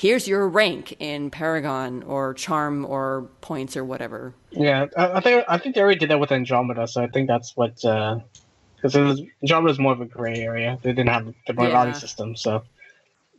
Here's 0.04 0.28
your 0.28 0.50
rank 0.50 0.98
in 1.00 1.30
Paragon 1.30 2.04
or 2.04 2.34
Charm 2.34 2.84
or 2.86 3.30
points 3.40 3.78
or 3.78 3.86
whatever. 3.86 4.36
Yeah, 4.52 4.88
I, 4.98 5.14
I 5.14 5.20
think 5.22 5.46
I 5.48 5.58
think 5.58 5.76
they 5.76 5.82
already 5.82 5.98
did 5.98 6.10
that 6.10 6.20
with 6.20 6.30
Andromeda, 6.30 6.90
so 6.90 7.02
I 7.02 7.08
think 7.08 7.30
that's 7.30 7.56
what 7.56 7.76
because 7.78 8.96
Andromeda 9.42 9.72
is 9.72 9.80
more 9.80 9.94
of 9.94 10.02
a 10.02 10.06
gray 10.06 10.42
area. 10.42 10.78
They 10.82 10.92
didn't 10.92 11.08
have 11.08 11.34
the 11.48 11.54
morality 11.54 11.92
Yeah. 11.92 12.00
system, 12.00 12.36
so 12.36 12.64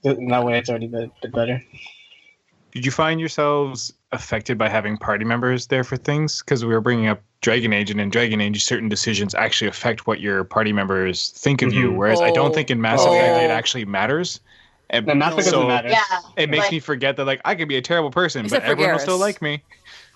in 0.05 0.29
that 0.29 0.43
way, 0.43 0.57
it's 0.57 0.71
already 0.71 0.87
been, 0.87 1.11
been 1.21 1.33
better. 1.33 1.63
Did 2.73 2.87
you 2.87 2.91
find 2.93 3.21
yourselves 3.21 3.93
affected 4.13 4.57
by 4.57 4.71
having 4.71 4.97
party 4.97 5.27
members 5.27 5.67
there 5.67 5.85
for 5.85 5.99
things? 5.99 6.41
Because 6.41 6.65
we 6.65 6.73
were 6.73 6.81
bringing 6.81 7.09
up 7.09 7.21
Dragon 7.43 7.75
Age, 7.75 7.91
and 7.91 8.01
in 8.01 8.09
Dragon 8.09 8.41
Age, 8.41 8.65
certain 8.65 8.89
decisions 8.89 9.35
actually 9.35 9.69
affect 9.69 10.07
what 10.07 10.19
your 10.19 10.45
party 10.45 10.73
members 10.73 11.29
think 11.37 11.61
of 11.61 11.75
you. 11.75 11.91
Mhm. 11.91 11.97
Whereas 11.97 12.23
I 12.23 12.31
Oh. 12.31 12.35
don't 12.35 12.55
think 12.55 12.71
in 12.71 12.81
Mass 12.81 13.01
Oh. 13.03 13.13
Effect 13.15 13.43
it 13.43 13.51
actually 13.51 13.85
matters. 13.85 14.41
And 14.91 15.07
No, 15.07 15.15
Mass 15.15 15.49
so 15.49 15.67
matter. 15.67 15.89
Yeah. 15.89 16.03
it 16.37 16.51
makes 16.51 16.65
Like- 16.65 16.73
me 16.73 16.81
forget 16.81 17.17
that 17.17 17.25
like 17.25 17.41
I 17.45 17.55
could 17.55 17.69
be 17.69 17.77
a 17.77 17.83
terrible 17.83 18.11
person, 18.11 18.47
but 18.49 18.63
for 18.63 18.69
everyone 18.69 18.93
will 18.95 18.99
still 19.01 19.19
like 19.19 19.41
me. 19.43 19.63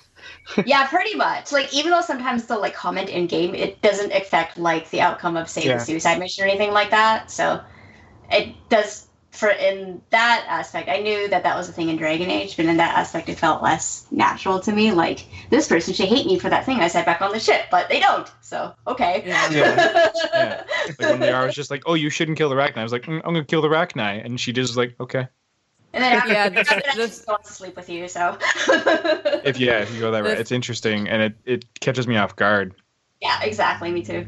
yeah, 0.67 0.87
pretty 0.87 1.15
much. 1.15 1.53
Like 1.53 1.73
even 1.75 1.91
though 1.91 2.01
sometimes 2.01 2.47
they'll 2.47 2.61
like 2.61 2.75
comment 2.75 3.09
in 3.09 3.27
game, 3.27 3.55
it 3.55 3.81
doesn't 3.83 4.13
affect 4.13 4.57
like 4.59 4.89
the 4.91 5.01
outcome 5.01 5.37
of 5.37 5.49
say 5.49 5.65
Yeah. 5.65 5.79
the 5.79 5.85
suicide 5.85 6.19
mission 6.19 6.45
or 6.45 6.49
anything 6.49 6.73
like 6.73 6.91
that. 6.91 7.31
So 7.31 7.61
it 8.31 8.55
does 8.69 9.08
for 9.39 9.49
in 9.51 10.03
that 10.11 10.45
aspect. 10.49 10.89
I 10.89 10.99
knew 10.99 11.29
that 11.29 11.45
that 11.45 11.57
was 11.57 11.69
a 11.69 11.73
thing 11.73 11.89
in 11.89 11.97
Dragon 11.97 12.29
Age, 12.31 12.57
but 12.57 12.67
in 12.67 12.77
that 12.79 12.97
aspect, 12.99 13.29
it 13.29 13.39
felt 13.39 13.63
less 13.63 14.07
natural 14.11 14.59
to 14.61 14.73
me. 14.73 14.91
Like 14.93 15.25
this 15.51 15.69
person 15.69 15.95
should 15.95 16.09
hate 16.09 16.27
me 16.27 16.39
for 16.39 16.49
that 16.51 16.67
thing 16.67 16.81
I 16.81 16.89
said 16.89 17.05
back 17.07 17.23
on 17.23 17.31
the 17.33 17.39
ship, 17.39 17.67
but 17.71 17.89
they 17.89 18.01
don't. 18.01 18.29
So 18.41 18.75
okay. 18.87 19.23
Yeah. 19.27 19.51
Yeah. 19.51 20.11
Yeah. 20.35 20.65
Like 20.87 20.99
when 21.11 21.21
they 21.21 21.33
are 21.33 21.47
was 21.47 21.55
just 21.55 21.71
like, 21.71 21.83
"Oh, 21.87 21.95
you 21.95 22.11
shouldn't 22.11 22.37
kill 22.39 22.49
the 22.49 22.55
Rachni." 22.57 22.77
I 22.79 22.83
was 22.83 22.93
like, 22.93 23.03
mm, 23.05 23.17
"I'm 23.25 23.33
gonna 23.35 23.45
kill 23.45 23.63
the 23.63 23.69
Rachni," 23.69 24.25
and 24.25 24.39
she 24.41 24.53
just 24.53 24.71
was 24.71 24.77
like, 24.77 24.95
"Okay." 25.01 25.27
And 25.95 26.05
then 26.05 26.13
after, 26.13 26.33
Yeah, 26.33 26.45
after 26.45 26.55
this- 26.55 26.69
that, 26.69 26.85
she 26.93 26.97
this- 26.99 27.17
just 27.17 27.29
wants 27.29 27.49
to 27.49 27.55
sleep 27.55 27.75
with 27.77 27.89
you. 27.89 28.09
So 28.09 28.37
If 29.45 29.59
yeah, 29.59 29.81
if 29.81 29.93
you 29.95 30.01
go 30.01 30.11
that 30.11 30.23
The- 30.25 30.31
route, 30.31 30.39
it's 30.39 30.53
interesting 30.53 31.09
and 31.09 31.23
it 31.23 31.35
it 31.45 31.81
catches 31.81 32.07
me 32.07 32.17
off 32.17 32.37
guard. 32.37 32.75
yeah, 33.21 33.41
exactly. 33.43 33.91
Me 33.91 34.03
too. 34.03 34.27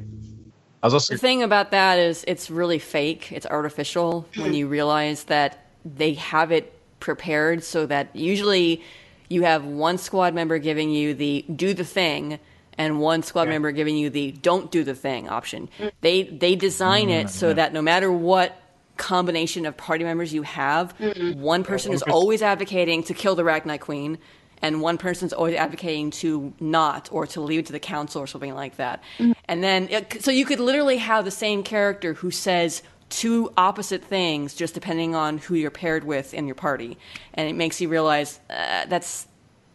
I 0.83 0.87
was 0.87 0.95
also 0.95 1.15
The 1.15 1.19
thing 1.19 1.43
about 1.43 1.71
that 1.73 1.99
is 1.99 2.25
it's 2.27 2.51
really 2.51 2.79
fake. 2.79 3.33
It's 3.33 3.47
artificial 3.47 4.27
when 4.37 4.55
you 4.55 4.67
realize 4.67 5.25
that 5.25 5.65
they 5.85 6.15
have 6.15 6.53
it 6.53 6.73
prepared 7.01 7.65
so 7.65 7.87
that 7.87 8.15
usually 8.15 8.83
you 9.29 9.43
have 9.43 9.65
one 9.65 9.99
squad 9.99 10.35
member 10.35 10.59
giving 10.59 10.91
you 10.91 11.15
the 11.15 11.45
do 11.55 11.75
the 11.75 11.85
thing 11.85 12.39
and 12.79 13.01
one 13.01 13.23
squad 13.23 13.45
Yeah. 13.45 13.51
member 13.51 13.73
giving 13.73 13.97
you 13.97 14.11
the 14.11 14.33
don't 14.33 14.71
do 14.71 14.85
the 14.85 14.95
thing 14.95 15.29
option. 15.29 15.69
They 16.01 16.25
they 16.25 16.57
design 16.57 17.11
it 17.11 17.27
mm, 17.27 17.31
so 17.31 17.53
that 17.53 17.73
no 17.73 17.83
matter 17.83 18.11
what 18.11 18.57
combination 18.97 19.67
of 19.67 19.77
party 19.77 20.05
members 20.05 20.33
you 20.33 20.43
have, 20.43 20.97
mm-hmm. 20.99 21.41
one 21.41 21.65
person 21.65 21.93
is 21.93 22.03
always 22.03 22.43
advocating 22.43 23.03
to 23.05 23.15
kill 23.15 23.35
the 23.35 23.43
Rachni 23.43 23.79
Queen 23.81 24.19
and 24.63 24.81
one 24.81 24.99
person's 24.99 25.33
always 25.33 25.55
advocating 25.55 26.11
to 26.11 26.53
not 26.61 27.09
or 27.13 27.27
to 27.29 27.41
leave 27.41 27.61
it 27.61 27.67
to 27.67 27.73
the 27.73 27.81
council 27.81 28.21
or 28.21 28.27
something 28.27 28.55
like 28.55 28.77
that. 28.77 29.03
And 29.47 29.63
then, 29.65 29.89
it, 29.89 30.23
so 30.23 30.31
you 30.31 30.45
could 30.45 30.61
literally 30.61 30.99
have 30.99 31.25
the 31.25 31.31
same 31.31 31.63
character 31.63 32.15
who 32.15 32.31
says 32.31 32.83
two 33.09 33.53
opposite 33.57 34.05
things 34.05 34.55
just 34.55 34.73
depending 34.75 35.15
on 35.15 35.39
who 35.39 35.55
you're 35.55 35.71
paired 35.71 36.05
with 36.05 36.33
in 36.35 36.47
your 36.47 36.55
party, 36.55 36.97
and 37.35 37.49
it 37.49 37.55
makes 37.55 37.81
you 37.81 37.89
realize 37.89 38.39
uh, 38.51 38.87
that's 38.87 39.27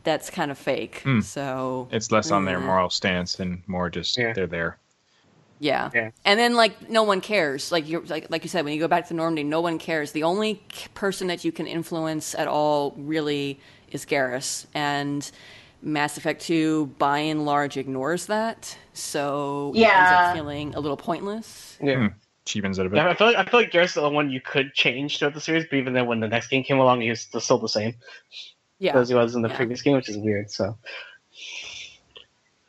that's 0.03 0.29
kind 0.29 0.51
of 0.51 0.57
fake. 0.57 1.03
So 1.23 1.87
it's 1.91 2.11
less 2.11 2.29
on 2.31 2.45
their 2.45 2.59
moral 2.59 2.89
stance 2.91 3.39
and 3.39 3.63
more 3.67 3.89
just 3.89 4.15
Yeah. 4.17 4.33
they're 4.33 4.45
there. 4.47 4.77
yeah. 5.59 5.89
Yeah. 5.95 6.11
And 6.25 6.39
then 6.39 6.53
like 6.55 6.89
no 6.89 7.01
one 7.03 7.21
cares. 7.21 7.71
Like 7.71 7.87
you 7.89 8.01
like 8.07 8.29
like 8.29 8.43
you 8.43 8.49
said 8.49 8.63
when 8.65 8.73
you 8.73 8.79
go 8.79 8.87
back 8.87 9.07
to 9.07 9.13
Normandy, 9.15 9.43
no 9.43 9.61
one 9.61 9.79
cares. 9.79 10.11
The 10.11 10.23
only 10.23 10.61
person 10.93 11.27
that 11.27 11.43
you 11.43 11.51
can 11.51 11.65
influence 11.65 12.35
at 12.35 12.47
all 12.47 12.93
really 12.97 13.59
is 13.95 14.05
Garrus 14.05 14.67
and 14.75 15.31
Mass 15.81 16.17
Effect 16.17 16.41
2 16.43 16.87
by 16.99 17.17
and 17.19 17.45
large 17.45 17.77
ignores 17.77 18.27
that. 18.27 18.77
So 18.93 19.71
it 19.75 19.79
ends 19.79 19.79
Yeah. 19.79 20.27
up 20.29 20.35
feeling 20.35 20.75
a 20.75 20.79
little 20.79 20.97
pointless. 20.97 21.77
Yeah. 21.81 21.95
Hmm. 21.95 22.07
Cheapens 22.45 22.77
it 22.77 22.85
a 22.85 22.89
bit. 22.89 22.97
Yeah, 22.97 23.09
I 23.09 23.15
feel 23.15 23.25
like 23.27 23.35
I 23.37 23.45
feel 23.49 23.59
like 23.61 23.71
Garrus 23.71 23.85
is 23.85 23.93
the 23.95 24.07
one 24.07 24.29
you 24.29 24.39
could 24.39 24.71
change 24.75 25.17
throughout 25.17 25.33
the 25.33 25.41
series, 25.41 25.65
but 25.67 25.77
even 25.77 25.93
then, 25.93 26.05
when 26.05 26.19
the 26.19 26.27
next 26.27 26.49
game 26.49 26.63
came 26.63 26.77
along, 26.77 27.01
he 27.01 27.09
was 27.09 27.21
still, 27.21 27.39
still 27.41 27.57
the 27.57 27.67
same 27.67 27.95
Yeah. 28.77 28.95
as 28.95 29.09
he 29.09 29.15
was 29.15 29.33
in 29.33 29.41
the 29.41 29.49
Yeah. 29.49 29.55
previous 29.55 29.81
game, 29.81 29.95
which 29.95 30.09
is 30.09 30.17
weird. 30.17 30.51
So 30.51 30.77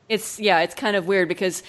It's 0.08 0.38
yeah, 0.40 0.60
it's 0.60 0.74
kind 0.74 0.96
of 0.96 1.06
weird 1.06 1.28
because 1.28 1.62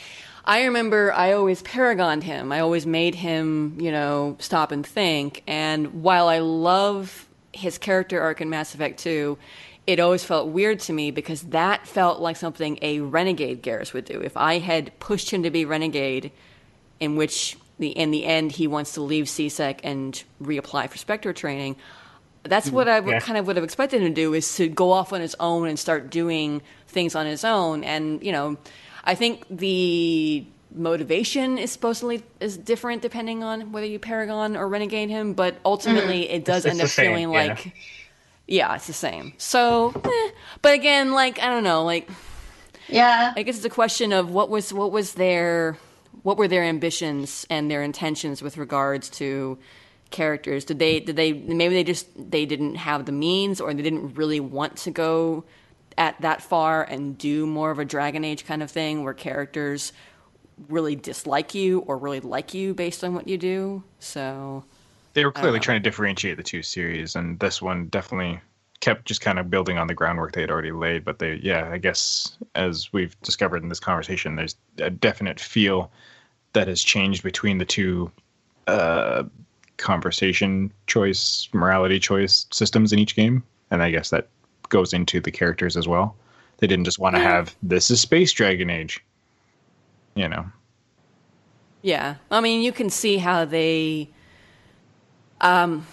I 0.46 0.64
remember 0.64 1.12
I 1.12 1.34
always 1.34 1.62
paragoned 1.64 2.24
him. 2.24 2.52
I 2.54 2.62
always 2.62 2.86
made 2.86 3.16
him, 3.16 3.78
you 3.82 3.92
know, 3.92 4.38
stop 4.40 4.72
and 4.72 4.86
think. 4.88 5.44
And 5.46 6.02
while 6.04 6.30
I 6.30 6.40
love 6.40 7.27
his 7.58 7.78
character 7.78 8.22
arc 8.22 8.42
in 8.42 8.50
Mass 8.50 8.74
Effect 8.74 9.00
2, 9.00 9.38
it 9.86 10.00
always 10.00 10.24
felt 10.24 10.50
weird 10.50 10.80
to 10.82 10.94
me 10.94 11.12
because 11.12 11.42
that 11.44 11.88
felt 11.88 12.20
like 12.20 12.36
something 12.38 12.78
a 12.82 13.00
renegade 13.00 13.64
Garrus 13.64 13.94
would 13.94 14.06
do. 14.06 14.22
If 14.22 14.36
I 14.38 14.60
had 14.60 14.98
pushed 15.00 15.30
him 15.32 15.44
to 15.44 15.50
be 15.50 15.66
renegade, 15.66 16.32
in 17.00 17.16
which 17.16 17.58
the 17.80 17.90
in 17.90 18.12
the 18.12 18.26
end 18.26 18.52
he 18.54 18.66
wants 18.68 18.94
to 18.94 19.02
leave 19.02 19.30
C-Sec 19.30 19.82
and 19.84 20.22
reapply 20.42 20.90
for 20.90 20.98
Spectre 20.98 21.32
training. 21.32 21.76
That's 22.44 22.72
what 22.72 22.88
I 22.88 23.00
would, 23.00 23.12
Yeah. 23.12 23.20
kind 23.20 23.38
of 23.38 23.46
would 23.46 23.56
have 23.56 23.64
expected 23.66 24.02
him 24.02 24.08
to 24.10 24.14
do 24.14 24.34
is 24.34 24.56
to 24.56 24.68
go 24.68 24.92
off 24.92 25.14
on 25.14 25.22
his 25.22 25.36
own 25.40 25.68
and 25.68 25.78
start 25.78 26.10
doing 26.10 26.62
things 26.88 27.14
on 27.14 27.26
his 27.26 27.44
own. 27.44 27.84
And 27.84 28.24
you 28.24 28.32
know, 28.32 28.58
I 29.04 29.16
think 29.16 29.46
the 29.50 30.46
motivation 30.74 31.58
is 31.58 31.72
supposedly 31.72 32.24
is 32.40 32.58
different 32.58 33.02
depending 33.02 33.44
on 33.44 33.72
whether 33.72 33.86
you 33.86 34.00
Paragon 34.00 34.56
or 34.58 34.68
Renegade 34.68 35.10
him, 35.10 35.34
but 35.34 35.56
ultimately 35.66 36.30
it 36.30 36.46
does 36.46 36.66
It's- 36.66 36.72
end 36.74 36.82
it's 36.82 36.92
up 36.92 36.96
the 36.96 37.02
same, 37.02 37.12
feeling 37.12 37.32
yeah. 37.34 37.48
like 37.54 37.74
Yeah, 38.48 38.76
it's 38.76 38.88
the 38.88 38.94
same. 38.94 39.34
So, 39.38 39.94
eh. 40.06 40.30
but 40.62 40.74
again, 40.74 41.12
like 41.12 41.40
I 41.42 41.48
don't 41.48 41.64
know, 41.64 41.84
like 41.84 42.10
Yeah. 42.88 43.34
I 43.36 43.44
guess 43.44 43.58
it's 43.58 43.66
a 43.66 43.70
question 43.70 44.14
of 44.14 44.30
what 44.32 44.50
was 44.50 44.72
what 44.74 44.92
was 44.92 45.14
their 45.14 45.78
what 46.24 46.38
were 46.38 46.48
their 46.48 46.64
ambitions 46.64 47.46
and 47.50 47.70
their 47.72 47.82
intentions 47.84 48.42
with 48.42 48.58
regards 48.58 49.10
to 49.10 49.58
characters. 50.10 50.64
Did 50.66 50.80
they 50.80 51.00
did 51.00 51.16
they 51.16 51.34
maybe 51.34 51.76
they 51.76 51.84
just 51.84 52.08
they 52.32 52.46
didn't 52.46 52.76
have 52.76 53.06
the 53.06 53.12
means 53.12 53.60
or 53.62 53.74
they 53.74 53.82
didn't 53.84 54.16
really 54.16 54.40
want 54.40 54.78
to 54.78 54.92
go 54.92 55.44
at 55.98 56.20
that 56.22 56.42
far 56.42 56.84
and 56.84 57.18
do 57.18 57.46
more 57.48 57.72
of 57.72 57.80
a 57.80 57.86
Dragon 57.86 58.24
Age 58.24 58.46
kind 58.46 58.62
of 58.62 58.70
thing 58.70 59.04
where 59.04 59.14
characters 59.14 59.92
really 60.70 60.96
dislike 60.96 61.54
you 61.54 61.80
or 61.82 61.98
really 61.98 62.20
like 62.20 62.54
you 62.54 62.74
based 62.74 63.04
on 63.04 63.14
what 63.14 63.28
you 63.28 63.38
do. 63.38 63.84
So 64.00 64.64
They 65.14 65.26
were 65.26 65.32
clearly 65.32 65.60
trying 65.60 65.82
to 65.82 65.90
differentiate 65.90 66.38
the 66.38 66.44
two 66.44 66.64
series, 66.64 67.16
and 67.16 67.40
this 67.40 67.62
one 67.62 67.88
definitely 67.88 68.40
kept 68.80 69.06
just 69.06 69.22
kind 69.22 69.40
of 69.40 69.50
building 69.50 69.78
on 69.78 69.88
the 69.88 69.94
groundwork 69.94 70.34
they 70.34 70.42
had 70.42 70.52
already 70.52 70.72
laid. 70.72 71.04
But 71.04 71.20
they, 71.20 71.40
yeah, 71.42 71.70
I 71.72 71.78
guess 71.78 72.38
as 72.56 72.92
we've 72.94 73.20
discovered 73.22 73.64
in 73.64 73.70
this 73.70 73.80
conversation, 73.80 74.36
there's 74.36 74.56
a 74.78 74.90
definite 74.90 75.40
feel 75.40 75.92
that 76.54 76.68
has 76.68 76.84
changed 76.84 77.24
between 77.24 77.58
the 77.58 77.66
two 77.66 78.12
uh, 78.68 79.24
conversation 79.78 80.72
choice, 80.88 81.50
morality 81.54 82.00
choice 82.00 82.46
systems 82.52 82.94
in 82.94 83.00
each 83.00 83.16
game, 83.16 83.44
and 83.72 83.82
I 83.82 83.92
guess 83.92 84.10
that 84.10 84.28
goes 84.70 84.94
into 84.94 85.20
the 85.20 85.32
characters 85.32 85.78
as 85.78 85.88
well. 85.88 86.16
They 86.58 86.68
didn't 86.68 86.86
just 86.86 87.00
want 87.00 87.16
to 87.16 87.22
have 87.22 87.56
this 87.64 87.90
is 87.92 88.02
Space 88.02 88.32
Dragon 88.34 88.70
Age, 88.70 89.04
you 90.18 90.28
know. 90.28 90.46
Yeah, 91.82 92.16
I 92.32 92.42
mean, 92.42 92.62
you 92.62 92.72
can 92.72 92.90
see 92.90 93.18
how 93.18 93.46
they. 93.46 94.10
Um, 95.40 95.86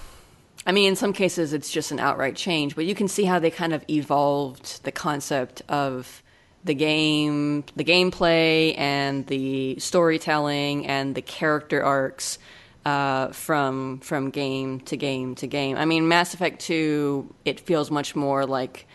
I 0.66 0.72
mean, 0.72 0.88
in 0.88 0.96
some 0.96 1.12
cases, 1.12 1.52
it's 1.52 1.70
just 1.70 1.90
an 1.90 2.00
outright 2.00 2.36
change, 2.36 2.74
but 2.74 2.86
you 2.86 2.94
can 2.94 3.06
see 3.06 3.24
how 3.24 3.38
they 3.38 3.50
kind 3.50 3.74
of 3.74 3.84
evolved 3.88 4.82
the 4.84 4.92
concept 4.92 5.60
of 5.68 6.22
the 6.64 6.74
game, 6.74 7.64
the 7.76 7.84
gameplay, 7.84 8.76
and 8.78 9.26
the 9.26 9.78
storytelling, 9.78 10.86
and 10.86 11.14
the 11.14 11.20
character 11.20 11.84
arcs 11.84 12.38
uh, 12.86 13.28
from 13.28 14.00
from 14.00 14.30
game 14.30 14.80
to 14.80 14.96
game 14.96 15.34
to 15.36 15.46
game. 15.46 15.76
I 15.76 15.84
mean, 15.84 16.08
Mass 16.08 16.32
Effect 16.32 16.60
Two, 16.60 17.34
it 17.44 17.60
feels 17.60 17.90
much 17.90 18.16
more 18.16 18.46
like 18.46 18.86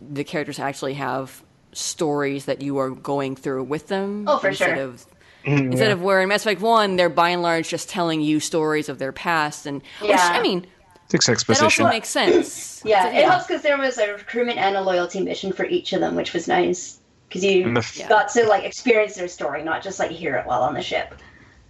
the 0.00 0.24
characters 0.24 0.58
actually 0.58 0.94
have 0.94 1.42
stories 1.72 2.44
that 2.46 2.62
you 2.62 2.78
are 2.78 2.90
going 2.90 3.36
through 3.36 3.64
with 3.64 3.88
them. 3.88 4.24
Oh, 4.26 4.38
for 4.38 4.48
instead 4.48 4.76
sure. 4.76 4.84
Of, 4.84 5.06
mm-hmm. 5.44 5.70
Instead 5.72 5.90
of 5.92 6.02
where 6.02 6.20
in 6.20 6.28
Mass 6.28 6.42
Effect 6.42 6.60
One, 6.60 6.96
they're 6.96 7.08
by 7.08 7.30
and 7.30 7.42
large 7.42 7.68
just 7.68 7.88
telling 7.88 8.20
you 8.20 8.40
stories 8.40 8.88
of 8.88 8.98
their 8.98 9.12
past, 9.12 9.66
and 9.66 9.82
which 10.00 10.10
Yeah. 10.10 10.30
I 10.32 10.42
mean 10.42 10.66
Six 11.10 11.26
that 11.26 11.62
also 11.62 11.88
makes 11.88 12.08
sense. 12.08 12.82
Yeah, 12.84 13.02
So, 13.02 13.08
it 13.18 13.24
helps 13.26 13.46
because 13.46 13.62
there 13.62 13.76
was 13.76 13.98
a 13.98 14.12
recruitment 14.12 14.58
and 14.58 14.76
a 14.76 14.80
loyalty 14.80 15.20
mission 15.20 15.52
for 15.52 15.64
each 15.66 15.92
of 15.92 16.00
them, 16.00 16.14
which 16.14 16.32
was 16.32 16.46
nice 16.48 16.98
because 17.28 17.44
you 17.44 17.64
the 17.74 17.80
f- 17.80 18.08
got 18.08 18.28
to 18.30 18.46
like 18.46 18.64
experience 18.64 19.16
their 19.16 19.28
story, 19.28 19.62
not 19.62 19.82
just 19.82 19.98
like 19.98 20.10
hear 20.10 20.36
it 20.36 20.46
while 20.46 20.62
on 20.62 20.72
the 20.72 20.80
ship. 20.82 21.14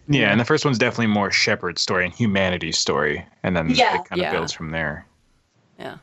Yeah, 0.08 0.30
and 0.30 0.38
the 0.40 0.44
first 0.44 0.64
one's 0.64 0.78
definitely 0.78 1.06
more 1.08 1.30
Shepard's 1.30 1.80
story 1.80 2.04
and 2.04 2.12
humanity's 2.14 2.78
story, 2.78 3.24
and 3.42 3.56
then 3.56 3.70
Yeah. 3.70 3.94
it 4.00 4.04
kind 4.04 4.12
of 4.12 4.18
Yeah. 4.18 4.32
builds 4.32 4.52
from 4.52 4.70
there. 4.70 5.06
Yeah. 5.78 5.96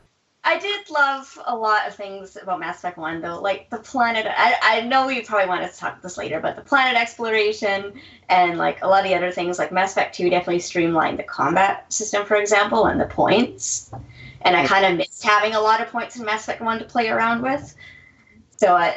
I 0.48 0.58
did 0.58 0.88
love 0.88 1.38
a 1.46 1.54
lot 1.54 1.86
of 1.86 1.94
things 1.94 2.36
about 2.40 2.58
Mass 2.58 2.78
Effect 2.78 2.96
One, 2.96 3.20
though, 3.20 3.38
like 3.38 3.68
the 3.68 3.76
planet. 3.78 4.26
I, 4.26 4.54
I 4.62 4.80
know 4.80 5.06
we 5.06 5.20
probably 5.20 5.46
want 5.46 5.70
to 5.70 5.78
talk 5.78 5.90
about 5.92 6.02
this 6.02 6.16
later, 6.16 6.40
but 6.40 6.56
the 6.56 6.62
planet 6.62 6.98
exploration 6.98 7.92
and 8.30 8.56
like 8.56 8.80
a 8.82 8.86
lot 8.88 9.04
of 9.04 9.10
the 9.10 9.14
other 9.14 9.30
things, 9.30 9.58
like 9.58 9.72
Mass 9.72 9.92
Effect 9.92 10.14
Two, 10.14 10.30
definitely 10.30 10.60
streamlined 10.60 11.18
the 11.18 11.22
combat 11.24 11.92
system, 11.92 12.24
for 12.24 12.36
example, 12.36 12.86
and 12.86 12.98
the 12.98 13.04
points. 13.06 13.90
And 14.42 14.56
I 14.56 14.66
kind 14.66 14.86
of 14.86 14.96
missed 14.96 15.22
having 15.22 15.54
a 15.54 15.60
lot 15.60 15.82
of 15.82 15.88
points 15.88 16.16
in 16.16 16.24
Mass 16.24 16.44
Effect 16.44 16.62
One 16.62 16.78
to 16.78 16.84
play 16.86 17.08
around 17.08 17.42
with. 17.42 17.74
So 18.56 18.74
I, 18.74 18.96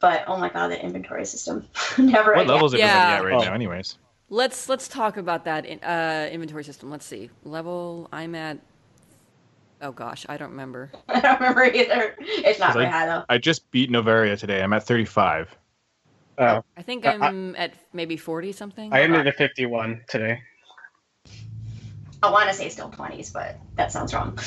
but 0.00 0.24
oh 0.26 0.38
my 0.38 0.48
god, 0.48 0.72
the 0.72 0.82
inventory 0.84 1.24
system, 1.24 1.68
never 1.98 2.32
What 2.32 2.42
again. 2.42 2.54
levels 2.54 2.74
are 2.74 2.78
Yeah. 2.78 3.18
at 3.18 3.24
right 3.24 3.34
Oh. 3.34 3.44
now, 3.44 3.54
anyways? 3.54 3.96
Let's 4.28 4.68
let's 4.68 4.88
talk 4.88 5.16
about 5.16 5.44
that 5.44 5.64
in, 5.66 5.78
uh, 5.84 6.28
inventory 6.32 6.64
system. 6.64 6.90
Let's 6.90 7.06
see 7.06 7.30
level. 7.44 8.08
I'm 8.12 8.34
at. 8.34 8.58
Oh 9.82 9.90
gosh, 9.92 10.24
I 10.28 10.36
don't 10.36 10.50
remember. 10.50 10.90
I 11.08 11.20
don't 11.20 11.40
remember 11.40 11.64
either. 11.64 12.14
It's 12.20 12.60
not 12.60 12.72
very 12.74 12.86
I- 12.86 12.90
high 12.90 13.06
though. 13.06 13.24
I 13.28 13.38
just 13.38 13.70
beat 13.72 13.90
Noveria 13.90 14.38
today. 14.38 14.62
I'm 14.62 14.72
at 14.72 14.84
35. 14.84 15.56
Uh, 16.38 16.62
I 16.76 16.82
think 16.82 17.04
Uh, 17.04 17.18
I- 17.20 17.26
I'm 17.26 17.54
at 17.56 17.74
maybe 17.92 18.16
forty 18.16 18.52
something. 18.52 18.92
I 18.92 19.02
ended 19.02 19.26
at 19.26 19.36
51 19.36 20.02
today. 20.08 20.40
I 22.22 22.30
want 22.30 22.48
to 22.48 22.54
say 22.54 22.68
still 22.68 22.88
twenties, 22.88 23.30
but 23.30 23.58
that 23.76 23.90
sounds 23.92 24.14
wrong. 24.14 24.38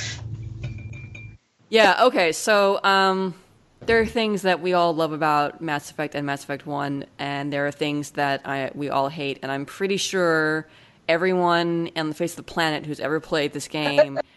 Yeah, 1.70 2.06
okay. 2.06 2.32
So, 2.32 2.80
um, 2.84 3.34
there 3.82 4.00
are 4.00 4.06
things 4.06 4.44
that 4.44 4.62
we 4.62 4.74
all 4.74 4.96
love 4.96 5.12
about 5.12 5.60
Mass 5.62 5.92
Effect 5.92 6.16
and 6.16 6.26
Mass 6.26 6.44
Effect 6.44 6.66
1, 6.66 7.06
and 7.20 7.52
there 7.52 7.68
are 7.68 7.72
things 7.72 8.12
that 8.12 8.42
I, 8.48 8.72
we 8.74 8.90
all 8.90 9.10
hate. 9.10 9.40
And 9.44 9.52
I'm 9.52 9.66
pretty 9.66 9.98
sure 9.98 10.68
everyone 11.10 11.90
on 11.98 12.08
the 12.10 12.16
face 12.16 12.32
of 12.32 12.38
the 12.38 12.44
planet 12.44 12.86
who's 12.86 13.00
ever 13.00 13.20
played 13.20 13.52
this 13.54 13.68
game 13.68 14.20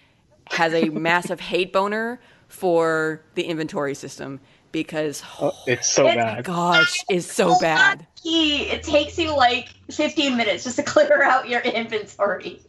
has 0.50 0.74
a 0.74 0.88
massive 0.90 1.40
hate 1.40 1.72
boner 1.72 2.20
for 2.48 3.22
the 3.34 3.42
inventory 3.44 3.94
system 3.94 4.40
because, 4.72 5.22
oh 5.40 5.50
Oh, 5.54 5.62
it's 5.66 5.88
so 5.88 6.06
It's- 6.06 6.16
bad. 6.16 6.44
gosh, 6.44 7.02
is 7.10 7.30
so 7.30 7.58
bad. 7.60 8.06
Key. 8.22 8.62
It 8.64 8.82
takes 8.82 9.18
you 9.18 9.34
like 9.36 9.68
15 9.90 10.36
minutes 10.36 10.64
just 10.64 10.76
to 10.76 10.82
clear 10.94 11.22
out 11.22 11.48
your 11.48 11.60
inventory. 11.60 12.60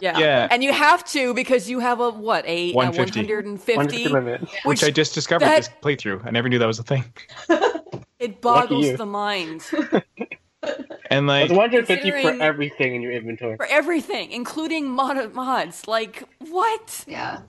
Yeah. 0.00 0.18
Yeah. 0.18 0.48
And 0.50 0.64
you 0.64 0.72
have 0.72 1.04
to 1.10 1.34
because 1.34 1.68
you 1.68 1.78
have 1.80 2.00
a, 2.00 2.10
what, 2.10 2.44
a, 2.46 2.70
a 2.70 2.72
150. 2.72 3.20
150? 3.20 3.76
150 3.76 4.08
limit. 4.08 4.48
Which 4.64 4.82
I 4.82 4.90
just 4.90 5.14
discovered 5.14 5.44
that- 5.44 5.56
this 5.56 5.70
playthrough. 5.82 6.26
I 6.26 6.30
never 6.30 6.48
knew 6.48 6.58
that 6.58 6.66
was 6.66 6.78
a 6.78 6.82
thing. 6.84 7.04
It 8.18 8.40
boggles 8.40 8.96
the 8.96 9.06
mind. 9.06 9.62
And 11.10 11.26
like, 11.26 11.44
It's 11.46 11.52
150 11.54 12.10
for 12.22 12.42
everything 12.42 12.94
in 12.94 13.02
your 13.02 13.12
inventory. 13.12 13.56
for 13.56 13.66
everything, 13.66 14.30
including 14.32 14.88
mod- 14.90 15.32
mods. 15.34 15.86
Like 15.88 16.24
what? 16.50 17.04
Yeah. 17.08 17.40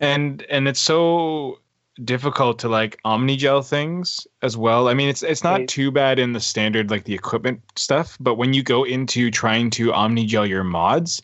and 0.00 0.42
and 0.50 0.68
it's 0.68 0.80
so 0.80 1.58
difficult 2.04 2.58
to 2.58 2.68
like 2.68 2.98
omnigel 3.04 3.66
things 3.66 4.26
as 4.42 4.56
well. 4.56 4.88
I 4.88 4.94
mean, 4.94 5.08
it's 5.08 5.22
it's 5.22 5.44
not 5.44 5.66
too 5.68 5.90
bad 5.90 6.18
in 6.18 6.32
the 6.32 6.40
standard 6.40 6.90
like 6.90 7.04
the 7.04 7.14
equipment 7.14 7.60
stuff, 7.76 8.16
but 8.20 8.36
when 8.36 8.54
you 8.54 8.62
go 8.62 8.84
into 8.84 9.30
trying 9.30 9.70
to 9.70 9.92
omnigel 9.92 10.48
your 10.48 10.64
mods, 10.64 11.22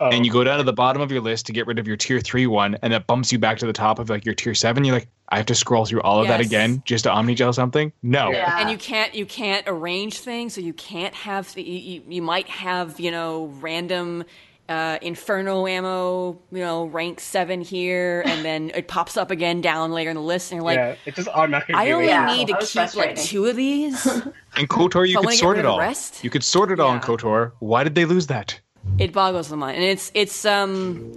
Oh, 0.00 0.08
and 0.10 0.24
you 0.24 0.32
go 0.32 0.42
down 0.42 0.56
to 0.58 0.64
the 0.64 0.72
bottom 0.72 1.02
of 1.02 1.12
your 1.12 1.20
list 1.20 1.44
to 1.46 1.52
get 1.52 1.66
rid 1.66 1.78
of 1.78 1.86
your 1.86 1.96
tier 1.96 2.20
three 2.20 2.46
one, 2.46 2.76
and 2.82 2.92
that 2.92 3.06
bumps 3.06 3.30
you 3.30 3.38
back 3.38 3.58
to 3.58 3.66
the 3.66 3.72
top 3.72 3.98
of 3.98 4.08
like 4.08 4.24
your 4.24 4.34
tier 4.34 4.54
seven. 4.54 4.82
You're 4.84 4.94
like, 4.96 5.08
I 5.28 5.36
have 5.36 5.46
to 5.46 5.54
scroll 5.54 5.84
through 5.84 6.00
all 6.02 6.20
of 6.22 6.28
that 6.28 6.40
again 6.40 6.82
just 6.86 7.04
to 7.04 7.10
omnigel 7.10 7.54
something. 7.54 7.92
No, 8.02 8.30
Yeah. 8.32 8.58
And 8.60 8.70
you 8.70 8.78
can't 8.78 9.14
you 9.14 9.26
can't 9.26 9.64
arrange 9.68 10.20
things, 10.20 10.54
so 10.54 10.60
you 10.62 10.72
can't 10.72 11.14
have 11.14 11.52
the, 11.54 11.62
you, 11.62 11.78
you, 11.78 12.02
you 12.08 12.22
might 12.22 12.48
have 12.48 12.98
you 12.98 13.10
know 13.10 13.52
random. 13.60 14.24
Uh, 14.68 15.00
inferno 15.02 15.66
ammo, 15.66 16.40
you 16.52 16.60
know, 16.60 16.84
rank 16.84 17.18
seven 17.18 17.60
here, 17.60 18.22
and 18.24 18.44
then 18.44 18.70
it 18.72 18.86
pops 18.86 19.16
up 19.16 19.32
again 19.32 19.60
down 19.60 19.90
later 19.90 20.10
in 20.10 20.14
the 20.14 20.22
list, 20.22 20.52
and 20.52 20.58
you're 20.58 20.64
like, 20.64 20.76
yeah, 20.76 20.94
it 21.06 21.16
just 21.16 21.26
automatically. 21.26 21.74
I 21.74 21.90
only 21.90 22.06
Yeah, 22.06 22.24
need 22.26 22.46
to 22.46 22.56
keep 22.60 22.94
like 22.94 23.16
two 23.16 23.46
of 23.46 23.56
these. 23.56 24.06
in 24.56 24.68
Kotor 24.68 25.08
you 25.08 25.14
So 25.14 25.22
could 25.22 25.32
sort 25.32 25.58
it 25.58 25.64
all. 25.66 25.76
rest? 25.80 26.22
You 26.22 26.30
could 26.30 26.44
sort 26.44 26.70
it 26.70 26.78
all 26.78 26.94
in 26.94 27.00
Kotor. 27.00 27.50
Why 27.58 27.82
did 27.82 27.96
they 27.96 28.04
lose 28.04 28.28
that? 28.28 28.60
It 28.98 29.12
boggles 29.12 29.48
the 29.48 29.56
mind, 29.56 29.76
and 29.76 29.84
it's 29.84 30.10
it's 30.14 30.44
um. 30.44 31.12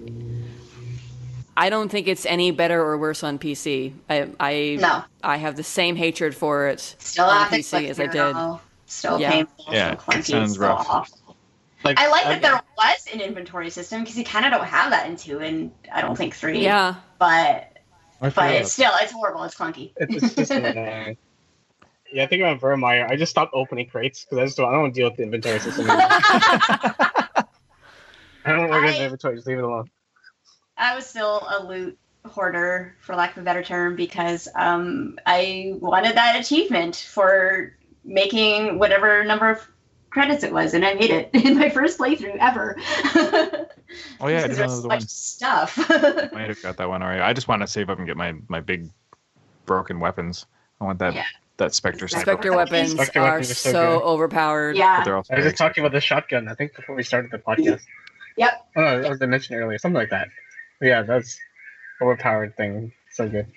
I 1.56 1.70
don't 1.70 1.90
think 1.90 2.08
it's 2.08 2.26
any 2.26 2.50
better 2.50 2.82
or 2.82 2.98
worse 2.98 3.24
on 3.24 3.38
PC. 3.38 3.94
I 4.10 4.28
I 4.40 4.78
No. 4.80 5.04
I 5.22 5.38
have 5.38 5.56
the 5.56 5.64
same 5.64 5.96
hatred 5.96 6.34
for 6.34 6.68
it 6.68 6.80
Still 6.98 7.26
on 7.26 7.48
PC 7.50 7.90
as 7.90 8.00
I 8.00 8.08
did. 8.08 8.36
Still 8.88 9.20
Yeah. 9.20 9.32
painful. 9.32 9.66
Yeah, 9.70 9.96
still 9.98 10.14
clunky. 10.14 10.20
it 10.20 10.26
sounds 10.26 10.52
still 10.54 10.64
rough. 10.68 10.88
awful. 10.90 11.18
Like, 11.84 12.00
I 12.00 12.08
like 12.08 12.26
I- 12.26 12.30
that 12.30 12.42
there 12.42 12.62
was 12.78 13.08
an 13.14 13.20
inventory 13.22 13.70
system 13.70 14.02
because 14.02 14.18
you 14.18 14.24
kind 14.24 14.46
of 14.46 14.52
don't 14.52 14.66
have 14.66 14.90
that 14.92 15.08
in 15.08 15.16
two, 15.18 15.42
and 15.42 15.72
I 15.94 16.02
don't 16.02 16.18
think 16.18 16.34
three. 16.34 16.64
Yeah, 16.64 16.96
But 17.20 17.72
but 18.20 18.52
it's 18.52 18.72
still 18.72 18.92
it's 19.02 19.12
horrible. 19.12 19.44
It's 19.44 19.54
clunky. 19.56 19.92
It's, 19.98 20.24
it's 20.24 20.36
just 20.36 20.52
annoying. 20.52 21.18
Yeah, 22.12 22.26
I 22.26 22.28
think 22.28 22.44
about 22.44 22.60
Virmire. 22.62 23.10
I 23.10 23.16
just 23.16 23.32
stopped 23.32 23.56
opening 23.56 23.88
crates 23.90 24.24
because 24.24 24.38
I 24.38 24.46
just 24.46 24.56
don't, 24.58 24.70
I 24.70 24.74
don't 24.74 24.82
want 24.82 24.94
to 24.94 25.00
deal 25.00 25.10
with 25.10 25.18
the 25.18 25.24
inventory 25.24 25.58
system. 25.60 25.88
anymore. 28.46 28.66
I 28.66 28.68
don't 28.68 28.70
want 28.70 28.82
to 28.86 28.88
get 28.88 28.96
I- 28.96 29.00
the 29.00 29.04
inventory. 29.06 29.36
Just 29.36 29.48
leave 29.48 29.58
it 29.58 29.64
alone. 29.64 29.90
I 30.78 30.96
was 30.96 31.06
still 31.06 31.46
a 31.50 31.64
loot 31.66 31.98
hoarder, 32.26 32.96
for 33.02 33.16
lack 33.16 33.38
of 33.38 33.44
a 33.44 33.46
better 33.46 33.64
term, 33.64 33.96
because 33.96 34.48
um, 34.56 35.20
I 35.26 35.76
wanted 35.80 36.16
that 36.16 36.40
achievement 36.40 36.96
for 36.96 37.76
making 38.04 38.80
whatever 38.80 39.24
number 39.24 39.50
of 39.50 39.68
credits 40.10 40.44
it 40.44 40.52
was, 40.52 40.74
and 40.74 40.84
I 40.86 40.94
made 40.96 41.12
it 41.12 41.30
in 41.34 41.58
my 41.60 41.70
first 41.70 42.00
playthrough 42.00 42.38
ever. 42.40 42.78
Oh 44.20 44.28
yeah, 44.28 44.40
I 44.40 44.42
didn't 44.48 44.58
there's 44.58 44.82
so 44.82 44.88
much 44.88 45.02
one. 45.02 45.08
stuff. 45.08 45.78
Might 46.34 46.48
have 46.48 46.60
got 46.64 46.78
that 46.78 46.90
one 46.90 47.04
already. 47.04 47.22
I 47.22 47.32
just 47.32 47.48
want 47.48 47.62
to 47.62 47.68
save 47.68 47.92
up 47.92 48.00
and 48.00 48.08
get 48.08 48.18
my 48.18 48.34
my 48.48 48.60
big 48.60 48.90
broken 49.68 50.00
weapons. 50.00 50.48
I 50.82 50.86
want 50.86 50.98
that 50.98 51.14
Yeah. 51.14 51.26
that 51.58 51.76
Spectre 51.76 52.08
sniper. 52.08 52.32
Spectre 52.32 52.56
weapons 52.56 52.92
Spectre 52.94 53.20
are 53.20 53.24
weapons 53.34 53.52
are 53.52 53.54
so 53.54 53.72
so 53.72 54.00
good. 54.00 54.06
overpowered. 54.06 54.74
But 54.74 54.80
yeah, 54.80 55.04
they're 55.04 55.16
also 55.16 55.32
I 55.32 55.38
was 55.38 55.46
just 55.46 55.58
talking 55.58 55.84
about 55.84 55.94
the 55.94 56.02
shotgun. 56.02 56.48
I 56.48 56.56
think 56.56 56.76
before 56.76 56.96
we 56.96 57.04
started 57.04 57.30
the 57.30 57.38
podcast. 57.38 57.82
Yep. 58.38 58.68
Oh, 58.76 58.82
no, 58.82 59.02
that 59.02 59.10
was 59.10 59.22
I 59.22 59.26
mentioned 59.26 59.60
earlier, 59.60 59.78
something 59.78 60.00
like 60.00 60.10
that. 60.10 60.28
But 60.80 60.88
yeah, 60.88 61.02
that's 61.04 61.40
overpowered 62.02 62.56
thing. 62.58 62.92
So 63.12 63.28
good. 63.30 63.48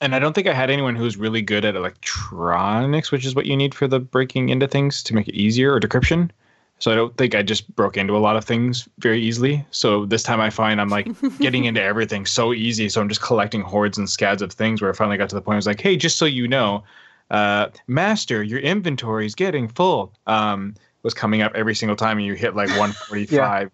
And 0.00 0.14
I 0.14 0.18
don't 0.18 0.34
think 0.34 0.46
I 0.46 0.52
had 0.52 0.68
anyone 0.68 0.94
who's 0.94 1.16
really 1.16 1.40
good 1.40 1.64
at 1.64 1.74
electronics, 1.74 3.10
which 3.10 3.24
is 3.24 3.34
what 3.34 3.46
you 3.46 3.56
need 3.56 3.74
for 3.74 3.88
the 3.88 3.98
breaking 3.98 4.50
into 4.50 4.68
things 4.68 5.02
to 5.04 5.14
make 5.14 5.28
it 5.28 5.34
easier, 5.34 5.72
or 5.72 5.80
decryption. 5.80 6.30
So 6.78 6.92
I 6.92 6.94
don't 6.94 7.16
think 7.16 7.34
I 7.34 7.42
just 7.42 7.74
broke 7.74 7.96
into 7.96 8.14
a 8.14 8.18
lot 8.18 8.36
of 8.36 8.44
things 8.44 8.86
very 8.98 9.20
easily. 9.22 9.64
So 9.70 10.04
this 10.04 10.22
time 10.22 10.40
I 10.40 10.50
find 10.50 10.78
I'm 10.78 10.90
like 10.90 11.08
getting 11.38 11.64
into 11.64 11.82
everything 11.82 12.26
so 12.26 12.52
easy. 12.52 12.90
So 12.90 13.00
I'm 13.00 13.08
just 13.08 13.22
collecting 13.22 13.62
hordes 13.62 13.96
and 13.96 14.10
scads 14.10 14.42
of 14.42 14.52
things 14.52 14.82
where 14.82 14.90
I 14.90 14.94
finally 14.94 15.16
got 15.16 15.30
to 15.30 15.34
the 15.34 15.40
point 15.40 15.54
I 15.54 15.56
was 15.56 15.66
like, 15.66 15.80
hey, 15.80 15.96
just 15.96 16.18
so 16.18 16.26
you 16.26 16.46
know, 16.46 16.84
uh, 17.30 17.68
master, 17.86 18.42
your 18.42 18.60
inventory 18.60 19.24
is 19.24 19.34
getting 19.34 19.68
full. 19.68 20.12
Um, 20.26 20.74
was 21.02 21.14
coming 21.14 21.40
up 21.40 21.52
every 21.54 21.74
single 21.74 21.96
time 21.96 22.18
and 22.18 22.26
you 22.26 22.34
hit 22.34 22.54
like 22.54 22.68
145 22.78 23.70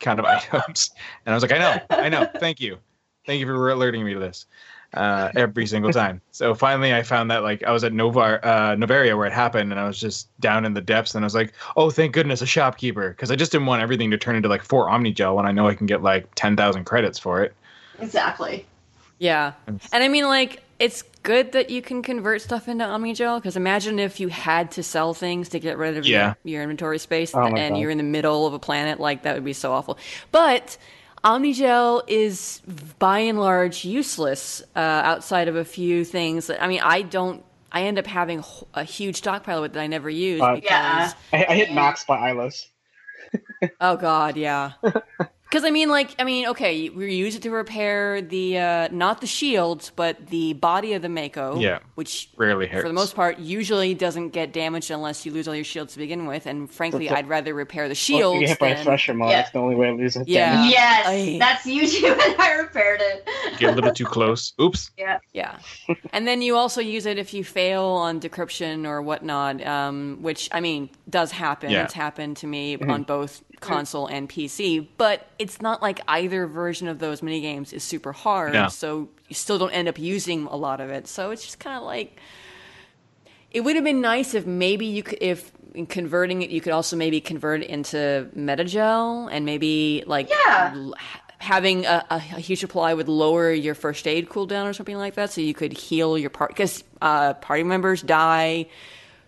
kind 0.00 0.18
of 0.18 0.24
items. 0.52 0.90
And 1.24 1.32
I 1.32 1.36
was 1.36 1.42
like, 1.42 1.52
I 1.52 1.58
know, 1.58 1.80
I 1.90 2.08
know. 2.08 2.28
Thank 2.38 2.60
you. 2.60 2.78
Thank 3.26 3.40
you 3.40 3.46
for 3.46 3.70
alerting 3.70 4.04
me 4.04 4.14
to 4.14 4.20
this 4.20 4.46
uh, 4.94 5.30
every 5.34 5.66
single 5.66 5.92
time. 5.92 6.20
So 6.30 6.54
finally, 6.54 6.94
I 6.94 7.02
found 7.02 7.30
that 7.30 7.42
like 7.42 7.62
I 7.64 7.70
was 7.70 7.84
at 7.84 7.92
Novar 7.92 8.40
uh, 8.44 8.76
Noveria 8.76 9.16
where 9.16 9.26
it 9.26 9.32
happened, 9.32 9.72
and 9.72 9.80
I 9.80 9.86
was 9.86 9.98
just 9.98 10.28
down 10.40 10.64
in 10.64 10.74
the 10.74 10.80
depths, 10.80 11.14
and 11.14 11.24
I 11.24 11.26
was 11.26 11.34
like, 11.34 11.52
"Oh, 11.76 11.90
thank 11.90 12.12
goodness, 12.12 12.42
a 12.42 12.46
shopkeeper!" 12.46 13.10
Because 13.10 13.30
I 13.30 13.36
just 13.36 13.52
didn't 13.52 13.66
want 13.66 13.82
everything 13.82 14.10
to 14.10 14.18
turn 14.18 14.36
into 14.36 14.48
like 14.48 14.62
four 14.62 14.86
Omnigel 14.86 15.34
when 15.36 15.46
I 15.46 15.52
know 15.52 15.68
I 15.68 15.74
can 15.74 15.86
get 15.86 16.02
like 16.02 16.34
ten 16.34 16.56
thousand 16.56 16.84
credits 16.84 17.18
for 17.18 17.42
it. 17.42 17.54
Exactly. 17.98 18.64
Yeah. 19.18 19.52
And 19.66 19.80
I 19.92 20.08
mean, 20.08 20.26
like, 20.26 20.62
it's 20.78 21.02
good 21.22 21.52
that 21.52 21.70
you 21.70 21.80
can 21.82 22.02
convert 22.02 22.42
stuff 22.42 22.68
into 22.68 22.84
Omnigel 22.84 23.38
because 23.38 23.56
imagine 23.56 23.98
if 23.98 24.20
you 24.20 24.28
had 24.28 24.70
to 24.72 24.82
sell 24.82 25.14
things 25.14 25.48
to 25.50 25.58
get 25.58 25.78
rid 25.78 25.96
of 25.96 26.06
Yeah. 26.06 26.34
your, 26.44 26.52
your 26.54 26.62
inventory 26.62 26.98
space 26.98 27.34
Oh 27.34 27.40
and 27.40 27.74
God. 27.74 27.80
you're 27.80 27.90
in 27.90 27.98
the 27.98 28.04
middle 28.04 28.46
of 28.46 28.52
a 28.54 28.58
planet. 28.58 29.00
Like, 29.00 29.22
that 29.22 29.34
would 29.34 29.44
be 29.44 29.52
so 29.54 29.72
awful. 29.72 29.98
But 30.32 30.76
Omnigel 31.24 32.02
is 32.06 32.60
by 32.98 33.20
and 33.20 33.40
large 33.40 33.84
useless 33.84 34.62
uh, 34.76 34.78
outside 34.78 35.48
of 35.48 35.56
a 35.56 35.64
few 35.64 36.04
things. 36.04 36.46
That, 36.48 36.62
I 36.62 36.68
mean, 36.68 36.80
I 36.82 37.02
don't. 37.02 37.42
I 37.72 37.82
end 37.82 37.98
up 37.98 38.06
having 38.06 38.44
a 38.74 38.84
huge 38.84 39.16
stockpile 39.16 39.58
of 39.58 39.64
it 39.64 39.72
that 39.74 39.80
I 39.80 39.86
never 39.86 40.08
use 40.08 40.40
Uh, 40.40 40.54
because 40.54 40.70
Yeah. 40.70 41.12
I, 41.32 41.46
I 41.48 41.54
hit 41.56 41.72
max 41.72 42.04
by 42.04 42.30
Ilos. 42.30 42.66
Oh 43.80 43.96
God, 43.96 44.36
yeah. 44.36 44.72
Because 45.56 45.68
I 45.68 45.70
mean, 45.70 45.88
like, 45.88 46.14
I 46.18 46.24
mean, 46.24 46.48
okay, 46.48 46.90
we 46.90 47.14
use 47.14 47.34
it 47.34 47.40
to 47.44 47.50
repair 47.50 48.20
the 48.20 48.58
uh, 48.58 48.88
not 48.92 49.22
the 49.22 49.26
shields, 49.26 49.90
but 49.96 50.26
the 50.26 50.52
body 50.52 50.92
of 50.92 51.00
the 51.00 51.08
Mako. 51.08 51.58
Yeah. 51.60 51.78
which 51.94 52.28
Rarely 52.36 52.66
hurts. 52.66 52.82
for 52.82 52.88
the 52.88 52.92
most 52.94 53.16
part 53.16 53.38
usually 53.38 53.94
doesn't 53.94 54.30
get 54.34 54.52
damaged 54.52 54.90
unless 54.90 55.24
you 55.24 55.32
lose 55.32 55.48
all 55.48 55.54
your 55.54 55.64
shields 55.64 55.94
to 55.94 55.98
begin 55.98 56.26
with. 56.26 56.44
And 56.44 56.70
frankly, 56.70 57.06
Okay. 57.06 57.14
I'd 57.14 57.26
rather 57.30 57.54
repair 57.54 57.84
the 57.84 57.92
Well, 57.92 57.94
shields 57.94 58.34
you 58.34 58.40
get 58.40 58.48
hit 58.50 58.58
by 58.58 58.68
a 58.68 58.74
than 58.74 58.84
thresher 58.84 59.14
maw. 59.14 59.30
Yeah. 59.30 59.36
That's 59.38 59.52
the 59.52 59.58
only 59.60 59.76
way 59.76 59.86
to 59.86 59.92
lose 59.94 60.16
it. 60.16 60.28
Yeah. 60.28 60.68
yes, 60.68 61.06
I- 61.08 61.36
that's 61.38 61.64
YouTube, 61.66 62.22
and 62.22 62.38
I 62.38 62.52
repaired 62.52 63.00
it. 63.02 63.26
Get 63.58 63.72
a 63.72 63.74
little 63.76 63.94
too 63.94 64.04
close. 64.04 64.52
Oops. 64.60 64.90
yeah. 64.98 65.20
Yeah. 65.32 65.56
and 66.12 66.28
then 66.28 66.42
you 66.42 66.54
also 66.56 66.82
use 66.82 67.06
it 67.06 67.16
if 67.16 67.32
you 67.32 67.42
fail 67.44 67.82
on 67.82 68.20
decryption 68.20 68.86
or 68.86 69.00
whatnot, 69.00 69.66
um, 69.66 70.18
which 70.20 70.50
I 70.52 70.60
mean 70.60 70.90
does 71.08 71.30
happen. 71.32 71.70
Yeah. 71.70 71.84
It's 71.84 71.94
happened 71.94 72.36
to 72.38 72.46
me 72.46 72.76
on 72.76 73.04
both 73.04 73.42
console 73.60 74.06
and 74.06 74.28
PC, 74.28 74.86
but 74.96 75.26
it's 75.38 75.60
not 75.60 75.82
like 75.82 76.00
either 76.08 76.46
version 76.46 76.88
of 76.88 76.98
those 76.98 77.20
minigames 77.20 77.72
is 77.72 77.82
super 77.82 78.12
hard, 78.12 78.54
so 78.68 79.08
you 79.28 79.34
still 79.34 79.58
don't 79.58 79.72
end 79.72 79.88
up 79.88 79.98
using 79.98 80.46
a 80.46 80.56
lot 80.56 80.80
of 80.80 80.90
it. 80.90 81.06
So 81.08 81.30
it's 81.30 81.44
just 81.44 81.58
kind 81.58 81.76
of 81.76 81.82
like 81.82 82.16
it 83.50 83.60
would 83.62 83.74
have 83.76 83.84
been 83.84 84.00
nice 84.00 84.34
if 84.34 84.46
maybe 84.46 84.86
you 84.86 85.02
could 85.02 85.18
if 85.20 85.50
in 85.74 85.86
converting 85.86 86.42
it 86.42 86.50
you 86.50 86.60
could 86.60 86.72
also 86.72 86.96
maybe 86.96 87.20
convert 87.20 87.62
it 87.62 87.68
into 87.68 88.28
medi-gel 88.34 89.28
and 89.28 89.44
maybe 89.44 90.02
like 90.06 90.28
Yeah. 90.30 90.90
having 91.38 91.84
a, 91.84 92.04
a, 92.10 92.14
a 92.16 92.40
huge 92.40 92.60
supply 92.60 92.94
would 92.94 93.08
lower 93.08 93.52
your 93.52 93.74
first 93.74 94.06
aid 94.08 94.28
cooldown 94.30 94.64
or 94.68 94.72
something 94.72 94.96
like 94.96 95.14
that 95.14 95.30
so 95.32 95.40
you 95.42 95.52
could 95.54 95.72
heal 95.74 96.16
your 96.16 96.30
part 96.30 96.50
because 96.50 96.82
uh, 97.02 97.34
party 97.34 97.62
members 97.62 98.00
die 98.02 98.66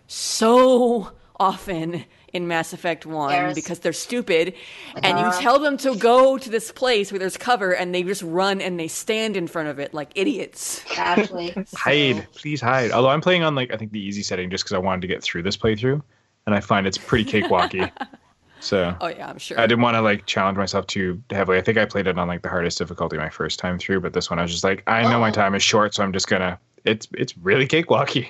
so 0.07 1.11
often 1.39 2.03
in 2.33 2.47
Mass 2.47 2.73
Effect 2.73 3.05
1 3.05 3.31
Yes. 3.31 3.55
because 3.55 3.79
they're 3.79 3.93
stupid 3.93 4.53
and 4.95 5.05
Uh-huh. 5.17 5.31
you 5.35 5.41
tell 5.41 5.59
them 5.59 5.77
to 5.77 5.95
go 5.95 6.37
to 6.37 6.49
this 6.49 6.71
place 6.71 7.11
where 7.11 7.19
there's 7.19 7.37
cover 7.37 7.71
and 7.71 7.93
they 7.93 8.03
just 8.03 8.21
run 8.23 8.61
and 8.61 8.79
they 8.79 8.87
stand 8.87 9.35
in 9.37 9.47
front 9.47 9.67
of 9.69 9.79
it 9.79 9.93
like 9.93 10.09
idiots. 10.15 10.83
Actually, 10.97 11.53
Hide, 11.75 12.27
please 12.33 12.61
hide. 12.61 12.91
Although 12.91 13.09
I'm 13.09 13.21
playing 13.21 13.43
on 13.43 13.55
like 13.55 13.73
I 13.73 13.77
think 13.77 13.91
the 13.91 13.99
easy 13.99 14.23
setting 14.23 14.49
just 14.49 14.63
because 14.63 14.73
I 14.73 14.79
wanted 14.79 15.01
to 15.01 15.07
get 15.07 15.23
through 15.23 15.43
this 15.43 15.57
playthrough, 15.57 16.01
and 16.45 16.55
I 16.55 16.59
find 16.59 16.85
it's 16.87 16.97
pretty 16.97 17.25
cakewalky. 17.29 17.91
so 18.59 18.95
Oh 19.01 19.07
yeah, 19.07 19.29
I'm 19.29 19.37
sure. 19.37 19.57
I 19.59 19.65
didn't 19.67 19.81
want 19.81 19.95
to 19.95 20.01
like 20.01 20.25
challenge 20.25 20.57
myself 20.57 20.85
too 20.87 21.21
heavily. 21.29 21.57
I 21.57 21.61
think 21.61 21.77
I 21.77 21.85
played 21.85 22.07
it 22.07 22.17
on 22.17 22.27
like 22.27 22.41
the 22.41 22.49
hardest 22.49 22.77
difficulty 22.77 23.17
my 23.17 23.29
first 23.29 23.57
time 23.59 23.79
through, 23.79 24.01
but 24.01 24.13
this 24.13 24.29
one 24.29 24.37
I 24.39 24.41
was 24.41 24.51
just 24.51 24.63
like, 24.63 24.83
I 24.87 25.03
know 25.03 25.19
my 25.19 25.29
Oh. 25.29 25.31
time 25.31 25.55
is 25.55 25.63
short, 25.63 25.93
so 25.95 26.03
I'm 26.03 26.11
just 26.13 26.27
gonna. 26.27 26.59
It's 26.85 27.07
it's 27.13 27.37
really 27.37 27.67
cakewalky. 27.67 28.27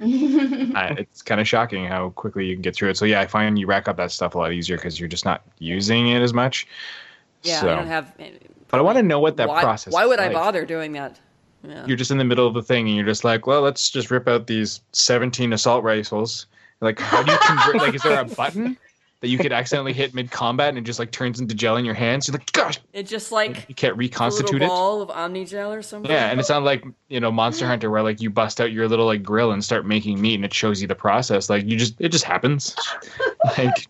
uh, 0.00 0.94
it's 0.98 1.22
kind 1.22 1.40
of 1.40 1.48
shocking 1.48 1.86
how 1.86 2.10
quickly 2.10 2.46
you 2.46 2.54
can 2.54 2.62
get 2.62 2.74
through 2.74 2.90
it. 2.90 2.96
So 2.96 3.04
yeah, 3.04 3.20
I 3.20 3.26
find 3.26 3.58
you 3.58 3.66
rack 3.66 3.88
up 3.88 3.96
that 3.96 4.10
stuff 4.10 4.34
a 4.34 4.38
lot 4.38 4.52
easier 4.52 4.76
because 4.76 4.98
you're 4.98 5.08
just 5.08 5.24
not 5.24 5.42
using 5.58 6.08
it 6.08 6.22
as 6.22 6.32
much. 6.32 6.66
yeah, 7.42 7.60
so, 7.60 7.68
I 7.68 7.76
don't 7.76 7.86
have 7.86 8.12
but 8.68 8.78
I 8.78 8.82
want 8.82 8.96
to 8.96 9.02
know 9.02 9.20
what 9.20 9.36
that 9.36 9.48
why, 9.48 9.62
process. 9.62 9.92
Why 9.92 10.06
would 10.06 10.18
I 10.18 10.28
like. 10.28 10.32
bother 10.32 10.64
doing 10.64 10.92
that? 10.92 11.20
Yeah. 11.62 11.86
You're 11.86 11.96
just 11.96 12.10
in 12.10 12.18
the 12.18 12.24
middle 12.24 12.46
of 12.46 12.54
the 12.54 12.62
thing, 12.62 12.88
and 12.88 12.96
you're 12.96 13.06
just 13.06 13.22
like, 13.22 13.46
well, 13.46 13.60
let's 13.60 13.90
just 13.90 14.10
rip 14.10 14.26
out 14.26 14.46
these 14.46 14.80
17 14.92 15.52
assault 15.52 15.84
rifles. 15.84 16.46
Like, 16.80 16.98
how 16.98 17.22
do 17.22 17.32
you 17.32 17.38
convert? 17.38 17.76
like, 17.76 17.94
is 17.94 18.02
there 18.02 18.20
a 18.20 18.24
button 18.24 18.76
that 19.22 19.28
you 19.28 19.38
could 19.38 19.52
accidentally 19.52 19.92
hit 19.92 20.12
mid 20.12 20.30
combat 20.30 20.68
and 20.68 20.78
it 20.78 20.82
just 20.82 20.98
like 20.98 21.12
turns 21.12 21.40
into 21.40 21.54
gel 21.54 21.76
in 21.76 21.84
your 21.84 21.94
hands? 21.94 22.28
You're 22.28 22.36
like, 22.36 22.52
gosh, 22.52 22.78
It 22.92 23.04
just 23.04 23.32
like 23.32 23.64
you 23.68 23.74
can't 23.74 23.94
a 23.94 23.96
reconstitute 23.96 24.60
little 24.60 24.66
it. 24.66 24.68
ball 24.68 25.00
of 25.00 25.10
omni 25.10 25.46
gel 25.46 25.72
or 25.72 25.80
something. 25.80 26.10
Yeah, 26.10 26.30
and 26.30 26.38
it's 26.38 26.50
not 26.50 26.62
like 26.62 26.84
you 27.08 27.20
know 27.20 27.32
Monster 27.32 27.66
Hunter 27.66 27.90
where 27.90 28.02
like 28.02 28.20
you 28.20 28.28
bust 28.28 28.60
out 28.60 28.72
your 28.72 28.88
little 28.88 29.06
like 29.06 29.22
grill 29.22 29.52
and 29.52 29.64
start 29.64 29.86
making 29.86 30.20
meat 30.20 30.34
and 30.34 30.44
it 30.44 30.52
shows 30.52 30.82
you 30.82 30.88
the 30.88 30.94
process. 30.94 31.48
Like 31.48 31.66
you 31.66 31.76
just 31.76 31.98
it 32.00 32.10
just 32.10 32.24
happens. 32.24 32.76
like 33.56 33.86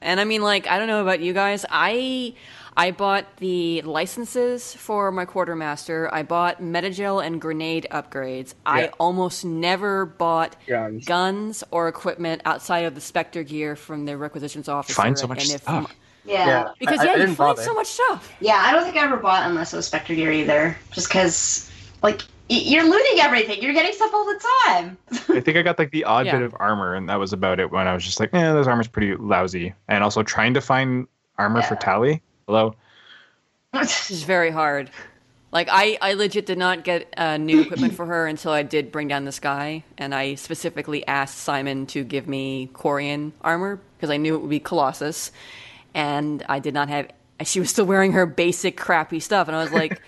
And 0.00 0.20
I 0.20 0.24
mean, 0.24 0.42
like, 0.42 0.66
I 0.68 0.78
don't 0.78 0.88
know 0.88 1.02
about 1.02 1.20
you 1.20 1.32
guys. 1.32 1.64
I 1.68 2.34
I 2.78 2.92
bought 2.92 3.26
the 3.38 3.82
licenses 3.82 4.72
for 4.72 5.10
my 5.10 5.24
quartermaster. 5.24 6.08
I 6.14 6.22
bought 6.22 6.62
medi-gel 6.62 7.18
and 7.18 7.40
grenade 7.40 7.88
upgrades. 7.90 8.54
I 8.64 8.88
almost 9.00 9.44
never 9.44 10.06
bought 10.06 10.54
Guns. 10.68 11.04
guns 11.04 11.64
or 11.72 11.88
equipment 11.88 12.42
outside 12.44 12.84
of 12.84 12.94
the 12.94 13.00
Spectre 13.00 13.42
gear 13.42 13.74
from 13.74 14.04
the 14.04 14.16
requisitions 14.16 14.68
officer. 14.68 14.94
find 14.94 15.18
so 15.18 15.26
much 15.26 15.42
and 15.44 15.54
if, 15.56 15.62
stuff. 15.62 15.92
yeah. 16.24 16.46
Yeah. 16.46 16.68
Because 16.78 17.00
I- 17.00 17.04
yeah, 17.04 17.10
I 17.10 17.16
you 17.16 17.26
find 17.26 17.36
bother. 17.36 17.62
so 17.64 17.74
much 17.74 17.88
stuff. 17.88 18.32
Yeah, 18.38 18.62
I 18.64 18.70
don't 18.72 18.84
think 18.84 18.96
I 18.96 19.02
ever 19.04 19.16
bought 19.16 19.44
unless 19.48 19.72
it 19.72 19.76
was 19.76 19.86
Spectre 19.88 20.14
Gear 20.14 20.30
either. 20.30 20.76
Just 20.92 21.08
because, 21.08 21.68
like, 22.02 22.22
you're 22.48 22.88
looting 22.88 23.18
everything. 23.20 23.60
You're 23.60 23.72
getting 23.74 23.92
stuff 23.92 24.14
all 24.14 24.24
the 24.24 24.40
time. 24.66 24.96
I 25.36 25.40
think 25.40 25.56
I 25.56 25.62
got 25.62 25.80
like 25.80 25.90
the 25.90 26.04
odd 26.04 26.26
Yeah. 26.26 26.32
bit 26.36 26.42
of 26.42 26.54
armor 26.60 26.94
and 26.94 27.08
that 27.08 27.18
was 27.18 27.32
about 27.32 27.58
it 27.58 27.72
when 27.72 27.88
I 27.88 27.92
was 27.94 28.04
just 28.04 28.20
like, 28.20 28.32
eh, 28.32 28.52
this 28.52 28.68
armor's 28.68 28.86
pretty 28.88 29.16
lousy. 29.16 29.74
And 29.88 30.04
also 30.04 30.22
trying 30.22 30.54
to 30.54 30.60
find 30.60 31.08
armor 31.38 31.62
for 31.62 31.74
Tali. 31.76 32.22
Hello. 32.48 32.74
This 33.74 34.10
is 34.10 34.22
very 34.22 34.50
hard. 34.50 34.90
Like 35.52 35.68
I, 35.70 35.98
I 36.00 36.14
legit 36.14 36.46
did 36.46 36.56
not 36.56 36.82
get 36.82 37.12
uh, 37.14 37.36
new 37.36 37.60
equipment 37.60 37.92
for 37.92 38.06
her 38.06 38.26
until 38.26 38.52
I 38.52 38.62
did 38.62 38.90
Bring 38.90 39.06
Down 39.06 39.26
the 39.26 39.32
Sky, 39.32 39.84
and 39.98 40.14
I 40.14 40.34
specifically 40.36 41.06
asked 41.06 41.36
Simon 41.36 41.84
to 41.88 42.04
give 42.04 42.26
me 42.26 42.70
Quarian 42.72 43.32
armor 43.42 43.78
because 43.96 44.08
I 44.08 44.16
knew 44.16 44.34
it 44.34 44.38
would 44.38 44.48
be 44.48 44.60
Colossus, 44.60 45.30
and 45.92 46.42
I 46.48 46.58
did 46.58 46.72
not 46.72 46.88
have. 46.88 47.10
She 47.44 47.60
was 47.60 47.68
still 47.68 47.84
wearing 47.84 48.12
her 48.12 48.24
basic 48.24 48.78
crappy 48.78 49.20
stuff, 49.20 49.46
and 49.46 49.54
I 49.54 49.62
was 49.62 49.72
like, 49.72 50.00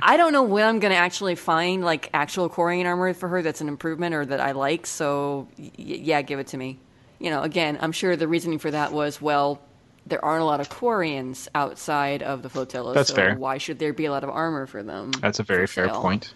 I 0.00 0.16
don't 0.16 0.32
know 0.32 0.44
when 0.44 0.68
I'm 0.68 0.78
gonna 0.78 0.94
actually 0.94 1.34
find 1.34 1.84
like 1.84 2.10
actual 2.14 2.48
Quarian 2.48 2.86
armor 2.86 3.12
for 3.12 3.28
her 3.28 3.42
that's 3.42 3.60
an 3.60 3.66
improvement 3.66 4.14
or 4.14 4.24
that 4.24 4.38
I 4.38 4.52
like. 4.52 4.86
So 4.86 5.48
y- 5.58 5.72
yeah, 5.76 6.22
give 6.22 6.38
it 6.38 6.46
to 6.48 6.56
me. 6.56 6.78
You 7.18 7.30
know, 7.30 7.42
again, 7.42 7.76
I'm 7.80 7.90
sure 7.90 8.14
the 8.14 8.28
reasoning 8.28 8.60
for 8.60 8.70
that 8.70 8.92
was 8.92 9.20
well. 9.20 9.60
There 10.08 10.24
aren't 10.24 10.42
a 10.42 10.46
lot 10.46 10.60
of 10.60 10.68
Quarians 10.68 11.48
outside 11.54 12.22
of 12.22 12.42
the 12.42 12.48
flotilla, 12.48 12.94
That's 12.94 13.10
so 13.10 13.14
fair. 13.14 13.34
why 13.36 13.58
should 13.58 13.78
there 13.78 13.92
be 13.92 14.06
a 14.06 14.10
lot 14.10 14.24
of 14.24 14.30
armor 14.30 14.66
for 14.66 14.82
them? 14.82 15.10
That's 15.20 15.38
a 15.38 15.42
very 15.42 15.66
fair 15.66 15.88
sale? 15.88 16.00
point. 16.00 16.34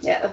yeah. 0.00 0.32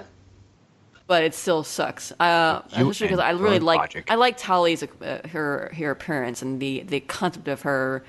but 1.06 1.24
it 1.24 1.34
still 1.34 1.64
sucks. 1.64 2.12
Uh, 2.20 2.60
You 2.76 2.90
especially 2.90 3.08
because 3.08 3.20
I 3.20 3.30
really 3.30 3.58
like 3.60 3.78
logic. 3.78 4.10
I 4.10 4.16
like 4.16 4.36
Tali's 4.36 4.82
uh, 4.82 5.20
her 5.30 5.72
her 5.76 5.90
appearance 5.90 6.42
and 6.42 6.60
the 6.60 6.82
the 6.82 7.00
concept 7.00 7.48
of 7.48 7.62
her. 7.62 8.04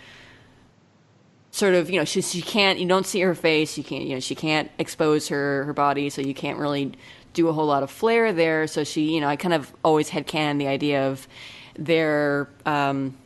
Sort 1.52 1.73
of, 1.73 1.90
you 1.90 1.98
know, 1.98 2.06
she 2.06 2.22
she 2.22 2.41
can't. 2.44 2.77
You 2.77 2.88
don't 2.88 3.06
see 3.07 3.22
her 3.22 3.34
face. 3.34 3.76
You 3.77 3.84
can't, 3.84 4.03
you 4.03 4.14
know, 4.14 4.19
she 4.19 4.36
can't 4.36 4.69
expose 4.77 5.30
her 5.30 5.64
her 5.64 5.73
body, 5.73 6.10
so 6.11 6.22
you 6.22 6.34
can't 6.36 6.60
really 6.60 6.91
do 7.34 7.48
a 7.48 7.53
whole 7.53 7.65
lot 7.65 7.81
of 7.81 7.90
flair 7.90 8.31
there. 8.34 8.68
So 8.68 8.84
she, 8.84 9.14
you 9.14 9.22
know, 9.22 9.27
I 9.27 9.36
kind 9.36 9.53
of 9.53 9.73
always 9.84 10.10
had 10.10 10.27
canon 10.27 10.57
the 10.60 10.68
idea 10.68 11.07
of 11.07 11.27
their 11.76 12.49
um, 12.68 13.18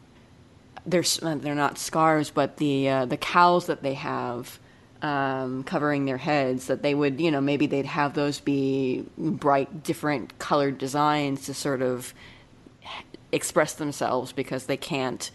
their 0.86 1.02
s- 1.02 1.22
uh, 1.24 1.36
they're 1.36 1.56
not 1.56 1.78
scars, 1.78 2.30
but 2.30 2.58
the 2.58 2.90
uh, 2.90 3.06
the 3.06 3.18
cowls 3.18 3.68
that 3.68 3.84
they 3.84 3.94
have 3.96 4.60
um, 5.02 5.64
covering 5.64 6.06
their 6.06 6.18
heads. 6.18 6.68
That 6.68 6.82
they 6.82 6.94
would, 6.96 7.20
you 7.22 7.32
know, 7.32 7.42
maybe 7.42 7.68
they'd 7.68 7.86
have 7.86 8.14
those 8.14 8.40
be 8.40 9.06
bright, 9.18 9.84
different 9.84 10.38
colored 10.40 10.78
designs 10.78 11.46
to 11.46 11.54
sort 11.54 11.82
of 11.82 12.14
express 13.32 13.74
themselves 13.74 14.32
because 14.32 14.66
they 14.68 14.78
can't 14.78 15.32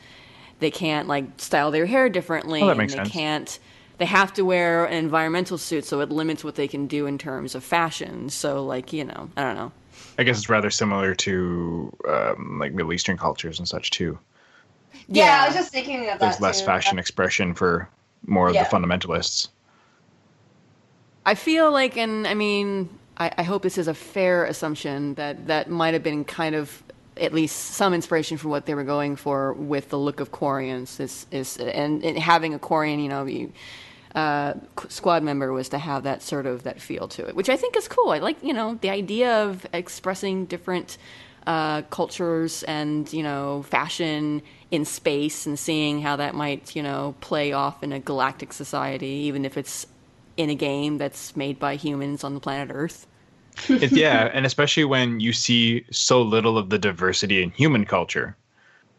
they 0.61 0.71
can't 0.71 1.09
like 1.09 1.25
style 1.39 1.71
their 1.71 1.87
hair 1.87 2.09
differently 2.09 2.63
Oh, 2.63 2.67
that 2.69 2.79
and 2.79 2.91
they 2.91 2.95
sense. 2.97 3.09
can't 3.11 3.59
they 3.99 4.05
have 4.07 4.33
to 4.35 4.43
wear 4.45 4.85
an 4.85 4.95
environmental 4.95 5.59
suit, 5.59 5.85
so 5.85 6.01
it 6.01 6.11
limits 6.11 6.45
what 6.45 6.55
they 6.55 6.69
can 6.69 6.87
do 6.87 7.07
in 7.07 7.19
terms 7.19 7.57
of 7.57 7.65
fashion. 7.65 8.31
So, 8.31 8.65
like, 8.65 8.93
you 8.93 9.05
know, 9.05 9.29
I 9.37 9.43
don't 9.43 9.57
know. 9.57 9.73
I 10.17 10.23
guess 10.23 10.39
it's 10.39 10.49
rather 10.49 10.71
similar 10.71 11.17
to 11.17 11.93
um, 12.09 12.59
like 12.61 12.73
Middle 12.73 12.93
Eastern 12.93 13.17
cultures 13.19 13.59
and 13.59 13.67
such 13.67 13.91
too. 13.91 14.17
Yeah, 15.09 15.25
Yeah. 15.25 15.43
I 15.43 15.47
was 15.47 15.57
just 15.57 15.73
thinking 15.73 16.01
of 16.01 16.07
that. 16.07 16.21
There's 16.21 16.41
less 16.41 16.61
too. 16.61 16.67
fashion 16.67 16.99
expression 16.99 17.55
for 17.55 17.89
more 18.27 18.49
of 18.49 18.55
Yeah. 18.55 18.65
the 18.65 18.71
fundamentalists. 18.71 19.49
I 21.27 21.35
feel 21.35 21.71
like, 21.73 21.97
and 21.97 22.27
I 22.27 22.35
mean, 22.35 22.89
I, 23.19 23.31
I 23.39 23.43
hope 23.43 23.63
this 23.63 23.79
is 23.79 23.89
a 23.89 23.95
fair 23.95 24.45
assumption 24.45 25.15
that 25.15 25.47
that 25.47 25.69
might 25.71 25.95
have 25.95 26.03
been 26.03 26.25
kind 26.25 26.55
of 26.55 26.83
at 27.17 27.33
least 27.35 27.57
some 27.73 27.93
inspiration 27.95 28.39
for 28.39 28.49
what 28.49 28.67
they 28.67 28.75
were 28.75 28.85
going 28.85 29.17
for 29.17 29.53
with 29.55 29.91
the 29.91 29.99
look 29.99 30.21
of 30.21 30.31
Quarians. 30.33 31.01
Is 31.01 31.27
is 31.31 31.57
and, 31.59 32.05
and 32.05 32.19
having 32.19 32.55
a 32.55 32.59
Quarian, 32.59 33.03
you 33.03 33.09
know, 33.09 33.27
you, 33.27 33.53
uh, 34.15 34.55
squad 34.89 35.23
member 35.23 35.53
was 35.53 35.69
to 35.71 35.79
have 35.79 36.05
that 36.05 36.23
sort 36.23 36.47
of 36.47 36.63
that 36.63 36.81
feel 36.81 37.09
to 37.09 37.27
it, 37.29 37.35
which 37.37 37.49
I 37.51 37.57
think 37.57 37.77
is 37.77 37.89
cool. 37.89 38.11
I 38.11 38.19
like, 38.19 38.43
you 38.43 38.53
know, 38.55 38.79
the 38.81 38.91
idea 38.91 39.45
of 39.45 39.67
expressing 39.73 40.47
different 40.47 40.97
uh, 41.47 41.83
cultures 41.83 42.63
and 42.65 43.11
you 43.13 43.23
know 43.23 43.63
fashion 43.63 44.43
in 44.71 44.85
space 44.85 45.47
and 45.47 45.59
seeing 45.59 46.03
how 46.03 46.17
that 46.17 46.35
might 46.35 46.77
you 46.77 46.83
know 46.83 47.15
play 47.21 47.53
off 47.53 47.83
in 47.83 47.93
a 47.93 47.99
galactic 47.99 48.53
society, 48.53 49.07
even 49.07 49.45
if 49.45 49.57
it's 49.57 49.87
in 50.37 50.51
a 50.51 50.55
game 50.55 50.99
that's 50.99 51.37
made 51.37 51.59
by 51.59 51.75
humans 51.77 52.23
on 52.25 52.35
the 52.35 52.41
planet 52.41 52.71
Earth. 52.73 53.07
It, 53.69 53.91
yeah, 53.93 54.31
and 54.33 54.47
especially 54.47 54.85
when 54.85 55.19
you 55.19 55.33
see 55.33 55.85
so 55.91 56.23
little 56.23 56.57
of 56.57 56.71
the 56.71 56.79
diversity 56.79 57.43
in 57.43 57.51
human 57.51 57.85
culture, 57.85 58.37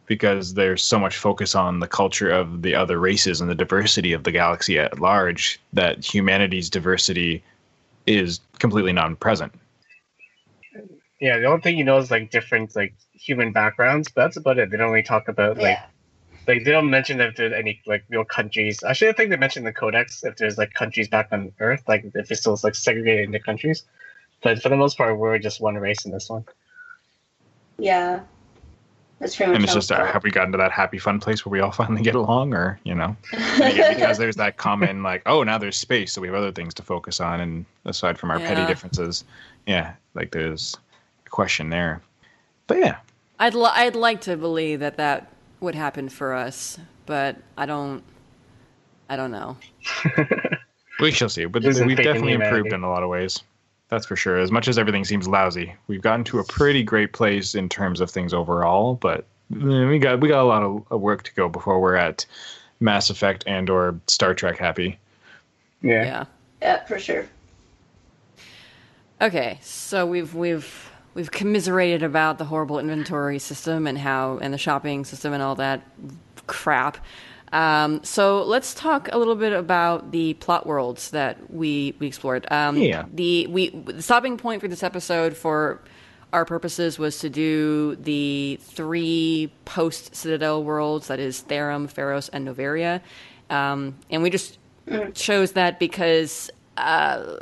because 0.06 0.56
there's 0.56 0.84
so 0.84 1.00
much 1.00 1.16
focus 1.16 1.56
on 1.56 1.80
the 1.80 1.88
culture 1.88 2.30
of 2.30 2.62
the 2.62 2.76
other 2.76 3.00
races 3.00 3.40
and 3.40 3.50
the 3.50 3.56
diversity 3.56 4.12
of 4.12 4.24
the 4.24 4.32
galaxy 4.32 4.78
at 4.78 5.00
large, 5.00 5.62
that 5.72 6.04
humanity's 6.04 6.70
diversity 6.70 7.42
is 8.06 8.42
completely 8.58 8.92
non-present. 8.92 9.54
Yeah, 11.22 11.38
the 11.38 11.46
only 11.46 11.62
thing 11.62 11.78
you 11.78 11.84
know 11.84 11.98
is 11.98 12.12
like 12.12 12.32
different 12.32 12.76
like 12.76 12.94
human 13.20 13.52
backgrounds, 13.52 14.10
but 14.10 14.24
that's 14.24 14.38
about 14.38 14.58
it. 14.58 14.70
They 14.72 14.78
don't 14.78 14.92
really 14.92 15.04
talk 15.04 15.28
about 15.28 15.58
like 15.58 15.78
Yeah. 15.78 15.86
like 16.48 16.64
they 16.64 16.72
don't 16.72 16.90
mention 16.90 17.20
if 17.20 17.36
there's 17.36 17.54
any 17.54 17.82
like 17.86 18.04
real 18.10 18.24
countries. 18.26 18.82
Actually, 18.84 19.10
I 19.10 19.14
think 19.14 19.30
they 19.30 19.38
mentioned 19.38 19.66
the 19.68 19.74
codex 19.74 20.24
if 20.24 20.38
there's 20.38 20.58
like 20.58 20.74
countries 20.74 21.08
back 21.08 21.28
on 21.32 21.52
Earth, 21.60 21.84
like 21.88 22.06
if 22.16 22.32
it's 22.32 22.42
still 22.42 22.58
like 22.64 22.76
segregated 22.76 23.26
into 23.26 23.40
countries. 23.40 23.84
But 24.42 24.62
for 24.62 24.70
the 24.70 24.78
most 24.78 24.98
part, 24.98 25.18
we're 25.18 25.38
just 25.38 25.60
one 25.60 25.76
race 25.76 26.06
in 26.06 26.12
this 26.12 26.30
one. 26.30 26.46
Yeah. 27.78 28.22
That's 29.20 29.36
pretty 29.36 29.54
And 29.54 29.64
it's 29.66 29.74
just, 29.74 29.92
uh, 29.92 30.06
have 30.06 30.24
we 30.24 30.32
gotten 30.32 30.54
to 30.54 30.58
that 30.60 30.72
happy 30.72 30.98
fun 30.98 31.20
place 31.20 31.46
where 31.46 31.52
we 31.52 31.60
all 31.60 31.72
finally 31.84 32.02
get 32.02 32.16
along, 32.16 32.54
or 32.54 32.80
you 32.86 32.96
know, 32.96 33.18
again, 33.34 33.96
because 33.96 34.18
there's 34.18 34.38
that 34.38 34.56
common 34.56 35.04
like, 35.04 35.22
oh, 35.26 35.44
now 35.44 35.58
there's 35.58 35.76
space, 35.76 36.14
so 36.14 36.22
we 36.22 36.28
have 36.28 36.36
other 36.36 36.54
things 36.54 36.74
to 36.76 36.84
focus 36.84 37.20
on, 37.20 37.42
and 37.42 37.66
aside 37.84 38.18
from 38.18 38.32
our 38.32 38.40
petty 38.40 38.66
differences, 38.66 39.26
yeah, 39.68 39.94
like 40.14 40.32
there's 40.32 40.78
a 41.26 41.30
question 41.30 41.70
there. 41.70 42.02
But 42.68 42.80
yeah, 42.80 42.98
I'd 43.40 43.56
li- 43.56 43.72
I'd 43.74 43.96
like 43.96 44.22
to 44.22 44.36
believe 44.36 44.82
that 44.82 44.98
that 44.98 45.32
would 45.62 45.76
happen 45.76 46.10
for 46.10 46.34
us, 46.34 46.78
but 47.06 47.38
I 47.58 47.66
don't. 47.66 48.04
I 49.10 49.16
don't 49.16 49.32
know. 49.32 49.58
we 51.00 51.12
shall 51.12 51.30
see. 51.30 51.46
But 51.46 51.64
Losing 51.64 51.88
we've 51.88 51.98
faith 51.98 52.06
in 52.06 52.14
definitely 52.14 52.34
improved 52.34 52.74
in 52.74 52.84
a 52.84 52.90
lot 52.90 53.02
of 53.02 53.10
ways. 53.10 53.42
That's 53.88 54.06
for 54.06 54.16
sure. 54.16 54.38
As 54.38 54.52
much 54.52 54.68
as 54.68 54.78
everything 54.78 55.04
seems 55.04 55.28
lousy, 55.28 55.74
we've 55.88 56.02
gotten 56.02 56.24
to 56.26 56.40
a 56.40 56.44
pretty 56.44 56.84
great 56.84 57.12
place 57.12 57.56
in 57.56 57.70
terms 57.70 58.02
of 58.02 58.12
things 58.12 58.34
overall. 58.34 58.96
But 58.96 59.26
eh, 59.54 59.86
we 59.86 59.98
got 59.98 60.20
we 60.20 60.28
got 60.28 60.42
a 60.42 60.48
lot 60.48 60.62
of 60.62 60.86
of 60.92 61.02
work 61.02 61.24
to 61.24 61.34
go 61.34 61.50
before 61.50 61.80
we're 61.80 61.96
at 61.96 62.26
Mass 62.80 63.10
Effect 63.10 63.44
and 63.48 63.70
or 63.70 64.00
Star 64.08 64.34
Trek 64.34 64.58
happy. 64.58 65.00
Yeah. 65.82 66.04
Yeah. 66.04 66.26
yeah, 66.62 66.86
for 66.86 67.00
sure. 67.00 67.28
Okay, 69.22 69.60
so 69.62 70.06
we've 70.06 70.36
we've 70.36 70.89
we've 71.20 71.32
commiserated 71.32 72.02
about 72.02 72.38
the 72.38 72.46
horrible 72.46 72.80
inventory 72.80 73.40
system 73.40 73.88
and 73.88 73.98
how 73.98 74.38
and 74.42 74.54
the 74.54 74.58
shopping 74.58 75.04
system 75.04 75.34
and 75.34 75.44
all 75.44 75.56
that 75.56 75.82
crap. 76.48 76.98
Um, 77.52 78.02
so 78.06 78.44
let's 78.44 78.74
talk 78.74 79.10
a 79.12 79.18
little 79.18 79.36
bit 79.36 79.52
about 79.52 80.12
the 80.14 80.36
plot 80.36 80.66
worlds 80.66 81.12
that 81.12 81.52
we 81.52 81.94
we 82.00 82.08
explored. 82.08 82.50
Um, 82.50 82.78
Yeah. 82.78 83.04
The 83.14 83.48
we 83.48 83.70
the 83.70 84.02
stopping 84.02 84.38
point 84.38 84.62
for 84.62 84.70
this 84.70 84.82
episode 84.82 85.36
for 85.36 85.82
our 86.32 86.46
purposes 86.46 86.98
was 86.98 87.20
to 87.20 87.30
do 87.30 87.98
the 87.98 88.58
three 88.62 89.52
post 89.66 90.16
Citadel 90.16 90.64
worlds 90.64 91.08
that 91.08 91.20
is 91.20 91.42
Therum, 91.42 91.90
Feros, 91.90 92.30
and 92.32 92.48
Noveria, 92.48 93.02
um, 93.50 93.98
and 94.10 94.24
we 94.24 94.30
just 94.30 94.58
chose 95.16 95.52
that 95.52 95.80
because 95.80 96.50
uh, 96.78 97.40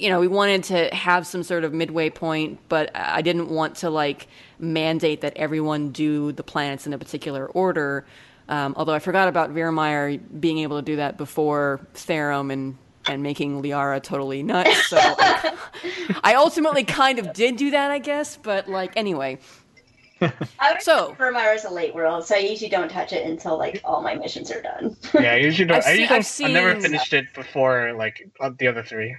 you 0.00 0.08
know 0.08 0.18
we 0.20 0.28
wanted 0.28 0.64
to 0.64 0.94
have 0.94 1.26
some 1.26 1.42
sort 1.42 1.64
of 1.64 1.72
midway 1.72 2.10
point, 2.10 2.58
but 2.68 2.90
I 2.94 3.22
didn't 3.22 3.48
want 3.50 3.76
to 3.76 3.90
like 3.90 4.28
mandate 4.58 5.20
that 5.20 5.36
everyone 5.36 5.90
do 5.90 6.32
the 6.32 6.42
planets 6.42 6.86
in 6.86 6.92
a 6.92 6.98
particular 6.98 7.46
order. 7.46 8.04
Um, 8.48 8.74
although 8.76 8.94
I 8.94 8.98
forgot 8.98 9.28
about 9.28 9.54
Virmire 9.54 10.20
being 10.40 10.58
able 10.58 10.76
to 10.78 10.82
do 10.82 10.96
that 10.96 11.16
before 11.16 11.80
Therum 11.94 12.50
and 12.50 12.76
and 13.06 13.22
making 13.22 13.62
Liara 13.62 14.02
totally 14.02 14.42
nuts. 14.42 14.88
So 14.88 14.98
I, 15.00 15.56
I 16.24 16.34
ultimately 16.34 16.84
kind 16.84 17.18
of 17.18 17.32
did 17.32 17.56
do 17.56 17.70
that, 17.70 17.90
I 17.90 17.98
guess. 17.98 18.36
But 18.36 18.68
like 18.68 18.92
anyway, 18.96 19.38
I 20.20 20.72
would 20.72 20.82
So- 20.82 21.12
prefer 21.14 21.52
is 21.52 21.64
a 21.64 21.70
late 21.70 21.94
world, 21.94 22.24
so 22.26 22.34
I 22.34 22.38
usually 22.38 22.68
don't 22.70 22.90
touch 22.90 23.12
it 23.12 23.26
until 23.26 23.56
like 23.58 23.80
all 23.84 24.02
my 24.02 24.14
missions 24.14 24.50
are 24.50 24.60
done. 24.62 24.96
Yeah, 25.14 25.32
I 25.32 25.36
usually 25.36 25.66
don't. 25.68 25.78
I've 25.78 25.86
I 25.86 25.92
seen- 25.94 26.00
usually 26.00 26.16
I've 26.18 26.24
don't, 26.24 26.44
I've 26.46 26.52
never 26.52 26.80
finished 26.80 27.12
it 27.12 27.26
before 27.34 27.92
like 27.96 28.28
uh, 28.40 28.50
the 28.58 28.68
other 28.68 28.82
three. 28.82 29.14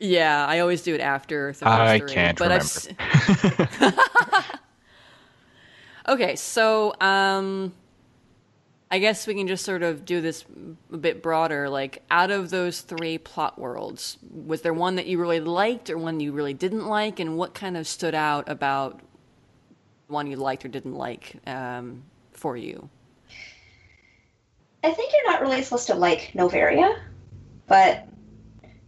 Yeah, 0.00 0.46
I 0.46 0.60
always 0.60 0.82
do 0.82 0.94
it 0.94 1.00
after. 1.00 1.48
The 1.52 1.58
first 1.58 1.68
I 1.68 1.98
three, 1.98 2.14
can't 2.14 2.38
but 2.38 2.52
I've 2.52 2.86
remember. 2.86 3.68
s- 3.80 4.44
Okay, 6.08 6.36
so 6.36 6.94
um, 7.02 7.74
I 8.90 8.98
guess 8.98 9.26
we 9.26 9.34
can 9.34 9.46
just 9.46 9.62
sort 9.64 9.82
of 9.82 10.06
do 10.06 10.22
this 10.22 10.44
a 10.90 10.96
bit 10.96 11.22
broader. 11.22 11.68
Like, 11.68 12.02
out 12.10 12.30
of 12.30 12.48
those 12.48 12.80
three 12.80 13.18
plot 13.18 13.58
worlds, 13.58 14.16
was 14.32 14.62
there 14.62 14.72
one 14.72 14.94
that 14.96 15.06
you 15.06 15.20
really 15.20 15.40
liked 15.40 15.90
or 15.90 15.98
one 15.98 16.20
you 16.20 16.32
really 16.32 16.54
didn't 16.54 16.86
like? 16.86 17.20
And 17.20 17.36
what 17.36 17.52
kind 17.52 17.76
of 17.76 17.86
stood 17.86 18.14
out 18.14 18.48
about 18.48 19.00
one 20.06 20.26
you 20.26 20.36
liked 20.36 20.64
or 20.64 20.68
didn't 20.68 20.94
like 20.94 21.36
um, 21.46 22.04
for 22.32 22.56
you? 22.56 22.88
I 24.82 24.92
think 24.92 25.12
you're 25.12 25.30
not 25.30 25.42
really 25.42 25.60
supposed 25.62 25.88
to 25.88 25.94
like 25.94 26.30
Noveria, 26.34 26.98
but 27.66 28.07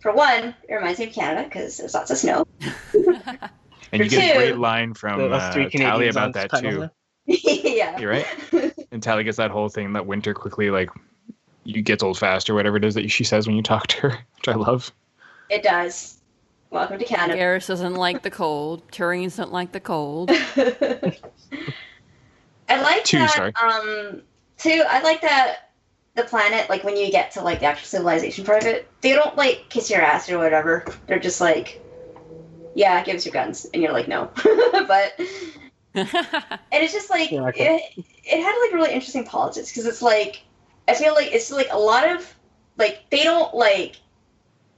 for 0.00 0.12
one, 0.12 0.54
it 0.68 0.74
reminds 0.74 0.98
me 0.98 1.06
of 1.06 1.12
Canada 1.12 1.44
because 1.44 1.76
there's 1.76 1.94
lots 1.94 2.10
of 2.10 2.18
snow. 2.18 2.46
And 3.92 4.04
you 4.04 4.08
get 4.08 4.36
a 4.36 4.38
great 4.38 4.58
line 4.58 4.94
from 4.94 5.18
The- 5.18 5.32
uh, 5.32 5.36
us 5.36 5.54
three 5.54 5.68
Tali 5.68 6.08
about 6.08 6.32
that 6.34 6.50
too. 6.60 6.88
yeah. 7.26 7.98
You're 7.98 8.10
right. 8.10 8.26
And 8.92 9.02
Tali 9.02 9.24
gets 9.24 9.36
that 9.36 9.50
whole 9.50 9.68
thing 9.68 9.92
that 9.94 10.06
winter 10.06 10.32
quickly 10.32 10.70
like 10.70 10.90
you 11.64 11.82
gets 11.82 12.02
old 12.02 12.18
fast 12.18 12.48
or 12.48 12.54
whatever 12.54 12.76
it 12.76 12.84
is 12.84 12.94
that 12.94 13.10
she 13.10 13.24
says 13.24 13.48
when 13.48 13.56
you 13.56 13.62
talk 13.62 13.88
to 13.88 14.00
her, 14.02 14.10
which 14.36 14.48
I 14.48 14.54
love. 14.54 14.92
It 15.48 15.64
does. 15.64 16.18
Welcome 16.70 17.00
to 17.00 17.04
Canada. 17.04 17.36
Garrus 17.36 17.66
doesn't 17.66 17.94
like 17.94 18.22
the 18.22 18.30
cold. 18.30 18.88
Turing 18.92 19.24
doesn't 19.24 19.50
like 19.50 19.72
the 19.72 19.80
cold. 19.80 20.30
I 20.30 21.12
like 22.68 23.02
Two, 23.02 23.18
that. 23.18 23.32
sorry. 23.32 23.52
Um, 23.60 24.22
two. 24.56 24.84
I 24.88 25.02
like 25.02 25.20
that 25.22 25.69
the 26.20 26.28
planet, 26.28 26.68
like 26.70 26.84
when 26.84 26.96
you 26.96 27.10
get 27.10 27.32
to 27.32 27.42
like 27.42 27.60
the 27.60 27.66
actual 27.66 27.86
civilization 27.86 28.44
part 28.44 28.62
of 28.62 28.66
it, 28.68 28.90
they 29.02 29.12
don't 29.14 29.36
like 29.36 29.66
kiss 29.70 29.90
your 29.90 30.02
ass 30.02 30.28
or 30.30 30.38
whatever. 30.38 30.84
They're 31.06 31.18
just 31.20 31.40
like, 31.40 31.80
yeah, 32.74 33.02
give 33.04 33.16
us 33.16 33.26
your 33.26 33.32
guns, 33.32 33.66
and 33.74 33.82
you're 33.82 33.92
like, 33.92 34.08
no. 34.08 34.30
but 34.88 35.14
and 36.72 36.82
it's 36.82 36.92
just 36.92 37.10
like 37.10 37.30
Yeah, 37.30 37.48
okay. 37.48 37.70
it, 37.96 38.04
it 38.24 38.42
had 38.42 38.60
like 38.64 38.72
really 38.74 38.92
interesting 38.94 39.24
politics 39.24 39.70
because 39.70 39.86
it's 39.86 40.02
like 40.02 40.42
I 40.88 40.94
feel 40.94 41.14
like 41.14 41.32
it's 41.32 41.50
like 41.50 41.68
a 41.70 41.78
lot 41.78 42.08
of 42.08 42.34
like 42.76 43.04
they 43.10 43.22
don't 43.24 43.54
like 43.54 43.96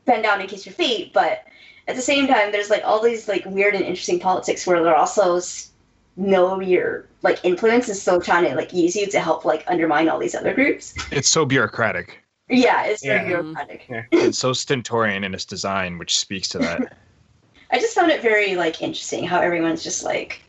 bend 0.06 0.24
down 0.24 0.40
and 0.40 0.51
kiss 0.51 0.66
your 0.66 0.74
feet, 0.74 1.12
but 1.14 1.40
at 1.89 1.97
the 1.97 2.02
same 2.02 2.28
time, 2.28 2.52
there's 2.52 2.70
like 2.70 2.85
all 2.85 3.02
these 3.02 3.28
like 3.28 3.44
weird 3.47 3.77
and 3.77 3.85
interesting 3.85 4.20
politics 4.20 4.66
where 4.66 4.82
they're 4.85 4.97
also 4.97 5.39
s- 5.39 5.72
know 6.17 6.61
your 6.61 7.07
like 7.23 7.41
influence 7.45 7.89
and 7.89 7.97
still 7.97 8.21
trying 8.21 8.45
to 8.49 8.55
like 8.55 8.73
use 8.73 8.95
you 8.97 9.07
to 9.07 9.21
help 9.21 9.45
like 9.45 9.65
undermine 9.67 10.09
all 10.09 10.19
these 10.19 10.35
other 10.35 10.53
groups. 10.55 10.95
It's 11.11 11.29
so 11.29 11.45
bureaucratic. 11.45 12.19
Yeah, 12.49 12.85
it's 12.85 13.05
very 13.05 13.21
Yeah. 13.31 13.41
bureaucratic. 13.41 13.87
It's 14.13 14.39
so 14.39 14.53
stentorian 14.53 15.25
in 15.25 15.33
its 15.35 15.45
design, 15.45 15.99
which 15.99 16.19
speaks 16.19 16.49
to 16.49 16.59
that. 16.59 16.97
I 17.71 17.79
just 17.79 17.95
found 17.95 18.11
it 18.11 18.21
very 18.21 18.57
like 18.57 18.83
interesting 18.83 19.25
how 19.25 19.41
everyone's 19.41 19.83
just 19.83 20.05
like 20.05 20.43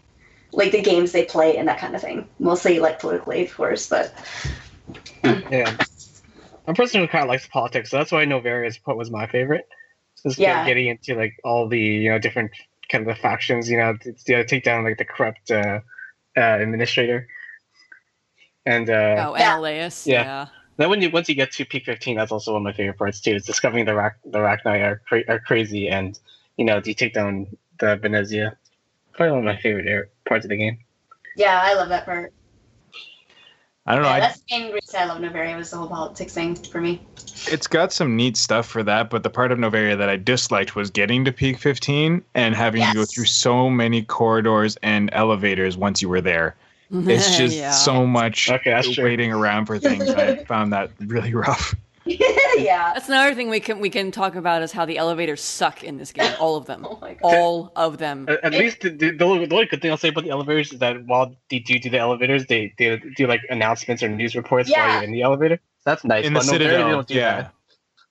like 0.51 0.71
the 0.71 0.81
games 0.81 1.11
they 1.13 1.25
play 1.25 1.57
and 1.57 1.67
that 1.67 1.79
kind 1.79 1.95
of 1.95 2.01
thing. 2.01 2.27
Mostly 2.39 2.79
like 2.79 2.99
politically, 2.99 3.45
of 3.45 3.55
course, 3.55 3.87
but 3.87 4.13
Yeah. 5.23 5.75
I'm 6.67 6.73
a 6.73 6.75
person 6.75 7.01
who 7.01 7.07
kind 7.07 7.23
of 7.23 7.29
likes 7.29 7.47
politics, 7.47 7.89
so 7.91 7.97
that's 7.97 8.11
why 8.11 8.25
Noveria's 8.25 8.77
part 8.77 8.97
was 8.97 9.09
my 9.11 9.27
favorite. 9.27 9.67
Just 10.21 10.37
Yeah. 10.37 10.59
yeah. 10.61 10.67
getting 10.67 10.87
into 10.87 11.15
like 11.15 11.33
all 11.43 11.67
the 11.69 11.79
you 11.79 12.09
know 12.09 12.19
different 12.19 12.51
kind 12.93 13.07
of 13.09 13.13
the 13.15 13.21
factions, 13.21 13.69
you 13.69 13.77
know, 13.77 13.97
to, 13.97 14.13
to 14.13 14.45
take 14.45 14.63
down 14.63 14.83
like 14.83 14.97
the 14.99 15.03
corrupt 15.05 15.49
uh, 15.51 15.79
uh, 16.37 16.41
administrator. 16.61 17.27
And 18.65 18.89
uh, 18.89 19.25
Oh, 19.27 19.35
Yeah. 19.35 19.59
Yeah. 20.05 20.23
Yeah. 20.23 20.47
Then 20.77 20.89
when 20.89 21.01
you 21.01 21.09
once 21.11 21.27
you 21.29 21.35
get 21.35 21.51
to 21.53 21.65
peak 21.65 21.85
fifteen, 21.85 22.15
that's 22.17 22.31
also 22.31 22.53
one 22.53 22.61
of 22.61 22.63
my 22.63 22.73
favorite 22.73 22.97
parts 22.97 23.19
too. 23.19 23.35
Is 23.35 23.45
discovering 23.45 23.85
the 23.85 23.93
Rack 23.93 24.17
the 24.25 24.39
Rachni 24.39 24.81
are 24.81 25.01
cra- 25.07 25.27
are 25.27 25.39
crazy, 25.39 25.87
and 25.89 26.17
you 26.57 26.65
know 26.65 26.81
you 26.83 26.93
take 26.95 27.13
down 27.13 27.45
the 27.79 27.97
Benezia. 28.01 28.55
Probably 29.13 29.31
one 29.33 29.39
of 29.39 29.45
my 29.45 29.61
favorite 29.61 30.11
parts 30.27 30.45
of 30.45 30.49
the 30.49 30.57
game. 30.57 30.79
Yeah, 31.35 31.59
I 31.61 31.75
love 31.75 31.89
that 31.89 32.05
part. 32.05 32.33
I 33.85 33.95
don't 33.95 34.03
know. 34.03 34.09
Yeah, 34.09 34.15
I, 34.15 34.19
that's 34.21 34.39
the 34.49 34.59
main 34.59 34.71
reason 34.73 34.99
I 34.99 35.05
love 35.05 35.17
Noveria 35.21 35.57
was 35.57 35.71
the 35.71 35.77
whole 35.77 35.87
politics 35.89 36.33
thing 36.33 36.55
for 36.55 36.79
me. 36.79 37.01
it's 37.51 37.67
got 37.67 37.91
some 37.91 38.15
neat 38.15 38.37
stuff 38.37 38.65
for 38.65 38.81
that, 38.83 39.09
but 39.09 39.23
the 39.23 39.29
part 39.29 39.51
of 39.51 39.59
Noveria 39.59 39.97
that 39.97 40.07
I 40.09 40.15
disliked 40.15 40.75
was 40.75 40.89
getting 40.89 41.25
to 41.25 41.31
peak 41.33 41.57
15 41.57 42.23
and 42.33 42.55
having 42.55 42.81
to 42.87 42.93
go 42.93 43.05
through 43.05 43.25
so 43.25 43.69
many 43.69 44.01
corridors 44.03 44.77
and 44.83 45.09
elevators 45.13 45.75
once 45.75 46.01
you 46.01 46.07
were 46.09 46.21
there. 46.21 46.55
It's 46.91 47.35
just 47.35 47.57
Yeah. 47.57 47.71
so 47.71 48.05
much 48.05 48.49
Okay, 48.49 48.79
waiting 48.99 49.31
around 49.31 49.65
for 49.65 49.79
things. 49.79 50.09
I 50.11 50.35
found 50.47 50.71
that 50.73 50.91
really 51.07 51.33
rough. 51.33 51.75
yeah. 52.57 52.91
That's 52.93 53.07
another 53.07 53.33
thing 53.33 53.49
we 53.49 53.59
can 53.59 53.79
we 53.79 53.89
can 53.89 54.11
talk 54.11 54.35
about 54.35 54.61
is 54.61 54.71
how 54.71 54.85
the 54.85 54.97
elevators 54.97 55.41
suck 55.41 55.83
in 55.83 55.97
this 55.97 56.11
game. 56.11 56.33
All 56.39 56.55
of 56.55 56.65
them. 56.65 56.85
Oh. 57.23 57.35
All 57.35 57.71
of 57.75 57.97
them. 57.99 58.25
At, 58.27 58.43
at 58.43 58.51
least 58.53 58.81
the, 58.81 58.89
the, 58.89 59.11
the 59.11 59.23
only 59.23 59.45
the 59.45 59.55
only 59.55 59.67
good 59.67 59.81
thing 59.81 59.91
I'll 59.91 59.97
say 59.97 60.09
about 60.09 60.23
the 60.23 60.29
elevators 60.29 60.73
is 60.73 60.79
that 60.79 61.05
while 61.05 61.35
they 61.49 61.59
do 61.59 61.79
do 61.79 61.89
the 61.89 61.99
elevators, 61.99 62.45
they, 62.47 62.73
they 62.77 62.97
do 63.15 63.27
like 63.27 63.41
announcements 63.49 64.03
or 64.03 64.09
news 64.09 64.35
reports 64.35 64.69
while 64.69 64.95
you're 64.95 65.03
in 65.03 65.11
the 65.11 65.21
elevator. 65.21 65.59
That's 65.85 66.03
nice. 66.03 66.25
In 66.25 66.33
the 66.33 66.39
but 66.39 66.45
no, 66.45 66.51
Citadel, 66.51 66.89
don't 66.89 67.11
yeah. 67.11 67.35
that. 67.35 67.53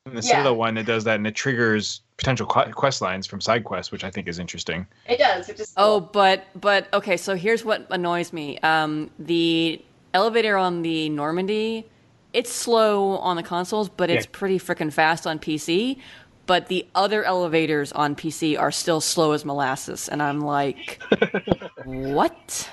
In 0.07 0.15
the 0.15 0.23
Yeah. 0.23 0.29
Citadel 0.29 0.57
one, 0.57 0.77
it 0.79 0.85
does 0.85 1.05
that 1.05 1.17
and 1.17 1.27
it 1.27 1.35
triggers 1.35 2.01
potential 2.17 2.47
quest 2.47 3.03
lines 3.03 3.27
from 3.27 3.41
side 3.41 3.65
quests, 3.65 3.93
which 3.93 4.05
I 4.05 4.11
think 4.11 4.29
is 4.29 4.39
interesting. 4.39 4.87
It 5.07 5.19
does. 5.19 5.49
It 5.49 5.57
just 5.57 5.75
Oh, 5.77 6.01
but 6.01 6.47
but 6.61 6.93
okay. 6.95 7.17
So 7.17 7.35
here's 7.35 7.65
what 7.65 7.87
annoys 7.91 8.33
me. 8.33 8.59
Um, 8.61 9.11
the 9.19 9.83
elevator 10.15 10.57
on 10.57 10.83
the 10.83 11.09
Normandy, 11.09 11.87
it's 12.33 12.51
slow 12.53 13.19
on 13.19 13.37
the 13.37 13.43
consoles, 13.43 13.89
but 13.89 14.11
it's 14.11 14.27
Yeah. 14.27 14.31
pretty 14.33 14.59
freaking 14.59 14.93
fast 14.93 15.27
on 15.27 15.39
PC. 15.39 15.99
But 16.47 16.67
the 16.67 16.87
other 16.95 17.23
elevators 17.25 17.93
on 17.93 18.17
PC 18.17 18.57
are 18.59 18.73
still 18.73 19.01
slow 19.01 19.31
as 19.33 19.45
molasses, 19.45 20.09
and 20.09 20.21
I'm 20.23 20.41
like, 20.41 21.01
what? 21.85 22.69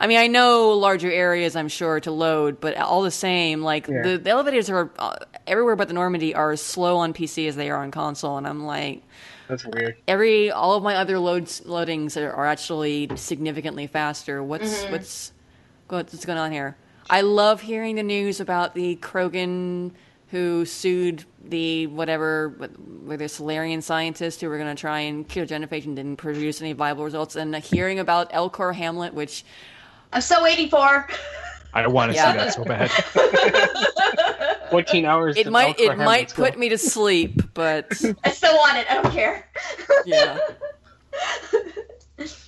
I 0.00 0.06
mean, 0.06 0.18
I 0.18 0.26
know 0.26 0.70
larger 0.72 1.10
areas, 1.10 1.56
I'm 1.56 1.68
sure, 1.68 2.00
to 2.00 2.10
load, 2.10 2.60
but 2.60 2.76
all 2.76 3.02
the 3.02 3.10
same, 3.10 3.62
like 3.62 3.86
Yeah. 3.88 4.02
the, 4.02 4.18
the 4.18 4.30
elevators 4.30 4.70
are 4.70 4.90
uh, 4.98 5.16
everywhere 5.46 5.74
but 5.76 5.88
the 5.88 5.94
Normandy 5.94 6.34
are 6.34 6.52
as 6.52 6.62
slow 6.62 6.98
on 6.98 7.12
PC 7.12 7.48
as 7.48 7.56
they 7.56 7.70
are 7.70 7.82
on 7.82 7.90
console, 7.90 8.36
and 8.36 8.46
I'm 8.46 8.64
like, 8.64 9.02
That's 9.48 9.64
weird. 9.64 9.96
every 10.06 10.50
all 10.50 10.74
of 10.74 10.82
my 10.82 10.96
other 10.96 11.18
loads 11.18 11.60
loadings 11.62 12.20
are, 12.20 12.32
are 12.32 12.46
actually 12.46 13.08
significantly 13.16 13.86
faster. 13.86 14.42
What's 14.42 14.84
what's 14.86 15.32
what's 15.88 16.24
going 16.24 16.38
on 16.38 16.52
here? 16.52 16.76
I 17.10 17.22
love 17.22 17.60
hearing 17.62 17.96
the 17.96 18.02
news 18.02 18.40
about 18.40 18.74
the 18.74 18.96
Krogan 18.96 19.92
who 20.30 20.66
sued 20.66 21.24
the 21.42 21.86
whatever 21.86 22.54
were 23.04 23.16
the 23.16 23.28
Salarian 23.28 23.80
scientists 23.80 24.40
who 24.40 24.48
were 24.48 24.58
going 24.58 24.74
to 24.74 24.78
try 24.78 25.00
and 25.00 25.26
cure 25.26 25.46
genophage 25.46 25.86
and 25.86 25.96
didn't 25.96 26.16
produce 26.16 26.60
any 26.60 26.74
viable 26.74 27.04
results, 27.04 27.34
and 27.34 27.54
hearing 27.56 27.98
about 27.98 28.30
Elcor 28.32 28.74
Hamlet, 28.74 29.14
which 29.14 29.44
I'm 30.12 30.20
still 30.20 30.42
waiting 30.42 30.68
for. 30.68 31.08
I 31.72 31.86
want 31.86 32.10
to 32.12 32.16
Yeah. 32.16 32.32
see 32.32 32.38
that 32.38 32.54
so 32.54 32.64
bad. 32.64 32.90
Fourteen 34.70 35.06
hours. 35.06 35.36
it 35.38 35.50
might 35.50 35.78
Elcor 35.78 35.92
it 35.94 35.98
might 35.98 36.34
put 36.34 36.54
go. 36.54 36.58
me 36.60 36.68
to 36.68 36.76
sleep, 36.78 37.40
but 37.54 37.86
I 38.24 38.30
still 38.30 38.54
want 38.56 38.76
it. 38.76 38.90
I 38.90 39.02
don't 39.02 39.12
care. 39.12 39.48
yeah. 40.04 40.38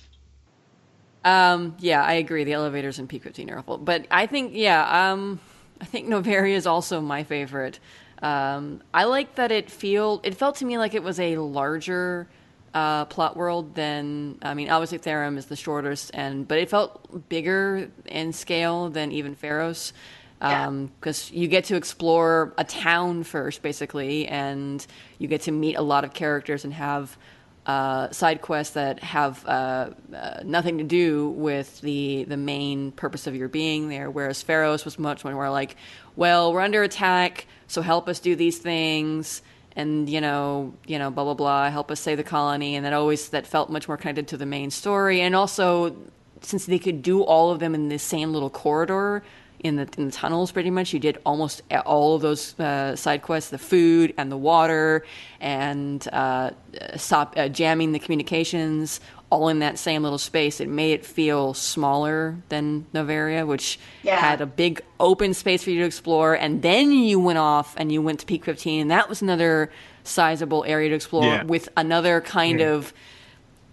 Um, 1.23 1.75
yeah, 1.79 2.03
I 2.03 2.13
agree. 2.13 2.43
The 2.43 2.53
elevators 2.53 2.97
in 2.99 3.07
Peak 3.07 3.23
15 3.23 3.49
are 3.51 3.59
awful. 3.59 3.77
But 3.77 4.07
I 4.09 4.25
think, 4.25 4.53
yeah, 4.55 5.11
um, 5.11 5.39
I 5.79 5.85
think 5.85 6.07
Noveria 6.07 6.55
is 6.55 6.65
also 6.67 6.99
my 7.01 7.23
favorite. 7.23 7.79
Um, 8.21 8.81
I 8.93 9.05
like 9.05 9.35
that 9.35 9.51
it 9.51 9.71
feel 9.71 10.21
it 10.23 10.35
felt 10.35 10.57
to 10.57 10.65
me 10.65 10.77
like 10.77 10.93
it 10.93 11.01
was 11.01 11.19
a 11.19 11.37
larger 11.37 12.27
uh, 12.73 13.05
plot 13.05 13.35
world 13.35 13.73
than 13.75 14.37
I 14.43 14.53
mean, 14.53 14.69
obviously 14.69 14.99
Therum 14.99 15.37
is 15.37 15.47
the 15.47 15.55
shortest, 15.55 16.11
and 16.13 16.47
but 16.47 16.57
it 16.59 16.69
felt 16.69 17.27
bigger 17.29 17.89
in 18.05 18.31
scale 18.31 18.89
than 18.89 19.11
even 19.11 19.35
Feros 19.35 19.91
Yeah. 20.39 20.69
because 20.99 21.31
you 21.31 21.47
get 21.47 21.65
to 21.65 21.75
explore 21.75 22.53
a 22.59 22.63
town 22.63 23.23
first, 23.23 23.61
basically, 23.63 24.27
and 24.27 24.85
you 25.17 25.27
get 25.27 25.41
to 25.41 25.51
meet 25.51 25.75
a 25.75 25.81
lot 25.81 26.03
of 26.03 26.13
characters 26.13 26.63
and 26.63 26.73
have 26.73 27.17
uh, 27.65 28.09
side 28.11 28.41
quests 28.41 28.73
that 28.73 28.99
have 29.03 29.45
uh, 29.45 29.91
uh, 30.13 30.39
nothing 30.43 30.79
to 30.79 30.83
do 30.83 31.29
with 31.29 31.79
the 31.81 32.23
the 32.23 32.37
main 32.37 32.91
purpose 32.91 33.27
of 33.27 33.35
your 33.35 33.47
being 33.47 33.89
there. 33.89 34.09
Whereas 34.09 34.43
Feros 34.43 34.83
was 34.83 34.97
much 34.97 35.23
more 35.23 35.49
like, 35.49 35.75
well, 36.15 36.53
we're 36.53 36.61
under 36.61 36.81
attack, 36.83 37.45
so 37.67 37.81
help 37.81 38.09
us 38.09 38.19
do 38.19 38.35
these 38.35 38.57
things. 38.57 39.41
And 39.75 40.09
you 40.09 40.21
know, 40.21 40.73
you 40.87 40.97
know, 40.97 41.11
blah 41.11 41.23
blah 41.23 41.33
blah. 41.35 41.69
Help 41.69 41.91
us 41.91 41.99
save 41.99 42.17
the 42.17 42.23
colony, 42.23 42.75
and 42.75 42.85
that 42.85 42.93
always 42.93 43.29
that 43.29 43.45
felt 43.45 43.69
much 43.69 43.87
more 43.87 43.97
connected 43.97 44.27
to 44.29 44.37
the 44.37 44.45
main 44.45 44.71
story. 44.71 45.21
And 45.21 45.35
also, 45.35 45.95
since 46.41 46.65
they 46.65 46.79
could 46.79 47.03
do 47.03 47.21
all 47.21 47.51
of 47.51 47.59
them 47.59 47.75
in 47.75 47.89
the 47.89 47.99
same 47.99 48.33
little 48.33 48.49
corridor 48.49 49.23
in 49.63 49.75
the 49.75 49.87
in 49.97 50.05
the 50.05 50.11
tunnels, 50.11 50.51
pretty 50.51 50.69
much, 50.71 50.93
you 50.93 50.99
did 50.99 51.17
almost 51.25 51.61
all 51.85 52.15
of 52.15 52.21
those 52.21 52.59
uh, 52.59 52.95
side 52.95 53.21
quests: 53.21 53.49
the 53.51 53.57
food 53.57 54.13
and 54.17 54.31
the 54.31 54.37
water, 54.37 55.05
and 55.39 56.07
uh, 56.11 56.51
stop 56.97 57.33
uh, 57.37 57.47
jamming 57.47 57.91
the 57.91 57.99
communications, 57.99 58.99
all 59.29 59.47
in 59.49 59.59
that 59.59 59.77
same 59.77 60.03
little 60.03 60.17
space. 60.17 60.59
It 60.59 60.67
made 60.69 60.93
it 60.93 61.05
feel 61.05 61.53
smaller 61.53 62.37
than 62.49 62.85
Noveria, 62.93 63.45
which 63.45 63.79
Yeah. 64.03 64.17
had 64.19 64.41
a 64.41 64.45
big 64.45 64.81
open 64.99 65.33
space 65.33 65.63
for 65.63 65.69
you 65.71 65.79
to 65.81 65.85
explore. 65.85 66.33
And 66.33 66.61
then 66.61 66.91
you 66.91 67.19
went 67.19 67.37
off 67.39 67.73
and 67.77 67.91
you 67.91 68.01
went 68.01 68.19
to 68.21 68.25
Peak 68.25 68.45
15, 68.45 68.81
and 68.81 68.91
that 68.91 69.09
was 69.09 69.21
another 69.21 69.71
sizable 70.03 70.63
area 70.67 70.89
to 70.89 70.95
explore 70.95 71.25
Yeah. 71.25 71.43
with 71.43 71.69
another 71.77 72.21
kind 72.21 72.61
of 72.61 72.93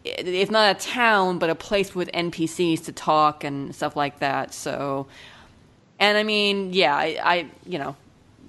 if 0.04 0.50
not 0.50 0.74
a 0.76 0.78
town, 0.78 1.38
but 1.38 1.50
a 1.50 1.54
place 1.54 1.94
with 1.94 2.08
NPCs 2.14 2.84
to 2.86 2.92
talk 2.92 3.44
and 3.44 3.74
stuff 3.74 3.94
like 3.96 4.20
that. 4.20 4.54
So, 4.54 5.06
and 5.98 6.16
I 6.18 6.22
mean, 6.22 6.72
yeah, 6.72 6.94
I, 6.96 7.18
I 7.22 7.46
you 7.66 7.78
know, 7.78 7.96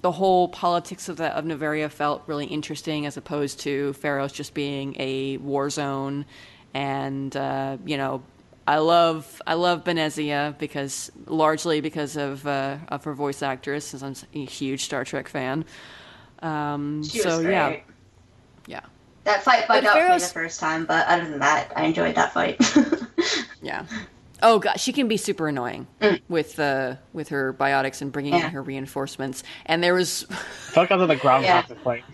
the 0.02 0.12
whole 0.12 0.48
politics 0.48 1.08
of 1.08 1.16
the 1.16 1.26
of 1.36 1.44
Noveria 1.44 1.90
felt 1.90 2.22
really 2.26 2.46
interesting 2.46 3.06
as 3.06 3.16
opposed 3.16 3.60
to 3.60 3.92
Feros's 3.94 4.32
just 4.32 4.54
being 4.54 4.96
a 4.98 5.36
war 5.38 5.70
zone, 5.70 6.24
and 6.74 7.36
uh, 7.36 7.76
you 7.84 7.96
know. 7.96 8.22
I 8.66 8.78
love 8.78 9.42
I 9.48 9.54
love 9.54 9.82
Benezia 9.82 10.56
because 10.58 11.10
largely 11.26 11.80
because 11.80 12.16
of 12.16 12.46
uh, 12.46 12.76
of 12.88 13.02
her 13.02 13.14
voice 13.14 13.42
actress, 13.42 13.86
since 13.86 14.02
I'm 14.04 14.14
a 14.32 14.44
huge 14.44 14.84
Star 14.84 15.02
Trek 15.04 15.26
fan. 15.26 15.64
Um, 16.40 17.02
She 17.02 17.18
was 17.18 17.24
so 17.24 17.42
great. 17.42 17.52
yeah, 17.52 17.80
yeah. 18.68 18.80
That 19.24 19.42
fight 19.42 19.66
bugged 19.66 19.84
But 19.84 19.96
out 19.96 20.06
for 20.06 20.12
me 20.14 20.18
the 20.20 20.26
first 20.26 20.60
time, 20.60 20.84
but 20.86 21.04
other 21.08 21.28
than 21.28 21.40
that, 21.40 21.72
I 21.74 21.84
enjoyed 21.84 22.14
that 22.14 22.32
fight. 22.32 22.60
Yeah. 23.62 23.86
Oh 24.42 24.58
god, 24.58 24.78
she 24.80 24.92
can 24.92 25.08
be 25.08 25.16
super 25.16 25.48
annoying 25.48 25.86
with 26.28 26.58
uh, 26.58 26.96
with 27.12 27.28
her 27.28 27.52
biotics 27.52 28.00
and 28.02 28.10
bringing 28.12 28.32
Mm. 28.34 28.38
Yeah. 28.40 28.46
in 28.46 28.52
her 28.52 28.62
reinforcements. 28.62 29.42
And 29.66 29.82
there 29.82 29.94
was 29.94 30.22
Fuck 30.72 30.90
out 30.90 31.00
of 31.00 31.08
the 31.08 31.16
ground 31.16 31.44
Yeah. 31.44 31.64
yeah. 31.68 31.76
fight. 31.82 32.04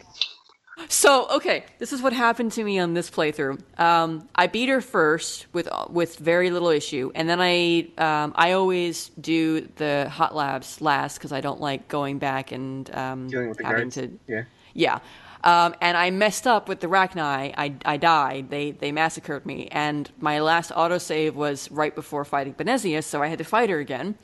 so 0.89 1.27
okay. 1.31 1.65
This 1.79 1.93
is 1.93 2.03
what 2.03 2.13
happened 2.13 2.53
to 2.53 2.65
me 2.65 2.79
on 2.79 2.95
this 2.95 3.11
playthrough. 3.11 3.61
Um, 3.81 4.29
I 4.35 4.47
beat 4.47 4.69
her 4.69 4.81
first 4.81 5.47
with 5.53 5.69
with 5.89 6.17
very 6.19 6.51
little 6.51 6.69
issue, 6.69 7.11
and 7.15 7.29
then 7.29 7.41
I 7.41 7.89
um, 7.99 8.33
I 8.37 8.53
always 8.53 9.09
do 9.21 9.63
the 9.77 10.09
hot 10.11 10.35
labs 10.35 10.81
last 10.81 11.19
because 11.19 11.33
I 11.33 11.41
don't 11.41 11.61
like 11.61 11.89
going 11.89 12.19
back 12.19 12.53
and 12.53 12.95
um, 12.95 13.29
Dealing 13.29 13.49
with 13.49 13.59
the 13.59 13.65
having 13.65 13.85
guards. 13.91 13.95
to 13.97 14.19
Yeah. 14.27 14.43
yeah. 14.75 14.99
Um, 15.47 15.77
and 15.81 15.97
I 15.97 16.11
messed 16.11 16.49
up 16.49 16.69
with 16.69 16.81
the 16.81 16.89
Rachni. 16.89 17.21
I, 17.57 17.75
I 17.85 17.97
died. 17.99 18.51
They 18.51 18.73
they 18.73 18.91
massacred 18.91 19.47
me. 19.47 19.69
And 19.71 20.11
my 20.19 20.41
last 20.41 20.73
autosave 20.73 21.35
was 21.35 21.71
right 21.71 21.95
before 21.95 22.25
fighting 22.25 22.53
Benezia, 22.55 23.03
so 23.05 23.23
I 23.23 23.29
had 23.29 23.39
to 23.39 23.45
fight 23.45 23.71
her 23.71 23.79
again. 23.79 24.19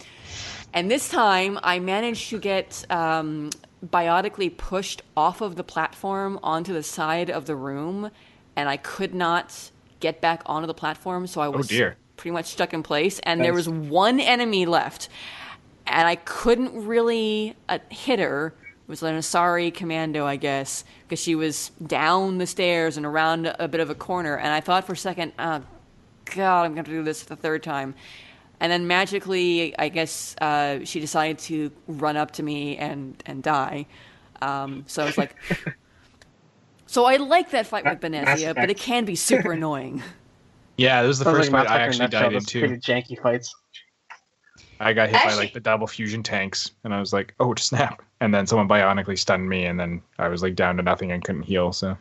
And 0.74 0.90
this 0.90 1.08
time, 1.08 1.60
I 1.62 1.78
managed 1.78 2.30
to 2.30 2.40
get 2.40 2.84
um, 2.90 3.50
biotically 3.86 4.56
pushed 4.56 5.02
off 5.16 5.40
of 5.40 5.54
the 5.54 5.62
platform 5.62 6.40
onto 6.42 6.72
the 6.72 6.82
side 6.82 7.30
of 7.30 7.46
the 7.46 7.54
room, 7.54 8.10
and 8.56 8.68
I 8.68 8.76
could 8.76 9.14
not 9.14 9.70
get 10.00 10.20
back 10.20 10.42
onto 10.46 10.66
the 10.66 10.74
platform, 10.74 11.28
so 11.28 11.40
I 11.40 11.46
was 11.46 11.68
dear. 11.68 11.96
pretty 12.16 12.32
much 12.32 12.46
stuck 12.46 12.74
in 12.74 12.82
place. 12.82 13.20
And 13.20 13.44
there 13.44 13.54
was 13.54 13.68
one 13.68 14.18
enemy 14.18 14.66
left, 14.66 15.08
and 15.86 16.08
I 16.08 16.16
couldn't 16.16 16.84
really 16.84 17.54
uh, 17.68 17.78
hit 17.90 18.18
her. 18.18 18.54
It 18.82 18.88
was 18.88 19.02
an 19.02 19.16
Asari 19.16 19.72
commando, 19.72 20.26
I 20.26 20.36
guess, 20.36 20.84
because 21.02 21.20
she 21.20 21.34
was 21.34 21.70
down 21.86 22.38
the 22.38 22.46
stairs 22.46 22.96
and 22.96 23.06
around 23.06 23.46
a, 23.46 23.64
a 23.64 23.68
bit 23.68 23.80
of 23.80 23.90
a 23.90 23.94
corner. 23.94 24.36
And 24.36 24.52
I 24.52 24.60
thought 24.60 24.84
for 24.84 24.92
a 24.92 24.96
second, 24.96 25.32
oh, 25.38 25.62
God, 26.24 26.64
I'm 26.64 26.74
going 26.74 26.84
to 26.84 26.90
do 26.90 27.02
this 27.02 27.22
the 27.22 27.36
third 27.36 27.62
time. 27.62 27.94
And 28.60 28.70
then 28.70 28.86
magically, 28.86 29.76
I 29.78 29.88
guess 29.88 30.36
uh, 30.40 30.84
she 30.84 31.00
decided 31.00 31.38
to 31.40 31.70
run 31.86 32.16
up 32.16 32.32
to 32.32 32.42
me 32.42 32.76
and, 32.76 33.20
and 33.26 33.42
die. 33.42 33.86
Um, 34.40 34.84
so 34.86 35.02
I 35.02 35.06
was 35.06 35.18
like, 35.18 35.36
so 36.86 37.04
I 37.04 37.16
like 37.16 37.50
that 37.50 37.66
fight 37.66 37.84
with 37.84 38.02
Mass 38.02 38.40
Benezia, 38.40 38.54
but 38.54 38.70
it 38.70 38.78
can 38.78 39.04
be 39.04 39.14
super 39.14 39.52
annoying. 39.52 40.02
Yeah, 40.76 41.02
this 41.02 41.08
was 41.08 41.18
the 41.20 41.24
Sounds 41.26 41.38
first 41.38 41.52
like 41.52 41.66
fight 41.66 41.72
I 41.72 41.82
actually 41.82 42.04
a 42.04 42.08
nutshell, 42.08 42.22
died 42.22 42.32
in 42.34 42.44
too. 42.44 42.60
Pretty 42.60 42.76
janky 42.78 43.20
fights. 43.20 43.54
I 44.80 44.92
got 44.92 45.10
hit 45.10 45.20
by 45.24 45.34
like 45.34 45.52
the 45.52 45.60
double 45.60 45.86
fusion 45.86 46.22
tanks, 46.22 46.72
and 46.82 46.92
I 46.92 46.98
was 46.98 47.12
like, 47.12 47.34
"Oh 47.38 47.54
snap!" 47.54 48.02
And 48.22 48.32
then 48.32 48.46
someone 48.46 48.68
biotically 48.68 49.18
stunned 49.18 49.48
me, 49.48 49.66
and 49.66 49.80
then 49.80 50.00
I 50.16 50.28
was 50.28 50.44
like 50.44 50.54
down 50.54 50.76
to 50.76 50.82
nothing 50.84 51.10
and 51.10 51.24
couldn't 51.24 51.42
heal. 51.42 51.72
So 51.72 51.98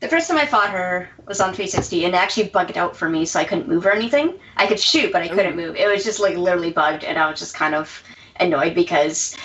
The 0.00 0.08
first 0.08 0.26
time 0.26 0.38
I 0.38 0.46
fought 0.46 0.70
her 0.70 1.10
was 1.28 1.38
on 1.40 1.48
360 1.48 2.06
and 2.06 2.14
it 2.14 2.18
actually 2.18 2.48
bugged 2.48 2.76
out 2.76 2.96
for 2.96 3.08
me 3.08 3.24
so 3.24 3.38
I 3.38 3.44
couldn't 3.44 3.68
move 3.68 3.86
or 3.86 3.92
anything. 3.92 4.34
I 4.56 4.66
could 4.66 4.80
shoot, 4.80 5.12
but 5.12 5.22
I 5.22 5.28
oh. 5.28 5.34
couldn't 5.34 5.54
move. 5.54 5.76
It 5.76 5.86
was 5.86 6.02
just 6.02 6.18
like 6.18 6.36
literally 6.36 6.72
bugged 6.72 7.04
and 7.04 7.18
I 7.18 7.30
was 7.30 7.38
just 7.38 7.54
kind 7.54 7.74
of 7.74 8.02
annoyed 8.40 8.74
because 8.74 9.36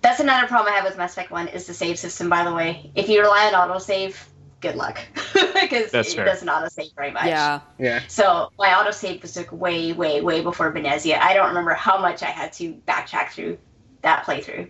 that's 0.00 0.18
another 0.18 0.48
problem 0.48 0.72
I 0.72 0.76
have 0.76 0.84
with 0.84 0.96
Mass 0.96 1.12
Effect 1.12 1.30
1 1.30 1.48
is 1.48 1.68
the 1.68 1.74
save 1.74 2.00
system, 2.00 2.28
by 2.28 2.42
the 2.42 2.52
way. 2.52 2.90
If 2.96 3.08
you 3.08 3.20
rely 3.20 3.52
on 3.52 3.52
autosave, 3.52 4.16
good 4.60 4.76
luck. 4.76 4.98
Because 5.62 5.94
it 5.94 6.16
fair. 6.16 6.24
doesn't 6.24 6.48
autosave 6.48 6.92
very 6.96 7.12
much. 7.12 7.26
Yeah. 7.26 7.60
Yeah. 7.78 8.00
So 8.08 8.50
my 8.58 8.70
autosave 8.70 9.22
was 9.22 9.36
like 9.36 9.52
way, 9.52 9.92
way, 9.92 10.20
way 10.20 10.40
before 10.42 10.72
Benezia. 10.72 11.18
I 11.20 11.34
don't 11.34 11.46
remember 11.46 11.74
how 11.74 11.98
much 11.98 12.24
I 12.24 12.30
had 12.30 12.52
to 12.54 12.74
backtrack 12.88 13.30
through 13.30 13.58
that 14.02 14.24
playthrough. 14.24 14.68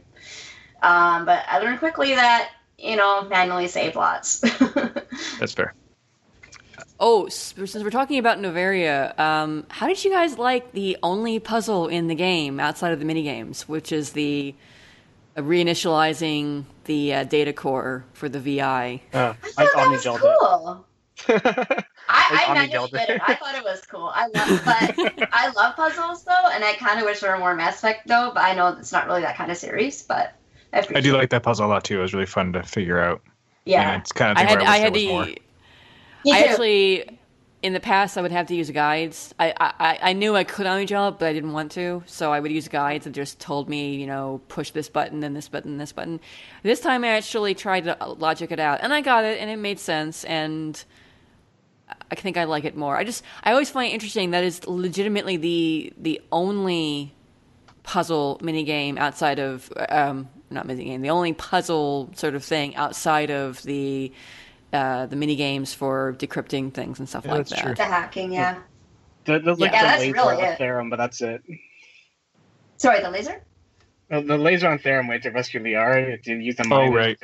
Um, 0.83 1.25
but 1.25 1.45
I 1.49 1.59
learned 1.59 1.79
quickly 1.79 2.15
that, 2.15 2.51
you 2.79 2.97
know, 2.97 3.23
manually 3.29 3.69
save 3.69 3.97
lots. 3.97 4.41
that's 5.39 5.53
fair. 5.53 5.75
Oh, 6.99 7.29
since 7.29 7.75
we're 7.75 7.91
talking 7.91 8.19
about 8.19 8.39
Noveria, 8.39 9.19
um, 9.19 9.67
how 9.69 9.89
did 9.89 10.05
you 10.05 10.11
guys 10.11 10.39
like 10.39 10.73
the 10.73 10.97
only 11.03 11.39
puzzle 11.39 11.89
in 11.89 12.07
the 12.07 12.15
game 12.15 12.61
outside 12.61 12.93
of 12.93 13.01
the 13.01 13.05
minigames, 13.05 13.63
which 13.63 13.91
is 13.91 14.11
the 14.11 14.55
uh, 15.37 15.41
reinitializing 15.41 16.65
the 16.85 17.15
uh, 17.15 17.25
data 17.25 17.53
core 17.53 18.05
for 18.13 18.29
the 18.29 18.39
VI? 18.39 19.03
Uh, 19.13 19.35
I 19.59 19.65
I 19.65 19.67
that 19.75 19.91
was 19.91 20.21
cool. 20.21 20.87
it. 22.09 22.15
I, 22.15 22.29
Like 22.29 22.49
I 22.49 22.51
Omni 22.51 22.69
manually 22.69 22.69
Gelder. 22.69 22.99
did 22.99 23.09
it. 23.11 23.23
I 23.27 23.35
thought 23.35 23.55
it 23.55 23.65
was 23.65 23.83
cool. 23.87 24.11
I 24.15 24.27
love, 24.29 24.63
but 24.65 25.29
I 25.33 25.51
love 25.51 25.77
puzzles 25.77 26.25
though, 26.25 26.49
and 26.53 26.65
I 26.65 26.75
kind 26.75 26.99
of 27.01 27.07
wish 27.07 27.21
there 27.21 27.33
were 27.33 27.39
more 27.39 27.55
Mass 27.55 27.79
Effect 27.79 28.07
though. 28.09 28.33
But 28.35 28.45
I 28.45 28.55
know 28.55 28.69
it's 28.69 28.93
not 28.93 29.07
really 29.07 29.23
that 29.23 29.37
kind 29.37 29.51
of 29.51 29.57
series. 29.57 30.03
But 30.03 30.35
I, 30.73 30.87
I 30.95 31.01
do 31.01 31.15
it. 31.15 31.19
like 31.19 31.31
that 31.31 31.43
puzzle 31.43 31.67
a 31.67 31.69
lot 31.69 31.85
too. 31.85 31.99
It 31.99 32.03
was 32.03 32.15
really 32.15 32.27
fun 32.27 32.53
to 32.55 32.63
figure 32.63 33.01
out. 33.01 33.23
Yeah, 33.65 33.83
And 33.83 34.01
it's 34.03 34.13
kind 34.13 34.33
of 34.33 34.39
I 34.39 34.45
had 34.45 34.61
where 34.61 34.67
I 34.67 34.79
had 34.79 34.95
there 34.95 35.03
was 35.03 35.05
more. 35.05 35.25
to. 35.27 35.37
I 36.31 36.43
actually, 36.45 37.19
in 37.63 37.73
the 37.75 37.81
past, 37.81 38.17
I 38.19 38.23
would 38.23 38.33
have 38.33 38.47
to 38.49 38.55
use 38.55 38.71
guides. 38.71 39.35
I, 39.39 39.55
I, 39.61 39.99
I 40.11 40.13
knew 40.15 40.35
I 40.37 40.45
could 40.45 40.67
only 40.67 40.87
job, 40.87 41.19
but 41.19 41.27
I 41.29 41.33
didn't 41.33 41.53
want 41.53 41.73
to, 41.73 42.03
so 42.07 42.33
I 42.33 42.41
would 42.41 42.51
use 42.53 42.69
guides 42.69 43.05
that 43.05 43.13
just 43.13 43.39
told 43.41 43.69
me, 43.69 43.95
you 43.97 44.07
know, 44.07 44.41
push 44.49 44.71
this 44.71 44.89
button, 44.89 45.21
then 45.21 45.35
this 45.35 45.49
button, 45.49 45.79
this 45.79 45.93
button. 45.93 46.21
This 46.63 46.81
time, 46.81 47.05
I 47.05 47.09
actually 47.09 47.55
tried 47.55 47.85
to 47.85 47.97
logic 48.19 48.51
it 48.53 48.61
out, 48.61 48.81
and 48.83 48.93
I 48.93 49.01
got 49.01 49.25
it, 49.25 49.41
and 49.41 49.51
it 49.51 49.57
made 49.59 49.79
sense, 49.81 50.25
and 50.25 50.83
I 52.11 52.15
think 52.15 52.37
I 52.37 52.45
like 52.45 52.65
it 52.65 52.77
more. 52.77 52.97
I 52.97 53.05
just, 53.05 53.23
I 53.45 53.53
always 53.53 53.71
find 53.71 53.91
it 53.91 53.95
interesting 53.95 54.31
that 54.33 54.45
is 54.45 54.67
legitimately 54.67 55.37
the 55.37 55.93
the 55.99 56.21
only 56.31 57.15
puzzle 57.83 58.39
minigame 58.43 58.99
outside 58.99 59.39
of 59.39 59.73
um, 59.89 60.29
not 60.51 60.67
minigame, 60.67 61.03
the 61.03 61.11
only 61.11 61.33
puzzle 61.33 62.11
sort 62.15 62.35
of 62.35 62.45
thing 62.45 62.77
outside 62.77 63.31
of 63.31 63.63
the 63.63 64.13
uh, 64.73 65.07
the 65.07 65.17
mini 65.17 65.37
games 65.37 65.75
for 65.75 66.15
decrypting 66.19 66.73
things 66.73 66.99
and 66.99 67.09
stuff 67.09 67.25
Yeah, 67.27 67.33
like 67.35 67.47
that. 67.49 67.59
true. 67.59 67.75
the 67.75 67.85
hacking. 67.85 68.33
Yeah. 68.33 68.59
The- 69.25 69.39
There's 69.41 69.59
like 69.59 69.73
Yeah, 69.73 69.83
the 69.83 69.87
that's 69.89 70.01
laser 70.01 70.15
really 70.15 70.37
on 70.37 70.45
it. 70.45 70.59
Therum, 70.59 70.91
but 70.91 70.97
that's 70.97 71.21
it. 71.21 71.43
Sorry, 72.79 73.01
the 73.01 73.11
laser. 73.11 73.45
The, 74.11 74.21
the 74.23 74.39
laser 74.39 74.69
on 74.69 74.79
Therum 74.79 75.09
where 75.09 75.19
to 75.21 75.31
rescue 75.31 75.61
Liara, 75.63 76.23
to 76.23 76.35
use 76.35 76.57
the 76.57 76.65
Oh 76.71 76.91
mine. 76.91 76.93
right. 76.93 77.19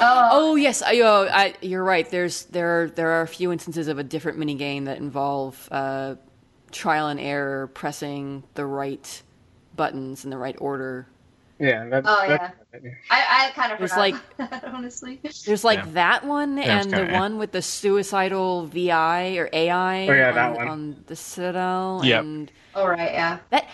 Oh, 0.00 0.28
Oh 0.32 0.54
yes, 0.56 0.82
I, 0.82 1.00
oh, 1.00 1.28
I, 1.30 1.54
you're 1.60 1.84
right. 1.84 2.08
There's 2.10 2.44
there 2.46 2.82
are, 2.82 2.90
there 2.90 3.10
are 3.10 3.22
a 3.22 3.28
few 3.28 3.52
instances 3.52 3.88
of 3.88 3.98
a 3.98 4.02
different 4.04 4.38
mini 4.38 4.54
game 4.54 4.84
that 4.84 4.98
involve 4.98 5.68
uh, 5.70 6.16
trial 6.72 7.08
and 7.08 7.18
error, 7.20 7.68
pressing 7.68 8.42
the 8.54 8.66
right 8.66 9.22
buttons 9.74 10.24
in 10.24 10.30
the 10.30 10.38
right 10.38 10.56
order. 10.58 11.06
Yeah. 11.58 11.88
That, 11.88 12.04
Oh, 12.06 12.28
that's- 12.28 12.52
I, 13.10 13.46
I 13.48 13.50
kind 13.54 13.72
of 13.72 13.78
There's 13.78 13.92
forgot 13.92 14.00
like- 14.12 14.36
that, 14.50 14.64
honestly. 14.64 15.18
There's 15.46 15.64
like 15.64 15.78
Yeah. 15.78 15.86
that 15.92 16.24
one 16.26 16.58
Yeah, 16.58 16.80
and 16.80 16.90
the 16.90 16.96
kinda, 16.98 17.12
yeah. 17.12 17.18
one 17.20 17.38
with 17.38 17.52
the 17.52 17.62
suicidal 17.62 18.66
VI 18.66 19.36
or 19.38 19.48
AI 19.54 20.06
Oh, 20.08 20.12
yeah, 20.12 20.28
on, 20.28 20.34
that 20.34 20.54
one. 20.56 20.68
on 20.68 21.04
the 21.06 21.16
Citadel. 21.16 22.02
Yep. 22.04 22.20
And 22.20 22.52
All 22.74 22.88
right, 22.88 23.10
yeah. 23.12 23.38
that 23.50 23.68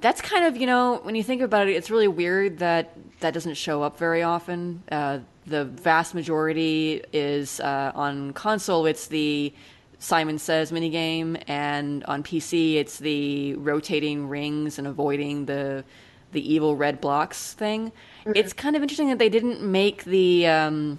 that's 0.00 0.22
kind 0.22 0.44
of 0.46 0.56
you 0.56 0.64
know 0.66 1.00
when 1.02 1.14
you 1.16 1.22
think 1.22 1.42
about 1.42 1.68
it, 1.68 1.72
it's 1.76 1.90
really 1.90 2.08
weird 2.08 2.58
that 2.60 2.96
that 3.20 3.34
doesn't 3.34 3.54
show 3.58 3.82
up 3.82 3.98
very 3.98 4.22
often. 4.22 4.82
Uh, 4.90 5.18
the 5.48 5.64
vast 5.64 6.14
majority 6.14 7.02
is 7.12 7.60
uh, 7.60 7.92
on 7.94 8.32
console. 8.32 8.86
It's 8.86 9.06
the 9.06 9.52
Simon 9.98 10.38
Says 10.38 10.70
minigame, 10.70 11.42
and 11.48 12.04
on 12.04 12.22
PC, 12.22 12.76
it's 12.76 12.98
the 12.98 13.54
rotating 13.54 14.28
rings 14.28 14.78
and 14.78 14.86
avoiding 14.86 15.46
the 15.46 15.84
the 16.32 16.54
evil 16.54 16.76
red 16.76 17.00
blocks 17.00 17.54
thing. 17.54 17.90
It's 18.26 18.52
kind 18.52 18.76
of 18.76 18.82
interesting 18.82 19.08
that 19.08 19.18
they 19.18 19.30
didn't 19.30 19.62
make 19.62 20.04
the 20.04 20.46
um, 20.46 20.98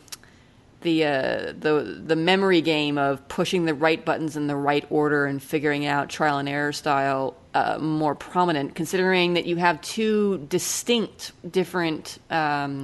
the 0.82 1.06
uh, 1.06 1.54
the 1.58 2.02
the 2.06 2.16
memory 2.16 2.62
game 2.62 2.98
of 2.98 3.26
pushing 3.28 3.66
the 3.66 3.74
right 3.74 4.04
buttons 4.04 4.36
in 4.36 4.48
the 4.48 4.56
right 4.56 4.86
order 4.90 5.26
and 5.26 5.42
figuring 5.42 5.86
out 5.86 6.10
trial 6.10 6.38
and 6.38 6.50
error 6.50 6.74
style 6.74 7.36
uh, 7.54 7.78
more 7.80 8.16
prominent, 8.16 8.76
considering 8.76 9.34
that 9.34 9.46
you 9.46 9.58
have 9.58 9.80
two 9.82 10.46
distinct 10.50 11.32
different 11.50 12.20
um, 12.30 12.84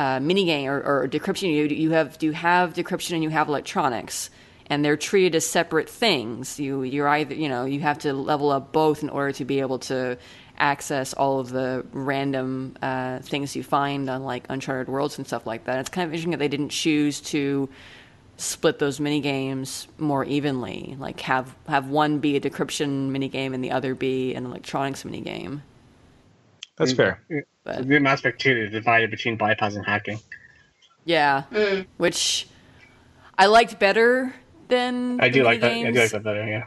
uh, 0.00 0.18
minigame 0.18 0.66
or, 0.66 0.80
or 0.80 1.08
decryption. 1.08 1.52
You, 1.52 1.64
you 1.64 1.90
have 1.90 2.16
you 2.20 2.32
have 2.32 2.72
decryption 2.72 3.12
and 3.12 3.22
you 3.22 3.28
have 3.28 3.48
electronics, 3.48 4.30
and 4.66 4.82
they're 4.82 4.96
treated 4.96 5.34
as 5.34 5.46
separate 5.46 5.90
things. 5.90 6.58
You 6.58 6.82
you're 6.82 7.08
either 7.08 7.34
you 7.34 7.50
know 7.50 7.66
you 7.66 7.80
have 7.80 7.98
to 8.00 8.14
level 8.14 8.50
up 8.50 8.72
both 8.72 9.02
in 9.02 9.10
order 9.10 9.32
to 9.32 9.44
be 9.44 9.60
able 9.60 9.78
to 9.80 10.16
access 10.56 11.12
all 11.12 11.38
of 11.38 11.50
the 11.50 11.84
random 11.92 12.76
uh, 12.80 13.18
things 13.18 13.54
you 13.54 13.62
find 13.62 14.08
on 14.08 14.24
like 14.24 14.46
Uncharted 14.48 14.88
Worlds 14.88 15.18
and 15.18 15.26
stuff 15.26 15.46
like 15.46 15.64
that. 15.64 15.78
It's 15.80 15.90
kind 15.90 16.06
of 16.06 16.12
interesting 16.12 16.30
that 16.30 16.38
they 16.38 16.48
didn't 16.48 16.70
choose 16.70 17.20
to 17.32 17.68
split 18.38 18.78
those 18.78 19.00
mini 19.00 19.20
games 19.20 19.86
more 19.98 20.24
evenly, 20.24 20.96
like 20.98 21.20
have 21.20 21.54
have 21.68 21.88
one 21.90 22.20
be 22.20 22.36
a 22.36 22.40
decryption 22.40 23.10
mini 23.10 23.28
game 23.28 23.52
and 23.52 23.62
the 23.62 23.72
other 23.72 23.94
be 23.94 24.34
an 24.34 24.46
electronics 24.46 25.04
mini 25.04 25.20
game. 25.20 25.62
That's 26.78 26.94
fair. 26.94 27.22
But 27.64 27.86
The 27.88 28.00
Mass 28.00 28.20
Effect 28.20 28.40
2 28.40 28.50
is 28.56 28.70
divided 28.70 29.10
between 29.10 29.36
bypass 29.36 29.74
and 29.76 29.84
hacking. 29.84 30.18
yeah, 31.04 31.44
Mm. 31.50 31.86
which 31.98 32.48
I 33.38 33.46
liked 33.46 33.78
better 33.78 34.34
than 34.68 35.20
I 35.20 35.28
do 35.28 35.42
like 35.42 35.60
that. 35.60 35.72
I 35.72 35.90
do 35.90 35.98
like 35.98 36.10
that 36.10 36.22
better. 36.22 36.46
Yeah. 36.46 36.64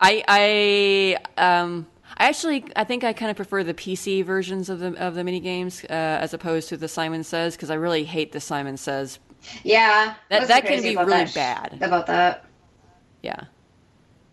I 0.00 0.22
I 0.28 1.40
um 1.42 1.86
I 2.18 2.28
actually 2.28 2.64
I 2.74 2.84
think 2.84 3.02
I 3.04 3.12
kind 3.12 3.30
of 3.30 3.36
prefer 3.36 3.62
the 3.64 3.74
PC 3.74 4.24
versions 4.24 4.68
of 4.68 4.78
the 4.80 4.94
of 4.96 5.14
the 5.14 5.24
mini 5.24 5.40
games 5.40 5.84
uh, 5.84 5.92
as 5.92 6.34
opposed 6.34 6.68
to 6.70 6.76
the 6.76 6.88
Simon 6.88 7.22
Says 7.24 7.56
because 7.56 7.70
I 7.70 7.74
really 7.74 8.04
hate 8.04 8.32
the 8.32 8.40
Simon 8.40 8.76
Says. 8.76 9.18
Yeah. 9.62 10.14
That- 10.30 10.48
that 10.48 10.64
can 10.66 10.82
be 10.82 10.96
really 10.96 11.10
that 11.10 11.28
sh- 11.30 11.34
bad. 11.34 11.78
About 11.80 12.06
that. 12.08 12.44
Yeah. 13.22 13.44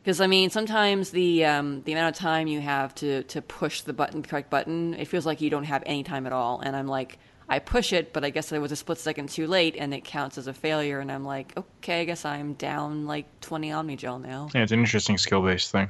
Because 0.04 0.20
I 0.20 0.28
mean, 0.28 0.50
sometimes 0.50 1.12
the 1.12 1.46
um, 1.46 1.82
the 1.84 1.94
amount 1.94 2.14
of 2.14 2.20
time 2.20 2.48
you 2.48 2.60
have 2.60 2.94
to, 2.96 3.24
to 3.24 3.42
push 3.42 3.82
the 3.82 3.94
button, 3.94 4.22
the 4.22 4.28
correct 4.28 4.50
button, 4.50 4.94
it 4.96 5.08
feels 5.08 5.26
like 5.26 5.40
you 5.40 5.50
don't 5.50 5.64
have 5.64 5.82
any 5.86 6.04
time 6.04 6.26
at 6.26 6.34
all. 6.34 6.60
And 6.60 6.76
I'm 6.76 6.88
like, 6.88 7.18
I 7.48 7.60
push 7.60 7.94
it, 7.94 8.12
but 8.12 8.26
I 8.26 8.30
guess 8.30 8.52
I 8.52 8.58
was 8.58 8.74
a 8.74 8.76
split 8.76 8.98
second 8.98 9.30
too 9.30 9.48
late, 9.48 9.78
and 9.78 9.94
it 9.94 10.04
counts 10.04 10.38
as 10.38 10.48
a 10.48 10.54
failure. 10.54 11.00
And 11.00 11.10
I'm 11.10 11.24
like, 11.24 11.54
okay, 11.58 12.02
I 12.02 12.04
guess 12.04 12.26
I'm 12.26 12.54
down 12.56 13.06
like 13.06 13.28
20 13.40 13.70
Omnigel 13.70 14.22
now. 14.22 14.50
Yeah, 14.54 14.64
it's 14.64 14.74
an 14.74 14.80
interesting 14.80 15.18
skill 15.18 15.42
based 15.42 15.72
thing. 15.72 15.88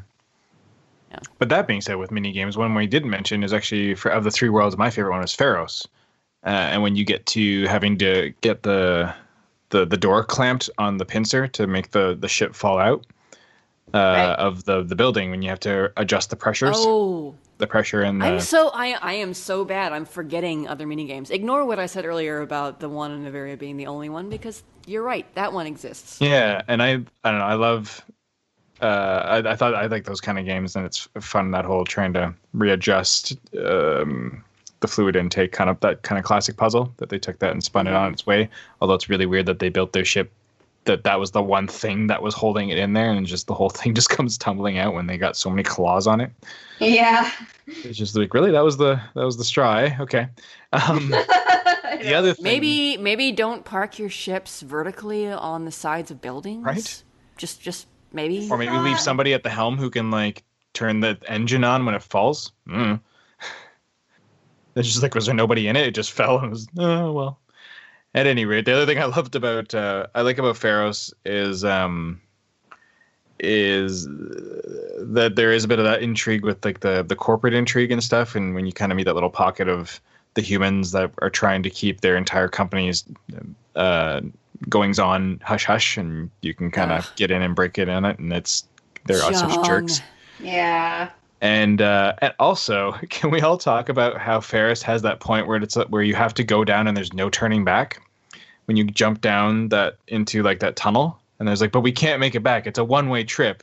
Yeah. 1.10 1.19
But 1.40 1.49
that 1.49 1.65
being 1.65 1.81
said, 1.81 1.95
with 1.95 2.11
mini 2.11 2.31
games, 2.34 2.56
one 2.56 2.76
we 2.76 2.85
didn't 2.85 3.10
mention 3.10 3.44
is 3.44 3.52
actually 3.52 3.95
for 3.95 4.11
of 4.11 4.23
the 4.23 4.31
three 4.31 4.49
worlds, 4.49 4.77
my 4.77 4.91
favorite 4.91 5.14
one 5.14 5.23
is 5.23 5.31
Feros. 5.31 5.88
Uh, 6.45 6.49
and 6.49 6.84
when 6.84 6.95
you 6.95 7.03
get 7.03 7.26
to 7.27 7.65
having 7.65 7.98
to 7.98 8.31
get 8.41 8.61
the 8.61 9.11
the 9.69 9.85
the 9.85 9.98
door 9.98 10.23
clamped 10.23 10.69
on 10.77 10.98
the 10.98 11.06
pincer 11.06 11.48
to 11.48 11.65
make 11.65 11.91
the 11.91 12.15
the 12.19 12.27
ship 12.27 12.53
fall 12.53 12.77
out 12.77 13.07
uh, 13.94 13.98
Right. 13.98 14.36
of 14.40 14.64
the 14.65 14.84
the 14.84 14.95
building, 14.95 15.30
when 15.32 15.41
you 15.41 15.49
have 15.49 15.60
to 15.61 15.91
adjust 15.98 16.30
the 16.30 16.36
pressures, 16.36 16.76
Oh, 16.80 17.36
the 17.60 17.68
pressure 17.68 18.02
and 18.02 18.22
the 18.22 18.26
I'm 18.26 18.40
so 18.40 18.70
I 18.74 18.94
I 19.02 19.14
am 19.14 19.34
so 19.34 19.64
bad. 19.65 19.94
I'm 19.94 20.06
forgetting 20.06 20.68
other 20.68 20.88
mini 20.88 21.06
games. 21.06 21.30
Ignore 21.30 21.65
what 21.65 21.80
I 21.80 21.86
said 21.86 22.06
earlier 22.06 22.41
about 22.41 22.80
the 22.80 22.90
one 22.90 23.11
in 23.11 23.24
Noveria 23.24 23.57
being 23.57 23.78
the 23.78 23.88
only 23.88 24.10
one 24.10 24.30
because 24.30 24.64
you're 24.86 25.03
right. 25.03 25.26
That 25.36 25.53
one 25.53 25.68
exists. 25.68 26.20
Yeah, 26.20 26.61
and 26.68 26.82
I 26.82 26.94
I 27.24 27.32
don't 27.32 27.40
know. 27.40 27.45
I 27.45 27.53
love. 27.56 28.03
Uh, 28.82 29.41
I, 29.45 29.52
I 29.52 29.56
thought 29.56 29.76
I 29.76 29.86
like 29.86 30.03
those 30.03 30.20
kind 30.20 30.38
of 30.38 30.45
games, 30.45 30.76
and 30.76 30.86
it's 30.86 31.07
fun 31.22 31.52
that 31.52 31.64
whole 31.64 31.86
trying 31.86 32.11
to 32.14 32.34
readjust 32.53 33.38
um, 33.65 34.44
the 34.82 34.88
fluid 34.88 35.15
intake, 35.15 35.53
kind 35.53 35.70
of 35.70 35.80
that 35.82 36.02
kind 36.02 36.20
of 36.20 36.26
classic 36.26 36.57
puzzle 36.57 36.94
that 36.98 37.07
they 37.07 37.18
took 37.20 37.40
that 37.40 37.52
and 37.52 37.64
spun 37.64 37.88
it 37.88 37.94
on 37.94 38.11
its 38.11 38.26
way. 38.26 38.49
Although 38.82 38.95
it's 38.95 39.07
really 39.07 39.26
weird 39.26 39.45
that 39.45 39.60
they 39.60 39.70
built 39.70 39.94
their 39.94 40.03
ship 40.03 40.32
that 40.85 41.03
that 41.03 41.19
was 41.19 41.31
the 41.31 41.41
one 41.41 41.68
thing 41.68 42.07
that 42.07 42.22
was 42.22 42.34
holding 42.34 42.69
it 42.69 42.77
in 42.77 42.93
there, 42.93 43.11
and 43.11 43.26
just 43.26 43.47
the 43.47 43.53
whole 43.53 43.69
thing 43.77 43.93
just 43.93 44.10
comes 44.10 44.38
tumbling 44.38 44.77
out 44.77 44.93
when 44.93 45.07
they 45.07 45.18
got 45.18 45.35
so 45.38 45.49
many 45.49 45.64
claws 45.64 46.07
on 46.07 46.22
it. 46.22 46.31
Yeah. 46.80 47.31
It's 47.68 47.97
just 47.97 48.15
like 48.15 48.34
really 48.34 48.51
that 48.51 48.64
was 48.64 48.77
the 48.77 49.01
that 49.15 49.23
was 49.23 49.38
the 49.38 49.43
straw. 49.45 49.77
eh? 49.77 49.95
Okay. 49.99 50.27
Um, 50.73 51.10
the 52.01 52.14
other 52.15 52.34
thing, 52.34 52.43
Maybe 52.43 52.97
maybe 52.97 53.31
don't 53.31 53.64
park 53.64 53.99
your 53.99 54.10
ships 54.10 54.61
vertically 54.61 55.27
on 55.31 55.65
the 55.65 55.72
sides 55.72 56.11
of 56.11 56.22
buildings. 56.22 56.65
Right. 56.65 57.03
Just 57.38 57.61
just 57.61 57.88
maybe. 58.11 58.47
or 58.51 58.57
maybe 58.57 58.77
leave 58.77 58.99
somebody 58.99 59.34
at 59.34 59.43
the 59.43 59.49
helm 59.49 59.77
who 59.77 59.89
can 59.89 60.11
like 60.11 60.43
turn 60.73 60.99
the 60.99 61.18
engine 61.27 61.64
on 61.64 61.85
when 61.85 61.95
it 61.95 62.03
falls. 62.03 62.51
Mm. 62.68 62.99
It's 64.76 64.88
just 64.88 65.03
like, 65.03 65.14
was 65.14 65.27
there 65.27 65.35
nobody 65.35 65.68
in 65.68 65.76
it? 65.76 65.85
It 65.85 65.93
just 65.93 66.11
fell 66.14 66.39
and 66.39 66.49
was, 66.49 66.68
oh, 66.80 67.11
well. 67.11 67.39
At 68.15 68.27
any 68.27 68.45
rate, 68.45 68.65
the 68.65 68.73
other 68.73 68.85
thing 68.85 68.99
I 68.99 69.06
loved 69.06 69.35
about, 69.35 69.73
uh, 69.73 70.07
I 70.14 70.22
like 70.22 70.38
about 70.38 70.56
Feros 70.56 71.11
is, 71.26 71.64
um, 71.65 72.22
is 73.40 74.06
that 74.06 75.34
there 75.35 75.52
is 75.52 75.64
a 75.64 75.68
bit 75.68 75.80
of 75.80 75.85
that 75.85 76.02
intrigue 76.02 76.45
with 76.45 76.64
like 76.64 76.80
the 76.80 77.03
the 77.03 77.15
corporate 77.15 77.53
intrigue 77.53 77.91
and 77.91 78.02
stuff 78.02 78.35
and 78.35 78.56
when 78.56 78.65
you 78.65 78.72
kind 78.72 78.91
of 78.91 78.95
meet 78.95 79.03
that 79.03 79.15
little 79.15 79.30
pocket 79.30 79.68
of 79.68 79.99
the 80.35 80.41
humans 80.41 80.91
that 80.91 81.11
are 81.22 81.30
trying 81.30 81.61
to 81.64 81.69
keep 81.69 82.02
their 82.02 82.15
entire 82.15 82.48
companies 82.48 83.03
uh, 83.76 84.22
goings 84.69 84.98
on 84.99 85.41
hush 85.44 85.65
hush 85.65 85.98
and 85.98 86.30
you 86.41 86.53
can 86.53 86.72
kind 86.72 86.91
of 86.91 87.11
get 87.15 87.31
in 87.31 87.41
and 87.41 87.56
break 87.56 87.77
it 87.77 87.90
in 87.90 88.06
it 88.06 88.18
and 88.19 88.31
it's 88.31 88.65
they're 89.06 89.18
such 89.18 89.65
jerks. 89.65 90.02
Yeah. 90.40 91.10
And 91.44 91.82
uh, 91.82 92.14
and 92.20 92.34
also, 92.40 92.94
can 93.10 93.30
we 93.30 93.41
all 93.41 93.57
talk 93.57 93.90
about 93.90 94.18
how 94.18 94.40
Feros 94.40 94.82
has 94.82 95.02
that 95.03 95.20
point 95.20 95.45
where 95.45 95.57
it's 95.57 95.76
where 95.76 96.02
you 96.02 96.15
have 96.15 96.34
to 96.36 96.44
go 96.44 96.64
down 96.64 96.88
and 96.88 96.98
there's 96.98 97.14
no 97.14 97.30
turning 97.30 97.65
back 97.65 98.02
when 98.65 98.78
you 98.78 98.86
jump 98.86 99.20
down 99.20 99.68
that 99.68 99.98
into 100.07 100.41
like 100.41 100.61
that 100.61 100.78
tunnel, 100.78 101.20
and 101.38 101.48
there's 101.48 101.60
like, 101.60 101.74
but 101.74 101.82
we 101.82 101.91
can't 101.91 102.22
make 102.22 102.34
it 102.34 102.44
back. 102.44 102.65
It's 102.65 102.80
a 102.80 102.84
one 102.84 103.10
way 103.10 103.26
trip. 103.26 103.61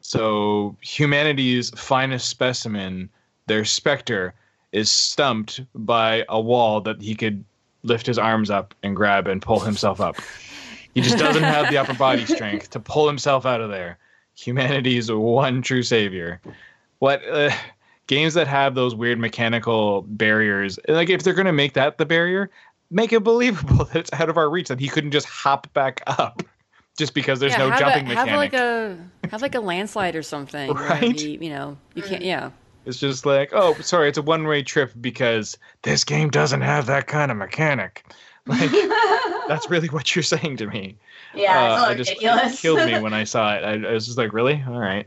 So 0.00 0.76
humanity's 0.80 1.70
finest 1.70 2.28
specimen, 2.28 3.10
their 3.46 3.64
Spectre, 3.64 4.32
is 4.70 4.88
stumped 4.88 5.60
by 5.74 6.24
a 6.28 6.40
wall 6.40 6.80
that 6.82 7.02
he 7.02 7.16
could 7.16 7.44
lift 7.82 8.06
his 8.06 8.16
arms 8.16 8.48
up 8.48 8.76
and 8.84 8.94
grab 8.94 9.26
and 9.26 9.42
pull 9.42 9.58
himself 9.58 10.00
up. 10.00 10.16
He 10.94 11.00
just 11.00 11.18
doesn't 11.18 11.42
have 11.42 11.68
the 11.68 11.78
upper 11.78 11.94
body 11.94 12.26
strength 12.26 12.70
to 12.70 12.80
pull 12.80 13.08
himself 13.08 13.44
out 13.44 13.60
of 13.60 13.70
there. 13.70 13.98
Humanity's 14.36 15.10
one 15.10 15.62
true 15.62 15.82
savior 15.82 16.40
what 17.00 17.22
uh, 17.28 17.50
games 18.06 18.34
that 18.34 18.46
have 18.48 18.74
those 18.74 18.94
weird 18.94 19.18
mechanical 19.18 20.02
barriers 20.02 20.78
like 20.88 21.10
if 21.10 21.22
they're 21.22 21.34
going 21.34 21.46
to 21.46 21.52
make 21.52 21.74
that 21.74 21.98
the 21.98 22.06
barrier 22.06 22.50
make 22.90 23.12
it 23.12 23.22
believable 23.22 23.84
that 23.92 23.96
it's 23.96 24.12
out 24.14 24.28
of 24.28 24.36
our 24.36 24.48
reach 24.50 24.68
that 24.68 24.80
he 24.80 24.88
couldn't 24.88 25.10
just 25.10 25.26
hop 25.26 25.72
back 25.74 26.02
up 26.06 26.42
just 26.96 27.14
because 27.14 27.38
there's 27.38 27.52
Yeah, 27.52 27.58
no 27.58 27.70
have 27.70 27.78
jumping 27.80 28.10
a, 28.10 28.14
have 28.14 28.26
mechanic 28.26 28.36
like 28.36 28.54
a 28.54 28.98
have 29.30 29.42
like 29.42 29.54
a 29.54 29.60
landslide 29.60 30.16
or 30.16 30.22
something. 30.22 30.72
where 30.74 30.88
Right? 30.88 31.16
the- 31.16 31.38
you 31.40 31.50
know, 31.50 31.76
you 31.94 32.02
can't. 32.02 32.22
Yeah. 32.24 32.50
it's 32.86 32.98
just 32.98 33.24
like 33.26 33.50
oh 33.52 33.74
sorry 33.74 34.08
it's 34.08 34.18
a 34.18 34.22
one-way 34.22 34.62
trip 34.62 34.92
because 35.00 35.56
this 35.82 36.02
game 36.04 36.30
doesn't 36.30 36.62
have 36.62 36.86
that 36.86 37.06
kind 37.06 37.30
of 37.30 37.36
mechanic 37.36 38.04
like 38.48 38.70
that's 39.46 39.68
really 39.68 39.88
what 39.88 40.16
you're 40.16 40.22
saying 40.22 40.56
to 40.56 40.66
me 40.66 40.96
yeah, 41.34 41.52
Uh, 41.60 41.66
it's 41.66 41.74
a 41.74 41.76
I 41.76 41.80
little 41.80 41.94
just, 41.96 42.10
ridiculous. 42.10 42.54
it 42.54 42.62
killed 42.62 42.86
me 42.86 42.98
when 43.04 43.12
i 43.12 43.22
saw 43.24 43.54
it 43.54 43.62
I, 43.62 43.72
I 43.90 43.92
was 43.92 44.06
just 44.06 44.16
like 44.16 44.32
really 44.32 44.64
all 44.66 44.78
right 44.80 45.06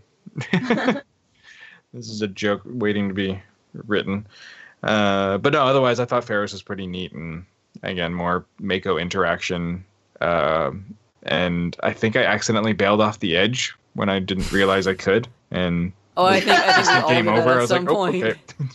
this 1.94 2.10
is 2.10 2.22
a 2.22 2.28
joke 2.28 2.62
waiting 2.66 3.08
to 3.08 3.14
be 3.14 3.42
written. 3.74 4.26
Uh, 4.84 5.38
but 5.38 5.54
no 5.54 5.64
otherwise 5.64 6.00
i 6.00 6.06
thought 6.06 6.26
Feros 6.26 6.52
was 6.54 6.62
pretty 6.64 6.88
neat 6.88 7.12
and 7.12 7.46
again 7.84 8.14
more 8.14 8.46
mako 8.60 8.98
interaction. 8.98 9.84
Uh, 10.20 10.72
and 11.24 11.78
i 11.84 11.94
think 11.94 12.16
i 12.16 12.24
accidentally 12.24 12.74
bailed 12.74 13.00
off 13.02 13.20
the 13.20 13.38
edge 13.38 13.76
when 13.94 14.10
i 14.10 14.20
didn't 14.20 14.52
realize 14.52 14.88
i 14.88 14.94
could. 14.94 15.28
And 15.52 15.92
Oh, 16.18 16.26
I 16.26 16.40
think 16.42 16.60
I 16.60 16.84
think 16.84 17.08
we 17.08 17.14
game 17.14 17.28
over. 17.28 17.50
at 17.52 17.58
i 17.58 17.62
was 17.62 17.70
some 17.70 17.86
like 17.86 17.92
oh, 17.92 17.96
point. 17.96 18.24
okay 18.24 18.36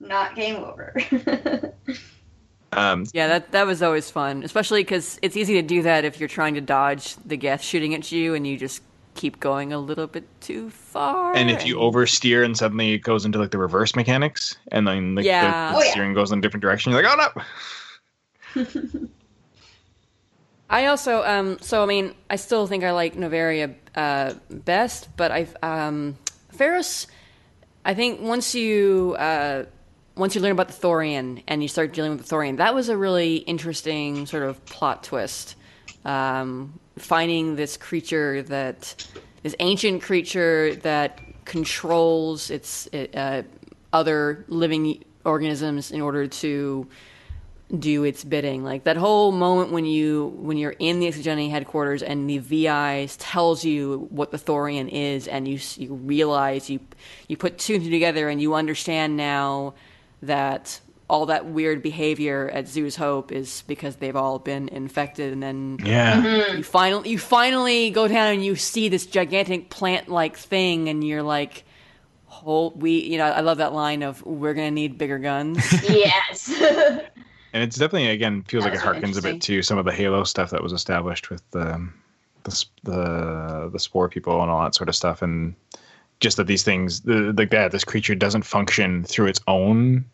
Not 0.00 0.34
game 0.34 0.56
over. 0.56 0.94
um, 2.72 3.06
Yeah, 3.14 3.28
that 3.28 3.52
that 3.52 3.66
was 3.66 3.82
always 3.82 4.10
fun, 4.10 4.42
especially 4.42 4.82
because 4.82 5.18
it's 5.22 5.36
easy 5.36 5.54
to 5.54 5.62
do 5.62 5.82
that 5.82 6.04
if 6.04 6.18
you're 6.20 6.28
trying 6.28 6.54
to 6.54 6.60
dodge 6.60 7.16
the 7.24 7.36
Geth 7.36 7.62
shooting 7.62 7.94
at 7.94 8.10
you, 8.12 8.34
and 8.34 8.46
you 8.46 8.58
just 8.58 8.82
keep 9.14 9.40
going 9.40 9.72
a 9.72 9.78
little 9.78 10.06
bit 10.06 10.24
too 10.40 10.70
far. 10.70 11.34
and 11.36 11.50
if 11.50 11.64
you 11.66 11.76
oversteer 11.76 12.44
and 12.44 12.56
suddenly 12.56 12.92
it 12.94 12.98
goes 12.98 13.24
into 13.24 13.38
like 13.38 13.50
the 13.50 13.58
reverse 13.58 13.94
mechanics 13.96 14.56
and 14.72 14.86
then 14.86 15.14
like, 15.14 15.24
Yeah. 15.24 15.70
the, 15.72 15.76
Oh, 15.76 15.78
the 15.80 15.84
yeah. 15.86 15.90
steering 15.92 16.14
goes 16.14 16.32
in 16.32 16.38
a 16.38 16.42
different 16.42 16.62
direction 16.62 16.92
you're 16.92 17.02
like 17.02 17.18
oh 17.18 17.42
no 18.54 18.62
I 20.70 20.86
also, 20.86 21.22
um, 21.24 21.58
so 21.60 21.82
I 21.82 21.86
mean, 21.86 22.14
I 22.30 22.36
still 22.36 22.66
think 22.66 22.84
I 22.84 22.90
like 22.92 23.14
Noveria 23.14 23.74
uh, 23.94 24.34
best, 24.50 25.08
but 25.16 25.30
I've 25.30 25.56
um, 25.62 26.16
Feros. 26.56 27.06
I 27.84 27.94
think 27.94 28.20
once 28.20 28.54
you 28.54 29.14
uh, 29.18 29.66
once 30.16 30.34
you 30.34 30.40
learn 30.40 30.52
about 30.52 30.68
the 30.68 30.74
Thorian 30.74 31.42
and 31.46 31.62
you 31.62 31.68
start 31.68 31.92
dealing 31.92 32.12
with 32.16 32.26
the 32.26 32.34
Thorian, 32.34 32.56
that 32.56 32.74
was 32.74 32.88
a 32.88 32.96
really 32.96 33.36
interesting 33.36 34.26
sort 34.26 34.42
of 34.42 34.64
plot 34.64 35.04
twist. 35.04 35.54
Um, 36.04 36.78
finding 36.96 37.56
this 37.56 37.76
creature 37.76 38.42
that 38.42 39.06
this 39.42 39.54
ancient 39.60 40.02
creature 40.02 40.74
that 40.76 41.20
controls 41.44 42.50
its 42.50 42.86
uh, 42.94 43.42
other 43.92 44.44
living 44.48 45.04
organisms 45.24 45.90
in 45.90 46.00
order 46.00 46.26
to 46.26 46.86
do 47.78 48.04
its 48.04 48.24
bidding. 48.24 48.62
Like 48.62 48.84
that 48.84 48.96
whole 48.96 49.32
moment 49.32 49.72
when 49.72 49.84
you 49.84 50.26
when 50.36 50.56
you're 50.56 50.76
in 50.78 51.00
the 51.00 51.08
ExoGeni 51.08 51.50
headquarters 51.50 52.02
and 52.02 52.28
the 52.28 52.38
VI 52.38 53.08
tells 53.18 53.64
you 53.64 54.06
what 54.10 54.30
the 54.30 54.38
Thorian 54.38 54.88
is, 54.88 55.28
and 55.28 55.48
you 55.48 55.58
you 55.76 55.94
realize 55.94 56.70
you 56.70 56.80
you 57.28 57.36
put 57.36 57.58
two 57.58 57.74
and 57.74 57.84
two 57.84 57.90
together, 57.90 58.28
and 58.28 58.40
you 58.40 58.54
understand 58.54 59.16
now 59.16 59.74
that 60.22 60.80
all 61.08 61.26
that 61.26 61.46
weird 61.46 61.82
behavior 61.82 62.50
at 62.52 62.64
Zhu's 62.64 62.96
Hope 62.96 63.30
is 63.30 63.62
because 63.66 63.96
they've 63.96 64.16
all 64.16 64.38
been 64.38 64.68
infected, 64.68 65.32
and 65.32 65.42
then 65.42 65.78
yeah 65.84 66.22
mm-hmm. 66.22 66.56
you 66.58 66.62
finally 66.62 67.10
you 67.10 67.18
finally 67.18 67.90
go 67.90 68.08
down 68.08 68.34
and 68.34 68.44
you 68.44 68.56
see 68.56 68.88
this 68.88 69.06
gigantic 69.06 69.70
plant 69.70 70.08
like 70.08 70.36
thing, 70.36 70.88
and 70.88 71.04
you're 71.04 71.22
like. 71.22 71.64
Oh, 72.46 72.74
we, 72.76 73.00
you 73.00 73.16
know, 73.16 73.24
I 73.24 73.40
love 73.40 73.58
that 73.58 73.72
line 73.72 74.02
of 74.02 74.20
"We're 74.26 74.54
gonna 74.54 74.72
need 74.72 74.98
bigger 74.98 75.18
guns." 75.18 75.72
yes. 75.88 76.52
and 77.54 77.62
it's 77.62 77.76
definitely 77.76 78.10
again 78.10 78.42
feels 78.42 78.64
That 78.64 78.74
like 78.74 78.80
it 78.80 78.84
harkens 78.84 79.16
a 79.16 79.22
bit 79.22 79.40
to 79.42 79.62
some 79.62 79.78
of 79.78 79.84
the 79.84 79.92
Halo 79.92 80.24
stuff 80.24 80.50
that 80.50 80.62
was 80.62 80.72
established 80.72 81.30
with 81.30 81.42
um, 81.54 81.94
the 82.42 82.50
the 82.82 82.90
the, 82.90 83.70
the 83.72 83.78
spore 83.78 84.08
people 84.08 84.42
and 84.42 84.50
all 84.50 84.62
that 84.64 84.74
sort 84.74 84.88
of 84.88 84.96
stuff, 84.96 85.22
and 85.22 85.54
just 86.20 86.36
that 86.36 86.48
these 86.48 86.64
things 86.64 87.02
the, 87.02 87.32
like 87.38 87.50
that 87.50 87.70
this 87.70 87.84
creature 87.84 88.16
doesn't 88.16 88.42
function 88.42 89.04
through 89.04 89.26
its 89.26 89.40
own 89.46 90.04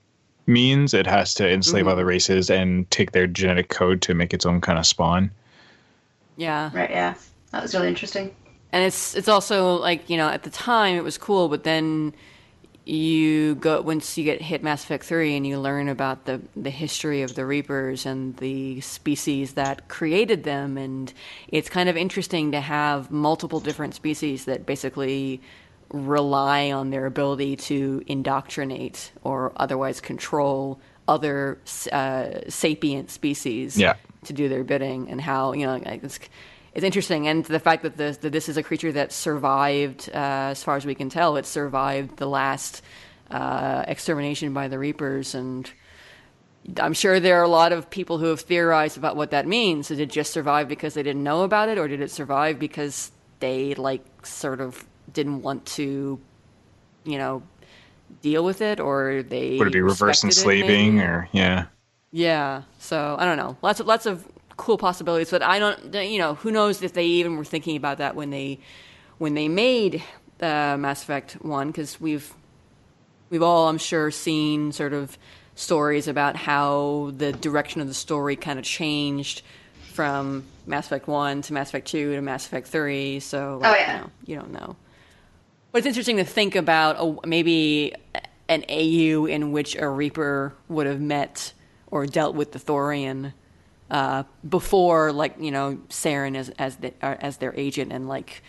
means; 0.46 0.94
it 0.94 1.06
has 1.06 1.34
to 1.34 1.48
enslave 1.50 1.86
Mhm. 1.86 1.90
other 1.92 2.04
races 2.04 2.50
and 2.50 2.90
take 2.90 3.12
their 3.12 3.26
genetic 3.26 3.68
code 3.68 4.02
to 4.02 4.14
make 4.14 4.32
its 4.34 4.46
own 4.46 4.60
kind 4.60 4.78
of 4.78 4.86
spawn. 4.86 5.30
yeah, 6.36 6.70
right, 6.72 6.90
yeah. 6.90 7.14
That 7.52 7.62
was 7.62 7.74
really 7.74 7.88
interesting. 7.88 8.34
and 8.72 8.84
it's 8.84 9.14
it's 9.16 9.28
also 9.28 9.74
like 9.74 10.08
you 10.08 10.16
know 10.16 10.28
at 10.28 10.42
the 10.44 10.50
time 10.50 10.96
it 10.96 11.02
was 11.04 11.18
cool 11.18 11.48
but 11.48 11.64
then 11.64 12.14
you 12.86 13.56
go 13.56 13.80
once 13.82 14.16
you 14.16 14.24
get 14.24 14.40
hit 14.40 14.62
mass 14.62 14.82
effect 14.84 15.04
3 15.04 15.36
and 15.36 15.46
you 15.46 15.58
learn 15.60 15.88
about 15.88 16.24
the 16.24 16.40
the 16.56 16.70
history 16.70 17.22
of 17.22 17.34
the 17.34 17.44
reapers 17.44 18.06
and 18.06 18.36
the 18.38 18.80
species 18.80 19.52
that 19.54 19.88
created 19.88 20.44
them 20.44 20.78
and 20.78 21.12
it's 21.48 21.68
kind 21.68 21.88
of 21.88 21.96
interesting 21.96 22.52
to 22.52 22.60
have 22.60 23.10
multiple 23.10 23.60
different 23.60 23.94
species 23.94 24.44
that 24.46 24.64
basically 24.66 25.40
rely 25.92 26.70
on 26.72 26.90
their 26.90 27.06
ability 27.06 27.56
to 27.56 28.02
indoctrinate 28.06 29.12
or 29.22 29.52
otherwise 29.56 30.00
control 30.00 30.80
other 31.08 31.58
uh, 31.92 32.26
sapient 32.48 33.10
species 33.10 33.76
Yeah. 33.76 33.94
to 34.24 34.32
do 34.32 34.48
their 34.48 34.62
bidding 34.64 35.10
and 35.10 35.20
how 35.20 35.52
you 35.52 35.66
know 35.66 35.74
it's 35.84 36.20
it's 36.74 36.84
interesting 36.84 37.26
and 37.26 37.44
the 37.44 37.58
fact 37.58 37.82
that 37.82 37.96
this 37.96 38.18
that 38.18 38.30
this 38.30 38.48
is 38.48 38.56
a 38.56 38.62
creature 38.62 38.92
that 38.92 39.10
survived 39.12 40.08
uh, 40.14 40.50
as 40.54 40.62
far 40.62 40.76
as 40.76 40.86
we 40.86 40.94
can 40.94 41.08
tell 41.08 41.36
it 41.36 41.46
survived 41.46 42.16
the 42.18 42.26
last 42.26 42.82
uh, 43.30 43.84
extermination 43.88 44.52
by 44.52 44.68
the 44.68 44.78
reapers 44.78 45.34
and 45.34 45.70
I'm 46.78 46.92
sure 46.92 47.18
there 47.18 47.40
are 47.40 47.42
a 47.42 47.48
lot 47.48 47.72
of 47.72 47.88
people 47.90 48.18
who 48.18 48.26
have 48.26 48.40
theorized 48.42 48.98
about 48.98 49.16
what 49.16 49.30
that 49.30 49.46
means. 49.48 49.88
Did 49.88 49.98
it 49.98 50.10
just 50.10 50.30
survive 50.30 50.68
because 50.68 50.92
they 50.92 51.02
didn't 51.02 51.24
know 51.24 51.42
about 51.42 51.70
it, 51.70 51.78
or 51.78 51.88
did 51.88 52.02
it 52.02 52.10
survive 52.10 52.58
because 52.58 53.10
they 53.40 53.74
like 53.74 54.04
sort 54.26 54.60
of 54.60 54.84
didn't 55.12 55.42
want 55.42 55.66
to, 55.66 56.18
you 57.04 57.18
know, 57.18 57.42
deal 58.22 58.44
with 58.44 58.60
it, 58.60 58.80
or 58.80 59.22
they 59.22 59.56
Would 59.58 59.68
it 59.68 59.72
be 59.72 59.80
reverse 59.80 60.24
enslaving 60.24 61.00
or 61.00 61.28
yeah? 61.32 61.66
Yeah. 62.12 62.62
So 62.78 63.16
I 63.18 63.24
don't 63.24 63.36
know. 63.36 63.56
Lots 63.62 63.80
of 63.80 63.86
lots 63.86 64.06
of 64.06 64.26
cool 64.56 64.78
possibilities, 64.78 65.30
but 65.30 65.42
I 65.42 65.58
don't. 65.58 65.94
You 65.94 66.18
know, 66.18 66.34
who 66.34 66.50
knows 66.50 66.82
if 66.82 66.92
they 66.92 67.06
even 67.06 67.36
were 67.36 67.44
thinking 67.44 67.76
about 67.76 67.98
that 67.98 68.14
when 68.16 68.30
they 68.30 68.58
when 69.18 69.34
they 69.34 69.48
made 69.48 70.02
uh, 70.40 70.76
Mass 70.78 71.02
Effect 71.02 71.32
One? 71.42 71.68
Because 71.68 72.00
we've 72.00 72.32
we've 73.30 73.42
all, 73.42 73.68
I'm 73.68 73.78
sure, 73.78 74.10
seen 74.10 74.72
sort 74.72 74.92
of 74.92 75.16
stories 75.54 76.08
about 76.08 76.36
how 76.36 77.12
the 77.16 77.32
direction 77.32 77.80
of 77.80 77.86
the 77.88 77.94
story 77.94 78.34
kind 78.34 78.58
of 78.58 78.64
changed 78.64 79.42
from 79.92 80.44
Mass 80.66 80.86
Effect 80.86 81.06
One 81.06 81.42
to 81.42 81.52
Mass 81.52 81.68
Effect 81.68 81.86
Two 81.88 82.14
to 82.14 82.20
Mass 82.22 82.46
Effect 82.46 82.66
Three. 82.66 83.20
So 83.20 83.58
like, 83.60 83.70
Oh, 83.70 83.78
yeah. 83.78 83.92
you, 83.96 84.00
know, 84.02 84.10
you 84.26 84.36
don't 84.36 84.52
know. 84.52 84.76
But 85.72 85.78
it's 85.78 85.86
interesting 85.86 86.16
to 86.16 86.24
think 86.24 86.56
about 86.56 86.96
a, 86.98 87.26
maybe 87.26 87.94
an 88.48 88.64
AU 88.68 89.26
in 89.26 89.52
which 89.52 89.76
a 89.76 89.88
Reaper 89.88 90.54
would 90.68 90.86
have 90.86 91.00
met 91.00 91.52
or 91.90 92.06
dealt 92.06 92.34
with 92.34 92.52
the 92.52 92.58
Thorian 92.58 93.32
uh, 93.90 94.24
before, 94.48 95.12
like 95.12 95.34
you 95.38 95.50
know, 95.50 95.78
Saren 95.88 96.36
as 96.36 96.50
as 96.50 96.76
the, 96.76 96.92
uh, 97.02 97.16
as 97.20 97.38
their 97.38 97.54
agent 97.56 97.92
and 97.92 98.08
like 98.08 98.42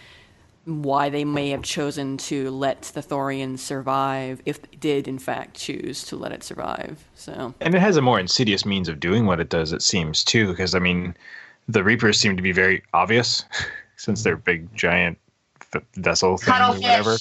why 0.65 1.09
they 1.09 1.25
may 1.25 1.49
have 1.49 1.63
chosen 1.63 2.17
to 2.17 2.51
let 2.51 2.83
the 2.93 3.01
Thorian 3.01 3.57
survive 3.57 4.41
if 4.45 4.61
they 4.61 4.77
did 4.77 5.07
in 5.07 5.17
fact 5.17 5.55
choose 5.55 6.03
to 6.03 6.15
let 6.15 6.31
it 6.31 6.43
survive. 6.43 7.03
So 7.15 7.53
And 7.59 7.73
it 7.73 7.81
has 7.81 7.97
a 7.97 8.01
more 8.01 8.19
insidious 8.19 8.65
means 8.65 8.87
of 8.87 8.99
doing 8.99 9.25
what 9.25 9.39
it 9.39 9.49
does, 9.49 9.71
it 9.71 9.81
seems, 9.81 10.23
too, 10.23 10.47
because 10.47 10.75
I 10.75 10.79
mean, 10.79 11.15
the 11.67 11.83
Reapers 11.83 12.19
seem 12.19 12.37
to 12.37 12.43
be 12.43 12.51
very 12.51 12.83
obvious 12.93 13.43
since 13.95 14.23
they're 14.23 14.37
big, 14.37 14.71
giant 14.75 15.17
v- 15.73 15.79
vessel 15.95 16.37
things 16.37 16.57
or 16.59 16.73
whatever. 16.73 17.17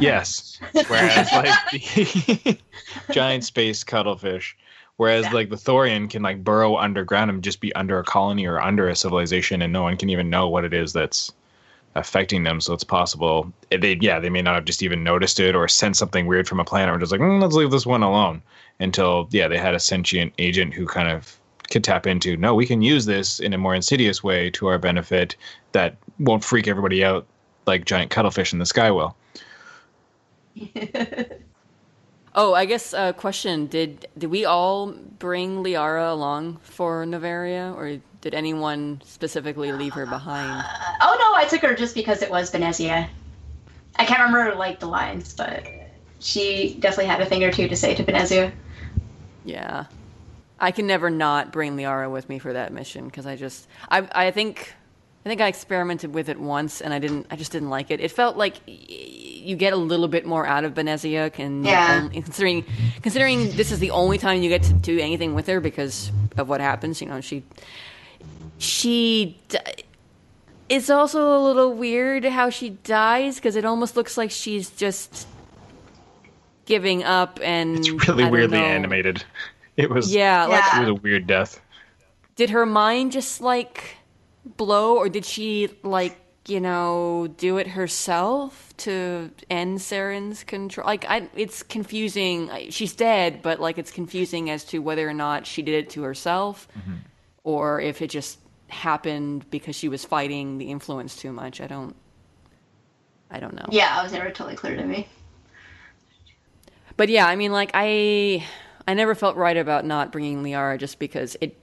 Yes. 0.00 0.58
Whereas, 0.72 1.32
like, 1.32 1.70
the 1.72 2.58
giant 3.12 3.44
space 3.44 3.84
cuttlefish. 3.84 4.56
Whereas, 4.96 5.24
Yeah. 5.26 5.32
like, 5.32 5.50
the 5.50 5.56
Thorian 5.56 6.08
can, 6.10 6.22
like, 6.22 6.42
burrow 6.42 6.76
underground 6.76 7.30
and 7.30 7.42
just 7.42 7.60
be 7.60 7.74
under 7.74 7.98
a 7.98 8.04
colony 8.04 8.46
or 8.46 8.60
under 8.60 8.88
a 8.88 8.96
civilization, 8.96 9.62
and 9.62 9.72
no 9.72 9.82
one 9.82 9.96
can 9.96 10.10
even 10.10 10.30
know 10.30 10.48
what 10.48 10.64
it 10.64 10.74
is 10.74 10.92
that's 10.92 11.32
affecting 11.94 12.44
them. 12.44 12.60
So 12.60 12.74
it's 12.74 12.84
possible 12.84 13.52
they, 13.70 13.98
yeah, 14.00 14.20
they 14.20 14.30
may 14.30 14.42
not 14.42 14.54
have 14.54 14.64
just 14.64 14.82
even 14.82 15.02
noticed 15.02 15.40
it 15.40 15.54
or 15.56 15.66
sensed 15.68 15.98
something 15.98 16.26
weird 16.26 16.46
from 16.46 16.60
a 16.60 16.64
planet. 16.64 16.94
Or 16.94 16.98
just 16.98 17.10
like, 17.12 17.20
mm, 17.20 17.40
let's 17.40 17.54
leave 17.54 17.70
this 17.70 17.86
one 17.86 18.02
alone 18.02 18.42
until 18.78 19.28
yeah, 19.32 19.48
they 19.48 19.58
had 19.58 19.74
a 19.74 19.80
sentient 19.80 20.32
agent 20.38 20.74
who 20.74 20.86
kind 20.86 21.08
of 21.08 21.36
could 21.70 21.82
tap 21.82 22.06
into. 22.06 22.36
No, 22.36 22.54
we 22.54 22.66
can 22.66 22.82
use 22.82 23.04
this 23.06 23.40
in 23.40 23.52
a 23.52 23.58
more 23.58 23.74
insidious 23.74 24.22
way 24.22 24.48
to 24.50 24.68
our 24.68 24.78
benefit 24.78 25.34
that 25.72 25.96
won't 26.20 26.44
freak 26.44 26.68
everybody 26.68 27.04
out 27.04 27.26
like 27.68 27.84
giant 27.84 28.10
cuttlefish 28.10 28.52
in 28.52 28.58
the 28.58 28.66
sky 28.66 28.90
will. 28.90 29.16
Oh, 32.34 32.54
I 32.54 32.66
guess 32.66 32.94
uh, 32.94 33.12
question: 33.14 33.66
Did 33.66 34.06
did 34.16 34.30
we 34.30 34.44
all 34.44 34.92
bring 34.92 35.64
Liara 35.64 36.12
along 36.12 36.58
for 36.62 37.04
Noveria, 37.04 37.74
or 37.74 38.00
did 38.20 38.32
anyone 38.32 39.00
specifically 39.04 39.72
leave 39.72 39.92
her 39.94 40.06
behind? 40.06 40.64
oh 41.00 41.16
no, 41.18 41.34
I 41.34 41.46
took 41.48 41.62
her 41.62 41.74
just 41.74 41.96
because 41.96 42.22
it 42.22 42.30
was 42.30 42.52
Benezia. 42.52 43.08
I 43.96 44.04
can't 44.04 44.20
remember 44.22 44.54
like 44.54 44.78
the 44.78 44.86
lines, 44.86 45.34
but 45.34 45.66
she 46.20 46.76
definitely 46.78 47.06
had 47.06 47.20
a 47.20 47.26
thing 47.26 47.42
or 47.42 47.50
two 47.50 47.66
to 47.66 47.74
say 47.74 47.96
to 47.96 48.04
Benezia. 48.04 48.52
Yeah, 49.44 49.86
I 50.60 50.70
can 50.70 50.86
never 50.86 51.10
not 51.10 51.50
bring 51.50 51.76
Liara 51.76 52.08
with 52.08 52.28
me 52.28 52.38
for 52.38 52.52
that 52.52 52.72
mission 52.72 53.06
because 53.06 53.26
I 53.26 53.34
just 53.34 53.66
I 53.88 54.08
I 54.12 54.30
think 54.30 54.74
I 55.24 55.28
think 55.28 55.40
I 55.40 55.48
experimented 55.48 56.14
with 56.14 56.28
it 56.28 56.40
once 56.40 56.80
and 56.80 56.94
I 56.94 56.98
didn't 56.98 57.26
I 57.30 57.36
just 57.36 57.52
didn't 57.52 57.70
like 57.70 57.90
it. 57.90 58.00
It 58.00 58.10
felt 58.10 58.36
like 58.36 58.54
y- 58.66 58.74
you 58.78 59.56
get 59.56 59.72
a 59.72 59.76
little 59.76 60.08
bit 60.08 60.24
more 60.26 60.46
out 60.46 60.64
of 60.64 60.74
Benezia 60.74 61.32
can 61.32 61.64
Yeah. 61.64 62.00
um, 62.04 62.10
considering 62.10 62.64
considering 63.02 63.50
this 63.52 63.70
is 63.72 63.78
the 63.78 63.90
only 63.90 64.16
time 64.18 64.42
you 64.42 64.48
get 64.48 64.62
to 64.64 64.72
do 64.72 64.98
anything 64.98 65.34
with 65.34 65.46
her 65.46 65.60
because 65.60 66.10
of 66.36 66.48
what 66.48 66.60
happens. 66.60 67.00
You 67.00 67.08
know 67.08 67.20
she 67.20 67.42
she. 68.58 69.38
d- 69.48 69.58
It's 70.68 70.90
also 70.90 71.36
a 71.38 71.40
little 71.42 71.72
weird 71.74 72.24
how 72.24 72.50
she 72.50 72.70
dies 72.70 73.36
because 73.36 73.56
it 73.56 73.64
almost 73.64 73.96
looks 73.96 74.16
like 74.18 74.30
she's 74.30 74.70
just 74.70 75.26
giving 76.66 77.04
up 77.04 77.38
and 77.42 77.78
It's 77.78 77.90
really 77.90 78.22
I 78.24 78.26
don't 78.26 78.32
weirdly 78.32 78.58
know. 78.58 78.64
animated. 78.64 79.24
It 79.78 79.90
was 79.90 80.12
Yeah, 80.12 80.44
like 80.46 80.60
Yeah. 80.64 80.76
it 80.76 80.80
was 80.80 80.88
a 80.88 80.94
weird 81.02 81.26
death. 81.28 81.60
did 82.34 82.50
her 82.50 82.66
mind 82.66 83.12
just 83.12 83.40
like 83.40 83.96
blow 84.56 84.96
or 84.96 85.08
did 85.08 85.24
she 85.24 85.68
like 85.82 86.16
you 86.46 86.60
know 86.60 87.28
do 87.36 87.58
it 87.58 87.66
herself 87.66 88.72
to 88.78 89.30
end 89.50 89.78
Saren's 89.78 90.44
control? 90.44 90.86
Like 90.86 91.04
I 91.08 91.28
it's 91.34 91.62
confusing. 91.62 92.50
She's 92.70 92.94
dead 92.94 93.42
but 93.42 93.60
like 93.60 93.78
it's 93.78 93.90
confusing 93.90 94.50
as 94.50 94.64
to 94.66 94.78
whether 94.78 95.08
or 95.08 95.14
not 95.14 95.46
she 95.46 95.62
did 95.62 95.74
it 95.74 95.90
to 95.90 96.02
herself 96.02 96.68
mm-hmm. 96.78 96.94
or 97.44 97.80
if 97.80 98.02
it 98.02 98.08
just 98.08 98.38
happened 98.68 99.48
because 99.50 99.76
she 99.76 99.88
was 99.88 100.04
fighting 100.04 100.58
the 100.58 100.70
influence 100.70 101.16
too 101.16 101.32
much. 101.32 101.60
I 101.60 101.66
don't 101.66 101.94
I 103.30 103.40
don't 103.40 103.54
know. 103.54 103.66
Yeah, 103.70 104.00
it 104.00 104.02
was 104.02 104.12
never 104.12 104.30
totally 104.30 104.56
clear 104.56 104.76
to 104.76 104.84
me. 104.84 105.06
But 106.96 107.08
yeah, 107.08 107.26
I 107.26 107.36
mean, 107.36 107.52
like 107.52 107.70
I, 107.74 108.46
I 108.86 108.94
never 108.94 109.14
felt 109.14 109.36
right 109.36 109.56
about 109.56 109.84
not 109.84 110.12
bringing 110.12 110.42
Liara 110.42 110.78
just 110.78 110.98
because 110.98 111.36
it, 111.40 111.56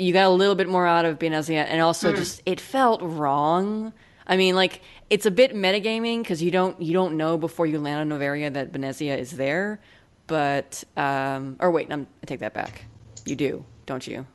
you 0.00 0.12
got 0.14 0.26
a 0.26 0.30
little 0.30 0.54
bit 0.54 0.68
more 0.68 0.86
out 0.86 1.04
of 1.04 1.18
Benezia, 1.18 1.66
and 1.68 1.82
also 1.82 2.12
just 2.14 2.42
it 2.46 2.58
felt 2.60 3.02
wrong. 3.02 3.92
I 4.26 4.36
mean, 4.36 4.54
like 4.54 4.80
it's 5.10 5.26
a 5.26 5.30
bit 5.30 5.54
metagaming 5.54 6.22
because 6.22 6.42
you 6.42 6.50
don't 6.50 6.80
you 6.80 6.92
don't 6.92 7.16
know 7.16 7.36
before 7.36 7.66
you 7.66 7.78
land 7.78 8.12
on 8.12 8.18
Noveria 8.18 8.52
that 8.54 8.72
Benezia 8.72 9.18
is 9.18 9.32
there, 9.32 9.78
but 10.26 10.82
um, 10.96 11.56
or 11.60 11.70
wait, 11.70 11.92
I'm, 11.92 12.06
I 12.22 12.26
take 12.26 12.40
that 12.40 12.54
back. 12.54 12.86
You 13.26 13.36
do, 13.36 13.64
don't 13.84 14.06
you? 14.06 14.26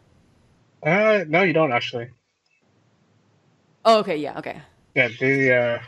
Uh, 0.83 1.25
no, 1.27 1.41
you 1.41 1.53
don't 1.53 1.71
actually. 1.71 2.09
Oh, 3.83 3.99
okay, 3.99 4.17
yeah, 4.17 4.37
okay. 4.37 4.61
Yeah, 4.93 5.07
the 5.19 5.53
uh, 5.55 5.79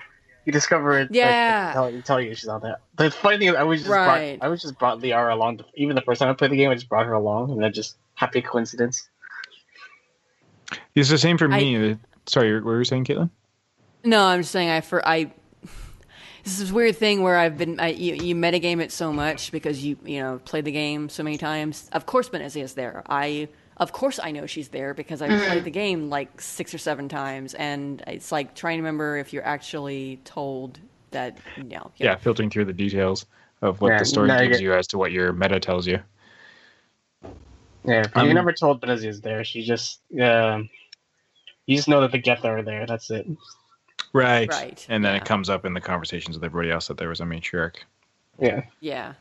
you 0.45 0.51
discover 0.51 0.97
it. 0.99 1.09
Yeah. 1.11 1.65
Like, 1.65 1.73
tell, 1.73 2.01
tell 2.01 2.21
you 2.21 2.33
she's 2.33 2.47
not 2.47 2.63
there. 2.63 2.77
The 2.97 3.11
funny 3.11 3.37
thing 3.37 3.49
is, 3.49 3.55
I 3.55 3.63
was 3.63 3.81
just 3.81 3.91
Right. 3.91 4.39
brought, 4.39 4.45
I 4.47 4.49
was 4.49 4.61
just 4.61 4.79
brought 4.79 4.99
Liara 4.99 5.33
along. 5.33 5.59
even 5.75 5.95
the 5.95 6.01
first 6.01 6.19
time 6.19 6.29
I 6.29 6.33
played 6.33 6.51
the 6.51 6.57
game, 6.57 6.71
I 6.71 6.73
just 6.73 6.89
brought 6.89 7.05
her 7.05 7.13
along, 7.13 7.51
and 7.51 7.61
then 7.61 7.71
just 7.73 7.97
happy 8.15 8.41
coincidence. 8.41 9.07
It's 10.95 11.09
the 11.09 11.17
same 11.17 11.37
for 11.37 11.47
me. 11.47 11.91
Uh, 11.91 11.95
Sorry, 12.25 12.53
what 12.55 12.65
were 12.65 12.77
you 12.79 12.83
saying, 12.83 13.05
Caitlin? 13.05 13.29
No, 14.03 14.23
I'm 14.23 14.41
just 14.41 14.51
saying 14.51 14.69
I 14.69 14.81
for 14.81 15.05
I. 15.07 15.31
This 16.43 16.53
is 16.53 16.59
this 16.59 16.71
weird 16.71 16.95
thing 16.95 17.23
where 17.23 17.37
I've 17.37 17.57
been 17.57 17.79
I, 17.79 17.89
you, 17.89 18.15
you 18.15 18.35
metagame 18.35 18.81
it 18.81 18.91
so 18.91 19.11
much 19.11 19.51
because 19.51 19.83
you 19.83 19.97
you 20.05 20.21
know 20.21 20.39
played 20.45 20.65
the 20.65 20.71
game 20.71 21.09
so 21.09 21.23
many 21.23 21.37
times. 21.37 21.89
Of 21.91 22.05
course, 22.05 22.29
Benezia 22.29 22.63
is 22.63 22.73
there. 22.73 23.03
I 23.09 23.49
of 23.75 23.91
course 23.91 24.19
I 24.21 24.31
know 24.31 24.45
she's 24.45 24.69
there 24.69 24.93
because 24.93 25.21
I've 25.21 25.45
played 25.47 25.65
the 25.65 25.71
game 25.71 26.09
like 26.09 26.39
six 26.39 26.73
or 26.73 26.77
seven 26.77 27.09
times, 27.09 27.53
and 27.53 28.01
it's 28.07 28.31
like 28.31 28.55
trying 28.55 28.77
to 28.77 28.81
remember 28.81 29.17
if 29.17 29.33
you're 29.33 29.45
actually 29.45 30.21
told 30.23 30.79
that 31.11 31.37
no. 31.57 31.63
you 31.63 31.69
know. 31.69 31.91
Yeah, 31.97 32.15
filtering 32.15 32.49
through 32.49 32.65
the 32.65 32.73
details 32.73 33.25
of 33.61 33.81
what 33.81 33.89
Yeah, 33.89 33.99
the 33.99 34.05
story 34.05 34.27
now 34.29 34.41
gives 34.41 34.61
you 34.61 34.73
as 34.73 34.87
to 34.87 34.97
what 34.97 35.11
your 35.11 35.33
meta 35.33 35.59
tells 35.59 35.85
you. 35.87 35.99
Yeah, 37.83 38.03
but 38.13 38.21
Um, 38.21 38.27
you 38.27 38.33
never 38.33 38.51
told 38.51 38.81
Benezia's 38.81 39.21
there. 39.21 39.43
She 39.43 39.63
just, 39.63 40.01
um, 40.21 40.69
you 41.65 41.75
just 41.75 41.87
know 41.87 42.01
that 42.01 42.11
the 42.11 42.21
Getha 42.21 42.45
are 42.45 42.61
there. 42.61 42.85
That's 42.85 43.09
it. 43.09 43.27
Right. 44.13 44.49
Right, 44.49 44.85
And 44.89 45.03
then 45.03 45.15
yeah. 45.15 45.21
it 45.21 45.25
comes 45.25 45.49
up 45.49 45.65
in 45.65 45.73
the 45.73 45.81
conversations 45.81 46.35
with 46.35 46.43
everybody 46.43 46.71
else 46.71 46.87
that 46.87 46.97
there 46.97 47.09
was 47.09 47.19
a 47.19 47.23
matriarch. 47.23 47.77
Yeah. 48.39 48.63
yeah. 48.79 49.13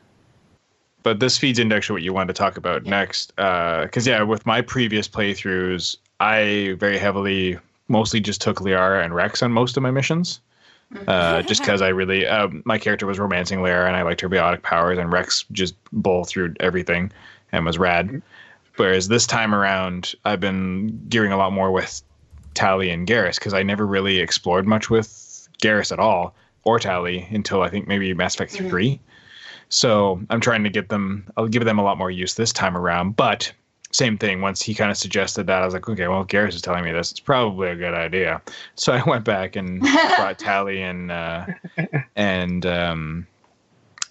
But 1.03 1.19
this 1.19 1.37
feeds 1.37 1.59
into 1.59 1.75
actually 1.75 1.93
what 1.93 2.03
you 2.03 2.13
wanted 2.13 2.33
to 2.33 2.37
talk 2.37 2.57
about 2.57 2.85
next. 2.85 3.35
Because, 3.35 4.05
yeah, 4.05 4.21
with 4.23 4.45
my 4.45 4.61
previous 4.61 5.07
playthroughs, 5.07 5.97
I 6.19 6.75
very 6.79 6.97
heavily 6.97 7.57
mostly 7.87 8.19
just 8.19 8.41
took 8.41 8.59
Liara 8.59 9.03
and 9.03 9.13
Wrex 9.13 9.41
on 9.41 9.51
most 9.51 9.77
of 9.77 9.83
my 9.83 9.91
missions. 9.91 10.41
Uh, 11.05 11.41
just 11.41 11.61
because 11.61 11.81
I 11.81 11.89
really, 11.89 12.25
um, 12.25 12.61
my 12.65 12.77
character 12.77 13.05
was 13.05 13.19
romancing 13.19 13.59
Liara 13.59 13.87
and 13.87 13.95
I 13.97 14.03
liked 14.03 14.21
her 14.21 14.29
biotic 14.29 14.63
powers, 14.63 14.97
and 14.97 15.11
Wrex 15.11 15.43
just 15.51 15.75
bowl 15.91 16.23
through 16.23 16.55
everything 16.61 17.11
and 17.51 17.65
was 17.65 17.77
rad. 17.77 18.21
Whereas 18.77 19.07
this 19.07 19.27
time 19.27 19.53
around, 19.53 20.13
I've 20.23 20.39
been 20.39 21.05
gearing 21.09 21.31
a 21.31 21.37
lot 21.37 21.51
more 21.51 21.71
with 21.71 22.01
Tali 22.53 22.89
and 22.89 23.07
Garrus 23.07 23.35
because 23.35 23.53
I 23.53 23.63
never 23.63 23.85
really 23.85 24.19
explored 24.19 24.65
much 24.65 24.89
with 24.89 25.47
Garrus 25.61 25.91
at 25.91 25.99
all 25.99 26.33
or 26.63 26.79
Tali 26.79 27.27
until 27.31 27.61
I 27.61 27.69
think 27.69 27.87
maybe 27.87 28.13
Mass 28.13 28.35
Effect 28.35 28.53
3. 28.53 28.99
So 29.69 30.21
I'm 30.29 30.41
trying 30.41 30.63
to 30.63 30.69
get 30.69 30.89
them, 30.89 31.25
I'll 31.37 31.47
give 31.47 31.65
them 31.65 31.79
a 31.79 31.83
lot 31.83 31.97
more 31.97 32.11
use 32.11 32.35
this 32.35 32.53
time 32.53 32.77
around. 32.77 33.15
But 33.15 33.51
same 33.91 34.17
thing, 34.17 34.41
once 34.41 34.61
he 34.61 34.73
kind 34.73 34.91
of 34.91 34.97
suggested 34.97 35.47
that, 35.47 35.61
I 35.61 35.65
was 35.65 35.73
like, 35.73 35.87
okay, 35.87 36.07
well, 36.07 36.25
Garrus 36.25 36.55
is 36.55 36.61
telling 36.61 36.83
me 36.83 36.91
this. 36.91 37.11
It's 37.11 37.19
probably 37.19 37.69
a 37.69 37.75
good 37.75 37.93
idea. 37.93 38.41
So 38.75 38.93
I 38.93 39.03
went 39.07 39.23
back 39.23 39.55
and 39.55 39.79
brought 40.15 40.39
Tali 40.39 40.81
and, 40.81 41.11
uh, 41.11 41.45
and, 42.15 42.65
um, 42.65 43.27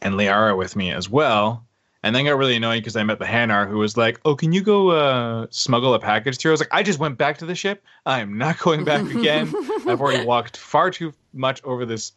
and 0.03 0.15
Liara 0.15 0.57
with 0.57 0.77
me 0.77 0.93
as 0.93 1.11
well. 1.11 1.66
And 2.07 2.15
then 2.15 2.25
got 2.25 2.39
really 2.39 2.55
annoyed 2.55 2.77
because 2.83 2.95
I 2.95 3.03
met 3.03 3.19
the 3.19 3.25
Hanar 3.25 3.69
who 3.69 3.79
was 3.79 3.97
like, 3.97 4.21
"Oh, 4.25 4.37
can 4.37 4.53
you 4.53 4.63
go 4.63 4.91
uh, 4.91 5.49
smuggle 5.51 5.93
a 5.93 5.99
package 5.99 6.39
through?" 6.39 6.53
I 6.53 6.55
was 6.55 6.61
like, 6.61 6.69
"I 6.73 6.85
just 6.85 7.01
went 7.01 7.19
back 7.19 7.37
to 7.39 7.47
the 7.47 7.57
ship. 7.57 7.83
I 8.07 8.21
am 8.21 8.39
not 8.39 8.61
going 8.61 8.85
back 8.85 9.11
again. 9.13 9.53
I've 9.89 10.01
already 10.01 10.25
walked 10.25 10.57
far 10.57 10.93
too 10.93 11.13
much 11.33 11.61
over 11.65 11.85
this 11.85 12.13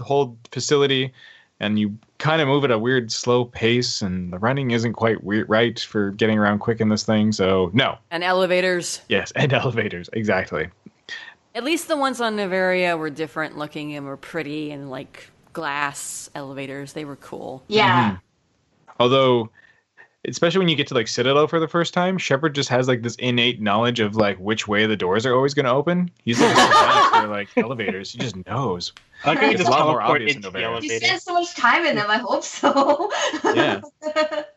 whole 0.00 0.38
facility, 0.52 1.12
and 1.58 1.76
you 1.76 1.98
kind 2.18 2.40
of 2.40 2.46
move 2.46 2.62
at 2.62 2.70
a 2.70 2.78
weird, 2.78 3.10
slow 3.10 3.44
pace, 3.44 4.00
and 4.00 4.32
the 4.32 4.38
running 4.38 4.70
isn't 4.70 4.92
quite 4.92 5.24
weird, 5.24 5.48
right 5.50 5.76
for 5.80 6.12
getting 6.12 6.38
around 6.38 6.60
quick 6.60 6.80
in 6.80 6.88
this 6.88 7.02
thing. 7.02 7.32
So 7.32 7.68
no, 7.74 7.98
And 8.12 8.22
elevators. 8.22 9.00
yes, 9.08 9.32
and 9.36 9.52
elevators, 9.52 10.08
exactly. 10.12 10.68
At 11.56 11.64
least 11.64 11.88
the 11.88 11.96
ones 11.96 12.20
on 12.20 12.36
Noveria 12.36 12.96
were 12.96 13.10
different 13.10 13.58
looking 13.58 13.96
and 13.96 14.06
were 14.06 14.16
pretty 14.16 14.70
and 14.70 14.88
like 14.88 15.30
glass 15.52 16.30
elevators. 16.36 16.92
They 16.92 17.04
were 17.04 17.16
cool. 17.16 17.64
Yeah. 17.66 18.18
Although, 19.02 19.50
especially 20.28 20.60
when 20.60 20.68
you 20.68 20.76
get 20.76 20.86
to 20.88 20.94
like 20.94 21.08
Citadel 21.08 21.46
for 21.48 21.58
the 21.58 21.68
first 21.68 21.92
time, 21.92 22.18
Shepard 22.18 22.54
just 22.54 22.68
has 22.68 22.86
like 22.88 23.02
this 23.02 23.16
innate 23.16 23.60
knowledge 23.60 24.00
of 24.00 24.14
like 24.14 24.38
which 24.38 24.68
way 24.68 24.86
the 24.86 24.96
doors 24.96 25.26
are 25.26 25.34
always 25.34 25.54
going 25.54 25.66
to 25.66 25.72
open. 25.72 26.10
He's 26.24 26.40
like, 26.40 26.56
for 26.56 27.26
like 27.26 27.48
elevators. 27.56 28.12
He 28.12 28.18
just 28.18 28.36
knows. 28.46 28.92
I 29.24 29.34
like 29.34 29.42
It's 29.42 29.58
just 29.60 29.68
a 29.68 29.70
lot 29.70 29.86
more 29.86 29.98
teleport 29.98 30.22
obvious 30.22 30.32
in 30.32 30.36
into 30.38 30.50
the 30.50 30.60
You 30.60 30.64
elevator. 30.66 31.04
spend 31.06 31.22
so 31.22 31.34
much 31.34 31.54
time 31.54 31.84
in 31.84 31.96
them. 31.96 32.06
I 32.08 32.18
hope 32.18 32.44
so. 32.44 33.10
Yeah. 33.44 33.80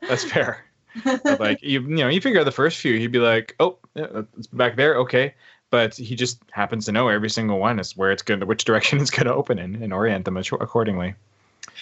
That's 0.07 0.23
fair. 0.31 0.63
But, 1.03 1.39
like 1.39 1.61
you, 1.61 1.81
you 1.81 1.95
know, 1.95 2.07
you 2.07 2.21
figure 2.21 2.39
out 2.39 2.45
the 2.45 2.51
first 2.51 2.79
few, 2.79 2.97
he'd 2.97 3.11
be 3.11 3.19
like, 3.19 3.53
"Oh, 3.59 3.77
yeah, 3.95 4.21
it's 4.37 4.47
back 4.47 4.75
there, 4.77 4.95
okay." 4.97 5.33
but 5.71 5.95
he 5.95 6.15
just 6.15 6.39
happens 6.51 6.85
to 6.85 6.91
know 6.93 7.09
every 7.09 7.29
single 7.29 7.59
one 7.59 7.79
is 7.79 7.97
where 7.97 8.09
it's 8.11 8.21
going 8.21 8.39
to, 8.39 8.45
which 8.45 8.63
direction 8.63 8.97
it's 9.01 9.09
going 9.09 9.25
to 9.25 9.33
open 9.33 9.59
in, 9.59 9.81
and 9.83 9.91
orient 9.91 10.23
them 10.23 10.37
accordingly. 10.37 11.15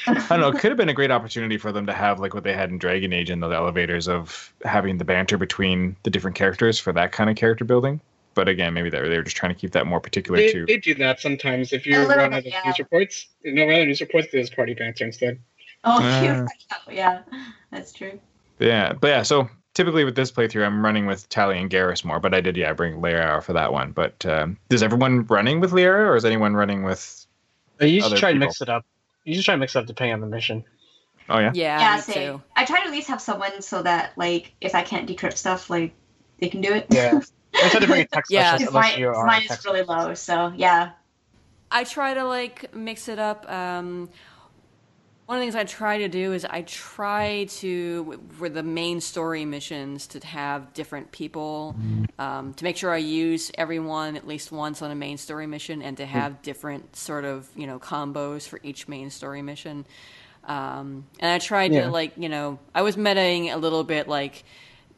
I 0.07 0.13
don't 0.29 0.41
know. 0.41 0.49
It 0.49 0.59
could 0.59 0.71
have 0.71 0.77
been 0.77 0.89
a 0.89 0.93
great 0.93 1.11
opportunity 1.11 1.57
for 1.57 1.71
them 1.71 1.85
to 1.85 1.93
have 1.93 2.19
like 2.19 2.33
what 2.33 2.43
they 2.43 2.53
had 2.53 2.69
in 2.69 2.77
Dragon 2.77 3.13
Age 3.13 3.29
in 3.29 3.39
the 3.39 3.49
elevators 3.49 4.07
of 4.07 4.53
having 4.63 4.97
the 4.97 5.05
banter 5.05 5.37
between 5.37 5.95
the 6.03 6.09
different 6.09 6.35
characters 6.35 6.79
for 6.79 6.91
that 6.93 7.11
kind 7.11 7.29
of 7.29 7.35
character 7.35 7.65
building. 7.65 8.01
But 8.35 8.47
again, 8.49 8.73
maybe 8.73 8.89
they 8.89 8.99
were, 8.99 9.09
they 9.09 9.17
were 9.17 9.23
just 9.23 9.35
trying 9.37 9.53
to 9.53 9.59
keep 9.59 9.71
that 9.71 9.85
more 9.85 9.99
particular 9.99 10.39
They, 10.39 10.51
to. 10.51 10.65
they 10.65 10.77
do 10.77 10.95
that 10.95 11.19
sometimes. 11.19 11.71
If 11.71 11.85
you 11.85 11.99
little 11.99 12.07
run 12.15 12.31
bit, 12.31 12.33
out 12.33 12.39
of 12.39 12.45
yeah. 12.45 12.61
news 12.65 12.79
reports, 12.79 13.27
no 13.43 13.65
run 13.65 13.75
out 13.75 13.81
of 13.81 13.87
news 13.87 14.01
reports, 14.01 14.27
there's 14.31 14.49
party 14.49 14.73
banter 14.73 15.05
instead. 15.05 15.39
Oh, 15.83 15.99
Ah. 16.01 16.47
yeah, 16.89 17.21
that's 17.71 17.93
true. 17.93 18.19
Yeah, 18.59 18.93
but 18.93 19.07
yeah. 19.07 19.21
So 19.21 19.49
typically 19.73 20.03
with 20.03 20.15
this 20.15 20.31
playthrough, 20.31 20.65
I'm 20.65 20.83
running 20.83 21.05
with 21.05 21.29
Tali 21.29 21.59
and 21.59 21.69
Garrus 21.69 22.03
more. 22.03 22.19
But 22.19 22.33
I 22.33 22.41
did, 22.41 22.57
yeah, 22.57 22.73
bring 22.73 22.95
Liara 23.01 23.43
for 23.43 23.53
that 23.53 23.71
one. 23.71 23.91
But 23.91 24.25
um, 24.25 24.57
is 24.69 24.81
everyone 24.81 25.25
running 25.27 25.59
with 25.59 25.71
Liara, 25.71 26.07
or 26.07 26.15
is 26.15 26.25
anyone 26.25 26.55
running 26.55 26.83
with? 26.83 27.25
Uh, 27.81 27.85
You 27.85 28.03
Other 28.03 28.15
should 28.15 28.19
try 28.19 28.29
and 28.31 28.39
mix 28.39 28.61
it 28.61 28.69
up. 28.69 28.85
You 29.23 29.35
should 29.35 29.45
try 29.45 29.53
to 29.55 29.59
mix 29.59 29.75
it 29.75 29.79
up 29.79 29.85
depending 29.85 30.13
on 30.13 30.21
the 30.21 30.27
mission. 30.27 30.63
Oh 31.29 31.39
yeah. 31.39 31.51
Yeah, 31.53 31.79
Yeah, 31.79 31.95
me 31.95 32.01
same. 32.01 32.37
too. 32.37 32.43
I 32.55 32.65
try 32.65 32.79
to 32.81 32.87
at 32.87 32.91
least 32.91 33.07
have 33.07 33.21
someone 33.21 33.61
so 33.61 33.81
that 33.83 34.11
like 34.17 34.53
if 34.61 34.75
I 34.75 34.81
can't 34.81 35.09
decrypt 35.09 35.37
stuff, 35.37 35.69
like 35.69 35.93
they 36.39 36.49
can 36.49 36.61
do 36.61 36.73
it. 36.73 36.87
Yeah. 36.89 37.19
I 37.55 37.69
try 37.69 37.79
to 37.79 37.87
bring 37.87 38.01
a 38.01 38.05
tech 38.07 38.25
Yeah. 38.29 38.57
specialist 38.57 38.69
unless 38.75 38.91
mine, 38.91 38.99
you 38.99 39.07
are 39.09 39.25
mine 39.25 39.41
is 39.43 39.47
tech 39.49 39.63
really 39.65 39.83
low, 39.83 40.13
so 40.15 40.51
yeah. 40.55 40.91
I 41.71 41.83
try 41.85 42.13
to 42.13 42.23
like 42.25 42.75
mix 42.75 43.07
it 43.07 43.19
up. 43.19 43.49
Um, 43.49 44.09
one 45.25 45.37
of 45.37 45.41
the 45.41 45.45
things 45.45 45.55
I 45.55 45.63
try 45.63 45.99
to 45.99 46.07
do 46.09 46.33
is 46.33 46.45
I 46.45 46.63
try 46.63 47.45
to 47.59 48.19
for 48.31 48.49
the 48.49 48.63
main 48.63 48.99
story 49.01 49.45
missions 49.45 50.07
to 50.07 50.25
have 50.25 50.73
different 50.73 51.11
people 51.11 51.77
um, 52.19 52.53
to 52.55 52.63
make 52.63 52.77
sure 52.77 52.91
I 52.91 52.97
use 52.97 53.51
everyone 53.57 54.15
at 54.17 54.27
least 54.27 54.51
once 54.51 54.81
on 54.81 54.91
a 54.91 54.95
main 54.95 55.17
story 55.17 55.47
mission 55.47 55.81
and 55.81 55.97
to 55.97 56.05
have 56.05 56.41
different 56.41 56.95
sort 56.95 57.25
of 57.25 57.49
you 57.55 57.67
know 57.67 57.79
combos 57.79 58.47
for 58.47 58.59
each 58.63 58.87
main 58.87 59.09
story 59.09 59.41
mission. 59.41 59.85
Um, 60.43 61.05
and 61.19 61.31
I 61.31 61.39
tried 61.39 61.73
Yeah. 61.73 61.83
to 61.83 61.89
like 61.89 62.13
you 62.17 62.29
know 62.29 62.59
I 62.75 62.81
was 62.81 62.97
metaing 62.97 63.53
a 63.53 63.57
little 63.57 63.83
bit 63.83 64.07
like 64.09 64.43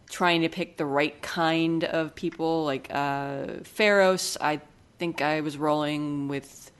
trying 0.10 0.42
to 0.42 0.50
pick 0.50 0.78
the 0.78 0.86
right 0.86 1.20
kind 1.22 1.84
of 1.84 2.16
people 2.16 2.66
like 2.66 2.88
uh 2.92 3.62
Feros 3.64 4.38
I 4.42 4.62
think 5.00 5.22
I 5.22 5.42
was 5.42 5.58
rolling 5.58 6.28
with 6.28 6.72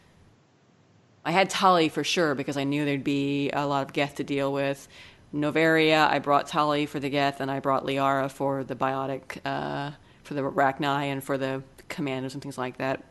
I 1.26 1.32
had 1.32 1.50
Tali 1.50 1.90
for 1.90 2.04
sure 2.04 2.36
because 2.36 2.56
I 2.56 2.64
knew 2.64 2.86
there'd 2.86 3.04
be 3.04 3.50
a 3.52 3.66
lot 3.66 3.86
of 3.88 3.94
Geth 3.94 4.16
to 4.16 4.24
deal 4.24 4.54
with. 4.54 4.88
Noveria, 5.34 6.08
I 6.10 6.20
brought 6.20 6.48
Tali 6.48 6.86
for 6.86 7.00
the 7.00 7.10
Geth, 7.10 7.42
and 7.42 7.50
I 7.52 7.60
brought 7.60 7.84
Liara 7.86 8.32
for 8.32 8.64
the 8.64 8.76
Biotic, 8.76 9.40
uh, 9.44 9.92
for 10.24 10.34
the 10.34 10.42
Rachni, 10.42 11.06
and 11.08 11.24
for 11.24 11.38
the 11.38 11.62
Commandos 11.90 12.34
and 12.36 12.42
things 12.44 12.58
like 12.58 12.78
that. 12.78 13.04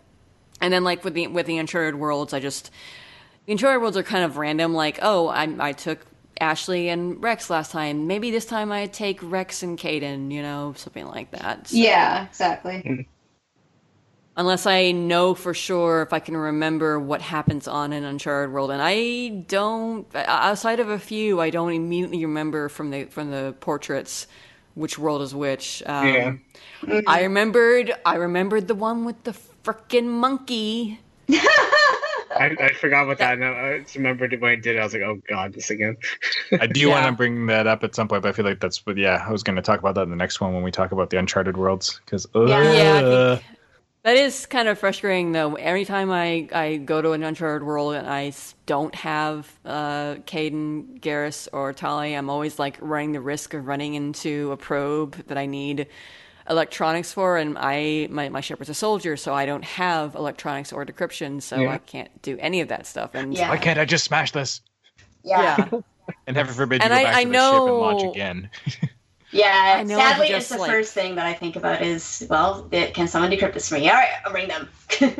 And 0.60 0.72
then, 0.72 0.84
like 0.84 1.04
with 1.04 1.14
the 1.14 1.26
with 1.26 1.46
the 1.46 1.58
Uncharted 1.58 1.96
Worlds, 1.96 2.32
I 2.32 2.40
just 2.40 2.70
the 3.46 3.52
Uncharted 3.52 3.82
Worlds 3.82 3.96
are 3.96 4.02
kind 4.02 4.24
of 4.24 4.38
random. 4.38 4.72
Like, 4.72 5.00
oh, 5.02 5.28
I 5.28 5.54
I 5.58 5.72
took 5.72 5.98
Ashley 6.40 6.88
and 6.88 7.22
Wrex 7.22 7.50
last 7.50 7.72
time. 7.72 8.06
Maybe 8.06 8.30
this 8.30 8.46
time 8.46 8.72
I 8.72 8.86
take 8.86 9.18
Wrex 9.22 9.62
and 9.62 9.76
Kaidan. 9.78 10.30
You 10.30 10.40
know, 10.42 10.72
something 10.76 11.06
like 11.06 11.32
that. 11.32 11.68
So- 11.68 11.76
Yeah, 11.76 12.24
exactly. 12.26 13.08
Unless 14.36 14.66
I 14.66 14.92
know 14.92 15.34
for 15.34 15.54
sure 15.54 16.02
if 16.02 16.12
I 16.12 16.18
can 16.18 16.36
remember 16.36 16.98
what 16.98 17.20
happens 17.22 17.68
on 17.68 17.92
an 17.92 18.04
Uncharted 18.04 18.52
world, 18.52 18.70
and 18.70 18.80
I 18.82 19.44
don't. 19.48 20.06
Outside 20.14 20.80
of 20.80 20.88
a 20.88 20.98
few, 20.98 21.40
I 21.40 21.50
don't 21.50 21.72
immediately 21.72 22.24
remember 22.24 22.68
from 22.68 22.90
the 22.90 23.04
from 23.04 23.30
the 23.30 23.54
portraits 23.60 24.26
which 24.74 24.98
world 24.98 25.22
is 25.22 25.34
which. 25.34 25.82
Um, 25.86 26.06
Yeah. 26.06 27.00
I 27.06 27.22
remembered. 27.22 27.92
I 28.04 28.16
remembered 28.16 28.68
the 28.68 28.74
one 28.74 29.04
with 29.04 29.22
the 29.24 29.32
frickin' 29.64 30.06
monkey. 30.06 31.00
I, 32.36 32.56
I 32.60 32.72
forgot 32.74 33.04
about 33.04 33.18
that. 33.18 33.34
And 33.34 33.44
I 33.44 33.78
just 33.78 33.94
remembered 33.94 34.38
when 34.40 34.50
I 34.50 34.56
did 34.56 34.76
it. 34.76 34.80
I 34.80 34.84
was 34.84 34.92
like, 34.92 35.02
oh 35.02 35.20
god, 35.28 35.52
this 35.52 35.70
again. 35.70 35.96
I 36.60 36.66
do 36.66 36.80
Yeah. 36.80 36.88
want 36.88 37.06
to 37.06 37.12
bring 37.12 37.46
that 37.46 37.66
up 37.68 37.84
at 37.84 37.94
some 37.94 38.08
point, 38.08 38.22
but 38.22 38.30
I 38.30 38.32
feel 38.32 38.44
like 38.44 38.60
that's. 38.60 38.80
But 38.80 38.96
yeah, 38.96 39.24
I 39.26 39.30
was 39.30 39.42
going 39.44 39.56
to 39.56 39.62
talk 39.62 39.78
about 39.78 39.94
that 39.94 40.02
in 40.02 40.10
the 40.10 40.16
next 40.16 40.40
one 40.40 40.52
when 40.52 40.62
we 40.64 40.72
talk 40.72 40.90
about 40.92 41.10
the 41.10 41.18
Uncharted 41.18 41.56
worlds 41.56 42.00
because. 42.04 42.26
Yeah. 42.34 42.72
Yeah, 42.72 42.96
I 42.96 43.02
think 43.08 43.24
that 44.04 44.16
is 44.16 44.46
kind 44.46 44.68
of 44.68 44.78
frustrating 44.78 45.32
though. 45.32 45.54
Every 45.54 45.84
time 45.84 46.10
I, 46.10 46.48
I 46.52 46.76
go 46.76 47.00
to 47.02 47.12
an 47.12 47.22
Uncharted 47.22 47.66
world 47.66 47.94
and 47.94 48.06
I 48.06 48.32
don't 48.66 48.94
have 48.94 49.50
uh, 49.64 50.16
Kaidan, 50.26 51.00
Garrus, 51.00 51.48
or 51.52 51.72
Tali, 51.72 52.14
I'm 52.14 52.30
always 52.30 52.58
like 52.58 52.76
running 52.80 53.12
the 53.12 53.20
risk 53.20 53.54
of 53.54 53.66
running 53.66 53.94
into 53.94 54.52
a 54.52 54.56
probe 54.56 55.14
that 55.26 55.38
I 55.38 55.46
need 55.46 55.86
electronics 56.50 57.10
for, 57.12 57.38
and 57.38 57.56
I 57.58 58.06
my 58.10 58.28
my 58.28 58.42
Shepard's 58.42 58.68
a 58.68 58.74
soldier, 58.74 59.16
so 59.16 59.32
I 59.32 59.46
don't 59.46 59.64
have 59.64 60.14
electronics 60.14 60.72
or 60.74 60.84
decryption, 60.84 61.40
so 61.40 61.56
Yeah. 61.60 61.72
I 61.72 61.78
can't 61.78 62.10
do 62.20 62.36
any 62.38 62.60
of 62.60 62.68
that 62.68 62.86
stuff. 62.86 63.14
And 63.14 63.32
Yeah. 63.34 63.48
Why 63.48 63.56
can't 63.56 63.78
I 63.78 63.86
just 63.86 64.04
smash 64.04 64.32
this? 64.32 64.60
Yeah. 65.24 65.56
yeah, 65.72 65.80
And 66.26 66.36
heaven 66.36 66.52
forbid 66.52 66.82
you 66.82 66.84
And 66.84 66.90
go 66.92 66.96
I- 66.98 67.04
back 67.04 67.14
I 67.16 67.24
to 67.24 67.30
the 67.30 67.34
ship 67.34 67.62
and 67.62 67.78
launch 67.78 68.02
again. 68.14 68.50
Yeah, 69.34 69.76
I 69.78 69.82
know 69.82 69.96
sadly, 69.96 70.28
it's 70.28 70.36
it's 70.36 70.48
the 70.48 70.58
like- 70.58 70.70
first 70.70 70.94
thing 70.94 71.16
that 71.16 71.26
I 71.26 71.34
think 71.34 71.56
about 71.56 71.82
is, 71.82 72.26
well, 72.30 72.68
it, 72.70 72.94
can 72.94 73.08
someone 73.08 73.30
decrypt 73.30 73.54
this 73.54 73.68
for 73.68 73.74
me? 73.74 73.88
All 73.88 73.96
right, 73.96 74.10
I'll 74.24 74.32
bring 74.32 74.46
them. 74.46 74.68
and 75.00 75.12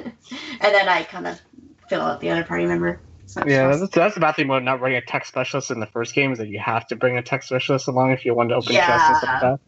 then 0.60 0.88
I 0.88 1.02
kind 1.02 1.26
of 1.26 1.40
fill 1.88 2.00
out 2.00 2.20
the 2.20 2.30
other 2.30 2.44
party 2.44 2.64
member. 2.64 3.00
Yeah, 3.36 3.42
stress. 3.42 3.80
that's, 3.80 3.94
that's 3.94 4.14
the 4.14 4.20
bad 4.20 4.36
thing 4.36 4.44
about 4.44 4.62
not 4.62 4.80
running 4.80 4.98
a 4.98 5.00
tech 5.00 5.26
specialist 5.26 5.72
in 5.72 5.80
the 5.80 5.86
first 5.86 6.14
game 6.14 6.30
is 6.30 6.38
that 6.38 6.48
you 6.48 6.60
have 6.60 6.86
to 6.88 6.96
bring 6.96 7.16
a 7.16 7.22
tech 7.22 7.42
specialist 7.42 7.88
along 7.88 8.12
if 8.12 8.24
you 8.24 8.34
want 8.34 8.50
to 8.50 8.54
open 8.54 8.72
chests 8.72 9.08
and 9.08 9.16
stuff 9.16 9.28
like 9.28 9.40
that. 9.40 9.60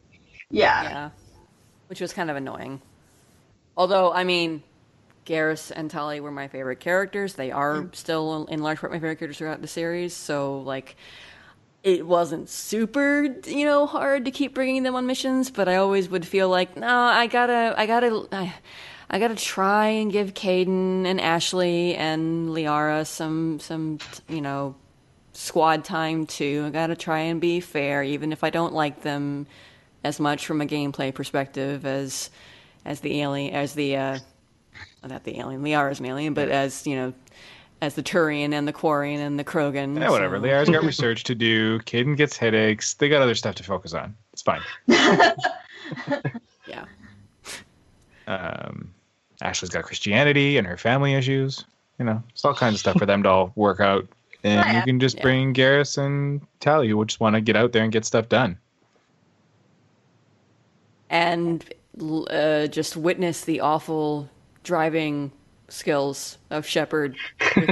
yeah. 0.51 0.82
yeah, 0.82 1.10
which 1.89 2.01
was 2.01 2.12
kind 2.12 2.31
of 2.31 2.36
annoying. 2.36 2.81
Although, 3.77 4.12
I 4.12 4.23
mean, 4.23 4.62
Garrus 5.27 5.73
and 5.74 5.90
Tali 5.90 6.20
were 6.20 6.31
my 6.31 6.47
favorite 6.47 6.78
characters. 6.78 7.35
They 7.35 7.51
are 7.51 7.82
mm. 7.82 7.94
still, 7.97 8.47
in 8.47 8.62
large 8.62 8.78
part, 8.78 8.93
my 8.93 8.98
favorite 8.98 9.18
characters 9.18 9.39
throughout 9.39 9.60
the 9.60 9.68
series. 9.68 10.14
So, 10.14 10.60
like, 10.60 10.97
it 11.87 12.05
wasn't 12.05 12.49
super, 12.49 13.29
you 13.47 13.65
know, 13.65 13.87
hard 13.87 14.25
to 14.25 14.33
keep 14.33 14.55
bringing 14.55 14.83
them 14.83 14.97
on 14.97 15.07
missions. 15.07 15.51
But 15.51 15.69
I 15.69 15.77
always 15.77 16.09
would 16.09 16.27
feel 16.27 16.49
like, 16.49 16.77
no, 16.77 16.89
I 16.89 17.29
gotta, 17.29 17.75
I 17.77 17.87
gotta, 17.87 18.27
I, 18.33 18.53
I 19.09 19.21
gotta 19.21 19.37
try 19.37 19.87
and 19.87 20.11
give 20.11 20.35
Kaidan 20.35 21.07
and 21.07 21.21
Ashley 21.21 21.95
and 21.95 22.49
Liara 22.49 23.07
some, 23.07 23.61
some, 23.61 24.01
you 24.29 24.41
know, 24.41 24.75
squad 25.33 25.85
time 25.85 26.27
too. 26.27 26.65
I 26.67 26.71
gotta 26.71 26.97
try 26.97 27.21
and 27.21 27.41
be 27.41 27.61
fair, 27.61 28.03
even 28.03 28.33
if 28.33 28.43
I 28.43 28.51
don't 28.51 28.75
like 28.75 29.03
them 29.03 29.47
as 30.03 30.19
much 30.19 30.45
from 30.45 30.61
a 30.61 30.67
gameplay 30.67 31.15
perspective 31.15 31.87
as 31.87 32.31
as 32.85 33.01
the 33.01 33.21
alien 33.21 33.55
as 33.55 33.75
the 33.75 33.97
uh 33.97 34.19
not 35.05 35.25
the 35.25 35.39
alien 35.39 35.63
Liara's 35.63 36.01
an 36.01 36.07
alien, 36.07 36.35
but 36.35 36.49
as 36.49 36.85
you 36.87 36.97
know 36.97 37.15
as 37.82 37.94
the 37.94 38.03
Turian 38.03 38.53
and 38.53 38.66
the 38.66 38.73
Quarian 38.73 39.19
and 39.19 39.39
the 39.39 39.44
Krogan. 39.44 39.98
Yeah, 40.01 40.11
whatever. 40.11 40.36
so- 40.39 40.43
Liara's 40.43 40.69
got 40.70 40.82
research 40.93 41.24
to 41.24 41.35
do. 41.35 41.78
Kaidan 41.81 42.16
gets 42.16 42.36
headaches. 42.36 42.94
They 42.94 43.09
got 43.09 43.23
other 43.23 43.35
stuff 43.35 43.55
to 43.57 43.62
focus 43.62 43.93
on. 43.94 44.15
It's 44.32 44.43
fine. 44.43 44.61
Yeah. 46.66 46.85
Um, 48.27 48.93
Ashley's 49.40 49.70
got 49.70 49.85
Christianity 49.85 50.59
and 50.59 50.66
her 50.66 50.77
family 50.77 51.15
issues. 51.15 51.65
You 52.01 52.05
know, 52.07 52.23
it's 52.31 52.44
all 52.44 52.55
kinds 52.55 52.74
of 52.74 52.81
stuff 52.81 52.98
for 52.98 53.07
them 53.07 53.23
to 53.23 53.28
all 53.28 53.53
work 53.57 53.78
out. 53.78 54.07
And 54.43 54.61
Oh, 54.61 54.65
yeah. 54.65 54.78
you 54.78 54.82
can 54.85 54.98
just 54.98 55.16
Yeah. 55.19 55.23
bring 55.23 55.55
Garrus 55.55 55.97
and 55.97 56.40
Tali, 56.61 56.89
who 56.89 57.05
just 57.05 57.20
want 57.20 57.35
to 57.36 57.40
get 57.40 57.55
out 57.55 57.73
there 57.73 57.85
and 57.85 57.93
get 57.93 58.05
stuff 58.05 58.28
done. 58.28 58.59
And 61.09 61.65
uh, 62.31 62.66
just 62.66 62.97
witness 62.97 63.43
the 63.44 63.61
awful 63.61 64.28
driving 64.65 65.31
skills 65.69 66.39
of 66.51 66.65
Shepard 66.67 67.17
with 67.57 67.69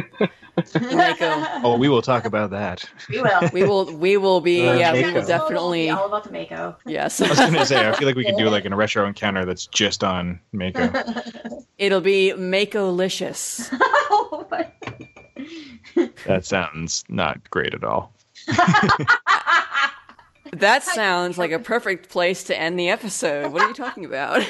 Mako. 0.93 1.45
Oh, 1.63 1.77
we 1.79 1.89
will 1.89 2.03
talk 2.03 2.25
about 2.25 2.51
that. 2.51 2.85
We 3.09 3.21
will. 3.21 3.51
We 3.53 3.63
will 3.65 3.97
we 3.97 4.17
will 4.17 4.41
be 4.41 4.67
Uh, 4.69 4.75
yeah, 4.75 4.93
we 4.93 5.13
will 5.13 5.25
definitely 5.25 5.91
all 5.91 6.07
about 6.07 6.25
the 6.25 6.31
Mako. 6.33 6.77
yes. 6.87 7.21
I 7.21 7.29
was 7.29 7.39
gonna 7.39 7.67
say, 7.67 7.89
I 7.89 7.93
feel 7.97 8.07
like 8.07 8.17
we 8.17 8.25
could 8.25 8.37
do 8.37 8.49
like 8.51 8.65
a 8.65 8.75
retro 8.75 9.07
encounter 9.07 9.45
that's 9.45 9.67
just 9.67 10.03
on 10.05 10.41
Mako. 10.53 10.91
It'll 11.79 12.01
be 12.01 12.33
Mako-licious. 12.35 13.71
oh 13.73 14.47
my 14.51 14.71
That 16.27 16.45
sounds 16.45 17.05
not 17.09 17.49
great 17.51 17.75
at 17.75 17.85
all. 17.85 18.13
That 20.53 20.85
sounds 20.85 21.37
like 21.37 21.51
a 21.51 21.59
perfect 21.59 22.11
place 22.11 22.45
to 22.45 22.57
end 22.57 22.79
the 22.79 22.89
episode. 22.91 23.53
What 23.53 23.63
are 23.63 23.69
you 23.69 23.75
talking 23.75 24.05
about? 24.05 24.43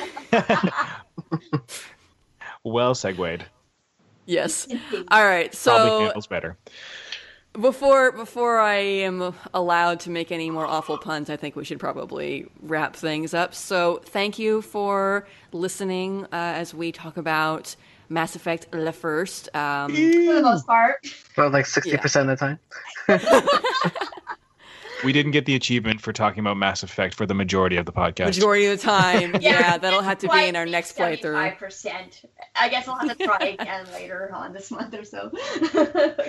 Well 2.65 2.95
segued. 2.95 3.45
yes. 4.27 4.67
All 5.11 5.25
right. 5.25 5.55
So 5.55 5.71
Probably 5.73 5.91
So 5.91 5.99
handles 6.01 6.27
better. 6.27 6.57
before 7.61 8.11
before 8.13 8.59
I 8.59 8.77
am 8.77 9.35
allowed 9.53 10.01
to 10.01 10.11
make 10.11 10.33
any 10.33 10.51
more 10.51 10.67
awful 10.67 10.99
puns, 10.99 11.29
I 11.31 11.37
think 11.37 11.57
we 11.57 11.65
should 11.65 11.79
probably 11.79 12.47
wrap 12.63 12.97
things 12.97 13.35
up. 13.35 13.55
So 13.55 14.01
thank 14.07 14.39
you 14.39 14.63
for 14.63 15.27
listening 15.53 16.25
uh, 16.25 16.29
as 16.33 16.75
we 16.75 16.91
talk 16.91 17.17
about 17.17 17.77
Mass 18.09 18.35
Effect 18.35 18.67
Le 18.73 18.93
First. 18.93 19.55
Um, 19.55 19.93
For 19.95 20.35
the 20.35 20.43
most 20.43 20.67
part. 20.67 21.07
Well, 21.37 21.51
like 21.51 21.65
60% 21.67 22.21
of 22.23 22.27
the 22.27 22.37
time. 22.37 22.59
we 25.05 25.13
didn't 25.13 25.33
get 25.33 25.45
the 25.47 25.55
achievement 25.55 26.01
for 26.01 26.13
talking 26.13 26.41
about 26.41 26.57
Mass 26.57 26.83
Effect 26.83 27.15
for 27.15 27.27
the 27.27 27.35
majority 27.35 27.77
of 27.77 27.87
the 27.87 27.93
podcast. 27.93 28.27
Majority 28.27 28.67
of 28.67 28.79
the 28.81 28.85
time. 28.85 29.33
Yeah, 29.45 29.51
yeah, 29.61 29.79
that'll 29.79 30.01
have 30.03 30.19
to 30.19 30.29
be 30.29 30.47
in 30.49 30.57
our 30.57 30.65
next 30.67 30.97
playthrough. 30.97 31.35
Five 31.35 31.59
percent. 31.59 32.23
I 32.57 32.69
guess 32.69 32.89
I'll 32.89 32.97
have 32.97 33.19
to 33.19 33.25
try 33.25 33.39
again 33.59 33.87
later 33.93 34.31
on 34.33 34.53
this 34.53 34.71
month 34.71 34.95
or 34.95 35.05
so. 35.05 35.31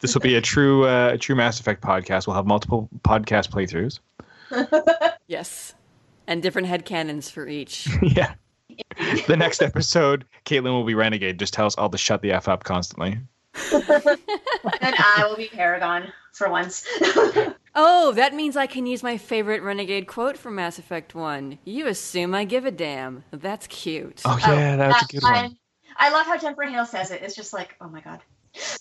This 0.00 0.14
will 0.14 0.20
be 0.20 0.36
a 0.36 0.40
true, 0.40 0.86
uh, 0.86 1.10
a 1.14 1.18
true 1.18 1.34
Mass 1.34 1.60
Effect 1.60 1.82
podcast. 1.82 2.26
We'll 2.26 2.36
have 2.36 2.46
multiple 2.46 2.88
podcast 3.02 3.50
playthroughs. 3.50 3.98
Yes. 5.26 5.74
And 6.26 6.42
different 6.42 6.68
headcanons 6.68 7.30
for 7.30 7.48
each. 7.48 7.88
yeah. 8.02 8.34
The 9.26 9.36
next 9.36 9.62
episode, 9.62 10.24
Caitlin 10.46 10.72
will 10.72 10.84
be 10.84 10.94
Renegade. 10.94 11.38
Just 11.38 11.52
tell 11.52 11.66
us 11.66 11.74
all 11.76 11.88
to 11.90 11.98
shut 11.98 12.22
the 12.22 12.32
f 12.32 12.48
up 12.48 12.64
constantly. 12.64 13.18
and 13.72 14.94
I 14.98 15.26
will 15.28 15.36
be 15.36 15.48
Paragon 15.48 16.12
for 16.32 16.50
once. 16.50 16.86
Oh, 17.74 18.12
that 18.12 18.34
means 18.34 18.56
I 18.56 18.66
can 18.66 18.84
use 18.86 19.02
my 19.02 19.16
favorite 19.16 19.62
renegade 19.62 20.08
quote 20.08 20.36
from 20.36 20.56
Mass 20.56 20.78
Effect 20.78 21.14
1. 21.14 21.58
You 21.64 21.86
assume 21.86 22.34
I 22.34 22.44
give 22.44 22.64
a 22.64 22.72
damn. 22.72 23.22
That's 23.30 23.68
cute. 23.68 24.22
Oh 24.24 24.36
yeah, 24.40 24.74
that's 24.74 25.04
a 25.04 25.06
good 25.06 25.22
one. 25.22 25.34
I, 25.96 26.08
I 26.08 26.10
love 26.10 26.26
how 26.26 26.36
Jennifer 26.36 26.64
Hale 26.64 26.84
says 26.84 27.12
it. 27.12 27.22
It's 27.22 27.36
just 27.36 27.52
like, 27.52 27.76
oh 27.80 27.88
my 27.88 28.00
god. 28.00 28.20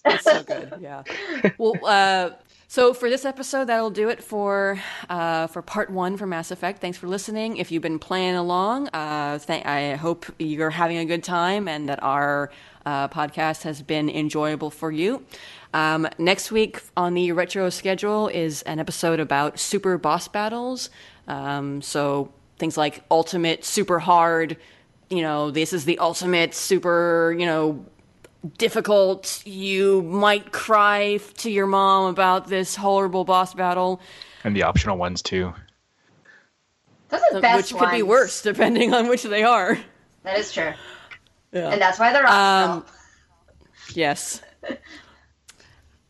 That's 0.03 0.23
so 0.23 0.43
good. 0.43 0.73
Yeah. 0.81 1.03
Well, 1.59 1.75
uh, 1.83 2.31
so 2.71 2.93
for 2.93 3.09
this 3.09 3.25
episode, 3.25 3.65
that'll 3.65 3.89
do 3.89 4.09
it 4.09 4.23
for 4.23 4.79
uh, 5.09 5.47
for 5.47 5.63
part 5.63 5.89
one 5.89 6.17
for 6.17 6.27
Mass 6.27 6.51
Effect. 6.51 6.79
Thanks 6.79 6.99
for 6.99 7.07
listening. 7.07 7.57
If 7.57 7.71
you've 7.71 7.81
been 7.81 7.97
playing 7.97 8.35
along, 8.35 8.89
uh, 8.89 9.39
th- 9.39 9.65
I 9.65 9.95
hope 9.95 10.27
you're 10.37 10.69
having 10.69 10.99
a 10.99 11.05
good 11.05 11.23
time 11.23 11.67
and 11.67 11.89
that 11.89 12.03
our 12.03 12.51
uh, 12.85 13.07
podcast 13.07 13.63
has 13.63 13.81
been 13.81 14.07
enjoyable 14.07 14.69
for 14.69 14.91
you. 14.91 15.25
Um, 15.73 16.07
next 16.19 16.51
week 16.51 16.83
on 16.95 17.15
the 17.15 17.31
retro 17.31 17.71
schedule 17.71 18.27
is 18.27 18.61
an 18.61 18.77
episode 18.77 19.19
about 19.19 19.57
super 19.57 19.97
boss 19.97 20.27
battles. 20.27 20.91
Um, 21.27 21.81
so 21.81 22.31
things 22.59 22.77
like 22.77 23.03
ultimate, 23.09 23.65
super 23.65 23.97
hard. 23.97 24.57
You 25.09 25.23
know, 25.23 25.49
this 25.49 25.73
is 25.73 25.85
the 25.85 25.97
ultimate 25.97 26.53
super. 26.53 27.35
You 27.35 27.47
know 27.47 27.85
difficult. 28.57 29.41
You 29.45 30.01
might 30.03 30.51
cry 30.51 31.19
to 31.37 31.49
your 31.51 31.67
mom 31.67 32.09
about 32.09 32.47
this 32.47 32.75
horrible 32.75 33.25
boss 33.25 33.53
battle, 33.53 33.99
And 34.43 34.55
the 34.55 34.63
optional 34.63 34.97
ones 34.97 35.21
too. 35.21 35.53
Those 37.09 37.21
are 37.31 37.33
the 37.33 37.41
best 37.41 37.73
which 37.73 37.81
could 37.81 37.91
be 37.91 38.03
worse 38.03 38.41
depending 38.41 38.93
on 38.93 39.07
which 39.09 39.23
they 39.23 39.43
are. 39.43 39.77
That 40.23 40.37
is 40.37 40.51
true. 40.53 40.73
Yeah. 41.51 41.69
And 41.69 41.81
that's 41.81 41.97
why 41.99 42.13
they're 42.13 42.25
Um, 42.27 42.31
optional. 42.31 42.85
Yes. 43.93 44.41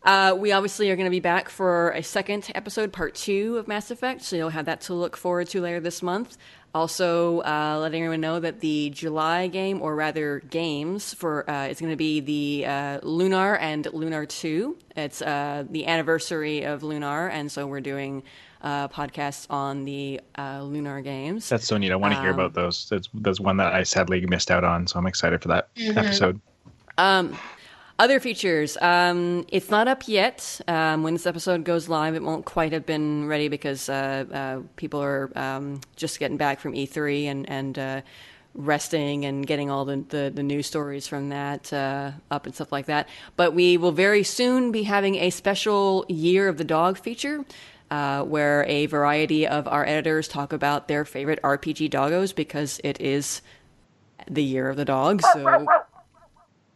Uh, 0.03 0.33
we 0.37 0.51
obviously 0.51 0.89
are 0.89 0.95
going 0.95 1.05
to 1.05 1.11
be 1.11 1.19
back 1.19 1.49
for 1.49 1.91
a 1.91 2.01
second 2.01 2.49
episode, 2.55 2.91
part 2.93 3.13
two 3.15 3.57
of 3.57 3.67
Mass 3.67 3.91
Effect, 3.91 4.21
so 4.21 4.35
you'll 4.35 4.49
have 4.49 4.65
that 4.65 4.81
to 4.81 4.93
look 4.93 5.15
forward 5.17 5.47
to 5.49 5.61
later 5.61 5.79
this 5.79 6.01
month. 6.01 6.37
Also, 6.75 7.39
uh, 7.39 7.79
letting 7.81 8.03
everyone 8.03 8.21
know 8.21 8.39
that 8.39 8.59
the 8.59 8.91
July 8.91 9.47
game, 9.47 9.81
or 9.81 9.95
rather 9.95 10.39
games, 10.51 11.15
for 11.15 11.49
uh, 11.49 11.67
is 11.67 11.79
going 11.79 11.91
to 11.91 11.97
be 11.97 12.19
the 12.19 12.65
uh, 12.67 12.99
Lunar 13.01 13.55
and 13.57 13.87
Lunar 13.91 14.25
Two. 14.27 14.77
It's 14.95 15.21
uh, 15.21 15.63
the 15.67 15.87
anniversary 15.87 16.63
of 16.63 16.83
Lunar, 16.83 17.27
and 17.27 17.51
so 17.51 17.65
we're 17.65 17.81
doing 17.81 18.21
uh, 18.61 18.87
podcasts 18.89 19.47
on 19.49 19.85
the 19.85 20.21
uh, 20.37 20.61
Lunar 20.61 21.01
games. 21.01 21.49
That's 21.49 21.65
so 21.65 21.77
neat. 21.77 21.91
I 21.91 21.95
want 21.95 22.13
to 22.13 22.19
hear 22.21 22.29
Um, 22.29 22.35
about 22.35 22.53
those. 22.53 22.87
That's 22.87 23.09
that's 23.15 23.39
one 23.39 23.57
that 23.57 23.73
I 23.73 23.81
sadly 23.81 24.23
missed 24.27 24.51
out 24.51 24.63
on. 24.63 24.85
So 24.85 24.99
I'm 24.99 25.07
excited 25.07 25.41
for 25.41 25.47
that 25.47 25.69
episode. 25.77 26.39
Um, 26.99 27.35
other 27.99 28.19
features. 28.19 28.77
Um, 28.81 29.45
it's 29.49 29.69
not 29.69 29.87
up 29.87 30.07
yet. 30.07 30.61
Um, 30.67 31.03
when 31.03 31.13
this 31.13 31.27
episode 31.27 31.65
goes 31.65 31.89
live, 31.89 32.15
it 32.15 32.23
won't 32.23 32.45
quite 32.45 32.71
have 32.71 32.85
been 32.85 33.27
ready 33.27 33.49
because 33.49 33.89
uh, 33.89 34.25
uh, 34.31 34.61
people 34.77 35.03
are 35.03 35.29
um, 35.35 35.81
just 35.97 36.19
getting 36.19 36.37
back 36.37 36.59
from 36.59 36.73
E3 36.73 37.25
and 37.25 37.49
and 37.49 37.77
uh, 37.77 38.01
resting 38.55 39.25
and 39.25 39.45
getting 39.45 39.69
all 39.69 39.85
the, 39.85 40.03
the, 40.09 40.31
the 40.33 40.41
news 40.41 40.65
stories 40.65 41.07
from 41.07 41.29
that 41.29 41.71
uh, 41.71 42.11
up 42.31 42.45
and 42.45 42.55
stuff 42.55 42.71
like 42.71 42.87
that. 42.87 43.07
But 43.35 43.53
we 43.53 43.77
will 43.77 43.91
very 43.91 44.23
soon 44.23 44.71
be 44.71 44.83
having 44.83 45.15
a 45.15 45.29
special 45.29 46.05
Year 46.09 46.47
of 46.47 46.57
the 46.57 46.63
Dog 46.63 46.97
feature. 46.97 47.45
Uh, 47.91 48.21
where 48.21 48.63
a 48.67 48.85
variety 48.85 49.47
of 49.47 49.67
our 49.67 49.83
editors 49.83 50.27
talk 50.27 50.53
about 50.53 50.87
their 50.87 51.03
favorite 51.03 51.41
RPG 51.41 51.89
doggos 51.89 52.35
because 52.35 52.79
it 52.83 53.01
is 53.01 53.41
the 54.29 54.43
year 54.43 54.69
of 54.69 54.77
the 54.77 54.85
dog. 54.85 55.23
So 55.33 55.65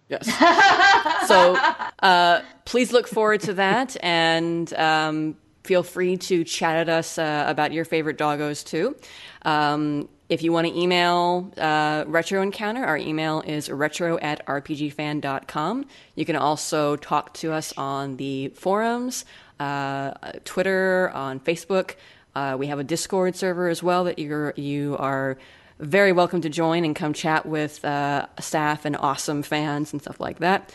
Yes. 0.10 0.28
so 1.28 1.56
uh, 2.00 2.42
please 2.66 2.92
look 2.92 3.08
forward 3.08 3.42
to 3.42 3.54
that 3.54 3.96
and 4.04 4.74
um, 4.74 5.38
feel 5.64 5.84
free 5.84 6.18
to 6.18 6.44
chat 6.44 6.76
at 6.78 6.90
us 6.90 7.18
uh, 7.18 7.46
about 7.48 7.72
your 7.72 7.86
favorite 7.86 8.18
doggos 8.18 8.66
too. 8.66 8.96
Um, 9.44 10.10
if 10.30 10.42
you 10.42 10.52
want 10.52 10.68
to 10.68 10.78
email 10.78 11.52
uh, 11.58 12.06
Retro 12.08 12.42
Encounter, 12.42 12.84
our 12.84 12.98
email 12.98 13.42
is 13.42 13.70
retro 13.70 14.18
at 14.20 14.46
rpgfan.com. 14.48 15.86
You 16.16 16.26
can 16.26 16.36
also 16.36 16.96
talk 16.96 17.34
to 17.36 17.52
us 17.52 17.74
on 17.78 18.18
the 18.18 18.50
forums, 18.50 19.26
uh, 19.60 20.14
Twitter, 20.44 21.12
on 21.14 21.40
Facebook. 21.40 21.96
Uh, 22.36 22.56
we 22.58 22.68
have 22.68 22.80
a 22.80 22.84
Discord 22.84 23.36
server 23.36 23.68
as 23.68 23.84
well 23.84 24.06
that 24.06 24.18
you're, 24.18 24.54
you 24.56 24.96
are 24.98 25.38
very 25.80 26.12
welcome 26.12 26.42
to 26.42 26.50
join 26.50 26.86
and 26.86 26.96
come 26.96 27.14
chat 27.14 27.46
with 27.46 27.84
uh, 27.84 28.28
staff 28.40 28.86
and 28.86 28.96
awesome 28.98 29.44
fans 29.44 29.94
and 29.94 30.02
stuff 30.02 30.20
like 30.20 30.40
that. 30.40 30.72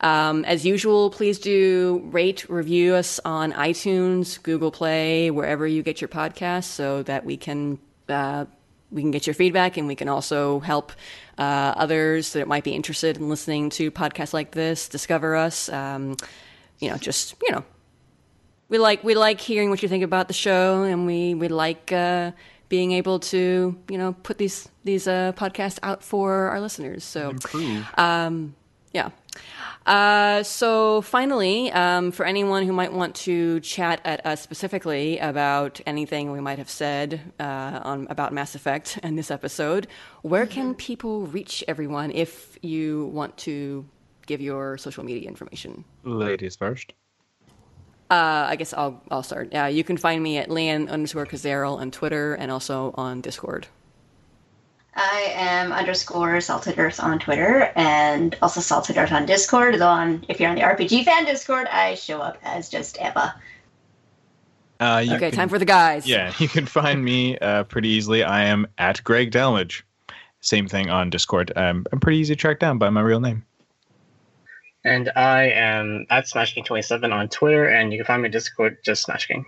Um, 0.00 0.44
as 0.44 0.66
usual, 0.66 1.10
please 1.10 1.38
do 1.38 2.02
rate, 2.06 2.48
review 2.48 2.94
us 2.94 3.18
on 3.24 3.52
iTunes, 3.52 4.42
Google 4.42 4.70
Play, 4.70 5.30
wherever 5.30 5.66
you 5.66 5.82
get 5.82 6.00
your 6.00 6.08
podcasts, 6.08 6.64
so 6.64 7.02
that 7.04 7.24
we 7.24 7.36
can 7.36 7.78
uh, 8.08 8.44
we 8.90 9.02
can 9.02 9.10
get 9.10 9.26
your 9.26 9.34
feedback 9.34 9.76
and 9.76 9.88
we 9.88 9.94
can 9.94 10.08
also 10.08 10.60
help 10.60 10.92
uh, 11.38 11.74
others 11.76 12.34
that 12.34 12.46
might 12.46 12.62
be 12.62 12.72
interested 12.72 13.16
in 13.16 13.28
listening 13.28 13.70
to 13.70 13.90
podcasts 13.90 14.32
like 14.32 14.52
this 14.52 14.88
discover 14.88 15.34
us. 15.34 15.68
Um, 15.70 16.16
you 16.78 16.90
know, 16.90 16.96
just 16.96 17.34
you 17.42 17.52
know, 17.52 17.64
we 18.68 18.78
like 18.78 19.02
we 19.02 19.14
like 19.14 19.40
hearing 19.40 19.70
what 19.70 19.82
you 19.82 19.88
think 19.88 20.04
about 20.04 20.28
the 20.28 20.34
show, 20.34 20.82
and 20.82 21.06
we 21.06 21.34
we 21.34 21.48
like 21.48 21.90
uh, 21.90 22.32
being 22.68 22.92
able 22.92 23.18
to 23.18 23.76
you 23.88 23.98
know 23.98 24.14
put 24.22 24.38
these 24.38 24.68
these 24.84 25.06
uh, 25.06 25.32
podcasts 25.36 25.78
out 25.82 26.02
for 26.02 26.48
our 26.48 26.60
listeners. 26.60 27.04
So 27.04 27.30
Improve. 27.30 27.86
um, 27.98 28.54
yeah. 28.92 29.10
Uh, 29.84 30.42
so 30.42 31.00
finally, 31.02 31.70
um, 31.70 32.10
for 32.10 32.26
anyone 32.26 32.66
who 32.66 32.72
might 32.72 32.92
want 32.92 33.14
to 33.14 33.60
chat 33.60 34.00
at 34.04 34.24
us 34.26 34.42
specifically 34.42 35.18
about 35.18 35.80
anything 35.86 36.32
we 36.32 36.40
might 36.40 36.58
have 36.58 36.70
said 36.70 37.20
uh, 37.38 37.80
on 37.84 38.06
about 38.10 38.32
Mass 38.32 38.54
Effect 38.54 38.98
and 39.02 39.16
this 39.16 39.30
episode, 39.30 39.86
where 40.22 40.46
can 40.46 40.74
people 40.74 41.26
reach 41.26 41.62
everyone 41.68 42.10
if 42.10 42.58
you 42.62 43.06
want 43.06 43.36
to 43.38 43.86
give 44.26 44.40
your 44.40 44.76
social 44.76 45.04
media 45.04 45.28
information? 45.28 45.84
Ladies 46.02 46.56
first. 46.56 46.94
Uh, 48.10 48.46
I 48.48 48.56
guess 48.56 48.72
I'll 48.72 49.02
I'll 49.10 49.22
start. 49.22 49.54
Uh, 49.54 49.64
you 49.64 49.82
can 49.84 49.96
find 49.96 50.22
me 50.22 50.38
at 50.38 50.48
Leanne 50.48 50.88
underscore 50.88 51.26
Kazarel 51.26 51.78
on 51.78 51.90
Twitter 51.90 52.34
and 52.34 52.50
also 52.52 52.94
on 52.96 53.20
Discord. 53.20 53.66
I 54.94 55.32
am 55.34 55.72
underscore 55.72 56.40
Salted 56.40 56.78
Earth 56.78 57.00
on 57.00 57.18
Twitter 57.18 57.70
and 57.76 58.36
also 58.40 58.60
Salted 58.60 58.96
Earth 58.96 59.12
on 59.12 59.26
Discord. 59.26 59.74
Though 59.78 59.88
on 59.88 60.24
if 60.28 60.38
you're 60.40 60.48
on 60.48 60.56
the 60.56 60.62
RPG 60.62 61.04
fan 61.04 61.24
Discord, 61.24 61.66
I 61.66 61.94
show 61.96 62.20
up 62.20 62.38
as 62.42 62.68
just 62.68 62.96
Eva. 63.00 63.34
Uh, 64.78 65.02
you 65.04 65.14
Okay, 65.16 65.30
can- 65.30 65.36
time 65.38 65.48
for 65.48 65.58
the 65.58 65.64
guys. 65.64 66.06
Yeah, 66.06 66.32
you 66.38 66.48
can 66.48 66.66
find 66.66 67.04
me 67.04 67.38
uh, 67.38 67.64
pretty 67.64 67.88
easily. 67.88 68.22
I 68.22 68.44
am 68.44 68.66
at 68.78 69.02
Greg 69.02 69.30
Delmage. 69.32 69.82
Same 70.42 70.68
thing 70.68 70.90
on 70.90 71.10
Discord. 71.10 71.50
Um, 71.56 71.86
I'm 71.92 71.98
pretty 71.98 72.18
easy 72.18 72.34
to 72.34 72.40
track 72.40 72.60
down 72.60 72.78
by 72.78 72.88
my 72.90 73.00
real 73.00 73.20
name. 73.20 73.44
And 74.86 75.10
I 75.16 75.48
am 75.50 76.06
at 76.10 76.26
SmashKing27 76.26 77.12
on 77.12 77.28
Twitter, 77.28 77.66
and 77.66 77.92
you 77.92 77.98
can 77.98 78.06
find 78.06 78.22
me 78.22 78.28
on 78.28 78.30
Discord, 78.30 78.78
just 78.84 79.04
SmashKing. 79.04 79.44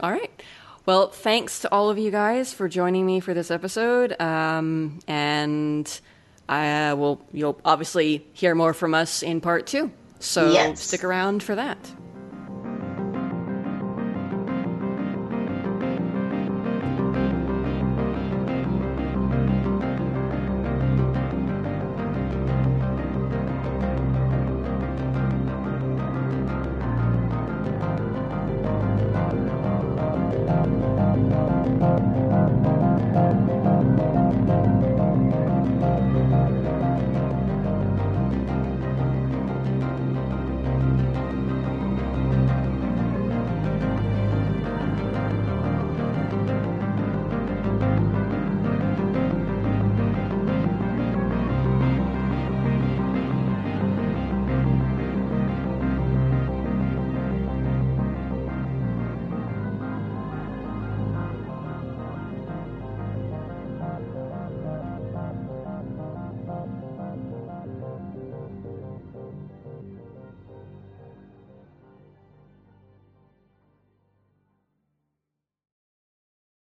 All 0.00 0.10
right. 0.10 0.42
Well, 0.86 1.10
thanks 1.10 1.60
to 1.60 1.70
all 1.70 1.88
of 1.88 1.98
you 1.98 2.10
guys 2.10 2.52
for 2.52 2.68
joining 2.68 3.06
me 3.06 3.20
for 3.20 3.32
this 3.32 3.52
episode. 3.52 4.20
Um, 4.20 4.98
and 5.06 6.00
I 6.48 6.94
will 6.94 7.24
you'll 7.32 7.60
obviously 7.64 8.26
hear 8.32 8.56
more 8.56 8.74
from 8.74 8.92
us 8.92 9.22
in 9.22 9.40
part 9.40 9.68
two. 9.68 9.92
So 10.18 10.50
Yes. 10.52 10.80
stick 10.82 11.04
around 11.04 11.44
for 11.44 11.54
that. 11.54 11.78